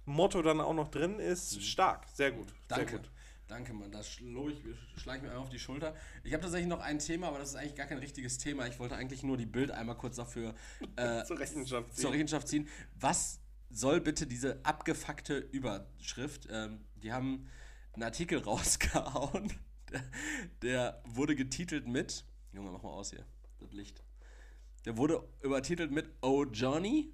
Motto 0.06 0.42
dann 0.42 0.62
auch 0.62 0.74
noch 0.74 0.90
drin 0.90 1.20
ist. 1.20 1.62
Stark, 1.64 2.06
sehr 2.14 2.32
gut. 2.32 2.48
Mhm. 2.48 2.52
Danke. 2.68 2.90
Sehr 2.90 3.00
gut. 3.00 3.12
Danke, 3.48 3.74
Mann. 3.74 3.92
Das 3.92 4.10
schlage 4.10 4.54
ich, 4.54 5.02
schlag 5.02 5.18
ich 5.18 5.22
mir 5.22 5.28
einmal 5.30 5.44
auf 5.44 5.50
die 5.50 5.60
Schulter. 5.60 5.94
Ich 6.24 6.34
habe 6.34 6.42
tatsächlich 6.42 6.68
noch 6.68 6.80
ein 6.80 6.98
Thema, 6.98 7.28
aber 7.28 7.38
das 7.38 7.50
ist 7.50 7.56
eigentlich 7.56 7.76
gar 7.76 7.86
kein 7.86 8.00
richtiges 8.00 8.40
Thema. 8.40 8.66
Ich 8.66 8.80
wollte 8.80 8.96
eigentlich 8.96 9.22
nur 9.22 9.38
die 9.38 9.46
Bild 9.46 9.70
einmal 9.70 9.96
kurz 9.98 10.16
dafür 10.16 10.56
äh, 10.96 11.24
Zur 11.26 11.38
Rechenschaft 11.40 11.94
ziehen. 11.94 12.02
zur 12.02 12.12
Rechenschaft 12.12 12.48
ziehen. 12.48 12.68
Was 13.00 13.40
soll 13.70 14.02
bitte 14.02 14.26
diese 14.26 14.60
abgefuckte 14.66 15.38
Überschrift? 15.38 16.48
Ähm, 16.50 16.80
die 16.96 17.14
haben 17.14 17.48
einen 17.96 18.04
Artikel 18.04 18.40
rausgehauen, 18.44 19.52
der, 19.92 20.04
der 20.62 21.02
wurde 21.06 21.36
getitelt 21.36 21.88
mit, 21.88 22.26
Junge, 22.54 22.72
mach 22.72 22.84
mal 22.84 22.90
aus 22.92 23.10
hier, 23.12 23.26
das 23.60 23.72
Licht. 23.72 24.04
Der 24.86 24.98
wurde 24.98 25.24
übertitelt 25.42 25.92
mit 25.92 26.10
Oh 26.22 26.46
Johnny, 26.46 27.12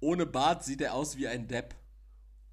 ohne 0.00 0.24
Bart 0.26 0.64
sieht 0.64 0.80
er 0.80 0.94
aus 0.94 1.16
wie 1.16 1.28
ein 1.28 1.46
Depp. 1.46 1.74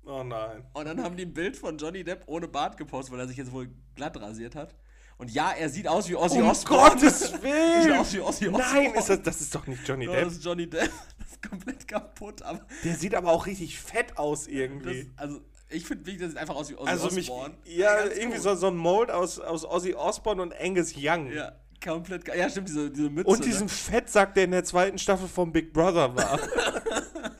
Oh 0.05 0.21
nein. 0.23 0.65
Und 0.73 0.85
dann 0.85 1.01
haben 1.01 1.15
die 1.15 1.23
ein 1.25 1.33
Bild 1.33 1.55
von 1.55 1.77
Johnny 1.77 2.03
Depp 2.03 2.23
ohne 2.25 2.47
Bart 2.49 2.75
gepostet, 2.77 3.13
weil 3.13 3.21
er 3.21 3.27
sich 3.27 3.37
jetzt 3.37 3.53
wohl 3.53 3.69
glatt 3.95 4.19
rasiert 4.19 4.53
hat. 4.55 4.75
Und 5.17 5.31
ja, 5.31 5.51
er 5.51 5.69
sieht 5.69 5.87
aus 5.87 6.09
wie 6.09 6.15
Ozzy 6.15 6.41
Um 6.41 6.49
Osbourne. 6.49 6.89
Gottes 6.95 7.21
Er 7.21 7.27
sieht 7.31 7.43
Willen! 7.43 7.99
aus 7.99 8.13
wie 8.13 8.19
Ozzy 8.19 8.47
Osbourne. 8.49 8.65
Nein, 8.73 8.95
ist 8.95 9.07
das, 9.09 9.21
das 9.21 9.41
ist 9.41 9.55
doch 9.55 9.65
nicht 9.67 9.87
Johnny 9.87 10.07
Depp. 10.07 10.23
Das 10.25 10.33
ist 10.33 10.43
Johnny 10.43 10.69
Depp. 10.69 10.91
Das 11.19 11.31
ist 11.31 11.49
komplett 11.49 11.87
kaputt, 11.87 12.41
aber 12.41 12.65
Der 12.83 12.95
sieht 12.95 13.15
aber 13.15 13.31
auch 13.31 13.45
richtig 13.45 13.79
fett 13.79 14.17
aus 14.17 14.41
das, 14.45 14.47
irgendwie. 14.53 15.11
also 15.15 15.41
ich 15.73 15.85
finde, 15.85 16.11
das 16.13 16.29
sieht 16.29 16.37
einfach 16.37 16.55
aus 16.55 16.69
wie 16.69 16.75
Ozzy 16.75 16.89
also 16.89 17.09
mich, 17.11 17.29
Osbourne. 17.29 17.55
ja, 17.65 17.95
ganz 17.95 18.15
irgendwie 18.15 18.37
cool. 18.37 18.43
so, 18.43 18.55
so 18.55 18.67
ein 18.67 18.77
Mold 18.77 19.11
aus, 19.11 19.39
aus 19.39 19.65
Ozzy 19.65 19.93
Osbourne 19.95 20.41
und 20.41 20.53
Angus 20.59 20.93
Young. 20.95 21.31
Ja, 21.31 21.53
komplett 21.83 22.25
geil. 22.25 22.39
Ja, 22.39 22.49
stimmt, 22.49 22.69
diese, 22.69 22.89
diese 22.91 23.09
Mütze. 23.09 23.29
Und 23.29 23.45
diesen 23.45 23.69
Fettsack, 23.69 24.33
der 24.35 24.45
in 24.45 24.51
der 24.51 24.63
zweiten 24.63 24.97
Staffel 24.97 25.27
von 25.27 25.51
Big 25.51 25.73
Brother 25.73 26.15
war. 26.15 26.37
ne? 26.37 27.33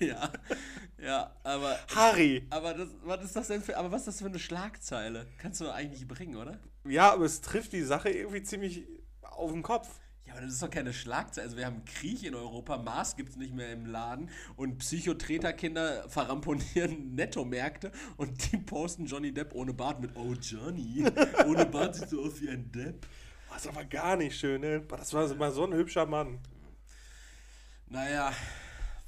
ja, 0.06 0.30
ja, 1.00 1.32
aber, 1.44 1.78
Harry. 1.94 2.46
aber 2.50 2.74
das, 2.74 2.88
was 3.04 3.24
ist 3.24 3.36
das 3.36 3.48
denn 3.48 3.62
für, 3.62 3.76
aber 3.76 3.92
was 3.92 4.02
ist 4.02 4.08
das 4.08 4.18
für 4.18 4.26
eine 4.26 4.38
Schlagzeile? 4.38 5.26
Kannst 5.38 5.60
du 5.60 5.70
eigentlich 5.70 6.06
bringen, 6.06 6.36
oder? 6.36 6.58
Ja, 6.84 7.12
aber 7.12 7.24
es 7.24 7.40
trifft 7.40 7.72
die 7.72 7.82
Sache 7.82 8.10
irgendwie 8.10 8.42
ziemlich 8.42 8.84
auf 9.22 9.52
den 9.52 9.62
Kopf. 9.62 9.88
Aber 10.38 10.46
das 10.46 10.54
ist 10.54 10.62
doch 10.62 10.70
keine 10.70 10.92
Schlagzeile. 10.92 11.46
Also 11.46 11.56
wir 11.56 11.66
haben 11.66 11.84
Krieg 11.84 12.22
in 12.22 12.36
Europa, 12.36 12.78
Mars 12.78 13.16
gibt 13.16 13.30
es 13.30 13.36
nicht 13.36 13.52
mehr 13.52 13.72
im 13.72 13.86
Laden 13.86 14.30
und 14.54 14.78
Psychotreterkinder 14.78 16.08
verramponieren 16.08 17.12
Nettomärkte 17.16 17.90
und 18.16 18.52
die 18.52 18.58
posten 18.58 19.06
Johnny 19.06 19.34
Depp 19.34 19.52
ohne 19.52 19.74
Bart 19.74 20.00
mit 20.00 20.14
Oh 20.14 20.34
Johnny. 20.34 21.04
Ohne 21.44 21.66
Bart 21.66 21.96
sieht 21.96 22.10
so 22.10 22.22
aus 22.22 22.40
wie 22.40 22.50
ein 22.50 22.70
Depp. 22.70 23.04
Das 23.50 23.64
ist 23.64 23.66
aber 23.68 23.84
gar 23.84 24.14
nicht 24.14 24.38
schön, 24.38 24.60
ne? 24.60 24.80
Das 24.82 25.12
war 25.12 25.26
mal 25.34 25.50
so 25.50 25.64
ein 25.64 25.72
hübscher 25.72 26.06
Mann. 26.06 26.38
Naja, 27.88 28.32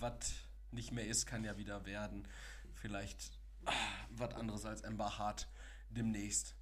was 0.00 0.32
nicht 0.72 0.90
mehr 0.90 1.06
ist, 1.06 1.26
kann 1.26 1.44
ja 1.44 1.56
wieder 1.56 1.86
werden. 1.86 2.26
Vielleicht 2.74 3.38
ah, 3.66 3.72
was 4.10 4.34
anderes 4.34 4.64
als 4.64 4.80
Ember 4.80 5.16
Hart 5.16 5.46
demnächst. 5.90 6.56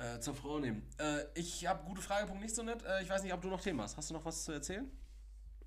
Äh, 0.00 0.18
zur 0.20 0.34
Frau 0.34 0.58
nehmen. 0.58 0.82
Äh, 0.98 1.24
ich 1.34 1.66
habe 1.66 1.84
gute 1.84 2.00
Frage, 2.00 2.26
Punkt 2.26 2.40
nicht 2.42 2.54
so 2.54 2.62
nett. 2.62 2.82
Äh, 2.84 3.02
ich 3.02 3.10
weiß 3.10 3.22
nicht, 3.22 3.34
ob 3.34 3.42
du 3.42 3.48
noch 3.48 3.60
Themen 3.60 3.82
hast. 3.82 3.98
Hast 3.98 4.08
du 4.08 4.14
noch 4.14 4.24
was 4.24 4.44
zu 4.44 4.52
erzählen? 4.52 4.90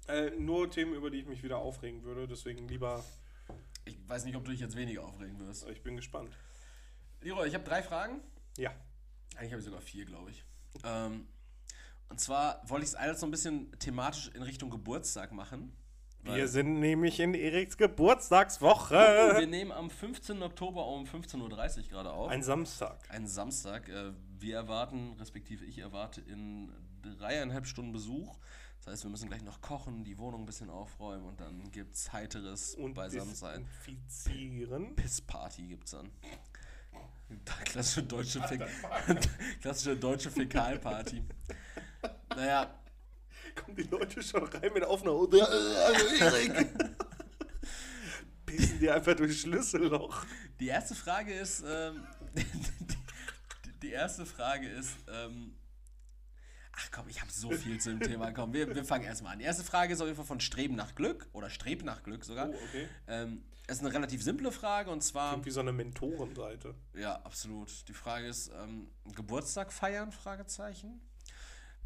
Äh, 0.08 0.32
nur 0.32 0.72
Themen, 0.72 0.96
über 0.96 1.12
die 1.12 1.20
ich 1.20 1.28
mich 1.28 1.44
wieder 1.44 1.60
aufregen 1.60 2.04
würde, 2.04 2.28
deswegen 2.28 2.68
lieber. 2.68 3.04
Ich 3.86 3.98
weiß 4.08 4.26
nicht, 4.26 4.36
ob 4.36 4.44
du 4.44 4.52
dich 4.52 4.60
jetzt 4.60 4.76
weniger 4.76 5.04
aufregen 5.04 5.40
wirst. 5.40 5.68
Ich 5.70 5.84
bin 5.84 5.96
gespannt. 5.96 6.32
Leroy, 7.22 7.48
ich 7.48 7.54
habe 7.54 7.64
drei 7.64 7.84
Fragen. 7.84 8.22
Ja. 8.58 8.72
Eigentlich 9.36 9.52
habe 9.52 9.60
ich 9.60 9.66
sogar 9.66 9.82
vier, 9.82 10.06
glaube 10.06 10.32
ich. 10.32 10.44
Ähm, 10.84 11.28
und 12.10 12.20
zwar 12.20 12.68
wollte 12.68 12.86
ich 12.86 12.90
es 12.90 12.96
alles 12.96 13.20
so 13.20 13.28
ein 13.28 13.32
bisschen 13.32 13.72
thematisch 13.78 14.30
in 14.34 14.42
Richtung 14.42 14.72
Geburtstag 14.72 15.32
machen. 15.32 15.76
Wir 16.24 16.48
sind 16.48 16.80
nämlich 16.80 17.20
in 17.20 17.34
Eriks 17.34 17.78
Geburtstagswoche. 17.78 18.96
Wir 19.38 19.48
nehmen 19.48 19.72
am 19.72 19.90
15. 19.90 20.42
Oktober 20.42 20.88
um 20.88 21.04
15.30 21.06 21.78
Uhr 21.84 21.84
gerade 21.90 22.12
auf. 22.12 22.30
Ein 22.32 22.44
Samstag. 22.44 22.98
Ein 23.10 23.28
Samstag. 23.28 23.90
Äh, 23.90 24.14
Wir 24.40 24.56
erwarten, 24.56 25.14
respektive 25.20 25.66
ich 25.66 25.80
erwarte 25.80 26.22
in 26.22 26.72
dreieinhalb 27.02 27.66
Stunden 27.66 27.92
Besuch. 27.92 28.38
Das 28.80 28.88
heißt, 28.94 29.04
wir 29.04 29.12
müssen 29.12 29.30
gleich 29.30 29.44
noch 29.44 29.62
kochen, 29.62 30.04
die 30.04 30.18
Wohnung 30.18 30.44
ein 30.44 30.46
bisschen 30.46 30.70
aufräumen 30.70 31.26
und 31.26 31.40
dann 31.40 31.72
gibt 31.72 31.96
es 31.96 32.12
heiteres 32.12 32.76
Und 32.76 32.94
Beisammensein. 32.94 33.66
desinfizieren. 33.86 34.96
Pissparty 34.96 35.68
gibt's 35.68 35.92
dann. 35.92 36.10
Klassische 37.66 38.04
deutsche, 38.04 38.42
Fäk 38.44 38.62
Klassische 39.62 39.96
deutsche 39.98 40.30
Fäkalparty. 40.30 41.24
Naja, 42.36 42.74
Kommen 43.74 43.90
die 43.90 43.96
Leute 43.96 44.22
schon 44.22 44.44
rein 44.44 44.72
mit 44.74 44.84
offener 44.84 45.14
Hose. 45.14 45.40
Erik. 46.20 46.68
Pissen 48.46 48.80
die 48.80 48.90
einfach 48.90 49.16
durchs 49.16 49.42
Schlüsselloch. 49.42 50.26
die 50.60 50.68
erste 50.68 50.96
Frage 50.96 51.34
ist, 51.34 51.64
ähm, 51.68 52.04
die, 52.36 53.80
die 53.82 53.92
erste 53.92 54.26
Frage 54.26 54.68
ist, 54.70 54.92
ähm, 55.08 55.56
ach 56.74 56.90
komm, 56.92 57.10
ich 57.10 57.20
habe 57.22 57.32
so 57.32 57.52
viel 57.52 57.80
zu 57.80 57.90
dem 57.90 58.00
Thema. 58.02 58.32
Komm, 58.32 58.54
wir, 58.54 58.74
wir 58.76 58.86
fangen 58.86 59.06
erstmal 59.06 59.34
an. 59.34 59.40
Die 59.40 59.46
erste 59.46 59.64
Frage 59.64 59.94
ist 59.94 60.02
auf 60.02 60.06
jeden 60.08 60.18
Fall 60.18 60.26
von 60.26 60.40
Streben 60.40 60.76
nach 60.76 60.94
Glück 60.96 61.28
oder 61.34 61.50
Streb 61.50 61.84
nach 61.84 62.04
Glück 62.04 62.26
sogar. 62.26 62.50
Oh, 62.50 62.56
okay. 62.70 62.88
Ähm, 63.08 63.44
es 63.66 63.78
ist 63.78 63.86
eine 63.86 63.94
relativ 63.94 64.22
simple 64.22 64.52
Frage 64.52 64.92
und 64.92 65.02
zwar, 65.02 65.32
Klingt 65.32 65.46
wie 65.46 65.52
so 65.52 65.62
eine 65.62 65.72
Mentorenseite. 65.72 66.76
ja, 66.96 67.16
absolut. 67.24 67.88
Die 67.88 67.94
Frage 67.94 68.28
ist, 68.28 68.52
ähm, 68.62 68.88
Geburtstag 69.16 69.72
feiern? 69.72 70.12
Fragezeichen. 70.12 71.00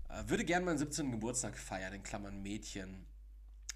Äh, 0.10 0.24
würde 0.28 0.46
gern 0.46 0.64
meinen 0.64 0.78
17. 0.78 1.12
Geburtstag 1.12 1.58
feiern, 1.58 1.94
in 1.94 2.04
Klammern 2.04 2.42
Mädchen. 2.42 3.06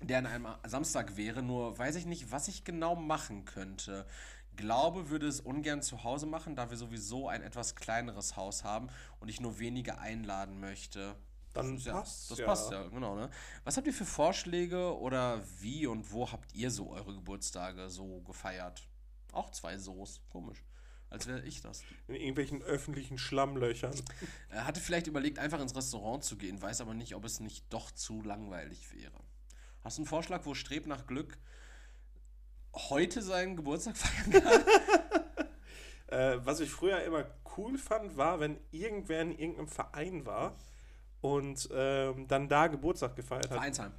Der 0.01 0.19
an 0.19 0.25
einem 0.25 0.47
Samstag 0.65 1.15
wäre, 1.15 1.43
nur 1.43 1.77
weiß 1.77 1.95
ich 1.95 2.05
nicht, 2.05 2.32
was 2.32 2.47
ich 2.47 2.63
genau 2.63 2.95
machen 2.95 3.45
könnte. 3.45 4.07
Glaube, 4.55 5.09
würde 5.09 5.27
es 5.27 5.39
ungern 5.39 5.82
zu 5.82 6.03
Hause 6.03 6.25
machen, 6.25 6.55
da 6.55 6.69
wir 6.69 6.77
sowieso 6.77 7.29
ein 7.29 7.43
etwas 7.43 7.75
kleineres 7.75 8.36
Haus 8.36 8.63
haben 8.63 8.89
und 9.19 9.29
ich 9.29 9.39
nur 9.39 9.59
wenige 9.59 9.99
einladen 9.99 10.59
möchte. 10.59 11.15
Dann 11.53 11.75
Das 11.75 11.79
ist 11.79 11.86
ja, 11.86 11.93
Das 12.29 12.38
ja. 12.38 12.45
passt 12.45 12.71
ja, 12.71 12.88
genau. 12.88 13.15
Ne? 13.15 13.29
Was 13.63 13.77
habt 13.77 13.86
ihr 13.86 13.93
für 13.93 14.05
Vorschläge 14.05 14.97
oder 14.97 15.41
wie 15.59 15.86
und 15.86 16.11
wo 16.11 16.32
habt 16.32 16.53
ihr 16.55 16.71
so 16.71 16.89
eure 16.91 17.13
Geburtstage 17.13 17.89
so 17.89 18.21
gefeiert? 18.21 18.88
Auch 19.32 19.49
zwei 19.51 19.77
So's. 19.77 20.21
Komisch. 20.32 20.63
Als 21.12 21.28
wäre 21.28 21.41
ich 21.43 21.62
das. 21.62 21.84
In 22.07 22.16
irgendwelchen 22.16 22.64
öffentlichen 22.64 23.18
Schlammlöchern. 23.18 23.93
Er 24.49 24.66
hatte 24.66 24.80
vielleicht 24.80 25.07
überlegt, 25.07 25.39
einfach 25.39 25.59
ins 25.59 25.76
Restaurant 25.76 26.24
zu 26.24 26.38
gehen, 26.38 26.62
weiß 26.62 26.80
aber 26.80 26.93
nicht, 26.93 27.16
ob 27.16 27.26
es 27.26 27.41
nicht 27.41 27.66
doch 27.70 27.91
zu 27.91 28.22
langweilig 28.22 28.93
wäre. 28.93 29.20
Hast 29.84 29.97
du 29.97 30.03
einen 30.03 30.07
Vorschlag, 30.07 30.45
wo 30.45 30.53
Streb 30.53 30.88
nach 30.88 31.05
Glück 31.05 31.38
heute 32.74 33.22
seinen 33.22 33.57
Geburtstag 33.57 33.97
feiern 33.97 34.41
kann? 34.41 34.64
Äh, 36.07 36.45
was 36.45 36.62
ich 36.62 36.70
früher 36.70 37.03
immer 37.03 37.26
cool 37.57 37.78
fand, 37.78 38.16
war, 38.16 38.39
wenn 38.39 38.57
irgendwer 38.72 39.22
in 39.22 39.32
irgendeinem 39.32 39.68
Verein 39.68 40.26
war 40.26 40.57
und 41.20 41.68
ähm, 41.74 42.28
dann 42.30 42.47
da 42.47 42.68
Geburtstag 42.68 43.18
gefeiert 43.18 43.49
hat. 43.49 43.57
Vereinsheim. 43.57 43.91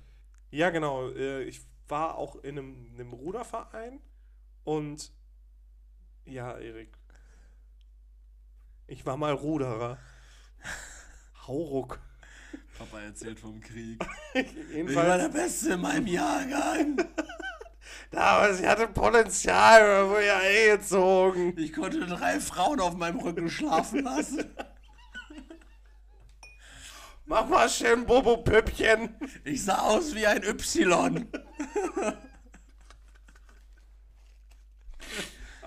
Ja, 0.50 0.70
genau. 0.70 1.10
Äh, 1.10 1.42
ich 1.42 1.60
war 1.88 2.16
auch 2.16 2.36
in 2.36 2.58
einem, 2.58 2.90
einem 2.94 3.12
Ruderverein 3.12 4.00
und 4.64 5.12
ja, 6.24 6.56
Erik. 6.56 6.96
Ich 8.92 9.06
war 9.06 9.16
mal 9.16 9.32
Ruderer. 9.32 9.96
Hauruck. 11.46 11.98
Papa 12.76 13.00
erzählt 13.00 13.38
vom 13.40 13.58
Krieg. 13.58 14.04
Jedenfalls, 14.70 15.22
der 15.22 15.28
Beste 15.30 15.72
in 15.72 15.80
meinem 15.80 16.06
Jahrgang. 16.06 16.98
damals, 18.10 18.60
ich 18.60 18.66
hatte 18.66 18.88
Potenzial, 18.88 20.10
wurde 20.10 20.26
ja 20.26 20.40
eingezogen. 20.40 21.54
Ich 21.56 21.72
konnte 21.72 22.04
drei 22.04 22.38
Frauen 22.38 22.80
auf 22.80 22.94
meinem 22.94 23.20
Rücken 23.20 23.48
schlafen 23.48 24.04
lassen. 24.04 24.44
Mach 27.24 27.48
mal 27.48 27.70
schön 27.70 28.04
Bobo-Püppchen. 28.04 29.16
Ich 29.44 29.64
sah 29.64 29.78
aus 29.78 30.14
wie 30.14 30.26
ein 30.26 30.42
Y. 30.42 31.28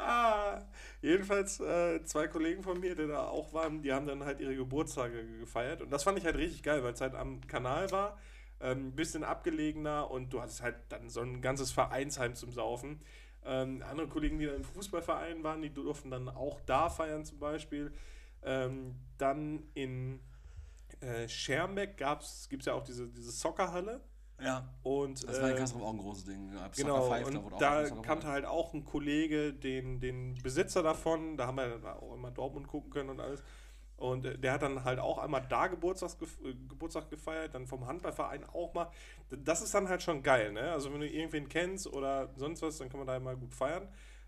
Ah, 0.08 0.62
jedenfalls 1.06 1.60
äh, 1.60 2.04
zwei 2.04 2.28
Kollegen 2.28 2.64
von 2.64 2.80
mir, 2.80 2.96
die 2.96 3.08
da 3.08 3.28
auch 3.28 3.54
waren, 3.54 3.82
die 3.82 3.94
haben 3.94 4.08
dann 4.08 4.24
halt 4.26 4.40
ihre 4.40 4.56
Geburtstage 4.56 5.26
gefeiert. 5.40 5.82
Und 5.82 5.92
das 5.92 6.04
fand 6.04 6.18
ich 6.18 6.26
halt 6.26 6.36
richtig 6.36 6.64
geil, 6.64 6.84
weil 6.84 6.94
es 6.94 7.02
halt 7.02 7.16
am 7.16 7.42
Kanal 7.48 7.92
war, 7.92 8.18
ähm, 8.60 8.88
ein 8.88 8.96
bisschen 8.96 9.24
abgelegener 9.24 10.10
und 10.10 10.34
du 10.34 10.42
hattest 10.42 10.62
halt 10.62 10.76
dann 10.90 11.10
so 11.10 11.22
ein 11.22 11.42
ganzes 11.42 11.72
Vereinsheim 11.72 12.36
zum 12.36 12.52
Saufen. 12.52 13.02
Ähm, 13.46 13.84
andere 13.88 14.08
Kollegen, 14.08 14.40
die 14.40 14.48
dann 14.48 14.56
im 14.56 14.64
Fußballverein 14.64 15.44
waren, 15.44 15.62
die 15.62 15.74
durften 15.74 16.10
dann 16.10 16.28
auch 16.30 16.60
da 16.62 16.90
feiern 16.90 17.24
zum 17.24 17.40
Beispiel. 17.40 17.94
Ähm, 18.44 18.96
dann 19.18 19.64
in 19.76 20.20
äh, 21.02 21.28
Schermbeck 21.28 21.98
gibt 21.98 22.62
es 22.62 22.66
ja 22.66 22.74
auch 22.74 22.84
diese, 22.84 23.08
diese 23.08 23.32
Soccerhalle. 23.32 24.02
Ja. 24.42 24.68
Und, 24.84 25.28
Das 25.28 25.42
war 25.42 25.50
in 25.50 25.56
äh, 25.56 25.60
Kassel 25.60 25.82
auch 25.82 25.92
ein 25.92 25.98
großes 25.98 26.26
Ding. 26.26 26.52
Ja, 26.54 26.70
Genau, 26.76 27.10
Five, 27.10 27.28
und 27.28 27.62
da 27.62 27.86
Soccer 27.86 28.02
kannte 28.02 28.28
halt 28.28 28.46
auch 28.46 28.74
ein 28.74 28.84
Kollege 28.84 29.54
den, 29.54 30.00
den 30.00 30.36
Besitzer 30.44 30.84
davon, 30.84 31.38
da 31.38 31.48
haben 31.48 31.56
wir 31.56 31.80
dann 31.80 31.86
auch 31.86 32.14
immer 32.14 32.32
Dortmund 32.32 32.68
gucken 32.68 32.92
können 32.92 33.10
und 33.10 33.20
alles. 33.20 33.44
Und 33.98 34.26
äh, 34.26 34.38
der 34.38 34.54
hat 34.54 34.62
dann 34.62 34.84
halt 34.84 35.00
auch 35.00 35.18
einmal 35.20 35.46
da 35.48 35.68
Geburtstags 35.68 36.18
äh, 36.44 36.54
Geburtstag 36.68 37.10
gefeiert, 37.10 37.56
dann 37.56 37.66
vom 37.66 37.88
Handballverein 37.88 38.44
auch 38.44 38.74
mal. 38.74 38.90
Das 39.30 39.62
ist 39.62 39.74
dann 39.74 39.88
halt 39.88 40.04
schon 40.04 40.22
geil, 40.22 40.52
ne? 40.52 40.72
Also 40.72 40.92
wenn 40.92 41.00
du 41.00 41.08
irgendwen 41.08 41.48
kennst 41.48 41.88
oder 41.88 42.30
sonst 42.36 42.62
was, 42.62 42.78
dann 42.78 42.90
kann 42.90 43.00
man 43.00 43.08
da 43.08 43.20
mal 43.20 43.38
gut 43.38 43.54
feiern. 43.54 43.88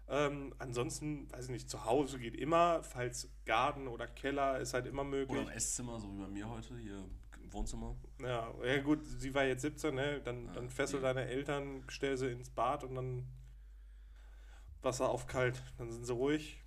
Ähm, 0.10 0.54
ansonsten, 0.58 1.30
weiß 1.34 1.46
ich 1.46 1.52
nicht, 1.52 1.70
zu 1.70 1.84
Hause 1.84 2.18
geht 2.18 2.36
immer, 2.36 2.82
falls 2.82 3.30
Garten 3.46 3.90
oder 3.90 4.08
Keller 4.08 4.60
ist 4.60 4.74
halt 4.74 4.86
immer 4.86 5.04
möglich. 5.04 5.38
Oder 5.38 5.52
im 5.52 5.58
Esszimmer, 5.58 6.00
so 6.00 6.10
wie 6.14 6.22
bei 6.22 6.30
mir 6.30 6.50
heute, 6.50 6.78
hier 6.78 7.04
Wohnzimmer. 7.58 7.96
Ja, 8.22 8.54
ja 8.64 8.82
gut, 8.82 9.04
sie 9.06 9.34
war 9.34 9.44
jetzt 9.46 9.62
17, 9.62 9.94
ne? 9.96 10.22
Dann, 10.22 10.46
Ja, 10.46 10.52
dann 10.54 10.70
fessel 10.70 11.02
deine 11.02 11.26
Eltern, 11.26 11.84
stell 11.88 12.18
sie 12.18 12.28
ins 12.32 12.50
Bad 12.50 12.84
und 12.84 12.96
dann 12.96 13.28
Wasser 14.82 15.10
auf 15.10 15.28
kalt. 15.28 15.62
Dann 15.78 15.92
sind 15.92 16.06
sie 16.06 16.14
ruhig. 16.14 16.62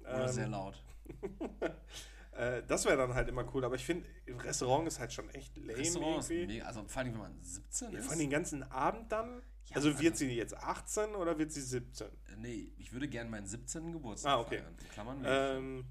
Oder 0.00 0.22
Ähm, 0.26 0.28
sehr 0.32 0.48
laut. 0.48 0.82
äh, 2.32 2.62
das 2.66 2.84
wäre 2.86 2.96
dann 2.96 3.14
halt 3.14 3.28
immer 3.28 3.44
cool, 3.54 3.64
aber 3.64 3.74
ich 3.74 3.84
finde, 3.84 4.06
im 4.26 4.38
Restaurant 4.38 4.86
ist 4.88 4.98
halt 4.98 5.12
schon 5.12 5.28
echt 5.30 5.56
lame 5.56 5.76
Restaurant 5.78 6.20
ist 6.20 6.30
irgendwie. 6.30 6.54
mega, 6.54 6.66
also 6.66 6.84
vor 6.86 7.02
allem, 7.02 7.12
wenn 7.12 7.20
man 7.20 7.42
17 7.42 7.92
Ja, 7.92 7.98
ist. 7.98 8.04
vor 8.06 8.12
allem 8.12 8.20
den 8.20 8.30
ganzen 8.30 8.62
Abend 8.64 9.12
dann. 9.12 9.42
Ja, 9.66 9.76
also 9.76 9.90
wird 10.00 10.12
also- 10.14 10.24
sie 10.24 10.32
jetzt 10.34 10.56
18 10.56 11.14
oder 11.14 11.38
wird 11.38 11.52
sie 11.52 11.60
17? 11.62 12.06
Äh, 12.08 12.36
Nee, 12.38 12.72
ich 12.78 12.92
würde 12.92 13.06
gerne 13.06 13.28
meinen 13.28 13.46
17. 13.46 13.92
Geburtstag 13.92 14.32
Ah, 14.32 14.40
okay. 14.40 14.58
feiern. 14.58 14.76
Klammern. 14.94 15.22
Ähm, 15.26 15.84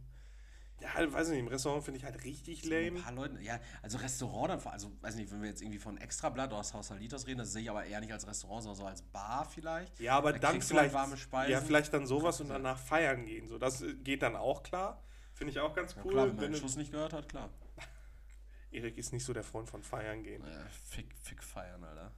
ja, 0.81 1.11
weiß 1.13 1.29
nicht, 1.29 1.39
im 1.39 1.47
Restaurant 1.47 1.83
finde 1.83 1.97
ich 1.99 2.03
halt 2.05 2.23
richtig 2.23 2.63
Mit 2.63 2.73
ein 2.73 2.85
lame. 2.93 2.99
paar 3.01 3.11
Leuten, 3.13 3.41
ja, 3.41 3.59
also 3.81 3.97
Restaurant 3.97 4.49
dann, 4.65 4.71
also 4.73 4.91
weiß 5.01 5.15
nicht, 5.15 5.31
wenn 5.31 5.41
wir 5.41 5.49
jetzt 5.49 5.61
irgendwie 5.61 5.79
von 5.79 5.97
Extrablatt 5.97 6.49
oder 6.51 6.59
aus 6.59 6.73
Haus 6.73 6.87
Salitas 6.87 7.27
reden, 7.27 7.39
das 7.39 7.51
sehe 7.51 7.63
ich 7.63 7.69
aber 7.69 7.85
eher 7.85 7.99
nicht 7.99 8.13
als 8.13 8.27
Restaurant, 8.27 8.63
sondern 8.63 8.77
so 8.77 8.85
als 8.85 9.01
Bar 9.01 9.45
vielleicht. 9.45 9.99
Ja, 9.99 10.17
aber 10.17 10.33
Da 10.33 10.39
dann 10.39 10.53
halt 10.53 10.63
vielleicht, 10.63 10.93
warme 10.93 11.17
Speisen. 11.17 11.51
ja, 11.51 11.61
vielleicht 11.61 11.93
dann 11.93 12.05
sowas 12.05 12.39
und 12.41 12.49
danach 12.49 12.77
feiern 12.77 13.25
gehen. 13.25 13.47
So, 13.47 13.57
das 13.57 13.81
äh, 13.81 13.93
geht 13.95 14.21
dann 14.21 14.35
auch 14.35 14.63
klar. 14.63 15.03
Finde 15.33 15.51
ich 15.51 15.59
auch 15.59 15.73
ganz 15.73 15.95
Ja, 15.95 16.01
cool. 16.05 16.11
klar, 16.11 16.27
wenn 16.27 16.35
man 16.35 16.51
den 16.51 16.55
Schuss 16.55 16.75
nicht 16.75 16.91
gehört 16.91 17.13
hat, 17.13 17.29
klar. 17.29 17.49
Erik 18.71 18.97
ist 18.97 19.13
nicht 19.13 19.23
so 19.25 19.33
der 19.33 19.43
Freund 19.43 19.69
von 19.69 19.81
Feiern 19.83 20.21
gehen. 20.23 20.41
Naja, 20.41 20.65
Fick, 20.89 21.07
Fick 21.23 21.43
feiern, 21.43 21.83
Alter. 21.83 22.11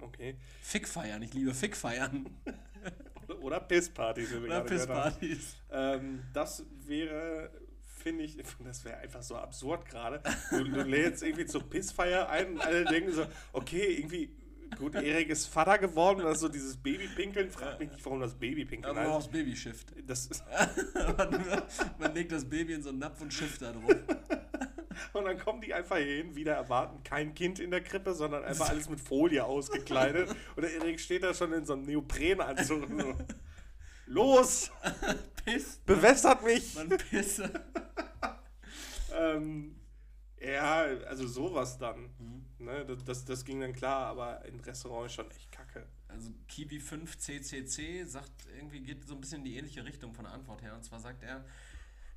Okay. 0.00 0.36
Fick 0.62 0.86
feiern, 0.86 1.22
ich 1.22 1.34
liebe 1.34 1.52
Fick 1.54 1.76
feiern. 1.76 2.26
Oder 3.40 3.60
Pisspartys, 3.60 4.32
Oder. 4.34 4.60
Pisspartys. 4.62 5.56
Ähm, 5.70 6.22
das 6.32 6.64
wäre 6.86 7.50
finde 8.08 8.24
ich, 8.24 8.36
das 8.64 8.84
wäre 8.84 8.98
einfach 8.98 9.22
so 9.22 9.36
absurd 9.36 9.84
gerade. 9.86 10.22
Du, 10.50 10.64
du 10.64 10.82
lädst 10.82 11.22
irgendwie 11.22 11.46
zur 11.46 11.62
Pissfeier 11.62 12.28
ein 12.28 12.52
und 12.52 12.60
alle 12.60 12.84
denken 12.84 13.12
so, 13.12 13.26
okay, 13.52 13.96
irgendwie, 13.98 14.30
gut, 14.78 14.94
Erik 14.94 15.28
ist 15.28 15.46
Vater 15.46 15.78
geworden, 15.78 16.20
oder 16.20 16.34
so 16.34 16.48
dieses 16.48 16.76
Babypinkeln. 16.76 17.50
Frag 17.50 17.78
mich 17.78 17.90
nicht, 17.90 18.04
warum 18.04 18.20
das 18.20 18.34
Babypinkeln 18.34 18.96
Aber 18.96 19.08
auch 19.12 19.18
das 19.18 19.28
Baby. 19.28 19.54
Das 20.06 20.26
ist, 20.26 20.42
man, 21.18 21.44
man 21.98 22.14
legt 22.14 22.32
das 22.32 22.48
Baby 22.48 22.74
in 22.74 22.82
so 22.82 22.88
einen 22.88 22.98
Napf 22.98 23.20
und 23.20 23.32
schifft 23.32 23.60
da 23.60 23.72
drauf. 23.72 23.94
und 25.12 25.24
dann 25.24 25.38
kommen 25.38 25.60
die 25.60 25.74
einfach 25.74 25.98
hier 25.98 26.16
hin, 26.16 26.34
wieder 26.34 26.54
erwarten, 26.54 27.02
kein 27.04 27.34
Kind 27.34 27.60
in 27.60 27.70
der 27.70 27.82
Krippe, 27.82 28.14
sondern 28.14 28.42
einfach 28.42 28.70
alles 28.70 28.88
mit 28.88 29.00
Folie 29.00 29.44
ausgekleidet. 29.44 30.30
Und 30.56 30.62
der 30.62 30.72
Erik 30.74 30.98
steht 30.98 31.22
da 31.24 31.34
schon 31.34 31.52
in 31.52 31.66
so 31.66 31.74
einem 31.74 31.82
Neoprenanzug. 31.82 32.88
So. 32.88 33.14
Los! 34.08 34.70
Piss. 35.44 35.80
Bewässert 35.84 36.42
mich! 36.42 36.74
Man 36.74 36.88
pisse. 36.88 37.50
Ähm, 39.10 39.74
ja, 40.40 40.82
also 41.08 41.26
sowas 41.26 41.76
dann. 41.78 42.10
Ne, 42.58 42.84
das, 42.84 43.04
das, 43.04 43.24
das 43.24 43.44
ging 43.44 43.60
dann 43.60 43.72
klar, 43.72 44.06
aber 44.06 44.44
im 44.44 44.60
Restaurant 44.60 45.06
ist 45.06 45.14
schon 45.14 45.30
echt 45.30 45.50
kacke. 45.50 45.86
Also 46.06 46.30
Kiwi 46.46 46.78
5 46.78 47.18
CCC 47.18 48.04
sagt 48.04 48.46
irgendwie, 48.56 48.80
geht 48.80 49.04
so 49.04 49.14
ein 49.14 49.20
bisschen 49.20 49.38
in 49.38 49.44
die 49.44 49.56
ähnliche 49.56 49.84
Richtung 49.84 50.14
von 50.14 50.24
der 50.24 50.34
Antwort 50.34 50.62
her. 50.62 50.74
Und 50.74 50.84
zwar 50.84 51.00
sagt 51.00 51.22
er, 51.24 51.44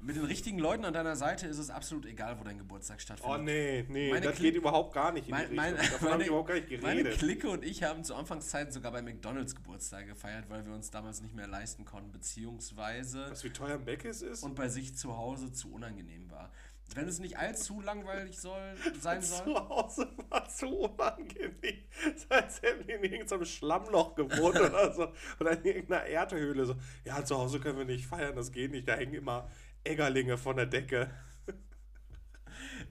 mit 0.04 0.16
den 0.16 0.26
richtigen 0.26 0.58
Leuten 0.60 0.84
an 0.86 0.94
deiner 0.94 1.16
Seite 1.16 1.48
ist 1.48 1.58
es 1.58 1.70
absolut 1.70 2.06
egal, 2.06 2.40
wo 2.40 2.44
dein 2.44 2.58
Geburtstag 2.58 3.00
stattfindet. 3.02 3.40
Oh 3.40 3.42
nee, 3.44 3.86
nee, 3.88 4.10
Meine 4.10 4.26
das 4.28 4.36
Kli- 4.38 4.42
geht 4.44 4.56
überhaupt 4.56 4.94
gar 4.94 5.12
nicht 5.12 5.28
in 5.28 5.32
Mein, 5.36 5.50
die 5.50 5.58
Richtung. 5.60 5.90
Davon 5.92 6.10
habe 6.12 6.22
ich 6.24 6.28
überhaupt 6.30 6.48
gar 6.48 6.56
nicht 6.56 6.82
meine 6.82 7.04
geredet. 7.04 7.20
Clique 7.20 7.50
und 7.50 7.64
ich 7.64 7.84
haben 7.84 8.04
zu 8.04 8.16
Anfangszeiten 8.16 8.72
sogar 8.72 8.92
bei 8.92 9.02
McDonalds 9.02 9.56
Geburtstag 9.56 10.08
gefeiert, 10.08 10.46
weil 10.50 10.66
wir 10.66 10.74
uns 10.74 10.90
damals 10.92 11.22
nicht 11.22 11.36
mehr 11.36 11.48
leisten 11.48 11.86
konnten, 11.86 12.12
beziehungsweise 12.12 13.28
Was 13.30 13.44
wie 13.44 13.50
teuer 13.50 13.76
ein 13.76 13.86
Beckes 13.86 14.22
ist? 14.22 14.44
und 14.44 14.56
bei 14.56 14.70
sich 14.70 14.96
zu 14.96 15.18
Hause 15.18 15.52
zu 15.52 15.72
unangenehm 15.72 16.30
war. 16.30 16.52
Wenn 16.94 17.08
es 17.08 17.20
nicht 17.20 17.38
allzu 17.38 17.80
langweilig 17.80 18.38
soll, 18.38 18.76
sein 19.00 19.22
soll. 19.22 19.46
zu 19.46 19.70
Hause 19.70 20.10
war 20.30 20.48
zu 20.50 20.68
unangenehm. 20.68 21.52
Das 22.04 22.44
heißt, 22.44 22.64
hätten 22.64 22.88
wir 22.88 22.96
in 23.02 23.12
irgendeinem 23.14 23.46
Schlammloch 23.46 24.16
gewohnt 24.16 24.60
oder 24.60 24.92
so. 24.94 25.08
Oder 25.40 25.52
in 25.58 25.64
irgendeiner 25.64 26.06
Erdhöhle. 26.06 26.66
So, 26.66 26.76
ja, 27.06 27.24
zu 27.24 27.38
Hause 27.38 27.60
können 27.60 27.78
wir 27.78 27.86
nicht 27.86 28.08
feiern, 28.08 28.36
das 28.36 28.52
geht 28.52 28.72
nicht. 28.72 28.88
Da 28.88 28.96
hängen 28.96 29.14
immer 29.14 29.48
Eggerlinge 29.84 30.38
von 30.38 30.56
der 30.58 30.66
Decke. 30.66 31.10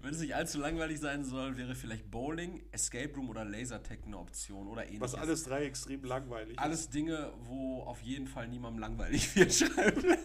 Wenn 0.02 0.14
es 0.14 0.20
nicht 0.20 0.34
allzu 0.34 0.58
langweilig 0.58 0.98
sein 0.98 1.24
soll, 1.24 1.56
wäre 1.56 1.74
vielleicht 1.74 2.10
Bowling, 2.10 2.62
Escape 2.72 3.14
Room 3.14 3.28
oder 3.28 3.44
Lasertag 3.44 3.98
eine 4.06 4.18
Option 4.18 4.66
oder 4.68 4.84
ähnliches. 4.84 5.02
Was 5.02 5.14
alles 5.14 5.44
drei 5.44 5.64
extrem 5.66 6.04
langweilig 6.04 6.58
Alles 6.58 6.88
Dinge, 6.88 7.32
wo 7.40 7.82
auf 7.82 8.00
jeden 8.00 8.26
Fall 8.26 8.48
niemandem 8.48 8.80
langweilig 8.80 9.34
wird, 9.36 9.52
schreiben. 9.52 10.04
ist. 10.04 10.24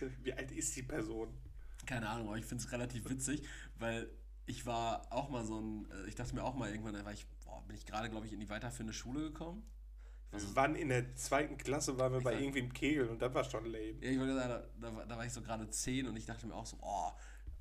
Wie 0.22 0.32
alt 0.32 0.52
ist 0.52 0.76
die 0.76 0.82
Person? 0.82 1.28
Keine 1.86 2.08
Ahnung, 2.08 2.28
aber 2.28 2.38
ich 2.38 2.44
finde 2.44 2.62
es 2.62 2.72
relativ 2.72 3.08
witzig, 3.08 3.42
weil 3.78 4.08
ich 4.46 4.66
war 4.66 5.12
auch 5.12 5.28
mal 5.28 5.44
so 5.44 5.60
ein, 5.60 5.88
äh, 5.90 6.08
ich 6.08 6.14
dachte 6.14 6.34
mir 6.34 6.44
auch 6.44 6.54
mal 6.54 6.70
irgendwann, 6.70 6.94
da 6.94 7.04
war 7.04 7.12
ich, 7.12 7.26
boah, 7.44 7.62
bin 7.66 7.76
ich 7.76 7.86
gerade, 7.86 8.10
glaube 8.10 8.26
ich, 8.26 8.32
in 8.32 8.40
die 8.40 8.48
weiterführende 8.48 8.92
Schule 8.92 9.20
gekommen. 9.20 9.64
Wir 10.32 10.56
waren 10.56 10.74
in 10.74 10.88
der 10.90 11.14
zweiten 11.14 11.56
Klasse, 11.56 11.98
waren 11.98 12.12
wir 12.12 12.20
bei 12.20 12.34
irgendwie 12.38 12.58
im 12.58 12.72
Kegel 12.72 13.08
und 13.08 13.22
das 13.22 13.32
war 13.32 13.44
schon 13.44 13.64
lame. 13.64 13.94
Ja, 14.00 14.10
ich 14.10 14.18
wollte 14.18 14.34
sagen, 14.34 14.48
da, 14.80 14.88
da, 14.90 14.96
war- 14.96 15.06
da 15.06 15.16
war 15.16 15.24
ich 15.24 15.32
so 15.32 15.40
gerade 15.40 15.68
10 15.68 16.06
und 16.08 16.16
ich 16.16 16.26
dachte 16.26 16.46
mir 16.46 16.54
auch 16.54 16.66
so, 16.66 16.76
oh, 16.82 17.10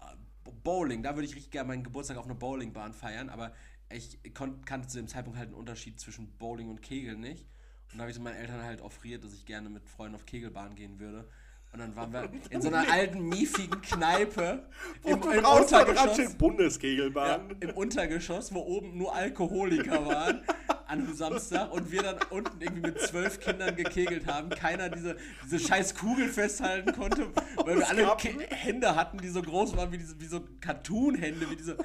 äh, 0.02 0.52
Bowling, 0.64 1.02
da 1.04 1.16
würde 1.16 1.26
ich 1.28 1.36
richtig 1.36 1.52
gerne 1.52 1.68
meinen 1.70 1.84
Geburtstag 1.84 2.18
auf 2.18 2.26
einer 2.26 2.36
Bowlingbahn 2.36 2.94
feiern, 2.94 3.30
aber 3.30 3.54
ich 3.90 4.20
kannte 4.34 4.88
zu 4.88 4.98
dem 4.98 5.08
Zeitpunkt 5.08 5.38
halt 5.38 5.50
einen 5.50 5.58
Unterschied 5.58 6.00
zwischen 6.00 6.28
Bowling 6.38 6.70
und 6.70 6.82
Kegel 6.82 7.16
nicht. 7.18 7.46
Und 7.92 8.00
da 8.00 8.02
habe 8.02 8.10
ich 8.10 8.18
so 8.18 8.22
meinen 8.22 8.36
Eltern 8.36 8.62
halt 8.64 8.82
offeriert, 8.82 9.24
dass 9.24 9.34
ich 9.34 9.46
gerne 9.46 9.70
mit 9.70 9.88
Freunden 9.88 10.16
auf 10.16 10.26
Kegelbahn 10.26 10.76
gehen 10.76 11.00
würde. 11.00 11.30
Und 11.72 11.80
dann 11.80 11.96
waren 11.96 12.12
wir 12.12 12.30
in 12.50 12.62
so 12.62 12.68
einer 12.70 12.92
alten, 12.92 13.30
miefigen 13.30 13.80
Kneipe 13.82 14.68
im, 15.04 15.22
im 15.22 15.46
Untergeschoss. 15.46 16.14
steht 16.16 16.30
Ja, 16.30 16.36
Bundeskegelbahn. 16.36 17.56
im 17.60 17.70
Untergeschoss, 17.72 18.54
wo 18.54 18.60
oben 18.62 18.98
nur 18.98 19.14
Alkoholiker 19.16 20.06
waren 20.06 20.42
an 20.88 21.00
einem 21.00 21.16
Samstag 21.16 21.72
und 21.72 21.92
wir 21.92 22.04
dann 22.04 22.18
unten 22.30 22.62
irgendwie 22.62 22.82
mit 22.82 23.00
zwölf 23.00 23.40
Kindern 23.40 23.76
gekegelt 23.76 24.28
haben. 24.28 24.50
Keiner 24.50 24.90
diese, 24.90 25.18
diese 25.44 25.60
scheiß 25.60 25.96
Kugel 25.96 26.30
festhalten 26.30 26.94
konnte, 26.94 27.32
weil 27.58 27.78
wir 27.78 27.90
alle 27.90 28.16
Hände 28.50 28.96
hatten, 28.96 29.18
die 29.18 29.30
so 29.30 29.42
groß 29.42 29.76
waren 29.76 29.92
wie, 29.92 29.98
diese, 29.98 30.20
wie 30.20 30.26
so 30.26 30.42
Cartoon-Hände, 30.62 31.50
wie 31.50 31.56
diese. 31.56 31.78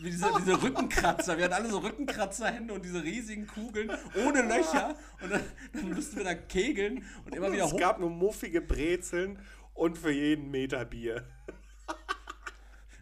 Wie 0.00 0.10
diese, 0.10 0.28
diese 0.38 0.62
Rückenkratzer. 0.62 1.38
Wir 1.38 1.46
hatten 1.46 1.54
alle 1.54 1.70
so 1.70 1.78
Rückenkratzer-Hände 1.78 2.72
und 2.72 2.84
diese 2.84 3.02
riesigen 3.02 3.48
Kugeln 3.48 3.90
ohne 4.24 4.42
Löcher. 4.42 4.94
Und 5.20 5.32
dann, 5.32 5.40
dann 5.72 5.92
mussten 5.92 6.18
wir 6.18 6.22
da 6.22 6.34
kegeln 6.34 7.04
und 7.24 7.34
immer 7.34 7.50
wieder 7.50 7.64
es 7.64 7.72
hoch. 7.72 7.80
gab 7.80 7.98
nur 7.98 8.08
muffige 8.08 8.60
Brezeln 8.60 9.40
und 9.74 9.98
für 9.98 10.12
jeden 10.12 10.52
Meter 10.52 10.84
Bier. 10.84 11.24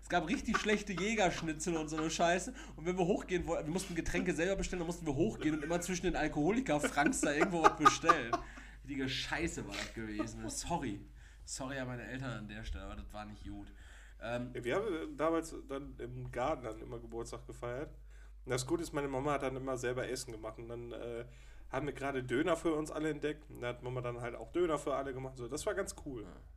Es 0.07 0.11
gab 0.11 0.29
richtig 0.29 0.57
schlechte 0.59 0.93
Jägerschnitzel 0.93 1.77
und 1.77 1.89
so 1.89 1.97
eine 1.97 2.11
Scheiße. 2.11 2.55
Und 2.77 2.87
wenn 2.87 2.97
wir 2.97 3.07
hochgehen 3.07 3.45
wollten, 3.49 3.67
wir 3.67 3.73
mussten 3.73 3.97
Getränke 3.97 4.33
selber 4.35 4.55
bestellen, 4.55 4.79
dann 4.79 4.87
mussten 4.87 5.05
wir 5.05 5.17
hochgehen 5.17 5.57
und 5.57 5.65
immer 5.65 5.81
zwischen 5.81 6.07
den 6.07 6.15
Alkoholiker-Franks 6.15 7.23
da 7.23 7.33
irgendwo 7.33 7.65
was 7.65 7.77
bestellen. 7.77 8.31
Richtige 8.85 9.09
Scheiße 9.09 9.67
war 9.67 9.75
das 9.75 9.93
gewesen. 9.95 10.49
Sorry. 10.49 11.01
Sorry 11.45 11.79
an 11.79 11.89
meine 11.89 12.05
Eltern 12.07 12.31
an 12.31 12.47
der 12.47 12.63
Stelle, 12.63 12.85
aber 12.85 12.95
das 12.95 13.13
war 13.13 13.25
nicht 13.25 13.43
gut. 13.43 13.67
Ähm, 14.23 14.53
Ja, 14.55 14.65
Wir 14.65 14.77
haben 14.77 15.17
damals 15.17 15.57
dann 15.69 15.97
im 15.99 16.31
Garten 16.31 16.63
dann 16.63 16.81
immer 16.81 17.01
Geburtstag 17.01 17.45
gefeiert. 17.45 17.91
Und 18.45 18.53
das 18.53 18.65
Gute 18.65 18.85
ist, 18.85 18.93
meine 18.93 19.09
Mama 19.09 19.33
hat 19.33 19.43
dann 19.43 19.57
immer 19.57 19.77
selber 19.77 20.09
Essen 20.09 20.31
gemacht. 20.31 20.57
Und 20.61 20.69
dann 20.69 20.93
äh, 20.93 21.25
haben 21.71 21.85
wir 21.85 21.93
gerade 21.93 22.23
Döner 22.23 22.55
für 22.55 22.75
uns 22.75 22.93
alle 22.93 23.11
entdeckt. 23.11 23.51
Und 23.51 23.61
da 23.61 23.71
hat 23.71 23.83
Mama 23.83 24.03
dann 24.03 24.21
halt 24.21 24.37
auch 24.37 24.53
Döner 24.53 24.79
für 24.79 24.95
alle 24.95 25.13
gemacht. 25.13 25.37
So, 25.37 25.49
das 25.49 25.67
war 25.67 25.75
ganz 25.75 25.97
cool. 26.05 26.23
äh, 26.23 26.56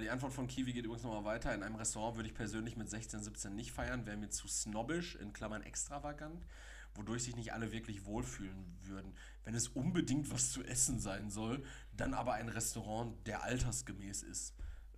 die 0.00 0.10
Antwort 0.10 0.32
von 0.32 0.46
Kiwi 0.46 0.72
geht 0.72 0.84
übrigens 0.84 1.04
nochmal 1.04 1.24
weiter. 1.24 1.54
In 1.54 1.62
einem 1.62 1.76
Restaurant 1.76 2.16
würde 2.16 2.28
ich 2.28 2.34
persönlich 2.34 2.76
mit 2.76 2.88
16, 2.88 3.22
17 3.22 3.54
nicht 3.54 3.72
feiern, 3.72 4.06
wäre 4.06 4.16
mir 4.16 4.30
zu 4.30 4.48
snobbisch, 4.48 5.14
in 5.16 5.32
Klammern 5.32 5.62
extravagant, 5.62 6.46
wodurch 6.94 7.24
sich 7.24 7.36
nicht 7.36 7.52
alle 7.52 7.72
wirklich 7.72 8.04
wohlfühlen 8.04 8.76
würden. 8.82 9.14
Wenn 9.44 9.54
es 9.54 9.68
unbedingt 9.68 10.30
was 10.32 10.50
zu 10.50 10.62
essen 10.64 10.98
sein 10.98 11.30
soll, 11.30 11.64
dann 11.96 12.14
aber 12.14 12.34
ein 12.34 12.48
Restaurant, 12.48 13.14
der 13.26 13.44
altersgemäß 13.44 14.22
ist. 14.22 14.54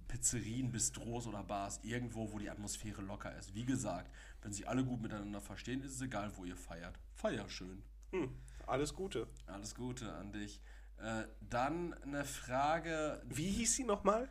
Pizzerien, 0.08 0.70
Bistros 0.70 1.26
oder 1.26 1.42
Bars, 1.42 1.80
irgendwo, 1.82 2.32
wo 2.32 2.38
die 2.38 2.48
Atmosphäre 2.48 3.02
locker 3.02 3.36
ist. 3.36 3.54
Wie 3.54 3.64
gesagt, 3.64 4.10
wenn 4.42 4.52
sich 4.52 4.68
alle 4.68 4.84
gut 4.84 5.02
miteinander 5.02 5.40
verstehen, 5.40 5.82
ist 5.82 5.96
es 5.96 6.00
egal, 6.00 6.30
wo 6.36 6.44
ihr 6.44 6.56
feiert. 6.56 6.98
Feier 7.14 7.48
schön. 7.48 7.82
Hm, 8.12 8.30
alles 8.66 8.94
Gute. 8.94 9.26
Alles 9.46 9.74
Gute 9.74 10.12
an 10.12 10.32
dich. 10.32 10.60
Äh, 10.98 11.24
dann 11.40 11.92
eine 12.02 12.24
Frage, 12.24 13.22
Wie 13.26 13.50
hieß 13.50 13.74
sie 13.74 13.84
nochmal? 13.84 14.28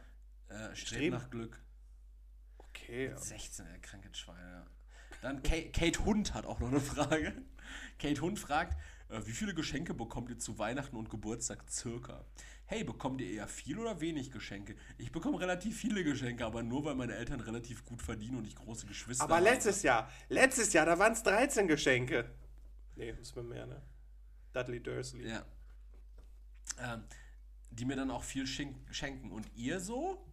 Äh, 0.50 0.76
Streben. 0.76 1.16
nach 1.16 1.30
Glück. 1.30 1.62
Okay. 2.58 3.14
16, 3.16 3.66
der 3.66 3.80
kranke 3.80 4.10
Schwein, 4.14 4.38
ja. 4.38 4.66
Dann 5.22 5.42
Kate, 5.44 5.72
Kate 5.72 6.06
Hund 6.06 6.34
hat 6.34 6.46
auch 6.46 6.60
noch 6.60 6.68
eine 6.68 6.80
Frage. 6.82 7.34
Kate 8.00 8.22
Hund 8.22 8.38
fragt, 8.40 8.78
äh, 9.10 9.22
wie 9.26 9.32
viele 9.32 9.54
Geschenke 9.54 9.94
bekommt 9.94 10.30
ihr 10.30 10.38
zu 10.38 10.58
Weihnachten 10.60 10.96
und 10.96 11.10
Geburtstag 11.10 11.64
circa? 11.70 12.26
Hey, 12.68 12.84
bekommt 12.84 13.22
ihr 13.22 13.30
eher 13.30 13.48
viel 13.48 13.78
oder 13.80 14.02
wenig 14.02 14.32
Geschenke? 14.32 14.76
Ich 14.98 15.12
bekomme 15.12 15.40
relativ 15.40 15.78
viele 15.80 16.04
Geschenke, 16.04 16.46
aber 16.46 16.64
nur 16.64 16.84
weil 16.86 16.96
meine 16.96 17.14
Eltern 17.16 17.40
relativ 17.40 17.86
gut 17.86 18.02
verdienen 18.02 18.38
und 18.38 18.48
ich 18.48 18.56
große 18.56 18.88
Geschwister 18.88 19.24
Aber 19.24 19.36
habe. 19.36 19.46
letztes 19.46 19.84
Jahr, 19.84 20.12
letztes 20.30 20.74
Jahr, 20.74 20.86
da 20.86 20.98
waren 20.98 21.14
es 21.14 21.22
13 21.24 21.68
Geschenke. 21.68 22.30
Nee, 22.96 23.12
das 23.12 23.22
ist 23.22 23.36
mir 23.36 23.44
mehr, 23.44 23.68
ne? 23.68 23.82
Dudley 24.54 24.82
Dursley. 24.82 25.28
Ja. 25.28 25.46
Ähm, 26.80 27.04
die 27.70 27.86
mir 27.86 27.96
dann 27.96 28.10
auch 28.10 28.24
viel 28.24 28.48
schenk 28.48 28.76
schenken. 28.94 29.32
Und 29.32 29.48
ihr 29.56 29.80
so? 29.80 30.26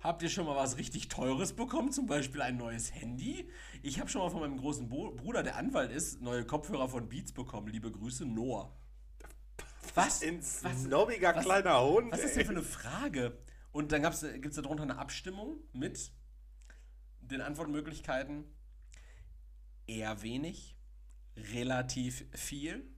Habt 0.00 0.22
ihr 0.22 0.28
schon 0.28 0.46
mal 0.46 0.54
was 0.54 0.76
richtig 0.76 1.08
Teures 1.08 1.54
bekommen? 1.54 1.90
Zum 1.90 2.06
Beispiel 2.06 2.40
ein 2.40 2.56
neues 2.56 2.94
Handy? 2.94 3.50
Ich 3.82 3.98
habe 3.98 4.08
schon 4.08 4.20
mal 4.22 4.30
von 4.30 4.40
meinem 4.40 4.56
großen 4.58 4.88
Bo 4.88 5.10
Bruder, 5.10 5.42
der 5.42 5.56
Anwalt 5.56 5.90
ist, 5.90 6.20
neue 6.20 6.44
Kopfhörer 6.44 6.88
von 6.88 7.08
Beats 7.08 7.32
bekommen. 7.32 7.66
Liebe 7.68 7.90
Grüße, 7.90 8.24
Noah. 8.24 8.72
Was? 9.94 10.22
Ein 10.22 10.38
Was- 10.38 10.60
snobbiger 10.84 11.34
was- 11.34 11.44
kleiner 11.44 11.82
Hund. 11.84 12.12
Was 12.12 12.20
ist 12.22 12.36
denn 12.36 12.44
für 12.46 12.52
eine 12.52 12.62
Frage? 12.62 13.38
Und 13.72 13.90
dann 13.90 14.02
gibt 14.02 14.14
es 14.46 14.54
darunter 14.56 14.84
eine 14.84 14.98
Abstimmung 14.98 15.58
mit 15.72 16.12
den 17.20 17.40
Antwortmöglichkeiten 17.40 18.44
eher 19.86 20.22
wenig, 20.22 20.76
relativ 21.36 22.24
viel, 22.34 22.88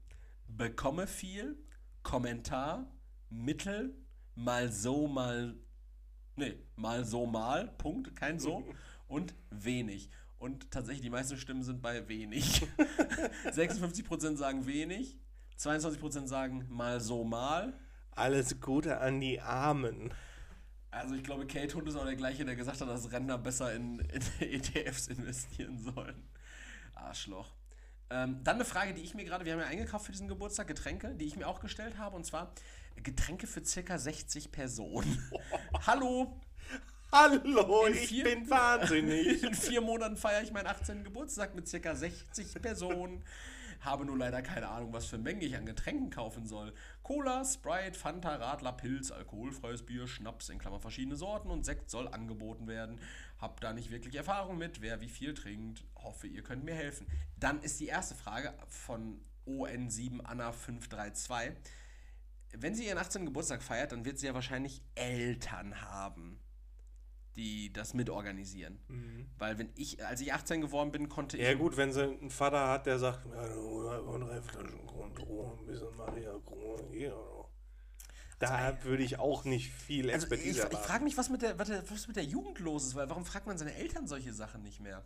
bekomme 0.49 1.07
viel, 1.07 1.57
Kommentar, 2.03 2.93
mittel, 3.31 3.95
mal 4.35 4.71
so, 4.73 5.07
mal, 5.07 5.57
nee, 6.41 6.59
mal 6.77 7.05
so, 7.05 7.27
mal, 7.27 7.69
Punkt, 7.79 8.17
kein 8.17 8.39
so, 8.39 8.65
und 9.09 9.35
wenig. 9.51 10.11
Und 10.39 10.71
tatsächlich, 10.71 11.03
die 11.03 11.11
meisten 11.11 11.37
Stimmen 11.37 11.63
sind 11.63 11.83
bei 11.83 12.09
wenig. 12.09 12.63
56% 13.45 14.37
sagen 14.37 14.67
wenig, 14.67 15.19
22% 15.59 16.27
sagen 16.27 16.65
mal 16.69 17.01
so, 17.01 17.25
mal. 17.25 17.75
Alles 18.13 18.61
Gute 18.61 18.99
an 18.99 19.21
die 19.21 19.41
Armen. 19.41 20.13
Also 20.91 21.15
ich 21.15 21.23
glaube, 21.23 21.47
Kate 21.47 21.75
Hund 21.75 21.87
ist 21.89 21.97
auch 21.97 22.05
der 22.05 22.17
gleiche, 22.17 22.45
der 22.45 22.57
gesagt 22.57 22.81
hat, 22.81 22.89
dass 22.89 23.13
Rentner 23.13 23.39
besser 23.39 23.73
in, 23.75 24.01
in 24.01 24.23
ETFs 24.41 25.09
investieren 25.09 25.79
sollen. 25.79 26.25
Arschloch. 26.95 27.53
Ähm, 28.09 28.43
dann 28.43 28.57
eine 28.57 28.65
Frage, 28.65 28.95
die 28.95 29.03
ich 29.03 29.15
mir 29.15 29.25
gerade, 29.25 29.45
wir 29.45 29.53
haben 29.53 29.61
ja 29.61 29.67
eingekauft 29.67 30.07
für 30.07 30.13
diesen 30.13 30.27
Geburtstag, 30.27 30.67
Getränke, 30.67 31.15
die 31.15 31.27
ich 31.27 31.37
mir 31.37 31.47
auch 31.47 31.61
gestellt 31.61 31.97
habe, 31.99 32.17
und 32.17 32.25
zwar 32.25 32.53
Getränke 32.97 33.47
für 33.47 33.65
circa 33.65 33.99
60 33.99 34.53
Personen. 34.53 35.31
Hallo, 35.87 36.41
Hallo, 37.13 37.87
In 37.87 37.95
ich 37.95 38.07
vier- 38.09 38.25
bin 38.25 38.49
wahnsinnig. 38.49 39.43
In 39.43 39.55
vier 39.55 39.81
Monaten 39.81 40.17
feiere 40.17 40.43
ich 40.43 40.53
meinen 40.53 40.69
18. 40.69 41.03
Geburtstag 41.03 41.55
mit 41.57 41.67
circa 41.69 41.95
60 41.95 42.55
Personen. 42.63 43.25
Habe 43.81 44.05
nur 44.05 44.17
leider 44.19 44.43
keine 44.43 44.69
Ahnung, 44.69 44.93
was 44.93 45.07
für 45.07 45.17
Mengen 45.17 45.41
ich 45.41 45.57
an 45.57 45.65
Getränken 45.65 46.11
kaufen 46.11 46.47
soll. 46.47 46.75
Cola, 47.03 47.43
Sprite, 47.47 47.99
Fanta, 47.99 48.37
Radler, 48.37 48.73
Pilz, 48.73 49.11
alkoholfreies 49.11 49.85
Bier, 49.87 50.07
Schnaps 50.07 50.51
in 50.51 50.59
Klammern 50.59 50.83
verschiedene 50.83 51.17
Sorten 51.17 51.51
und 51.51 51.65
Sekt 51.65 51.91
soll 51.91 52.07
angeboten 52.07 52.69
werden. 52.69 53.01
Hab 53.39 53.61
da 53.63 53.73
nicht 53.73 53.91
wirklich 53.91 54.15
Erfahrung 54.17 54.59
mit, 54.59 54.83
wer 54.83 55.01
wie 55.01 55.09
viel 55.09 55.33
trinkt. 55.33 55.83
Hoffe, 55.97 56.27
ihr 56.27 56.43
könnt 56.43 56.63
mir 56.63 56.75
helfen. 56.75 57.07
Dann 57.39 57.61
ist 57.63 57.81
die 57.81 57.87
erste 57.87 58.15
Frage 58.15 58.53
von 58.69 59.19
ON7 59.47 60.21
Anna 60.25 60.53
532. 60.53 61.57
Wenn 62.57 62.75
sie 62.75 62.87
ihren 62.87 62.99
18. 62.99 63.25
Geburtstag 63.27 63.63
feiert, 63.63 63.93
dann 63.93 64.05
wird 64.05 64.19
sie 64.19 64.27
ja 64.27 64.35
wahrscheinlich 64.35 64.83
Eltern 64.95 65.81
haben, 65.83 66.41
die 67.37 67.73
das 67.73 67.95
mitorganisieren. 67.95 68.81
Weil 69.39 69.59
wenn 69.59 69.71
ich, 69.77 70.05
als 70.05 70.21
ich 70.21 70.33
18 70.33 70.61
geworden 70.61 70.91
bin, 70.91 71.09
konnte 71.09 71.37
ich. 71.37 71.43
Ja 71.45 71.55
gut, 71.55 71.77
wenn 71.77 71.93
sie 71.93 72.03
einen 72.03 72.31
Vater 72.31 72.69
hat, 72.69 72.87
der 72.87 72.99
sagt, 72.99 73.25
ja, 73.27 73.47
du 73.49 73.91
hast 73.91 74.29
drei 74.29 74.43
Flaschen 74.43 74.81
ein 74.81 75.67
bisschen 75.67 75.97
Maria 75.97 76.33
Krone, 76.45 76.83
hier. 76.91 77.17
Da 78.39 78.83
würde 78.85 79.03
ich 79.03 79.19
auch 79.19 79.45
nicht 79.45 79.71
viel 79.71 80.11
Also 80.11 80.27
ich, 80.27 80.33
Expertise 80.33 80.69
ich 80.73 80.79
frage 80.79 81.05
mich, 81.05 81.19
was 81.19 81.29
mit, 81.29 81.43
der, 81.43 81.59
was, 81.59 82.09
mit 82.09 82.17
der 82.17 82.25
Jugend 82.25 82.59
los 82.59 82.87
ist, 82.87 82.95
weil 82.95 83.09
warum 83.11 83.27
fragt 83.27 83.47
man 83.47 83.59
seine 83.59 83.75
Eltern 83.75 84.07
solche 84.07 84.33
Sachen 84.33 84.63
nicht 84.63 84.81
mehr? 84.81 85.05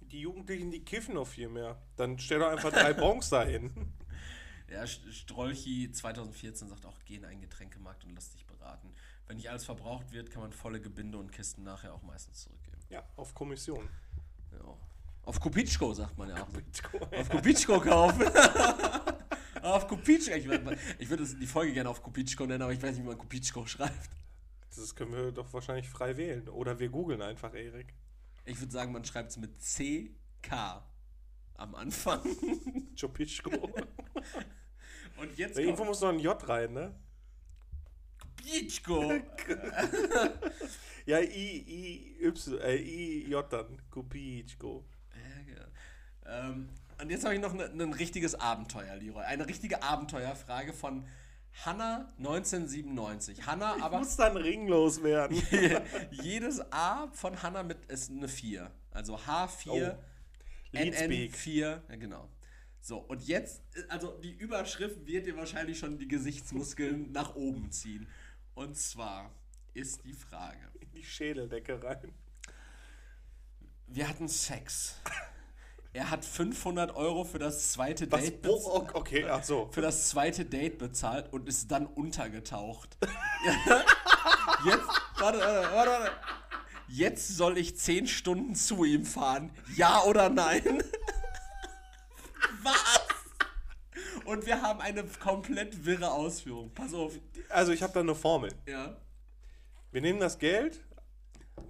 Die 0.00 0.20
Jugendlichen, 0.20 0.70
die 0.70 0.82
kiffen 0.82 1.14
noch 1.14 1.26
viel 1.26 1.50
mehr. 1.50 1.80
Dann 1.96 2.18
stell 2.18 2.38
doch 2.38 2.48
einfach 2.48 2.72
drei 2.72 2.92
Bons 2.94 3.28
dahin. 3.28 3.92
Ja, 4.70 4.84
St- 4.84 5.10
Strolchi 5.12 5.90
2014 5.90 6.68
sagt 6.68 6.86
auch, 6.86 6.96
geh 7.04 7.16
in 7.16 7.24
einen 7.24 7.40
Getränkemarkt 7.40 8.04
und 8.04 8.14
lass 8.14 8.30
dich 8.30 8.46
beraten. 8.46 8.92
Wenn 9.26 9.36
nicht 9.36 9.50
alles 9.50 9.64
verbraucht 9.64 10.12
wird, 10.12 10.30
kann 10.30 10.42
man 10.42 10.52
volle 10.52 10.80
Gebinde 10.80 11.18
und 11.18 11.32
Kisten 11.32 11.62
nachher 11.64 11.92
auch 11.94 12.02
meistens 12.02 12.42
zurückgeben. 12.42 12.78
Ja, 12.88 13.04
auf 13.16 13.34
Kommission. 13.34 13.88
Ja. 14.52 14.76
Auf 15.24 15.40
Kupitschko, 15.40 15.92
sagt 15.92 16.16
man 16.16 16.28
ja 16.30 16.42
auch. 16.42 16.48
Auf 17.18 17.28
Kupitschko 17.28 17.80
kaufen. 17.80 18.22
auf 19.62 19.86
Kupitschko. 19.86 20.34
Ich, 20.34 20.46
ich 20.98 21.10
würde 21.10 21.26
die 21.26 21.46
Folge 21.46 21.72
gerne 21.72 21.88
auf 21.90 22.02
Kupitschko 22.02 22.46
nennen, 22.46 22.62
aber 22.62 22.72
ich 22.72 22.82
weiß 22.82 22.92
nicht, 22.94 23.02
wie 23.04 23.08
man 23.08 23.18
Kupitschko 23.18 23.66
schreibt. 23.66 24.10
Das 24.74 24.94
können 24.94 25.12
wir 25.12 25.30
doch 25.32 25.52
wahrscheinlich 25.52 25.88
frei 25.88 26.16
wählen. 26.16 26.48
Oder 26.48 26.78
wir 26.78 26.88
googeln 26.88 27.22
einfach, 27.22 27.54
Erik. 27.54 27.92
Ich 28.44 28.58
würde 28.60 28.72
sagen, 28.72 28.92
man 28.92 29.04
schreibt 29.04 29.30
es 29.30 29.36
mit 29.36 29.58
CK 29.60 30.82
am 31.60 31.74
Anfang. 31.74 32.22
Chopischko. 33.00 33.50
Und 35.16 35.36
jetzt 35.36 35.58
Irgendwo 35.58 35.76
kommt 35.78 35.88
muss 35.90 36.00
noch 36.00 36.08
ein 36.10 36.18
J 36.18 36.48
rein, 36.48 36.72
ne? 36.72 36.94
Kupitschko. 38.20 39.12
Ja, 41.06 41.18
I, 41.18 41.24
I, 41.26 42.24
Y, 42.26 42.58
äh, 42.60 42.76
I, 42.76 43.26
J 43.30 43.50
dann. 43.52 43.80
Kupichko. 43.90 44.84
ähm, 46.26 46.68
und 47.00 47.10
jetzt 47.10 47.24
habe 47.24 47.34
ich 47.34 47.40
noch 47.40 47.54
ne- 47.54 47.64
ein 47.72 47.92
richtiges 47.94 48.34
Abenteuer, 48.34 48.94
Leroy. 48.96 49.24
Eine 49.24 49.46
richtige 49.48 49.82
Abenteuerfrage 49.82 50.72
von 50.74 51.06
Hanna 51.64 52.12
1997. 52.18 53.46
Hanna, 53.46 53.76
Ich 53.78 53.82
aber 53.82 53.98
muss 53.98 54.14
dann 54.16 54.36
ringlos 54.36 55.02
werden. 55.02 55.42
jedes 56.10 56.60
A 56.70 57.08
von 57.12 57.42
Hanna 57.42 57.62
mit 57.62 57.86
ist 57.86 58.10
eine 58.10 58.28
4. 58.28 58.70
Also 58.92 59.16
H4, 59.16 59.68
Oh. 59.70 59.98
Leadspeak. 60.72 61.34
NN4, 61.34 61.58
ja 61.88 61.96
genau. 61.96 62.28
So, 62.82 62.98
und 62.98 63.22
jetzt, 63.26 63.62
äh, 63.74 63.82
also 63.88 64.18
die 64.22 64.32
Überschrift 64.32 65.06
wird 65.06 65.26
dir 65.26 65.36
wahrscheinlich 65.36 65.78
schon 65.78 65.98
die 65.98 66.08
Gesichtsmuskeln 66.08 67.12
nach 67.12 67.34
oben 67.34 67.70
ziehen. 67.70 68.06
Und 68.54 68.76
zwar 68.76 69.30
ist 69.74 70.04
die 70.04 70.12
Frage, 70.14 70.58
In 70.80 70.90
die 70.92 71.04
Schädeldecke 71.04 71.82
rein. 71.82 72.12
wir 73.86 74.08
hatten 74.08 74.28
Sex. 74.28 74.96
Er 75.92 76.08
hat 76.10 76.24
500 76.24 76.94
Euro 76.94 77.24
für 77.24 77.40
das 77.40 77.72
zweite 77.72 78.10
Was? 78.12 78.20
Date 78.22 78.46
Oh, 78.46 78.52
bez- 78.52 78.64
oh, 78.66 78.88
okay, 78.98 79.24
ach 79.28 79.42
so. 79.42 79.68
für 79.72 79.80
das 79.80 80.08
zweite 80.08 80.44
Date 80.44 80.78
bezahlt 80.78 81.32
und 81.32 81.48
ist 81.48 81.70
dann 81.70 81.86
untergetaucht. 81.86 82.96
Jetzt, 84.64 84.88
warte, 85.18 85.38
warte, 85.40 85.72
warte, 85.72 85.90
warte. 85.90 86.12
Jetzt 86.92 87.36
soll 87.36 87.56
ich 87.56 87.78
10 87.78 88.08
Stunden 88.08 88.56
zu 88.56 88.84
ihm 88.84 89.06
fahren. 89.06 89.52
Ja 89.76 90.02
oder 90.02 90.28
nein? 90.28 90.62
Was? 92.64 93.00
Und 94.24 94.44
wir 94.44 94.60
haben 94.60 94.80
eine 94.80 95.04
komplett 95.04 95.84
wirre 95.84 96.10
Ausführung. 96.10 96.74
Pass 96.74 96.92
auf. 96.92 97.12
Also 97.48 97.70
ich 97.70 97.84
habe 97.84 97.92
da 97.92 98.00
eine 98.00 98.16
Formel. 98.16 98.52
Ja. 98.66 98.96
Wir 99.92 100.00
nehmen 100.00 100.18
das 100.18 100.40
Geld, 100.40 100.84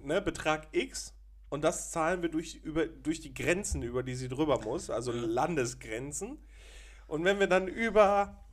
ne, 0.03 0.21
Betrag 0.21 0.67
X, 0.71 1.13
und 1.49 1.63
das 1.63 1.91
zahlen 1.91 2.23
wir 2.23 2.29
durch, 2.29 2.55
über, 2.55 2.87
durch 2.87 3.19
die 3.19 3.33
Grenzen, 3.33 3.83
über 3.83 4.01
die 4.01 4.15
sie 4.15 4.27
drüber 4.27 4.59
muss, 4.61 4.89
also 4.89 5.11
Landesgrenzen. 5.11 6.39
Und 7.05 7.25
wenn 7.25 7.39
wir 7.39 7.47
dann 7.47 7.67
über 7.67 8.43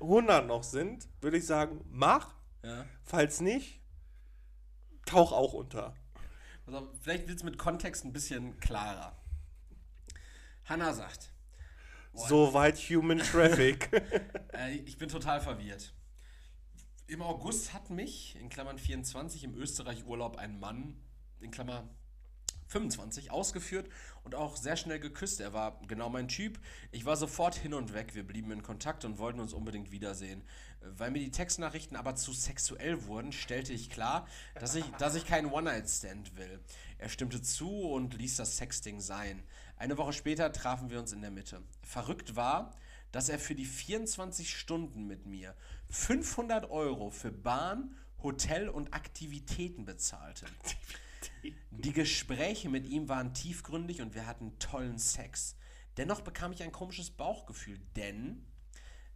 100 0.00 0.46
noch 0.46 0.64
sind, 0.64 1.08
würde 1.20 1.36
ich 1.36 1.46
sagen, 1.46 1.84
mach. 1.90 2.34
ja. 2.64 2.86
Falls 3.04 3.40
nicht, 3.40 3.82
tauch 5.06 5.32
auch 5.32 5.52
unter. 5.52 5.94
Auf, 6.74 6.88
vielleicht 7.00 7.28
wird 7.28 7.38
es 7.38 7.44
mit 7.44 7.58
Kontext 7.58 8.04
ein 8.04 8.12
bisschen 8.12 8.58
klarer. 8.60 9.16
Hannah 10.64 10.92
sagt, 10.92 11.32
Soweit 12.26 12.76
Human 12.90 13.18
Traffic. 13.18 13.88
Äh, 14.52 14.76
ich 14.78 14.98
bin 14.98 15.08
total 15.08 15.40
verwirrt. 15.40 15.92
Im 17.06 17.22
August 17.22 17.74
hat 17.74 17.90
mich, 17.90 18.34
in 18.40 18.48
Klammern 18.48 18.78
24, 18.78 19.44
im 19.44 19.54
Österreich-Urlaub 19.54 20.36
ein 20.36 20.58
Mann, 20.58 21.00
in 21.40 21.50
Klammer 21.50 21.88
25, 22.68 23.30
ausgeführt 23.30 23.88
und 24.24 24.34
auch 24.34 24.56
sehr 24.56 24.76
schnell 24.76 25.00
geküsst. 25.00 25.40
Er 25.40 25.52
war 25.52 25.80
genau 25.88 26.08
mein 26.08 26.28
Typ. 26.28 26.58
Ich 26.92 27.04
war 27.04 27.16
sofort 27.16 27.54
hin 27.54 27.74
und 27.74 27.94
weg. 27.94 28.14
Wir 28.14 28.26
blieben 28.26 28.50
in 28.52 28.62
Kontakt 28.62 29.04
und 29.04 29.18
wollten 29.18 29.40
uns 29.40 29.52
unbedingt 29.52 29.90
wiedersehen. 29.90 30.42
Weil 30.80 31.10
mir 31.10 31.18
die 31.18 31.30
Textnachrichten 31.30 31.96
aber 31.96 32.14
zu 32.14 32.32
sexuell 32.32 33.04
wurden, 33.06 33.32
stellte 33.32 33.72
ich 33.72 33.90
klar, 33.90 34.28
dass 34.54 34.74
ich, 34.74 34.84
dass 34.98 35.14
ich 35.14 35.26
keinen 35.26 35.50
One-Night-Stand 35.50 36.36
will. 36.36 36.60
Er 36.98 37.08
stimmte 37.08 37.42
zu 37.42 37.70
und 37.70 38.14
ließ 38.14 38.36
das 38.36 38.56
Sexting 38.58 39.00
sein. 39.00 39.42
Eine 39.76 39.96
Woche 39.96 40.12
später 40.12 40.52
trafen 40.52 40.90
wir 40.90 40.98
uns 40.98 41.12
in 41.12 41.22
der 41.22 41.30
Mitte. 41.30 41.62
Verrückt 41.82 42.36
war, 42.36 42.74
dass 43.12 43.28
er 43.28 43.38
für 43.38 43.54
die 43.54 43.64
24 43.64 44.54
Stunden 44.54 45.06
mit 45.06 45.26
mir 45.26 45.54
500 45.90 46.70
Euro 46.70 47.10
für 47.10 47.32
Bahn, 47.32 47.96
Hotel 48.22 48.68
und 48.68 48.92
Aktivitäten 48.92 49.84
bezahlte. 49.84 50.46
Die 51.70 51.92
Gespräche 51.92 52.68
mit 52.68 52.86
ihm 52.86 53.08
waren 53.08 53.34
tiefgründig 53.34 54.02
und 54.02 54.14
wir 54.14 54.26
hatten 54.26 54.58
tollen 54.58 54.98
Sex. 54.98 55.56
Dennoch 55.96 56.20
bekam 56.20 56.52
ich 56.52 56.62
ein 56.62 56.72
komisches 56.72 57.10
Bauchgefühl, 57.10 57.78
denn 57.96 58.46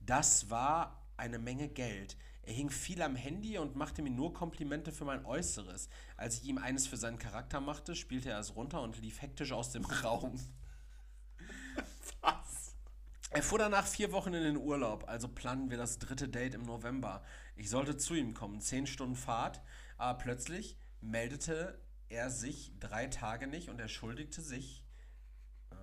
das 0.01 0.51
war 0.51 1.07
eine 1.17 1.39
Menge 1.39 1.69
Geld. 1.69 2.17
Er 2.43 2.55
hing 2.55 2.71
viel 2.71 3.03
am 3.03 3.15
Handy 3.15 3.57
und 3.59 3.77
machte 3.77 4.03
mir 4.03 4.11
nur 4.11 4.35
Komplimente 4.35 4.91
für 4.91 5.05
mein 5.05 5.25
Äußeres. 5.25 5.89
Als 6.17 6.39
ich 6.39 6.45
ihm 6.45 6.59
eines 6.59 6.89
für 6.89 6.97
seinen 6.97 7.19
Charakter 7.19 7.61
machte, 7.61 7.95
spielte 7.95 8.31
er 8.31 8.41
es 8.41 8.57
runter 8.57 8.83
und 8.83 9.01
lief 9.01 9.23
hektisch 9.23 9.53
aus 9.53 9.71
dem 9.71 9.85
Raum. 9.85 10.35
Was? 12.21 12.75
Er 13.31 13.43
fuhr 13.43 13.59
danach 13.59 13.87
vier 13.87 14.11
Wochen 14.13 14.35
in 14.35 14.43
den 14.43 14.57
Urlaub, 14.57 15.09
also 15.09 15.29
planen 15.29 15.71
wir 15.71 15.79
das 15.79 15.99
dritte 15.99 16.29
Date 16.29 16.55
im 16.55 16.63
November. 16.63 17.23
Ich 17.55 17.71
sollte 17.71 17.97
zu 17.97 18.15
ihm 18.15 18.35
kommen, 18.35 18.61
zehn 18.61 18.87
Stunden 18.87 19.17
Fahrt, 19.17 19.63
aber 19.97 20.19
plötzlich 20.19 20.77
meldete 21.01 21.81
er 22.13 22.31
sich 22.31 22.73
drei 22.79 23.07
Tage 23.07 23.47
nicht 23.47 23.71
und 23.71 23.81
entschuldigte 23.81 24.43
sich. 24.43 24.85
äh, 25.71 25.75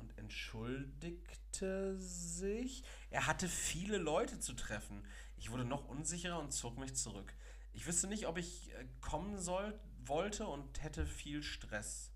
Und 0.00 0.18
entschuldigte 0.18 1.96
sich. 1.98 2.82
Er 3.10 3.26
hatte 3.26 3.48
viele 3.48 3.98
Leute 3.98 4.40
zu 4.40 4.54
treffen. 4.54 5.06
Ich 5.36 5.50
wurde 5.50 5.64
noch 5.64 5.88
unsicherer 5.88 6.40
und 6.40 6.52
zog 6.52 6.76
mich 6.78 6.94
zurück. 6.96 7.34
Ich 7.72 7.86
wüsste 7.86 8.08
nicht, 8.08 8.26
ob 8.26 8.36
ich 8.36 8.72
äh, 8.72 8.86
kommen 9.00 9.38
soll, 9.38 9.78
wollte 10.04 10.46
und 10.46 10.82
hätte 10.82 11.06
viel 11.06 11.42
Stress. 11.42 12.10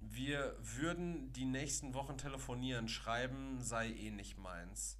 Wir 0.00 0.56
würden 0.60 1.32
die 1.32 1.44
nächsten 1.44 1.92
Wochen 1.92 2.16
telefonieren, 2.18 2.88
schreiben 2.88 3.60
sei 3.60 3.90
eh 3.90 4.12
nicht 4.12 4.38
meins. 4.38 4.96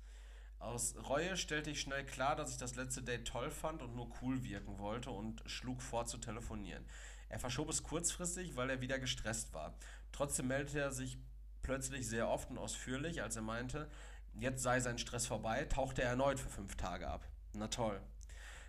Aus 0.58 0.96
Reue 1.08 1.36
stellte 1.36 1.70
ich 1.70 1.80
schnell 1.80 2.04
klar, 2.04 2.34
dass 2.34 2.50
ich 2.50 2.56
das 2.56 2.74
letzte 2.74 3.02
Date 3.02 3.28
toll 3.28 3.52
fand 3.52 3.80
und 3.80 3.94
nur 3.94 4.10
cool 4.20 4.42
wirken 4.42 4.78
wollte 4.78 5.12
und 5.12 5.40
schlug 5.46 5.82
vor 5.82 6.06
zu 6.06 6.18
telefonieren. 6.18 6.84
Er 7.28 7.38
verschob 7.38 7.68
es 7.68 7.82
kurzfristig, 7.82 8.56
weil 8.56 8.70
er 8.70 8.80
wieder 8.80 8.98
gestresst 8.98 9.52
war. 9.52 9.74
Trotzdem 10.12 10.48
meldete 10.48 10.80
er 10.80 10.92
sich 10.92 11.18
plötzlich 11.62 12.08
sehr 12.08 12.28
oft 12.28 12.50
und 12.50 12.58
ausführlich, 12.58 13.22
als 13.22 13.36
er 13.36 13.42
meinte, 13.42 13.90
jetzt 14.34 14.62
sei 14.62 14.80
sein 14.80 14.98
Stress 14.98 15.26
vorbei, 15.26 15.64
tauchte 15.64 16.02
er 16.02 16.10
erneut 16.10 16.40
für 16.40 16.48
fünf 16.48 16.76
Tage 16.76 17.08
ab. 17.08 17.26
Na 17.52 17.68
toll. 17.68 18.00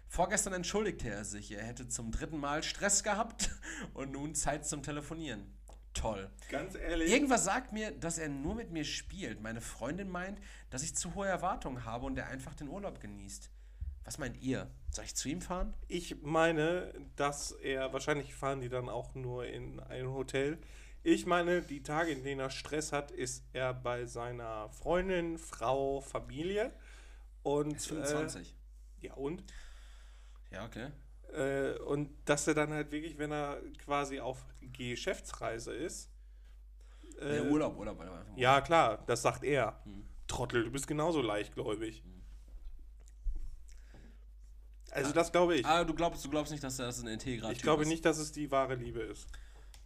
Vorgestern 0.07 0.53
entschuldigte 0.53 1.09
er 1.09 1.23
sich, 1.23 1.51
er 1.51 1.63
hätte 1.63 1.87
zum 1.87 2.11
dritten 2.11 2.39
Mal 2.39 2.63
Stress 2.63 3.03
gehabt 3.03 3.51
und 3.93 4.11
nun 4.11 4.35
Zeit 4.35 4.65
zum 4.65 4.81
Telefonieren. 4.81 5.53
Toll. 5.93 6.29
Ganz 6.49 6.75
ehrlich. 6.75 7.11
Irgendwas 7.11 7.43
sagt 7.43 7.73
mir, 7.73 7.91
dass 7.91 8.17
er 8.17 8.29
nur 8.29 8.55
mit 8.55 8.71
mir 8.71 8.83
spielt. 8.83 9.41
Meine 9.41 9.61
Freundin 9.61 10.09
meint, 10.09 10.39
dass 10.69 10.83
ich 10.83 10.95
zu 10.95 11.15
hohe 11.15 11.27
Erwartungen 11.27 11.85
habe 11.85 12.05
und 12.05 12.17
er 12.17 12.27
einfach 12.27 12.53
den 12.53 12.69
Urlaub 12.69 12.99
genießt. 12.99 13.49
Was 14.03 14.17
meint 14.17 14.41
ihr? 14.41 14.69
Soll 14.91 15.05
ich 15.05 15.15
zu 15.15 15.29
ihm 15.29 15.41
fahren? 15.41 15.73
Ich 15.87 16.21
meine, 16.21 16.93
dass 17.15 17.51
er, 17.51 17.93
wahrscheinlich 17.93 18.33
fahren 18.33 18.61
die 18.61 18.69
dann 18.69 18.89
auch 18.89 19.13
nur 19.13 19.45
in 19.45 19.79
ein 19.79 20.09
Hotel. 20.09 20.57
Ich 21.03 21.25
meine, 21.25 21.61
die 21.61 21.81
Tage, 21.81 22.11
in 22.11 22.23
denen 22.23 22.41
er 22.41 22.49
Stress 22.49 22.91
hat, 22.91 23.11
ist 23.11 23.45
er 23.53 23.73
bei 23.73 24.05
seiner 24.05 24.69
Freundin, 24.69 25.37
Frau, 25.37 26.01
Familie. 26.01 26.73
Und, 27.43 27.71
Er 27.71 27.77
ist 27.77 27.87
25. 27.87 28.55
Äh, 29.01 29.07
ja, 29.07 29.13
und? 29.13 29.43
ja, 30.51 30.65
okay. 30.65 30.89
Äh, 31.33 31.77
und 31.79 32.09
dass 32.25 32.47
er 32.47 32.55
dann 32.55 32.73
halt 32.73 32.91
wirklich, 32.91 33.17
wenn 33.17 33.31
er 33.31 33.61
quasi 33.77 34.19
auf 34.19 34.43
Geschäftsreise 34.61 35.73
ist. 35.73 36.09
Äh, 37.21 37.37
ja, 37.37 37.43
Urlaub, 37.43 37.77
Urlaub. 37.77 37.99
Urlaub. 37.99 38.25
Ja, 38.35 38.61
klar, 38.61 39.03
das 39.05 39.21
sagt 39.21 39.43
er. 39.43 39.81
Trottel, 40.27 40.63
du 40.63 40.71
bist 40.71 40.87
genauso 40.87 41.21
leichtgläubig. 41.21 42.03
Also, 44.91 45.11
das 45.11 45.31
glaube 45.31 45.55
ich. 45.55 45.65
Ah, 45.65 45.83
du 45.83 45.93
glaubst, 45.93 46.23
du 46.25 46.29
glaubst 46.29 46.51
nicht, 46.51 46.63
dass 46.63 46.77
das 46.77 47.01
ein 47.01 47.07
integrer 47.07 47.51
Ich 47.51 47.61
glaube 47.61 47.83
ist? 47.83 47.89
nicht, 47.89 48.05
dass 48.05 48.17
es 48.17 48.31
die 48.31 48.49
wahre 48.51 48.75
Liebe 48.75 48.99
ist. 48.99 49.27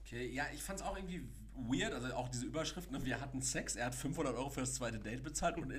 Okay, 0.05 0.27
ja, 0.27 0.45
ich 0.53 0.61
fand's 0.61 0.81
auch 0.81 0.95
irgendwie 0.95 1.23
weird, 1.55 1.93
also 1.93 2.13
auch 2.13 2.30
diese 2.30 2.45
Überschrift, 2.45 2.91
ne, 2.91 3.03
wir 3.05 3.21
hatten 3.21 3.41
Sex, 3.41 3.75
er 3.75 3.85
hat 3.88 3.95
500 3.95 4.35
Euro 4.35 4.49
für 4.49 4.61
das 4.61 4.73
zweite 4.73 4.99
Date 4.99 5.23
bezahlt 5.23 5.57
und, 5.57 5.73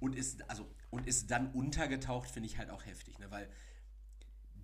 und, 0.00 0.14
ist, 0.16 0.48
also, 0.50 0.66
und 0.90 1.06
ist 1.06 1.30
dann 1.30 1.50
untergetaucht, 1.52 2.30
finde 2.30 2.48
ich 2.48 2.58
halt 2.58 2.70
auch 2.70 2.84
heftig, 2.84 3.18
ne, 3.18 3.30
weil 3.30 3.48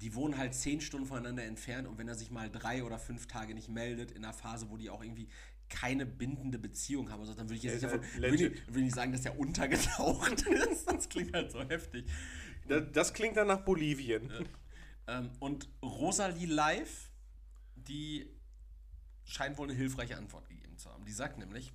die 0.01 0.15
wohnen 0.15 0.37
halt 0.37 0.55
10 0.55 0.81
Stunden 0.81 1.07
voneinander 1.07 1.45
entfernt 1.45 1.89
und 1.89 1.99
wenn 1.99 2.09
er 2.09 2.15
sich 2.15 2.31
mal 2.31 2.51
drei 2.51 2.85
oder 2.85 2.99
fünf 2.99 3.27
Tage 3.27 3.55
nicht 3.55 3.69
meldet, 3.69 4.11
in 4.11 4.25
einer 4.25 4.35
Phase, 4.35 4.69
wo 4.71 4.77
die 4.77 4.91
auch 4.91 5.03
irgendwie 5.03 5.29
keine 5.69 6.07
bindende 6.07 6.59
Beziehung 6.59 7.11
haben, 7.11 7.21
also, 7.21 7.35
dann 7.35 7.49
würde 7.49 7.57
ich 7.57 7.63
jetzt 7.63 7.83
nicht, 7.83 7.85
ist 7.85 7.93
davon, 7.93 8.23
halt 8.23 8.33
würde 8.33 8.47
ich, 8.49 8.67
würde 8.69 8.87
ich 8.87 8.95
sagen, 8.95 9.13
dass 9.13 9.25
er 9.25 9.39
untergetaucht 9.39 10.43
ist, 10.71 10.91
das 10.91 11.09
klingt 11.09 11.33
halt 11.33 11.51
so 11.51 11.61
heftig. 11.63 12.07
Das, 12.69 12.85
das 12.93 13.15
klingt 13.15 13.37
dann 13.37 13.49
nach 13.49 13.61
Bolivien. 13.61 14.33
Ähm, 15.07 15.31
und 15.39 15.69
Rosalie 15.83 16.47
Live, 16.47 17.11
die 17.77 18.29
scheint 19.25 19.59
wohl 19.59 19.69
eine 19.69 19.77
hilfreiche 19.77 20.17
Antwort 20.17 20.49
gegeben 20.49 20.79
zu 20.79 20.91
haben. 20.91 21.05
Die 21.05 21.13
sagt 21.13 21.39
nämlich, 21.39 21.73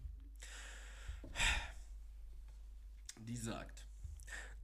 die 3.19 3.37
sagt, 3.37 3.85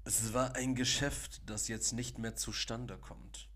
es 0.04 0.34
war 0.34 0.56
ein 0.56 0.76
Geschäft, 0.76 1.42
das 1.46 1.68
jetzt 1.68 1.94
nicht 1.94 2.18
mehr 2.18 2.36
zustande 2.36 2.98
kommt. 2.98 3.50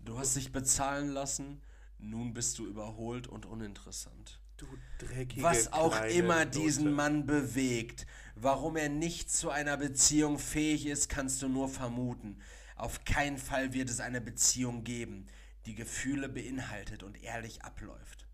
Du 0.00 0.18
hast 0.18 0.36
dich 0.36 0.50
bezahlen 0.52 1.08
lassen, 1.08 1.62
nun 1.98 2.32
bist 2.32 2.58
du 2.58 2.66
überholt 2.66 3.26
und 3.26 3.44
uninteressant. 3.44 4.40
Du 4.56 4.66
dreckige 4.98 5.42
Was 5.42 5.72
auch 5.72 6.04
immer 6.04 6.44
diesen 6.46 6.92
Mann 6.92 7.26
bewegt, 7.26 8.06
warum 8.42 8.76
er 8.76 8.88
nicht 8.88 9.30
zu 9.30 9.50
einer 9.50 9.76
Beziehung 9.76 10.38
fähig 10.38 10.86
ist, 10.86 11.08
kannst 11.08 11.42
du 11.42 11.48
nur 11.48 11.68
vermuten. 11.68 12.40
Auf 12.76 13.04
keinen 13.04 13.38
Fall 13.38 13.72
wird 13.72 13.90
es 13.90 14.00
eine 14.00 14.20
Beziehung 14.20 14.84
geben, 14.84 15.26
die 15.66 15.74
Gefühle 15.74 16.28
beinhaltet 16.28 17.02
und 17.02 17.22
ehrlich 17.22 17.62
abläuft. 17.62 18.26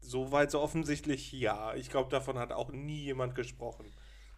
Soweit 0.00 0.50
so 0.50 0.60
offensichtlich 0.60 1.32
ja. 1.32 1.74
Ich 1.74 1.88
glaube, 1.88 2.10
davon 2.10 2.38
hat 2.38 2.52
auch 2.52 2.72
nie 2.72 3.02
jemand 3.04 3.34
gesprochen. 3.34 3.86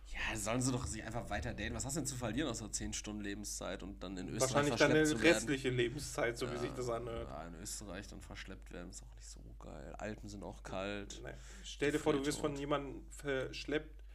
Ja, 0.08 0.36
sollen 0.36 0.62
sie 0.62 0.70
doch 0.70 0.86
sich 0.86 1.02
einfach 1.02 1.28
weiter 1.30 1.52
daten. 1.52 1.74
Was 1.74 1.84
hast 1.84 1.96
du 1.96 2.00
denn 2.00 2.06
zu 2.06 2.16
verlieren 2.16 2.48
außer 2.48 2.70
10 2.70 2.92
Stunden 2.92 3.22
Lebenszeit 3.22 3.82
und 3.82 4.02
dann 4.02 4.16
in 4.16 4.28
Österreich 4.28 4.70
Wahrscheinlich 4.70 4.78
verschleppt 4.78 4.94
deine 4.94 5.04
zu 5.04 5.22
werden? 5.22 5.34
restliche 5.34 5.70
Lebenszeit, 5.70 6.38
so 6.38 6.52
wie 6.52 6.58
sich 6.58 6.70
das 6.70 6.88
anhört. 6.88 7.28
Ja, 7.28 7.46
in 7.48 7.54
Österreich 7.56 8.06
dann 8.06 8.20
verschleppt 8.20 8.72
werden, 8.72 8.90
ist 8.90 9.02
auch 9.02 9.14
nicht 9.16 9.28
so 9.28 9.40
geil. 9.58 9.94
Alpen 9.98 10.28
sind 10.28 10.44
auch 10.44 10.62
kalt. 10.62 11.20
Nee. 11.24 11.30
Stell 11.64 11.92
dir 11.92 11.98
vor, 11.98 12.12
du 12.12 12.24
wirst 12.24 12.38
von 12.38 12.56
jemandem 12.56 13.04
verschleppt. 13.10 14.05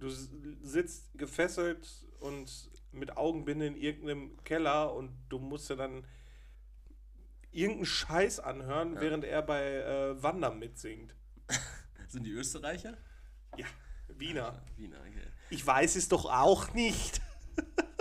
Du 0.00 0.08
sitzt 0.08 1.16
gefesselt 1.16 1.86
und 2.20 2.70
mit 2.92 3.16
Augenbinde 3.16 3.66
in 3.66 3.76
irgendeinem 3.76 4.42
Keller 4.44 4.94
und 4.94 5.12
du 5.28 5.38
musst 5.38 5.70
dir 5.70 5.76
dann 5.76 6.06
irgendeinen 7.52 7.86
Scheiß 7.86 8.40
anhören, 8.40 9.00
während 9.00 9.24
er 9.24 9.42
bei 9.42 9.76
äh, 9.76 10.22
Wander 10.22 10.52
mitsingt. 10.52 11.14
Sind 12.08 12.24
die 12.24 12.32
Österreicher? 12.32 12.96
Ja, 13.56 13.66
Wiener. 14.16 14.62
Wiener, 14.76 14.98
okay. 15.00 15.26
Ich 15.50 15.66
weiß 15.66 15.96
es 15.96 16.08
doch 16.08 16.24
auch 16.26 16.72
nicht. 16.74 17.20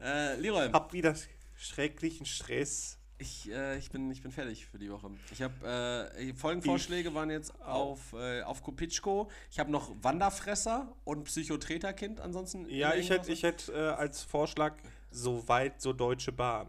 Äh, 0.00 0.36
Leroy. 0.36 0.70
Hab 0.70 0.92
wieder 0.92 1.16
schrecklichen 1.56 2.24
Stress. 2.24 2.97
Ich, 3.20 3.50
äh, 3.50 3.76
ich, 3.78 3.90
bin, 3.90 4.08
ich 4.12 4.22
bin 4.22 4.30
fertig 4.30 4.66
für 4.66 4.78
die 4.78 4.90
Woche. 4.92 5.10
Ich 5.32 5.42
habe 5.42 6.08
äh, 6.16 6.32
Folgenvorschläge 6.34 7.12
waren 7.14 7.30
jetzt 7.30 7.60
auf, 7.60 8.12
äh, 8.12 8.42
auf 8.42 8.62
Kopitschko. 8.62 9.28
Ich 9.50 9.58
habe 9.58 9.72
noch 9.72 9.92
Wanderfresser 10.02 10.94
und 11.02 11.24
Psychotreterkind 11.24 12.20
ansonsten. 12.20 12.68
Ja, 12.68 12.94
ich 12.94 13.10
hätte 13.10 13.32
ich 13.32 13.42
hätt, 13.42 13.70
äh, 13.74 13.76
als 13.76 14.22
Vorschlag 14.22 14.76
so 15.10 15.48
weit, 15.48 15.82
so 15.82 15.92
Deutsche 15.92 16.30
Bahn. 16.30 16.68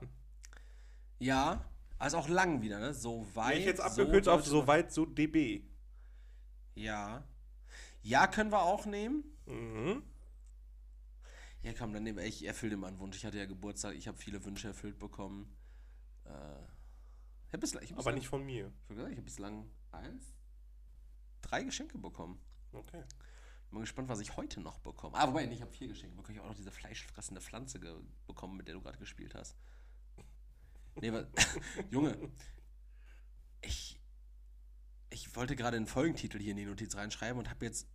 Ja, 1.19 1.65
also 1.99 2.17
auch 2.17 2.29
lang 2.29 2.63
wieder, 2.63 2.79
ne? 2.79 2.95
So 2.95 3.27
weit. 3.35 3.59
ich 3.59 3.65
jetzt 3.65 3.81
abgekürzt 3.81 4.27
auf 4.27 4.41
Deutsche 4.41 4.49
so 4.49 4.65
weit, 4.65 4.91
so 4.91 5.05
DB. 5.05 5.61
Ja. 6.73 7.23
Ja, 8.01 8.25
können 8.25 8.51
wir 8.51 8.63
auch 8.63 8.87
nehmen. 8.87 9.23
Mhm. 9.45 10.01
Ja, 11.61 11.73
komm, 11.77 11.93
dann 11.93 12.03
nehmen 12.03 12.17
wir. 12.17 12.25
Ich 12.25 12.43
erfülle 12.43 12.71
dir 12.71 12.77
mal 12.77 12.87
einen 12.87 12.99
Wunsch. 12.99 13.17
Ich 13.17 13.25
hatte 13.25 13.37
ja 13.37 13.45
Geburtstag, 13.45 13.95
ich 13.95 14.07
habe 14.07 14.17
viele 14.17 14.43
Wünsche 14.45 14.69
erfüllt 14.69 14.97
bekommen. 14.97 15.53
Äh, 16.29 16.63
ich 17.51 17.59
bislang, 17.59 17.83
ich 17.83 17.91
hab 17.91 17.97
Aber 17.97 18.03
bislang, 18.03 18.15
nicht 18.15 18.27
von 18.27 18.45
mir. 18.45 18.71
Ich 18.89 18.97
habe 18.97 19.15
hab 19.15 19.25
bislang 19.25 19.69
eins, 19.91 20.33
drei 21.41 21.63
Geschenke 21.63 21.97
bekommen. 21.97 22.39
Okay. 22.71 23.03
Bin 23.69 23.77
mal 23.77 23.81
gespannt, 23.81 24.09
was 24.09 24.19
ich 24.19 24.35
heute 24.37 24.61
noch 24.61 24.79
bekomme. 24.79 25.17
Ah, 25.17 25.27
wobei, 25.27 25.45
nee, 25.45 25.55
ich 25.55 25.61
habe 25.61 25.71
vier 25.71 25.87
Geschenke 25.87 26.15
bekommen. 26.15 26.35
Ich 26.35 26.39
habe 26.39 26.47
auch 26.47 26.51
noch 26.51 26.57
diese 26.57 26.71
fleischfressende 26.71 27.41
Pflanze 27.41 27.79
bekommen, 28.27 28.57
mit 28.57 28.67
der 28.67 28.75
du 28.75 28.81
gerade 28.81 28.97
gespielt 28.97 29.35
hast. 29.35 29.55
Nee, 30.95 31.09
aber, 31.09 31.27
Junge, 31.91 32.17
ich, 33.61 33.99
ich 35.09 35.35
wollte 35.35 35.55
gerade 35.55 35.77
einen 35.77 35.87
Folgentitel 35.87 36.39
hier 36.39 36.51
in 36.51 36.57
die 36.57 36.65
Notiz 36.65 36.95
reinschreiben 36.95 37.39
und 37.39 37.49
habe 37.49 37.65
jetzt, 37.65 37.87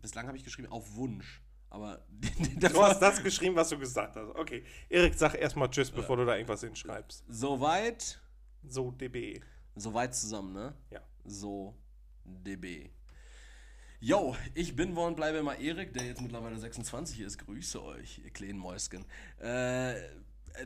bislang 0.00 0.26
habe 0.26 0.36
ich 0.36 0.44
geschrieben, 0.44 0.70
auf 0.70 0.94
Wunsch. 0.94 1.42
Aber 1.70 2.04
Du 2.58 2.82
hast 2.82 3.00
das 3.00 3.22
geschrieben, 3.22 3.54
was 3.56 3.68
du 3.68 3.78
gesagt 3.78 4.16
hast. 4.16 4.28
Okay. 4.36 4.64
Erik, 4.88 5.14
sag 5.14 5.34
erstmal 5.34 5.70
Tschüss, 5.70 5.90
bevor 5.90 6.16
du 6.16 6.24
da 6.24 6.34
irgendwas 6.34 6.60
hinschreibst. 6.60 7.24
soweit, 7.28 8.20
So 8.68 8.90
DB. 8.90 9.40
soweit 9.76 10.14
zusammen, 10.14 10.52
ne? 10.52 10.74
Ja. 10.90 11.00
So 11.24 11.74
dB. 12.24 12.90
Yo, 14.00 14.34
ich 14.54 14.74
bin 14.74 14.96
wo 14.96 15.04
und 15.06 15.14
bleibe 15.14 15.38
immer 15.38 15.58
Erik, 15.58 15.92
der 15.92 16.06
jetzt 16.06 16.20
mittlerweile 16.22 16.58
26 16.58 17.20
ist. 17.20 17.38
Grüße 17.38 17.82
euch, 17.84 18.18
ihr 18.24 18.30
kleinen 18.30 18.58
Mäusken. 18.58 19.04
Äh, 19.38 19.94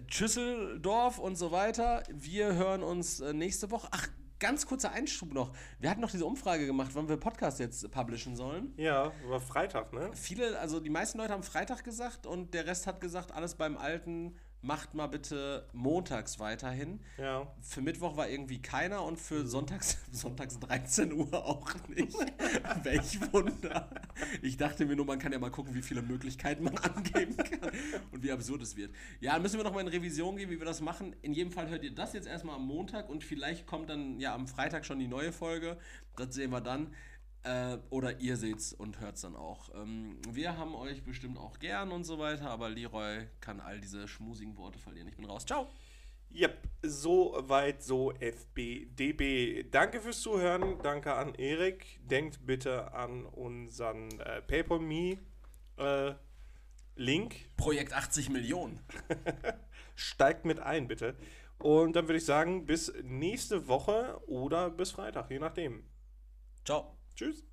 Schüsseldorf 0.09 1.19
und 1.19 1.37
so 1.37 1.51
weiter. 1.51 2.03
Wir 2.11 2.55
hören 2.55 2.83
uns 2.83 3.21
äh, 3.21 3.33
nächste 3.33 3.71
Woche. 3.71 3.89
Ach, 3.91 4.09
ganz 4.45 4.67
kurzer 4.67 4.93
Einschub 4.93 5.33
noch. 5.33 5.53
Wir 5.79 5.89
hatten 5.89 6.03
noch 6.03 6.11
diese 6.11 6.27
Umfrage 6.27 6.67
gemacht, 6.67 6.91
wann 6.93 7.09
wir 7.09 7.17
Podcast 7.17 7.59
jetzt 7.61 7.91
publishen 7.91 8.37
sollen. 8.37 8.75
Ja, 8.77 9.11
war 9.27 9.41
Freitag, 9.41 9.95
ne? 9.95 10.11
Viele, 10.13 10.59
also 10.59 10.81
die 10.81 10.91
meisten 10.91 11.17
Leute 11.17 11.33
haben 11.33 11.43
Freitag 11.43 11.83
gesagt 11.83 12.27
und 12.27 12.53
der 12.53 12.67
Rest 12.67 12.87
hat 12.87 13.01
gesagt, 13.01 13.33
alles 13.33 13.55
beim 13.55 13.79
Alten, 13.79 14.37
macht 14.65 14.95
mal 14.95 15.07
bitte 15.09 15.69
montags 15.73 16.41
weiterhin. 16.41 17.01
Ja. 17.19 17.47
Für 17.61 17.83
Mittwoch 17.83 18.17
war 18.17 18.29
irgendwie 18.29 18.63
keiner 18.63 19.05
und 19.05 19.21
für 19.21 19.47
sonntags, 19.47 19.99
sonntags 20.13 20.59
13 20.59 21.13
Uhr 21.13 21.33
auch 21.35 21.71
nicht. 21.89 22.17
Welch 22.83 23.21
Wunder. 23.33 23.91
Ich 24.41 24.57
dachte 24.57 24.87
mir 24.87 24.97
nur, 24.97 25.05
man 25.05 25.19
kann 25.19 25.33
ja 25.33 25.39
mal 25.39 25.51
gucken, 25.51 25.75
wie 25.75 25.83
viele 25.83 26.01
Möglichkeiten 26.01 26.65
man 26.65 26.79
angeben 26.79 27.37
kann 27.37 27.71
und 28.11 28.23
wie 28.23 28.33
absurd 28.33 28.63
es 28.63 28.75
wird. 28.75 28.95
Ja, 29.21 29.35
dann 29.35 29.43
müssen 29.43 29.59
wir 29.59 29.65
noch 29.65 29.75
mal 29.75 29.83
in 29.83 29.89
Revision 29.89 30.37
gehen, 30.37 30.49
wie 30.49 30.59
wir 30.59 30.67
das 30.67 30.81
machen. 30.81 31.15
In 31.21 31.35
jedem 31.35 31.53
Fall 31.53 31.69
hört 31.69 31.85
ihr 31.85 31.95
das 31.95 32.15
jetzt 32.15 32.27
erstmal 32.27 32.57
am 32.57 32.67
Montag 32.67 33.11
und 33.11 33.23
vielleicht 33.23 33.67
kommt 33.67 33.91
dann 33.91 34.19
ja 34.19 34.35
am 34.35 34.49
Freitag 34.49 34.87
schon 34.87 34.99
die 34.99 35.09
neue 35.09 35.33
Folge. 35.33 35.77
Das 36.17 36.35
sehen 36.35 36.51
wir 36.51 36.61
dann. 36.63 36.95
Äh, 37.45 37.77
oder 37.91 38.21
ihr 38.21 38.39
seht's 38.39 38.73
und 38.73 39.01
hört's 39.01 39.21
dann 39.21 39.37
auch. 39.37 39.69
Ähm, 39.75 40.17
wir 40.31 40.57
haben 40.57 40.75
euch 40.75 41.05
bestimmt 41.05 41.37
auch 41.39 41.59
gern 41.59 41.93
und 41.93 42.05
so 42.05 42.19
weiter, 42.19 42.49
aber 42.49 42.71
Leroy 42.71 43.27
kann 43.41 43.61
all 43.61 43.81
diese 43.81 44.09
schmusigen 44.09 44.57
Worte 44.57 44.79
verlieren. 44.79 45.09
Ich 45.09 45.17
bin 45.17 45.27
raus. 45.27 45.45
Ciao. 45.45 45.69
Yep, 46.35 46.69
so 46.83 47.37
weit, 47.47 47.83
so 47.83 48.13
FBDB. 48.13 49.71
Danke 49.71 50.01
fürs 50.01 50.21
Zuhören. 50.21 50.79
Danke 50.83 51.15
an 51.15 51.35
Erik. 51.35 52.01
Denkt 52.03 52.45
bitte 52.47 52.93
an 52.95 53.27
unseren 53.27 54.19
äh, 54.21 54.41
PayPal.me 54.41 55.19
äh, 55.77 56.15
Link. 56.97 57.37
Projekt 57.57 57.93
80 57.93 58.31
Millionen. 58.31 58.81
Steigt 59.95 60.45
mit 60.47 60.61
ein, 60.61 60.89
bitte. 60.89 61.15
Und 61.59 61.95
dann 61.95 62.09
würde 62.09 62.19
ich 62.19 62.25
sagen, 62.25 62.65
bis 62.67 62.93
nächste 63.03 63.69
Woche 63.69 64.21
oder 64.27 64.71
bis 64.71 64.91
Freitag, 64.91 65.31
je 65.31 65.39
nachdem. 65.39 65.85
Ciao. 66.65 66.97
Tschüss. 67.15 67.45